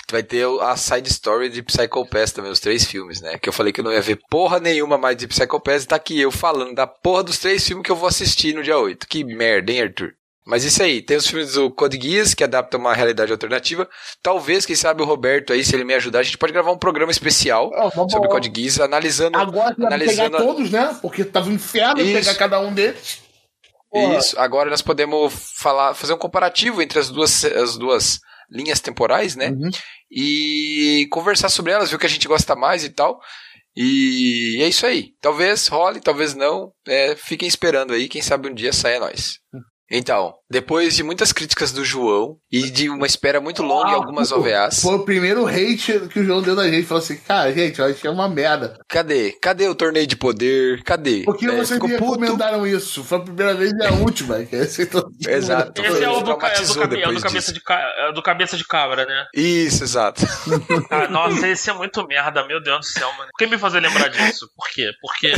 Vai 0.09 0.23
ter 0.23 0.47
o- 0.47 0.61
a 0.61 0.77
side 0.77 1.09
story 1.09 1.49
de 1.49 1.63
Psycho 1.63 2.07
Pass 2.07 2.31
também, 2.31 2.53
os 2.53 2.61
três 2.61 2.85
filmes, 2.85 3.21
né? 3.21 3.37
Que 3.39 3.49
eu 3.49 3.53
falei 3.53 3.73
que 3.73 3.81
eu 3.81 3.85
não 3.85 3.93
ia 3.93 4.01
ver 4.01 4.21
porra 4.31 4.61
nenhuma 4.61 4.97
mais 4.97 5.17
de 5.17 5.27
Psycho 5.27 5.59
Pass 5.61 5.83
e 5.83 5.89
tá 5.89 5.97
aqui 5.97 6.21
eu 6.21 6.31
falando 6.31 6.75
da 6.77 6.87
porra 6.87 7.25
dos 7.25 7.39
três 7.39 7.67
filmes 7.67 7.85
que 7.85 7.91
eu 7.91 7.97
vou 7.97 8.07
assistir 8.09 8.55
no 8.55 8.63
dia 8.63 8.79
8. 8.79 9.09
Que 9.09 9.25
merda, 9.25 9.73
hein, 9.73 9.83
Arthur? 9.83 10.13
Mas 10.47 10.63
isso 10.63 10.81
aí, 10.83 11.03
tem 11.03 11.17
os 11.17 11.27
filmes 11.27 11.55
do 11.55 11.69
Code 11.73 11.99
Geass, 12.01 12.33
que 12.33 12.45
adaptam 12.45 12.79
uma 12.79 12.95
realidade 12.95 13.33
alternativa. 13.33 13.89
Talvez, 14.23 14.65
quem 14.65 14.77
sabe, 14.77 15.03
o 15.03 15.05
Roberto 15.05 15.53
aí, 15.53 15.65
se 15.65 15.75
ele 15.75 15.83
me 15.85 15.93
ajudar, 15.95 16.21
a 16.21 16.23
gente 16.23 16.39
pode 16.39 16.53
gravar 16.53 16.71
um 16.71 16.79
programa 16.79 17.11
especial 17.11 17.71
vamos- 17.95 18.13
sobre 18.13 18.29
Code 18.29 18.53
Geass, 18.55 18.79
analisando 18.79 19.37
Agora 19.37 19.75
pegar 19.75 19.89
analisando 19.89 20.37
a- 20.37 20.41
todos, 20.41 20.71
né? 20.71 20.97
Porque 21.03 21.25
tava 21.25 21.49
um 21.51 21.53
inferno 21.53 22.01
Isso. 22.01 22.13
pegar 22.13 22.35
cada 22.37 22.61
um 22.61 22.73
deles. 22.73 23.21
Porra. 23.91 24.19
Isso. 24.19 24.39
Agora 24.39 24.71
nós 24.71 24.83
podemos 24.83 25.33
falar, 25.59 25.95
fazer 25.95 26.13
um 26.13 26.19
comparativo 26.19 26.81
entre 26.81 26.99
as 27.01 27.11
duas, 27.11 27.45
as 27.45 27.77
duas 27.77 28.21
linhas 28.49 28.79
temporais, 28.79 29.35
né? 29.35 29.49
Uhum. 29.51 29.71
E 30.11 31.09
conversar 31.11 31.49
sobre 31.49 31.73
elas, 31.73 31.91
ver 31.91 31.97
o 31.97 31.99
que 31.99 32.07
a 32.07 32.09
gente 32.09 32.29
gosta 32.29 32.55
mais 32.55 32.85
e 32.85 32.91
tal. 32.91 33.19
E 33.75 34.59
é 34.63 34.69
isso 34.69 34.87
aí. 34.87 35.09
Talvez 35.21 35.67
role, 35.67 36.01
talvez 36.01 36.35
não. 36.35 36.73
É, 36.87 37.15
fiquem 37.17 37.49
esperando 37.49 37.93
aí, 37.93 38.09
quem 38.09 38.23
sabe 38.23 38.49
um 38.49 38.55
dia 38.55 38.73
saia 38.73 39.01
nós. 39.01 39.39
Então, 39.91 40.35
depois 40.51 40.97
de 40.97 41.03
muitas 41.05 41.33
críticas 41.33 41.71
do 41.71 41.85
João 41.85 42.37
e 42.51 42.71
de 42.71 42.89
uma 42.91 43.07
espera 43.07 43.41
muito 43.41 43.63
longa 43.63 43.91
em 43.91 43.93
Ah, 43.93 43.97
algumas 43.97 44.31
pô, 44.31 44.39
OVAs, 44.41 44.83
Foi 44.83 44.95
o 44.97 45.05
primeiro 45.05 45.47
hate 45.47 46.01
que 46.13 46.21
o 46.21 46.25
João 46.25 46.43
deu 46.43 46.57
na 46.57 46.69
gente. 46.69 46.87
Falou 46.87 47.03
assim, 47.03 47.17
cara, 47.19 47.53
gente, 47.53 47.79
eu 47.79 47.85
achei 47.87 48.11
uma 48.11 48.29
merda. 48.29 48.79
cadê? 48.89 49.33
Cadê 49.41 49.69
o 49.69 49.75
torneio 49.77 50.07
de 50.07 50.17
poder? 50.17 50.83
Cadê? 50.83 51.23
Por 51.25 51.37
que 51.37 51.47
É, 51.47 51.51
vocês 51.53 51.81
me 51.81 51.97
puto. 51.97 52.19
recomendaram 52.21 52.67
isso? 52.67 53.05
Foi 53.05 53.19
a 53.19 53.21
primeira 53.21 53.55
vez 53.55 53.73
e 53.73 53.85
a 53.85 53.93
última. 53.93 54.37
Todo- 54.91 55.09
Exato. 55.29 55.83
Esse 55.83 56.03
é 56.05 56.11
o 56.11 56.21
do, 56.21 56.37
ca- 56.37 56.49
é 56.49 56.61
do, 56.63 56.75
cabe- 56.75 57.03
é 57.03 57.13
do 57.13 57.21
cabeça 57.21 57.53
de, 57.53 57.61
ca- 57.63 57.93
é 57.99 58.13
do 58.13 58.23
cabeça 58.23 58.57
de 58.57 58.65
cabra, 58.67 59.05
né? 59.07 59.25
Isso, 59.35 59.85
exato. 59.85 60.23
Ah, 60.91 61.09
nossa, 61.09 61.47
esse 61.49 61.71
é 61.71 61.73
muito 61.73 62.05
merda, 62.07 62.47
meu 62.47 62.61
Deus 62.63 62.81
do 62.81 62.87
céu, 62.87 63.13
mano. 63.19 63.31
Quem 63.39 63.49
me 63.49 63.59
fazer 63.59 63.81
lembrar 63.81 64.09
disso? 64.09 64.49
Por 64.57 64.69
quê? 64.71 64.91
Porque 65.01 65.33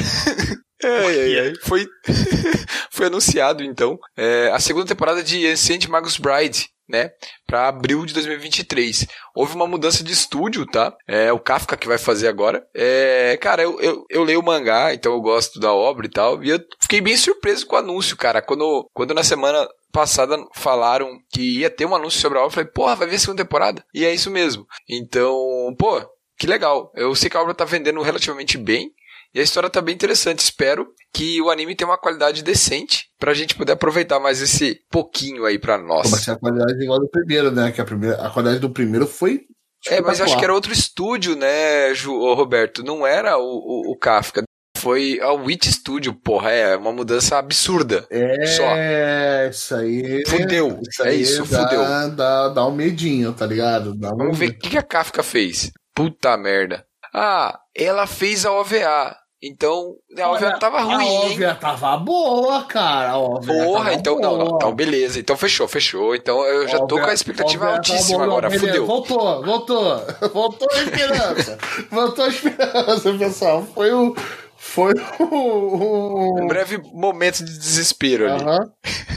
Ai, 0.83 1.21
ai, 1.21 1.39
ai. 1.39 1.55
Foi, 1.63 1.87
foi 2.91 3.07
anunciado, 3.07 3.63
então, 3.63 3.99
é, 4.17 4.51
a 4.53 4.61
segunda 4.61 4.87
temporada 4.87 5.23
de 5.23 5.47
Ancient 5.47 5.87
Magus 5.87 6.17
Bride, 6.17 6.69
né? 6.89 7.11
Pra 7.47 7.69
abril 7.69 8.07
de 8.07 8.15
2023. 8.15 9.07
Houve 9.35 9.55
uma 9.55 9.67
mudança 9.67 10.03
de 10.03 10.13
estúdio, 10.13 10.65
tá? 10.67 10.97
É 11.07 11.33
o 11.33 11.39
Kafka 11.39 11.77
que 11.77 11.89
vai 11.89 11.99
fazer 11.99 12.29
agora. 12.29 12.67
É, 12.75 13.37
cara, 13.41 13.63
eu, 13.63 13.79
eu, 13.81 14.05
eu 14.09 14.25
leio 14.25 14.41
o 14.41 14.45
mangá, 14.45 14.95
então 14.95 15.13
eu 15.13 15.21
gosto 15.21 15.61
da 15.61 15.73
obra 15.73 16.07
e 16.07 16.11
tal. 16.11 16.43
E 16.43 16.51
eu 16.51 16.61
fiquei 16.81 17.01
bem 17.01 17.17
surpreso 17.17 17.67
com 17.67 17.77
o 17.77 17.79
anúncio, 17.79 18.17
cara. 18.17 18.41
Quando, 18.41 18.89
quando 18.95 19.13
na 19.13 19.23
semana 19.23 19.69
passada 19.93 20.39
falaram 20.55 21.19
que 21.31 21.59
ia 21.59 21.71
ter 21.71 21.87
um 21.87 21.95
anúncio 21.95 22.21
sobre 22.21 22.39
a 22.39 22.43
obra, 22.43 22.49
eu 22.49 22.55
falei, 22.55 22.71
porra, 22.71 22.97
vai 22.97 23.09
ver 23.09 23.17
a 23.17 23.19
segunda 23.19 23.43
temporada. 23.43 23.85
E 23.93 24.05
é 24.05 24.15
isso 24.15 24.31
mesmo. 24.31 24.67
Então, 24.89 25.35
pô, 25.79 26.01
que 26.39 26.47
legal. 26.47 26.91
Eu 26.95 27.15
sei 27.15 27.29
que 27.29 27.37
a 27.37 27.43
obra 27.43 27.53
tá 27.53 27.65
vendendo 27.65 28.01
relativamente 28.01 28.57
bem. 28.57 28.93
E 29.35 29.41
a 29.41 29.43
história 29.43 29.69
tá 29.69 29.81
bem 29.81 29.95
interessante. 29.95 30.41
Espero 30.41 30.89
que 31.13 31.41
o 31.43 31.51
anime 31.51 31.75
tenha 31.75 31.89
uma 31.89 31.99
qualidade 31.99 32.43
decente 32.43 33.09
pra 33.19 33.35
gente 33.35 33.55
poder 33.55 33.73
aproveitar 33.73 34.19
mais 34.19 34.41
esse 34.41 34.81
pouquinho 34.91 35.45
aí 35.45 35.59
pra 35.59 35.79
nós. 35.79 36.09
Ser 36.09 36.33
a 36.33 36.37
qualidade 36.37 36.83
igual 36.83 36.99
do 36.99 37.09
primeiro, 37.09 37.51
né? 37.51 37.71
Que 37.71 37.81
a, 37.81 37.85
primeira, 37.85 38.17
a 38.27 38.31
qualidade 38.31 38.61
do 38.61 38.71
primeiro 38.71 39.07
foi. 39.07 39.43
É, 39.87 40.01
mas 40.01 40.21
acho 40.21 40.37
que 40.37 40.45
era 40.45 40.53
outro 40.53 40.73
estúdio, 40.73 41.37
né, 41.37 41.95
Ju, 41.95 42.35
Roberto? 42.35 42.83
Não 42.83 43.07
era 43.07 43.39
o, 43.39 43.43
o, 43.43 43.93
o 43.93 43.97
Kafka. 43.97 44.43
Foi 44.77 45.19
a 45.21 45.33
Witch 45.33 45.67
Studio, 45.67 46.15
porra. 46.15 46.51
É 46.51 46.77
uma 46.77 46.93
mudança 46.93 47.37
absurda. 47.37 48.07
Só. 48.47 48.65
É, 48.77 49.49
isso 49.51 49.75
aí. 49.75 50.23
Fudeu. 50.27 50.81
Isso 50.89 51.03
É 51.03 51.09
aí 51.09 51.21
isso, 51.21 51.45
dá, 51.47 51.63
fudeu. 51.65 51.83
Dá, 52.15 52.49
dá 52.49 52.67
um 52.67 52.75
medinho, 52.75 53.33
tá 53.33 53.45
ligado? 53.45 53.93
Um 53.93 54.17
Vamos 54.17 54.39
ver 54.39 54.51
o 54.51 54.59
que, 54.59 54.71
que 54.71 54.79
a 54.79 54.83
Kafka 54.83 55.23
fez. 55.23 55.71
Puta 55.95 56.37
merda. 56.37 56.85
Ah, 57.15 57.59
ela 57.75 58.07
fez 58.07 58.45
a 58.47 58.53
OVA. 58.53 59.17
Então, 59.41 59.95
a 60.21 60.31
OVA 60.33 60.51
não 60.51 60.59
tava 60.59 60.81
ruim, 60.81 60.95
A 60.97 61.03
hein? 61.05 61.31
óbvia 61.31 61.55
tava 61.55 61.97
boa, 61.97 62.65
cara. 62.65 63.11
A 63.11 63.19
óbvia 63.19 63.55
Porra, 63.65 63.95
então 63.95 64.19
não, 64.19 64.37
não. 64.37 64.45
boa. 64.47 64.57
Então 64.57 64.75
beleza. 64.75 65.21
Então 65.21 65.37
fechou, 65.37 65.69
fechou. 65.69 66.15
Então 66.15 66.43
eu 66.45 66.67
já 66.67 66.79
tô 66.79 66.85
Óbvia- 66.97 67.03
com 67.05 67.11
a 67.11 67.15
expectativa 67.15 67.65
tava 67.67 67.77
altíssima 67.77 68.19
boa. 68.19 68.27
agora. 68.29 68.49
Beleza, 68.49 68.67
Fudeu. 68.67 68.87
Voltou, 68.87 69.45
voltou. 69.45 70.03
Voltou 70.35 70.69
a 70.73 70.83
esperança. 70.83 71.59
voltou 71.91 72.25
a 72.25 72.29
esperança, 72.29 73.13
pessoal. 73.17 73.63
Foi 73.75 73.93
o, 73.93 74.17
Foi 74.57 74.93
o. 75.21 76.43
Um 76.43 76.49
breve 76.49 76.79
momento 76.93 77.45
de 77.45 77.57
desespero 77.59 78.33
ali. 78.33 78.45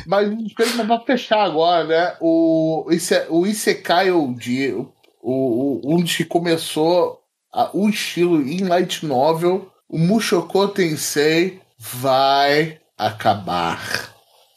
Mas 0.05 0.31
espero 0.45 0.85
pra 0.85 0.99
fechar 0.99 1.41
agora, 1.43 1.83
né? 1.85 2.15
O, 2.21 2.85
o 3.29 3.45
Isekai 3.47 4.11
Oji, 4.11 4.73
o, 4.73 4.85
o, 5.23 5.81
um 5.95 6.03
que 6.03 6.25
começou 6.25 7.20
a- 7.53 7.69
o 7.73 7.89
estilo 7.89 8.41
em 8.41 8.63
light 8.63 9.05
novel, 9.05 9.69
o 9.89 9.97
Mushoku 9.97 10.67
Tensei 10.69 11.59
vai 11.77 12.79
acabar. 12.97 14.09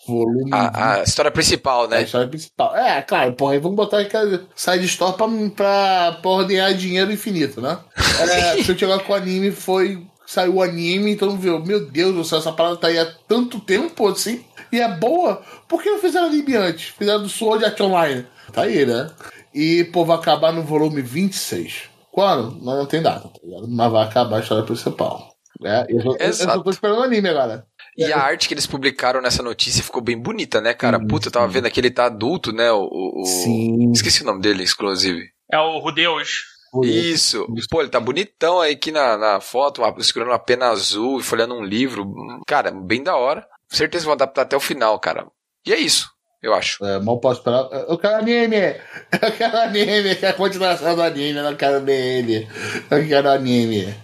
Volume 0.07 0.51
A, 0.53 0.97
a 0.99 1.03
história 1.03 1.31
principal, 1.31 1.85
a 1.85 1.89
né? 1.89 2.03
história 2.03 2.29
principal. 2.29 2.77
É, 2.77 3.01
claro, 3.01 3.33
porra, 3.33 3.55
aí 3.55 3.59
vamos 3.59 3.77
botar 3.77 4.01
aquela 4.01 4.43
side 4.55 4.85
store 4.85 5.17
pra, 5.17 5.27
pra, 5.57 6.19
pra 6.21 6.31
ordenar 6.31 6.75
dinheiro 6.75 7.11
infinito, 7.11 7.61
né? 7.63 7.79
É, 8.21 8.61
se 8.63 8.71
eu 8.71 8.77
chegar 8.79 8.99
com 9.01 9.13
o 9.13 9.17
anime, 9.17 9.51
foi. 9.51 10.07
Saiu 10.27 10.55
o 10.57 10.63
anime, 10.63 11.11
então 11.13 11.37
viu, 11.37 11.59
meu 11.59 11.87
Deus 11.87 12.15
do 12.15 12.25
céu, 12.25 12.39
essa 12.39 12.53
parada 12.53 12.77
tá 12.77 12.89
aí 12.89 12.99
há 12.99 13.07
tanto 13.29 13.61
tempo 13.61 14.09
assim, 14.09 14.43
e 14.73 14.81
é 14.81 14.89
boa. 14.89 15.43
Por 15.69 15.83
que 15.83 15.91
não 15.91 15.99
fizeram 15.99 16.27
anime 16.27 16.57
antes? 16.57 16.89
Fizeram 16.99 17.23
do 17.23 17.29
Sword 17.29 17.65
Art 17.65 17.79
Online. 17.81 18.27
Tá 18.53 18.63
aí, 18.63 18.87
né? 18.87 19.11
E, 19.55 19.85
pô, 19.85 20.05
vai 20.05 20.17
acabar 20.17 20.51
no 20.53 20.63
volume 20.63 21.01
26. 21.03 21.94
Quando? 22.15 22.53
Não, 22.65 22.77
não 22.79 22.87
tem 22.87 23.03
data, 23.03 23.29
tá 23.29 23.41
ligado? 23.43 23.67
Mas 23.69 23.91
vai 23.93 24.05
acabar 24.07 24.37
a 24.37 24.41
história 24.41 24.63
principal. 24.65 25.35
É, 25.65 25.85
eu, 25.89 25.99
eu, 25.99 26.05
eu 26.13 26.33
só 26.33 26.45
Exato. 26.45 26.63
tô 26.63 26.71
esperando 26.71 27.01
o 27.01 27.03
anime 27.03 27.29
agora. 27.29 27.67
E 27.97 28.05
a 28.13 28.19
arte 28.21 28.47
que 28.47 28.55
eles 28.55 28.67
publicaram 28.69 29.21
nessa 29.21 29.43
notícia 29.43 29.83
ficou 29.83 30.01
bem 30.01 30.17
bonita, 30.17 30.61
né, 30.61 30.73
cara? 30.75 30.99
Sim, 31.01 31.07
Puta, 31.09 31.27
eu 31.29 31.33
tava 31.33 31.49
vendo 31.49 31.67
aqui, 31.67 31.81
ele 31.81 31.91
tá 31.91 32.07
adulto, 32.07 32.53
né? 32.53 32.71
O, 32.71 32.83
o- 32.85 33.23
o- 33.23 33.27
Sim. 33.27 33.91
Esqueci 33.91 34.23
o 34.23 34.27
nome 34.27 34.41
dele, 34.41 34.63
inclusive. 34.65 35.25
É 35.51 35.59
o 35.59 35.79
Rudeus. 35.81 36.43
Isso. 36.85 37.47
Pô, 37.71 37.81
ele 37.81 37.91
tá 37.91 37.99
bonitão 38.01 38.61
aí 38.61 38.75
aqui 38.75 38.91
na, 38.93 39.17
na 39.17 39.41
foto, 39.41 39.81
uma- 39.83 40.01
segurando 40.03 40.31
uma 40.31 40.39
pena 40.39 40.69
azul 40.71 41.19
e 41.19 41.23
folhando 41.23 41.55
um 41.55 41.63
livro. 41.65 42.05
Cara, 42.47 42.71
bem 42.71 43.03
da 43.03 43.17
hora. 43.17 43.45
Certeza 43.69 44.03
que 44.03 44.07
vão 44.07 44.15
adaptar 44.15 44.43
até 44.43 44.57
o 44.57 44.61
final, 44.61 44.99
cara. 45.01 45.27
E 45.67 45.73
é 45.73 45.79
isso, 45.79 46.11
eu 46.45 46.53
acho. 46.53 46.85
É, 46.85 47.01
mal 47.01 47.19
posso 47.19 47.41
esperar. 47.41 47.69
Eu 47.89 47.97
quero 47.97 48.17
anime! 48.17 48.77
Eu 49.23 49.33
quero 49.33 49.57
anime! 49.57 50.11
Eu 50.11 50.17
quero 50.17 50.35
a 50.35 50.37
continuação 50.37 50.95
do 50.95 51.03
anime, 51.03 51.39
eu 51.39 51.43
não 51.43 51.57
quero 51.57 51.79
anime. 51.79 52.47
Eu 52.91 53.09
quero 53.09 53.31
anime. 53.31 53.95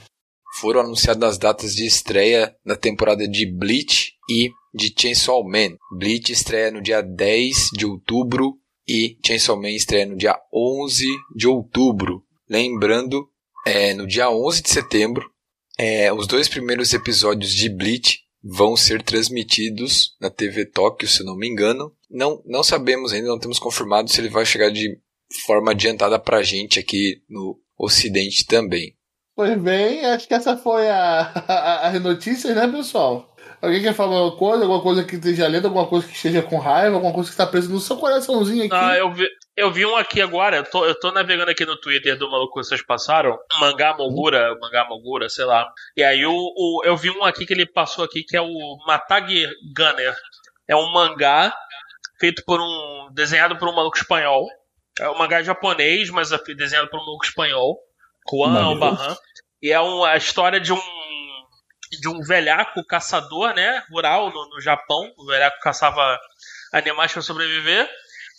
Foram 0.59 0.81
anunciadas 0.81 1.33
as 1.33 1.39
datas 1.39 1.75
de 1.75 1.87
estreia 1.87 2.55
da 2.65 2.75
temporada 2.75 3.29
de 3.29 3.45
Bleach 3.45 4.15
e 4.29 4.51
de 4.75 4.93
Chainsaw 4.99 5.45
Man. 5.45 5.77
Bleach 5.99 6.33
estreia 6.33 6.71
no 6.71 6.81
dia 6.81 7.03
10 7.03 7.71
de 7.75 7.85
outubro 7.85 8.57
e 8.89 9.19
Chainsaw 9.25 9.61
Man 9.61 9.71
estreia 9.71 10.07
no 10.07 10.17
dia 10.17 10.35
11 10.53 11.07
de 11.37 11.47
outubro. 11.47 12.25
Lembrando, 12.49 13.29
é, 13.67 13.93
no 13.93 14.07
dia 14.07 14.31
11 14.31 14.63
de 14.63 14.71
setembro, 14.71 15.31
é, 15.79 16.11
os 16.13 16.27
dois 16.27 16.49
primeiros 16.49 16.95
episódios 16.95 17.53
de 17.53 17.69
Bleach 17.69 18.21
vão 18.43 18.77
ser 18.77 19.03
transmitidos 19.03 20.17
na 20.19 20.31
TV 20.31 20.65
Tóquio, 20.65 21.07
se 21.07 21.21
eu 21.21 21.27
não 21.27 21.37
me 21.37 21.47
engano. 21.47 21.93
Não, 22.11 22.43
não 22.45 22.63
sabemos 22.63 23.13
ainda, 23.13 23.29
não 23.29 23.39
temos 23.39 23.59
confirmado 23.59 24.11
se 24.11 24.21
ele 24.21 24.29
vai 24.29 24.45
chegar 24.45 24.71
de 24.71 24.99
forma 25.47 25.71
adiantada 25.71 26.19
pra 26.19 26.43
gente 26.43 26.79
aqui 26.81 27.23
no 27.29 27.59
Ocidente 27.79 28.45
também. 28.47 28.95
Pois 29.35 29.57
bem, 29.61 30.05
acho 30.05 30.27
que 30.29 30.35
essa 30.35 30.57
foi 30.57 30.89
a, 30.91 31.21
a, 31.49 31.89
as 31.89 32.03
notícias, 32.03 32.55
né, 32.55 32.67
pessoal? 32.69 33.27
Alguém 33.63 33.83
quer 33.83 33.95
falar 33.95 34.17
alguma 34.17 34.37
coisa? 34.39 34.65
Alguma 34.65 34.83
coisa 34.83 35.05
que 35.05 35.17
esteja 35.17 35.47
lendo? 35.47 35.67
Alguma 35.67 35.87
coisa 35.87 36.07
que 36.07 36.15
esteja 36.15 36.43
com 36.43 36.59
raiva? 36.59 36.97
Alguma 36.97 37.13
coisa 37.13 37.29
que 37.29 37.35
está 37.35 37.47
presa 37.47 37.69
no 37.69 37.79
seu 37.79 37.97
coraçãozinho 37.97 38.65
aqui? 38.65 38.75
Ah, 38.75 38.97
eu 38.97 39.13
vi, 39.13 39.27
eu 39.57 39.71
vi 39.71 39.85
um 39.87 39.97
aqui 39.97 40.21
agora, 40.23 40.57
eu 40.59 40.65
tô, 40.65 40.85
eu 40.87 40.99
tô 40.99 41.13
navegando 41.13 41.51
aqui 41.51 41.65
no 41.67 41.79
Twitter 41.79 42.17
do 42.19 42.31
maluco 42.31 42.55
que 42.59 42.65
vocês 42.67 42.85
passaram, 42.85 43.39
Mangá 43.61 43.95
Mogura, 43.97 44.57
Mangá 44.61 44.87
Mogura, 44.89 45.29
sei 45.29 45.45
lá. 45.45 45.67
E 45.97 46.03
aí 46.03 46.25
o, 46.25 46.33
o- 46.33 46.83
eu 46.85 46.97
vi 46.97 47.11
um 47.11 47.23
aqui 47.23 47.45
que 47.47 47.53
ele 47.53 47.67
passou 47.67 48.03
aqui 48.05 48.25
que 48.25 48.37
é 48.37 48.41
o 48.41 48.49
Matag 48.87 49.47
Gunner. 49.77 50.15
É 50.69 50.75
um 50.77 50.91
mangá 50.93 51.53
feito 52.21 52.45
por 52.45 52.61
um. 52.61 53.09
desenhado 53.13 53.59
por 53.59 53.69
um 53.69 53.75
maluco 53.75 53.97
espanhol. 53.97 54.47
É 55.01 55.09
um 55.09 55.19
mangá 55.19 55.43
japonês, 55.43 56.11
mas 56.11 56.31
é 56.31 56.39
desenhado 56.55 56.89
por 56.89 57.01
um 57.01 57.05
maluco 57.05 57.25
espanhol. 57.25 57.79
Juan. 58.31 58.63
Albarran. 58.63 59.17
E 59.63 59.73
é 59.73 59.81
um, 59.81 60.05
a 60.05 60.17
história 60.17 60.61
de 60.61 60.73
um. 60.73 60.81
de 62.01 62.09
um 62.09 62.21
velhaco 62.21 62.85
caçador, 62.85 63.55
né? 63.55 63.83
Rural 63.91 64.31
no, 64.31 64.49
no 64.51 64.61
Japão. 64.61 65.13
O 65.17 65.27
velhaco 65.27 65.59
caçava 65.61 66.19
animais 66.73 67.13
para 67.13 67.23
sobreviver. 67.23 67.89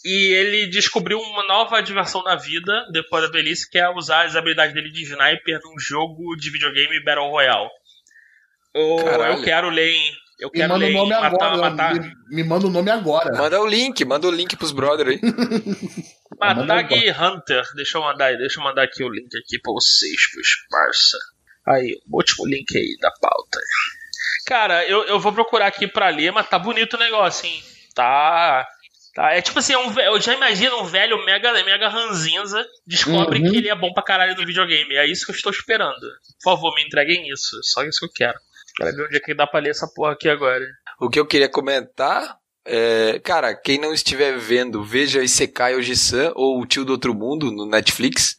E 0.04 0.34
ele 0.34 0.68
descobriu 0.68 1.20
uma 1.20 1.44
nova 1.46 1.82
diversão 1.82 2.24
na 2.24 2.36
vida 2.36 2.88
depois 2.92 3.24
da 3.24 3.30
velhice, 3.30 3.70
que 3.70 3.78
é 3.78 3.88
usar 3.90 4.26
as 4.26 4.36
habilidades 4.36 4.74
dele 4.74 4.90
de 4.90 5.04
sniper 5.04 5.60
num 5.64 5.78
jogo 5.80 6.36
de 6.36 6.50
videogame 6.50 7.04
Battle 7.04 7.30
Royale. 7.30 7.70
Eu, 8.74 8.98
eu 8.98 9.44
quero 9.44 9.70
ler 9.70 9.92
em. 9.92 10.21
Eu 10.42 10.50
me 10.50 10.54
quero 10.60 10.74
manda 10.74 10.84
o 10.86 10.88
ler 10.88 10.92
em 10.92 10.98
nome 10.98 11.10
matar, 11.12 11.26
agora. 11.54 11.58
matar, 11.70 11.94
Me, 11.94 12.12
me 12.30 12.44
manda 12.44 12.66
o 12.68 12.70
nome 12.72 12.90
agora. 12.92 13.38
Manda 13.38 13.62
o 13.62 13.66
link, 13.68 14.04
manda 14.04 14.28
o 14.28 14.32
link 14.32 14.58
pros 14.58 14.72
brother 14.72 15.08
aí. 15.08 15.20
Manda 16.40 16.66
Matag. 16.66 17.12
Hunter. 17.12 17.64
Deixa 17.76 17.98
eu 17.98 18.02
mandar 18.02 18.26
aí, 18.26 18.38
deixa 18.38 18.60
eu 18.60 18.64
mandar 18.64 18.84
aqui 18.84 19.04
o 19.04 19.10
link 19.10 19.28
aqui 19.38 19.60
pra 19.62 19.72
vocês, 19.74 20.32
pros 20.34 20.48
parça. 20.70 21.18
Aí, 21.68 21.96
o 22.12 22.18
último 22.18 22.48
link 22.48 22.76
aí 22.76 22.98
da 23.00 23.12
pauta. 23.12 23.60
Cara, 24.48 24.84
eu, 24.88 25.04
eu 25.04 25.20
vou 25.20 25.32
procurar 25.32 25.68
aqui 25.68 25.88
pra 25.88 26.10
ler, 26.10 26.32
mas 26.32 26.50
tá 26.50 26.58
bonito 26.58 26.96
o 26.96 27.00
negócio, 27.00 27.46
hein? 27.48 27.62
Tá. 27.94 28.66
Tá, 29.14 29.34
é 29.34 29.42
tipo 29.42 29.60
assim, 29.60 29.74
é 29.74 29.78
um, 29.78 29.94
eu 30.00 30.20
já 30.22 30.34
imagino 30.34 30.80
um 30.82 30.86
velho 30.86 31.24
mega, 31.26 31.52
mega 31.66 31.90
ranzinza 31.90 32.66
descobre 32.88 33.40
Uhum. 33.44 33.52
que 33.52 33.58
ele 33.58 33.68
é 33.70 33.76
bom 33.76 33.92
pra 33.94 34.02
caralho 34.04 34.36
no 34.36 34.46
videogame. 34.46 34.96
É 34.96 35.06
isso 35.06 35.26
que 35.26 35.32
eu 35.32 35.36
estou 35.36 35.52
esperando. 35.52 36.00
Por 36.42 36.54
favor, 36.56 36.74
me 36.76 36.84
entreguem 36.86 37.28
isso. 37.30 37.60
Só 37.62 37.84
isso 37.84 38.00
que 38.00 38.06
eu 38.06 38.12
quero. 38.16 38.40
Quero 38.84 38.98
ver 38.98 39.06
onde 39.06 39.18
é 39.18 39.20
que 39.20 39.34
dá 39.34 39.48
pra 39.48 39.60
ler 39.60 39.70
essa 39.70 39.88
porra 39.94 40.14
aqui 40.14 40.30
agora. 40.30 40.66
O 41.00 41.10
que 41.10 41.20
eu 41.20 41.26
queria 41.26 41.50
comentar 41.50 42.38
é, 42.66 43.20
cara, 43.20 43.56
quem 43.56 43.80
não 43.80 43.94
estiver 43.94 44.38
vendo, 44.38 44.84
veja 44.84 45.24
Isekai 45.24 45.76
Oji-san 45.76 46.32
ou 46.36 46.60
O 46.60 46.66
Tio 46.66 46.86
do 46.86 46.92
Outro 46.92 47.14
Mundo 47.14 47.52
no 47.52 47.66
Netflix. 47.66 48.36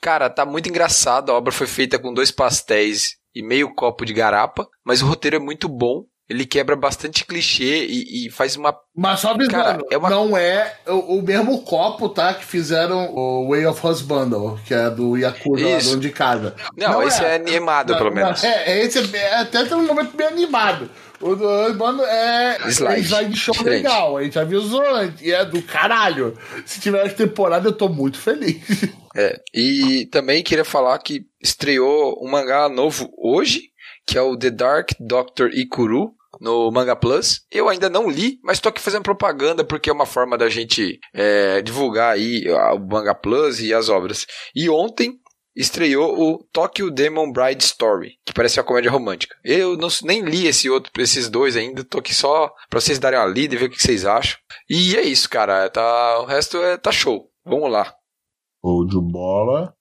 Cara, 0.00 0.30
tá 0.30 0.46
muito 0.46 0.68
engraçado. 0.68 1.30
A 1.30 1.34
obra 1.34 1.52
foi 1.52 1.66
feita 1.66 1.98
com 1.98 2.14
dois 2.14 2.30
pastéis 2.30 3.16
e 3.34 3.42
meio 3.42 3.74
copo 3.74 4.04
de 4.04 4.12
garapa, 4.12 4.66
mas 4.84 5.02
o 5.02 5.06
roteiro 5.06 5.36
é 5.36 5.40
muito 5.40 5.68
bom. 5.68 6.04
Ele 6.28 6.44
quebra 6.44 6.76
bastante 6.76 7.24
clichê 7.24 7.86
e, 7.86 8.26
e 8.26 8.30
faz 8.30 8.54
uma. 8.54 8.74
Mas 8.94 9.20
só 9.20 9.30
avisando, 9.30 9.50
Cara, 9.54 9.82
é 9.90 9.96
uma- 9.96 10.10
não 10.10 10.36
é 10.36 10.74
o, 10.86 11.18
o 11.18 11.22
mesmo 11.22 11.62
copo, 11.62 12.08
tá? 12.10 12.34
Que 12.34 12.44
fizeram 12.44 13.14
o 13.14 13.48
Way 13.48 13.64
of 13.66 13.86
Husband, 13.86 14.58
que 14.66 14.74
é 14.74 14.90
do 14.90 15.16
Yakuza 15.16 15.66
lá 15.66 15.78
Isso. 15.78 15.88
dono 15.90 16.02
de 16.02 16.10
casa. 16.10 16.54
Não, 16.76 17.02
esse 17.02 17.24
é, 17.24 17.36
animado, 17.36 17.92
Não, 17.92 17.98
pelo 17.98 18.10
não, 18.10 18.16
menos. 18.16 18.44
É, 18.44 18.72
é 18.72 18.84
esse 18.84 18.98
é 19.16 19.36
até 19.38 19.64
tem 19.64 19.74
um 19.78 19.86
momento 19.86 20.14
bem 20.14 20.26
animado. 20.26 20.90
O 21.20 21.34
do 21.34 21.48
Husband 21.48 22.00
é 22.04 22.58
Slide. 22.68 22.94
é 22.94 22.98
slide 23.00 23.36
show 23.36 23.54
Diferente. 23.54 23.82
legal. 23.82 24.16
A 24.18 24.22
gente 24.22 24.38
avisou 24.38 24.84
antes. 24.94 25.20
E 25.22 25.32
é 25.32 25.44
do 25.46 25.62
caralho. 25.62 26.36
Se 26.66 26.78
tiver 26.78 27.06
essa 27.06 27.16
temporada, 27.16 27.68
eu 27.68 27.72
tô 27.72 27.88
muito 27.88 28.18
feliz. 28.18 28.60
É, 29.16 29.40
e 29.52 30.06
também 30.12 30.42
queria 30.44 30.64
falar 30.64 30.96
que 30.98 31.26
estreou 31.42 32.22
um 32.22 32.30
mangá 32.30 32.68
novo 32.68 33.10
hoje, 33.16 33.62
que 34.06 34.16
é 34.16 34.22
o 34.22 34.36
The 34.36 34.50
Dark 34.50 34.90
Doctor 35.00 35.50
Ikuru, 35.52 36.12
no 36.40 36.70
Manga 36.70 36.96
Plus. 36.96 37.40
Eu 37.50 37.68
ainda 37.68 37.88
não 37.88 38.10
li, 38.10 38.38
mas 38.42 38.60
tô 38.60 38.68
aqui 38.68 38.80
fazendo 38.80 39.02
propaganda 39.02 39.64
porque 39.64 39.90
é 39.90 39.92
uma 39.92 40.06
forma 40.06 40.36
da 40.36 40.48
gente 40.48 40.98
é, 41.14 41.62
divulgar 41.62 42.14
aí 42.14 42.44
o 42.50 42.78
Manga 42.78 43.14
Plus 43.14 43.60
e 43.60 43.72
as 43.72 43.88
obras. 43.88 44.26
E 44.54 44.68
ontem 44.68 45.18
estreou 45.58 46.16
o 46.16 46.38
Tokyo 46.52 46.88
Demon 46.88 47.32
Bride 47.32 47.64
Story, 47.64 48.12
que 48.24 48.32
parece 48.32 48.60
uma 48.60 48.64
comédia 48.64 48.90
romântica. 48.90 49.34
Eu 49.44 49.76
não, 49.76 49.88
nem 50.04 50.22
li 50.22 50.46
esse 50.46 50.70
outro, 50.70 50.92
esses 50.98 51.28
dois 51.28 51.56
ainda, 51.56 51.82
tô 51.82 51.98
aqui 51.98 52.14
só 52.14 52.52
pra 52.70 52.80
vocês 52.80 53.00
darem 53.00 53.18
uma 53.18 53.26
lida 53.26 53.56
e 53.56 53.58
ver 53.58 53.66
o 53.66 53.70
que 53.70 53.82
vocês 53.82 54.04
acham. 54.04 54.38
E 54.70 54.96
é 54.96 55.02
isso, 55.02 55.28
cara, 55.28 55.68
tá, 55.68 56.20
o 56.20 56.26
resto 56.26 56.58
é, 56.58 56.76
tá 56.76 56.92
show. 56.92 57.28
Vamos 57.44 57.70
lá. 57.72 57.92
Ou 58.62 58.86
de 58.86 59.00
bola. 59.00 59.74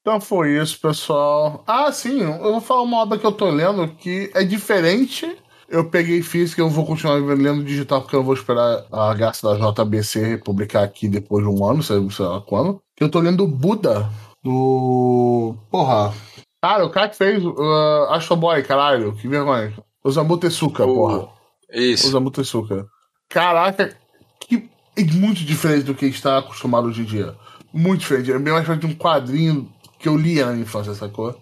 Então 0.00 0.20
foi 0.20 0.56
isso, 0.56 0.80
pessoal. 0.80 1.64
Ah, 1.66 1.90
sim, 1.90 2.20
eu 2.20 2.38
vou 2.52 2.60
falar 2.60 2.82
uma 2.82 2.98
obra 2.98 3.18
que 3.18 3.26
eu 3.26 3.32
tô 3.32 3.50
lendo 3.50 3.88
que 3.96 4.30
é 4.34 4.44
diferente. 4.44 5.26
Eu 5.68 5.90
peguei 5.90 6.22
física, 6.22 6.62
eu 6.62 6.70
vou 6.70 6.86
continuar 6.86 7.16
lendo 7.16 7.62
digital 7.62 8.00
porque 8.00 8.16
eu 8.16 8.24
vou 8.24 8.32
esperar 8.32 8.86
a 8.90 9.12
graça 9.12 9.46
da 9.46 9.70
JBC 9.70 10.38
publicar 10.38 10.82
aqui 10.82 11.08
depois 11.08 11.44
de 11.44 11.50
um 11.50 11.64
ano, 11.64 11.82
sei 11.82 11.98
lá 12.20 12.40
quando. 12.40 12.80
Que 12.96 13.04
eu 13.04 13.10
tô 13.10 13.20
lendo 13.20 13.46
Buda, 13.46 14.10
do. 14.42 15.54
Porra. 15.70 16.14
Cara, 16.62 16.86
o 16.86 16.90
cara 16.90 17.08
que 17.08 17.16
fez 17.16 17.44
uh, 17.44 18.06
Astro 18.10 18.36
Boy, 18.36 18.62
caralho, 18.62 19.14
que 19.14 19.28
vergonha. 19.28 19.72
Osamu 20.02 20.38
Tezuka, 20.38 20.84
porra. 20.84 21.28
Isso. 21.70 22.08
Osamu 22.08 22.30
Tezuka. 22.30 22.86
Caraca, 23.28 23.94
que 24.40 24.68
é 24.96 25.04
muito 25.04 25.44
diferente 25.44 25.84
do 25.84 25.94
que 25.94 26.06
a 26.06 26.08
gente 26.08 26.22
tá 26.22 26.38
acostumado 26.38 26.88
hoje 26.88 27.02
em 27.02 27.04
dia. 27.04 27.36
Muito 27.72 28.00
diferente. 28.00 28.32
É 28.32 28.38
bem 28.38 28.52
mais 28.52 28.64
diferente 28.64 28.86
de 28.86 28.92
um 28.94 28.96
quadrinho 28.96 29.70
que 29.98 30.08
eu 30.08 30.16
lia 30.16 30.46
na 30.46 30.56
infância, 30.56 30.94
sacou? 30.94 31.38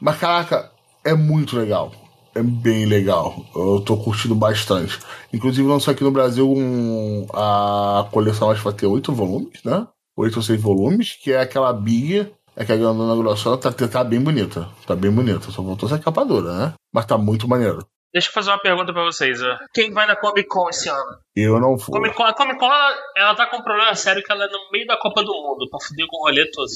Mas 0.00 0.18
caraca, 0.18 0.72
é 1.04 1.14
muito 1.14 1.56
legal. 1.56 1.92
É 2.38 2.42
bem 2.42 2.86
legal. 2.86 3.44
Eu 3.54 3.80
tô 3.84 3.96
curtindo 3.96 4.34
bastante. 4.34 4.98
Inclusive 5.32 5.66
lançou 5.66 5.92
aqui 5.92 6.04
no 6.04 6.10
Brasil 6.10 6.48
um, 6.48 7.26
a 7.32 8.06
coleção 8.12 8.50
acho 8.50 8.60
que 8.60 8.64
vai 8.68 8.74
ter 8.74 8.86
oito 8.86 9.12
volumes, 9.12 9.62
né? 9.64 9.86
Oito 10.16 10.36
ou 10.36 10.42
seis 10.42 10.60
volumes, 10.60 11.14
que 11.22 11.32
é 11.32 11.40
aquela 11.40 11.72
Big. 11.72 12.30
é 12.56 12.64
que 12.64 12.72
a 12.72 12.76
Grandona 12.76 13.16
Grossona 13.20 13.56
tá, 13.56 13.70
tá 13.72 14.04
bem 14.04 14.20
bonita. 14.20 14.68
Tá 14.86 14.94
bem 14.96 15.10
bonita. 15.10 15.50
Só 15.50 15.62
voltou 15.62 15.88
essa 15.88 15.98
capa 15.98 16.24
dura, 16.24 16.52
né? 16.52 16.74
Mas 16.92 17.06
tá 17.06 17.16
muito 17.18 17.48
maneiro. 17.48 17.86
Deixa 18.12 18.28
eu 18.28 18.32
fazer 18.32 18.50
uma 18.50 18.58
pergunta 18.60 18.92
pra 18.92 19.04
vocês. 19.04 19.40
ó. 19.42 19.58
Quem 19.74 19.92
vai 19.92 20.06
na 20.06 20.16
Comic 20.16 20.48
Con 20.48 20.68
esse 20.70 20.88
ano? 20.88 21.18
Eu 21.36 21.60
não 21.60 21.78
fui. 21.78 21.92
Comic 21.92 22.14
Con, 22.16 22.24
a 22.24 22.32
Comic 22.34 22.58
Con 22.58 22.66
ela, 22.66 22.94
ela 23.16 23.34
tá 23.34 23.46
com 23.46 23.58
um 23.58 23.62
problema 23.62 23.94
sério 23.94 24.22
que 24.22 24.32
ela 24.32 24.44
é 24.44 24.48
no 24.48 24.70
meio 24.72 24.86
da 24.86 24.96
Copa 24.96 25.22
do 25.22 25.32
Mundo, 25.32 25.68
pra 25.70 25.78
fuder 25.86 26.06
com 26.08 26.16
o 26.18 26.26
rolê 26.26 26.50
todo. 26.50 26.66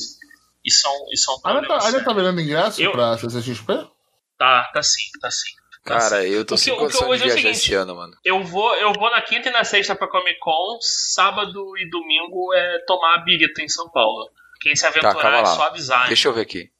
Isso 0.64 0.86
é 0.86 0.90
um 0.90 1.34
Ainda 1.34 1.42
problema 1.42 1.68
tá, 1.68 1.74
ainda 1.86 1.90
sério. 1.98 2.04
tá 2.04 2.12
vendendo 2.12 2.40
ingresso 2.40 2.82
Eu- 2.82 2.92
pra 2.92 3.16
CCXP? 3.18 3.72
Tá, 4.42 4.70
tá 4.74 4.82
sim, 4.82 5.10
tá 5.20 5.30
sim. 5.30 5.52
Tá 5.84 5.98
Cara, 5.98 6.22
sim. 6.22 6.28
eu 6.28 6.44
tô 6.44 6.54
O 6.54 6.58
sem 6.58 6.72
o 6.72 6.76
condição 6.76 7.06
de 7.08 7.12
é 7.12 7.14
o 7.14 7.18
viajar 7.18 7.34
seguinte, 7.36 7.56
esse 7.56 7.74
ano, 7.74 7.94
mano. 7.94 8.12
Eu 8.24 8.42
vou, 8.42 8.74
eu 8.76 8.92
vou 8.92 9.10
na 9.10 9.20
quinta 9.22 9.48
e 9.48 9.52
na 9.52 9.62
sexta 9.62 9.94
pra 9.94 10.08
Comic 10.08 10.38
Con, 10.40 10.78
sábado 10.80 11.76
e 11.78 11.88
domingo 11.88 12.52
é 12.54 12.78
tomar 12.86 13.14
a 13.14 13.18
birita 13.18 13.62
em 13.62 13.68
São 13.68 13.88
Paulo. 13.90 14.28
Quem 14.60 14.74
se 14.74 14.86
aventurar 14.86 15.14
Tá, 15.14 15.28
é 15.28 15.40
lá. 15.42 15.46
só 15.46 15.62
avisar. 15.68 16.02
hein? 16.02 16.08
Deixa 16.08 16.28
eu 16.28 16.32
ver 16.32 16.40
aqui. 16.42 16.70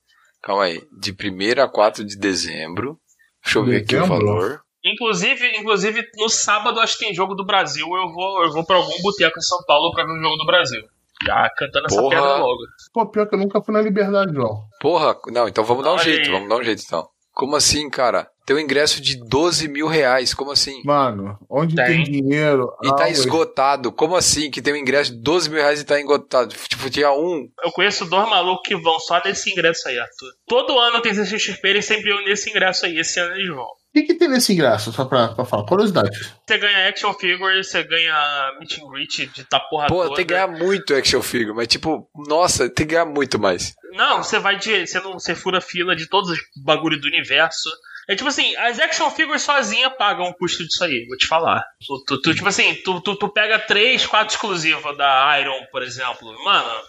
Calma 0.42 0.64
aí. 0.64 0.82
De 0.92 1.12
1 1.12 1.62
a 1.62 1.68
4 1.68 2.04
de 2.04 2.16
dezembro. 2.16 2.98
Deixa 3.44 3.58
eu 3.58 3.64
ver 3.64 3.82
aqui 3.82 3.96
o 3.96 4.06
valor. 4.06 4.60
Inclusive, 4.84 5.56
inclusive, 5.56 6.04
no 6.16 6.28
sábado 6.28 6.80
acho 6.80 6.98
que 6.98 7.04
tem 7.04 7.14
jogo 7.14 7.34
do 7.36 7.44
Brasil. 7.46 7.86
Eu 7.86 8.12
vou, 8.12 8.42
eu 8.44 8.50
vou 8.52 8.64
pra 8.66 8.76
algum 8.76 9.00
boteco 9.02 9.38
em 9.38 9.42
São 9.42 9.58
Paulo 9.66 9.92
pra 9.92 10.04
ver 10.04 10.12
o 10.12 10.20
jogo 10.20 10.36
do 10.36 10.46
Brasil. 10.46 10.82
Já 11.24 11.48
cantando 11.56 11.86
essa 11.86 11.96
Porra. 12.00 12.16
pedra 12.16 12.36
logo. 12.38 12.58
Pô, 12.92 13.06
pior 13.08 13.28
que 13.28 13.34
eu 13.36 13.38
nunca 13.38 13.62
fui 13.62 13.72
na 13.72 13.80
Liberdade, 13.80 14.32
João. 14.34 14.64
Porra, 14.80 15.16
não, 15.28 15.46
então 15.46 15.62
vamos 15.64 15.84
dar 15.84 15.94
um 15.94 15.98
jeito, 15.98 16.26
aí. 16.26 16.32
vamos 16.32 16.48
dar 16.48 16.56
um 16.56 16.62
jeito 16.64 16.82
então. 16.84 17.08
Como 17.33 17.57
assim, 17.57 17.89
cara? 17.89 18.28
Tem 18.45 18.57
um 18.57 18.59
ingresso 18.59 19.01
de 19.01 19.16
12 19.16 19.68
mil 19.68 19.87
reais, 19.87 20.35
como 20.35 20.51
assim? 20.51 20.83
Mano, 20.85 21.39
onde 21.49 21.76
tem, 21.76 21.87
Tem. 21.87 22.05
dinheiro. 22.05 22.72
E 22.83 22.89
tá 22.89 23.05
ah, 23.05 23.11
esgotado. 23.11 23.93
Como 23.93 24.16
assim 24.16 24.51
que 24.51 24.61
tem 24.61 24.74
um 24.74 24.76
ingresso 24.76 25.12
de 25.12 25.18
12 25.18 25.49
mil 25.49 25.61
reais 25.61 25.80
e 25.80 25.85
tá 25.85 25.99
esgotado? 25.99 26.53
Tipo, 26.68 26.91
tinha 26.91 27.12
um. 27.12 27.49
Eu 27.62 27.70
conheço 27.70 28.05
dois 28.05 28.28
malucos 28.28 28.66
que 28.66 28.76
vão 28.76 28.99
só 28.99 29.20
nesse 29.24 29.51
ingresso 29.51 29.89
aí, 29.89 29.99
Arthur. 29.99 30.33
Todo 30.47 30.78
ano 30.78 31.01
tem 31.01 31.14
CXP, 31.14 31.68
eles 31.68 31.85
sempre 31.85 32.11
iam 32.11 32.24
nesse 32.24 32.51
ingresso 32.51 32.85
aí. 32.85 32.99
Esse 32.99 33.20
ano 33.20 33.35
eles 33.37 33.55
vão. 33.55 33.68
O 33.95 33.99
que, 34.01 34.05
que 34.05 34.14
tem 34.14 34.26
nesse 34.28 34.55
ingresso? 34.55 34.90
Só 34.90 35.05
pra, 35.05 35.28
pra 35.28 35.45
falar. 35.45 35.66
Curiosidade. 35.66 36.18
Você 36.47 36.57
ganha 36.57 36.88
action 36.88 37.12
figure, 37.12 37.62
você 37.62 37.82
ganha 37.82 38.53
meet 38.59 38.78
and 38.80 38.88
greet 38.90 39.26
de 39.26 39.45
tá 39.45 39.61
porra 39.61 39.86
Pô, 39.86 40.05
toda. 40.05 40.14
tem 40.16 40.24
que 40.24 40.32
ganhar 40.32 40.47
muito 40.49 40.95
action 40.95 41.20
figure, 41.20 41.55
mas 41.55 41.68
tipo, 41.68 42.09
nossa, 42.26 42.70
tem 42.70 42.86
que 42.86 42.95
ganhar 42.95 43.05
muito 43.05 43.38
mais. 43.38 43.74
Não, 43.93 44.22
você 44.22 44.38
vai 44.38 44.57
de. 44.57 44.86
Você 44.86 44.99
não 45.01 45.12
você 45.14 45.34
fura 45.34 45.61
fila 45.61 45.95
de 45.95 46.07
todos 46.09 46.30
os 46.30 46.38
bagulho 46.64 46.99
do 46.99 47.07
universo. 47.07 47.68
É 48.09 48.16
tipo 48.16 48.28
assim, 48.30 48.57
as 48.57 48.80
action 48.80 49.11
figures 49.11 49.43
sozinha 49.43 49.90
pagam 49.90 50.26
o 50.26 50.34
custo 50.34 50.64
disso 50.66 50.82
aí, 50.84 51.05
vou 51.07 51.16
te 51.18 51.26
falar. 51.26 51.62
Tu, 51.86 52.03
tu- 52.07 52.20
tu, 52.22 52.34
tipo 52.34 52.49
assim, 52.49 52.74
tu, 52.82 52.99
tu, 53.03 53.14
tu 53.14 53.28
pega 53.28 53.59
três, 53.59 54.07
quatro 54.07 54.34
exclusivas 54.34 54.97
da 54.97 55.38
Iron, 55.38 55.66
por 55.70 55.82
exemplo. 55.82 56.34
Mano, 56.45 56.80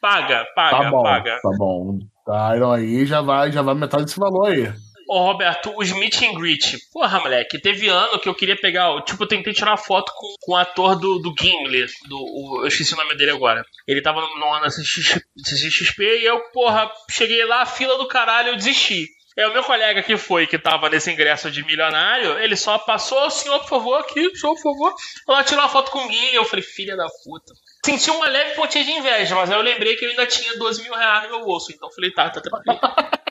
paga, 0.00 0.46
paga, 0.54 0.76
Tá 0.84 0.90
bom, 0.90 1.02
paga. 1.02 1.38
tá 1.42 1.50
bom. 1.58 1.98
Tá, 2.24 2.56
Iron 2.56 2.70
aí 2.72 3.04
já 3.04 3.20
vai, 3.20 3.50
já 3.50 3.60
vai 3.62 3.74
metade 3.74 4.04
desse 4.04 4.18
valor 4.20 4.46
aí. 4.46 4.72
Ô, 5.08 5.18
Roberto, 5.18 5.72
os 5.76 5.90
meet 5.92 6.22
and 6.22 6.34
greet. 6.34 6.78
Porra, 6.92 7.20
moleque, 7.20 7.60
teve 7.60 7.88
ano 7.88 8.18
que 8.18 8.28
eu 8.28 8.34
queria 8.34 8.56
pegar. 8.56 9.00
Tipo, 9.02 9.24
eu 9.24 9.28
tentei 9.28 9.52
tirar 9.52 9.76
foto 9.76 10.12
com, 10.16 10.34
com 10.40 10.52
o 10.52 10.56
ator 10.56 10.96
do, 10.98 11.18
do 11.18 11.34
Gimli. 11.38 11.86
Do, 12.08 12.16
o- 12.18 12.60
eu 12.62 12.68
esqueci 12.68 12.94
o 12.94 12.96
nome 12.96 13.14
dele 13.16 13.32
agora. 13.32 13.64
Ele 13.86 14.00
tava 14.00 14.20
no, 14.20 14.38
no 14.38 14.46
ano 14.52 14.62
da 14.62 14.68
CXP, 14.68 15.20
CXP 15.44 16.02
e 16.20 16.24
eu, 16.24 16.40
porra, 16.52 16.90
cheguei 17.10 17.44
lá, 17.44 17.66
fila 17.66 17.98
do 17.98 18.08
caralho, 18.08 18.50
eu 18.50 18.56
desisti. 18.56 19.06
É 19.36 19.46
o 19.48 19.52
meu 19.52 19.62
colega 19.64 20.02
que 20.02 20.14
foi, 20.18 20.46
que 20.46 20.58
tava 20.58 20.90
nesse 20.90 21.10
ingresso 21.10 21.50
de 21.50 21.64
milionário, 21.64 22.38
ele 22.38 22.54
só 22.54 22.76
passou, 22.76 23.30
senhor, 23.30 23.58
por 23.60 23.68
favor, 23.68 23.94
aqui, 23.98 24.30
senhor, 24.36 24.54
por 24.54 24.62
favor. 24.62 24.94
Ela 25.26 25.42
tirou 25.42 25.62
uma 25.62 25.70
foto 25.70 25.90
com 25.90 26.00
o 26.06 26.12
Gimli, 26.12 26.34
eu 26.34 26.44
falei, 26.44 26.62
filha 26.62 26.94
da 26.96 27.06
puta. 27.24 27.52
Senti 27.84 28.10
uma 28.10 28.28
leve 28.28 28.54
pontinha 28.54 28.84
de 28.84 28.90
inveja, 28.90 29.34
mas 29.34 29.50
aí 29.50 29.56
eu 29.56 29.62
lembrei 29.62 29.96
que 29.96 30.04
eu 30.04 30.10
ainda 30.10 30.26
tinha 30.26 30.54
12 30.58 30.82
mil 30.82 30.92
reais 30.94 31.24
no 31.24 31.36
meu 31.38 31.46
bolso, 31.46 31.72
então 31.72 31.90
falei, 31.94 32.10
tá, 32.12 32.28
tá 32.28 32.40
tranquilo. 32.42 32.78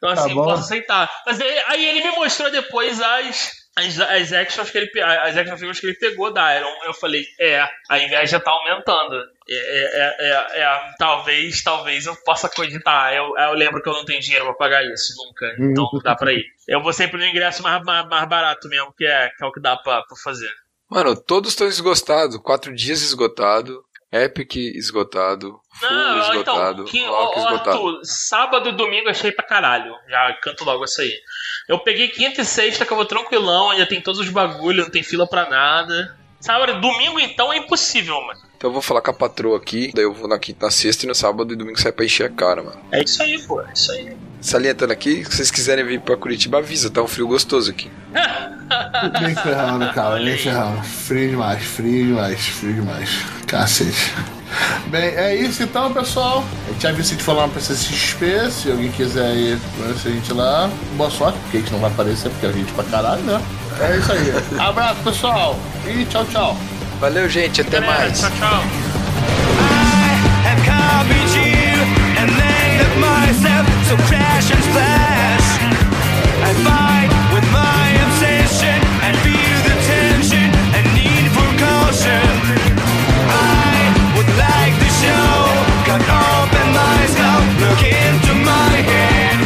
Então 0.00 0.14
Tá 0.14 0.22
assim, 0.22 0.34
bom. 0.34 0.44
posso 0.44 0.62
aceitar. 0.62 1.10
Mas 1.26 1.38
aí, 1.40 1.58
aí 1.66 1.84
ele 1.84 2.00
me 2.02 2.16
mostrou 2.16 2.50
depois 2.50 2.98
as, 3.02 3.52
as, 3.76 4.00
as 4.00 4.32
actions 4.32 4.70
que 4.70 4.78
ele 4.78 5.00
as 5.02 5.36
action 5.36 5.56
figures 5.58 5.78
que 5.78 5.86
ele 5.88 5.98
pegou 5.98 6.32
da 6.32 6.56
Iron. 6.56 6.72
Eu 6.84 6.94
falei, 6.94 7.22
é, 7.38 7.68
a 7.90 7.98
inveja 7.98 8.40
tá 8.40 8.50
aumentando. 8.50 9.16
É, 9.46 9.54
é, 9.54 10.16
é, 10.18 10.26
é, 10.58 10.60
é, 10.62 10.80
talvez, 10.98 11.62
talvez 11.62 12.06
eu 12.06 12.16
possa 12.24 12.48
cogitar. 12.48 13.12
Eu, 13.12 13.36
eu 13.36 13.52
lembro 13.52 13.82
que 13.82 13.88
eu 13.90 13.92
não 13.92 14.04
tenho 14.06 14.20
dinheiro 14.22 14.46
pra 14.46 14.54
pagar 14.54 14.84
isso 14.84 15.12
nunca. 15.18 15.54
Então 15.58 15.86
dá 16.02 16.16
pra 16.16 16.32
ir. 16.32 16.44
Eu 16.66 16.82
vou 16.82 16.94
sempre 16.94 17.18
no 17.18 17.26
ingresso 17.26 17.62
mais, 17.62 17.82
mais, 17.84 18.06
mais 18.08 18.26
barato 18.26 18.68
mesmo, 18.68 18.94
que 18.96 19.04
é, 19.04 19.28
que 19.28 19.44
é 19.44 19.46
o 19.46 19.52
que 19.52 19.60
dá 19.60 19.76
pra, 19.76 20.02
pra 20.02 20.16
fazer. 20.16 20.50
Mano, 20.90 21.14
todos 21.14 21.50
estão 21.50 21.66
esgotados. 21.68 22.38
Quatro 22.38 22.74
dias 22.74 23.02
esgotado. 23.02 23.84
Epic 24.12 24.56
esgotado. 24.56 25.60
Full 25.78 25.88
Não, 25.88 26.20
esgotado. 26.20 26.82
então, 26.82 26.84
que, 26.84 27.02
ó, 27.08 27.32
esgotado. 27.36 27.70
Arthur, 27.70 28.00
sábado 28.02 28.68
e 28.68 28.72
domingo 28.72 29.08
achei 29.08 29.30
pra 29.30 29.44
caralho. 29.46 29.94
Já 30.08 30.32
canto 30.42 30.64
logo 30.64 30.84
isso 30.84 31.00
aí. 31.00 31.12
Eu 31.68 31.78
peguei 31.78 32.08
quinta 32.08 32.40
e 32.40 32.44
sexta 32.44 32.84
que 32.84 32.92
eu 32.92 32.96
vou 32.96 33.06
tranquilão, 33.06 33.70
ainda 33.70 33.86
tem 33.86 34.00
todos 34.00 34.20
os 34.20 34.28
bagulhos, 34.28 34.84
não 34.84 34.90
tem 34.90 35.02
fila 35.02 35.26
pra 35.26 35.48
nada. 35.48 36.16
Sábado, 36.40 36.80
domingo 36.80 37.20
então 37.20 37.52
é 37.52 37.58
impossível, 37.58 38.20
mano. 38.22 38.40
Então 38.56 38.70
eu 38.70 38.72
vou 38.72 38.82
falar 38.82 39.02
com 39.02 39.10
a 39.10 39.14
patroa 39.14 39.58
aqui. 39.58 39.92
Daí 39.94 40.04
eu 40.04 40.12
vou 40.12 40.26
na 40.26 40.38
quinta, 40.38 40.66
na 40.66 40.70
sexta 40.72 41.04
e 41.04 41.08
no 41.08 41.14
sábado 41.14 41.52
e 41.52 41.56
domingo 41.56 41.80
sai 41.80 41.92
pra 41.92 42.04
encher 42.04 42.26
a 42.26 42.30
cara, 42.30 42.62
mano. 42.62 42.80
É 42.90 43.02
isso 43.02 43.22
aí, 43.22 43.40
pô, 43.46 43.60
é 43.60 43.72
isso 43.72 43.92
aí. 43.92 44.16
Salientando 44.40 44.92
aqui, 44.92 45.24
se 45.24 45.36
vocês 45.36 45.50
quiserem 45.50 45.84
vir 45.84 46.00
pra 46.00 46.16
Curitiba, 46.16 46.58
avisa, 46.58 46.88
tá 46.88 47.02
um 47.02 47.06
frio 47.06 47.28
gostoso 47.28 47.70
aqui. 47.70 47.90
Nem 49.20 49.34
ferrando, 49.34 49.92
cara, 49.92 50.20
nem 50.20 50.36
ferrando. 50.36 50.80
Frio 50.82 51.30
demais, 51.30 51.62
frio 51.62 52.06
demais, 52.06 52.40
frio 52.40 52.74
demais. 52.74 53.10
Cacete. 53.46 54.14
Bem, 54.86 55.02
é 55.16 55.34
isso 55.34 55.62
então, 55.62 55.92
pessoal. 55.92 56.44
A 56.68 56.72
gente 56.72 56.86
avisa 56.86 57.16
de 57.16 57.22
falar 57.22 57.48
pra 57.48 57.60
CCXP. 57.60 58.50
Se 58.50 58.70
alguém 58.70 58.90
quiser 58.92 59.34
ir 59.34 59.58
conhecer 59.76 60.08
a 60.08 60.12
gente 60.12 60.32
lá, 60.32 60.70
boa 60.96 61.10
sorte, 61.10 61.38
porque 61.40 61.56
a 61.56 61.60
gente 61.60 61.72
não 61.72 61.80
vai 61.80 61.90
aparecer, 61.90 62.30
porque 62.30 62.46
a 62.46 62.52
gente 62.52 62.72
pra 62.72 62.84
caralho, 62.84 63.22
né? 63.22 63.42
É 63.80 63.96
isso 63.96 64.12
aí. 64.12 64.32
Abraço, 64.60 65.02
pessoal. 65.02 65.58
E 65.86 66.04
tchau, 66.04 66.24
tchau. 66.26 66.56
Valeu, 67.00 67.28
gente, 67.28 67.60
até 67.60 67.80
Galera, 67.80 68.00
mais. 68.02 68.20
Tchau, 68.20 68.30
tchau. 68.38 68.90
have 73.42 73.79
so 73.90 73.96
crash 74.06 74.46
and 74.54 74.62
splash. 74.70 75.48
I 76.46 76.52
fight 76.62 77.10
with 77.34 77.46
my 77.50 77.86
obsession 78.06 78.78
feel 79.26 79.58
the 79.66 79.76
tension 79.90 80.48
and 80.78 80.84
need 80.94 81.26
for 81.34 81.48
caution. 81.58 82.30
I 83.34 83.74
would 84.14 84.30
like 84.46 84.74
to 84.78 84.88
show, 85.02 85.34
cut 85.90 86.06
open 86.06 86.68
look 87.66 87.82
into 87.82 88.32
my 88.46 88.74
head. 88.94 89.36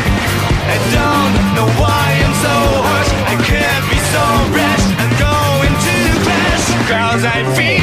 I 0.75 0.79
don't 0.93 1.35
know 1.57 1.69
why 1.81 2.05
I'm 2.25 2.37
so 2.45 2.57
harsh. 2.85 3.13
I 3.33 3.37
can't 3.49 3.87
be 3.89 4.01
so 4.13 4.25
rash. 4.53 4.85
I'm 5.01 5.13
going 5.25 5.75
to 5.89 5.97
crash, 6.21 6.67
cause 6.93 7.25
I 7.25 7.41
feel. 7.57 7.74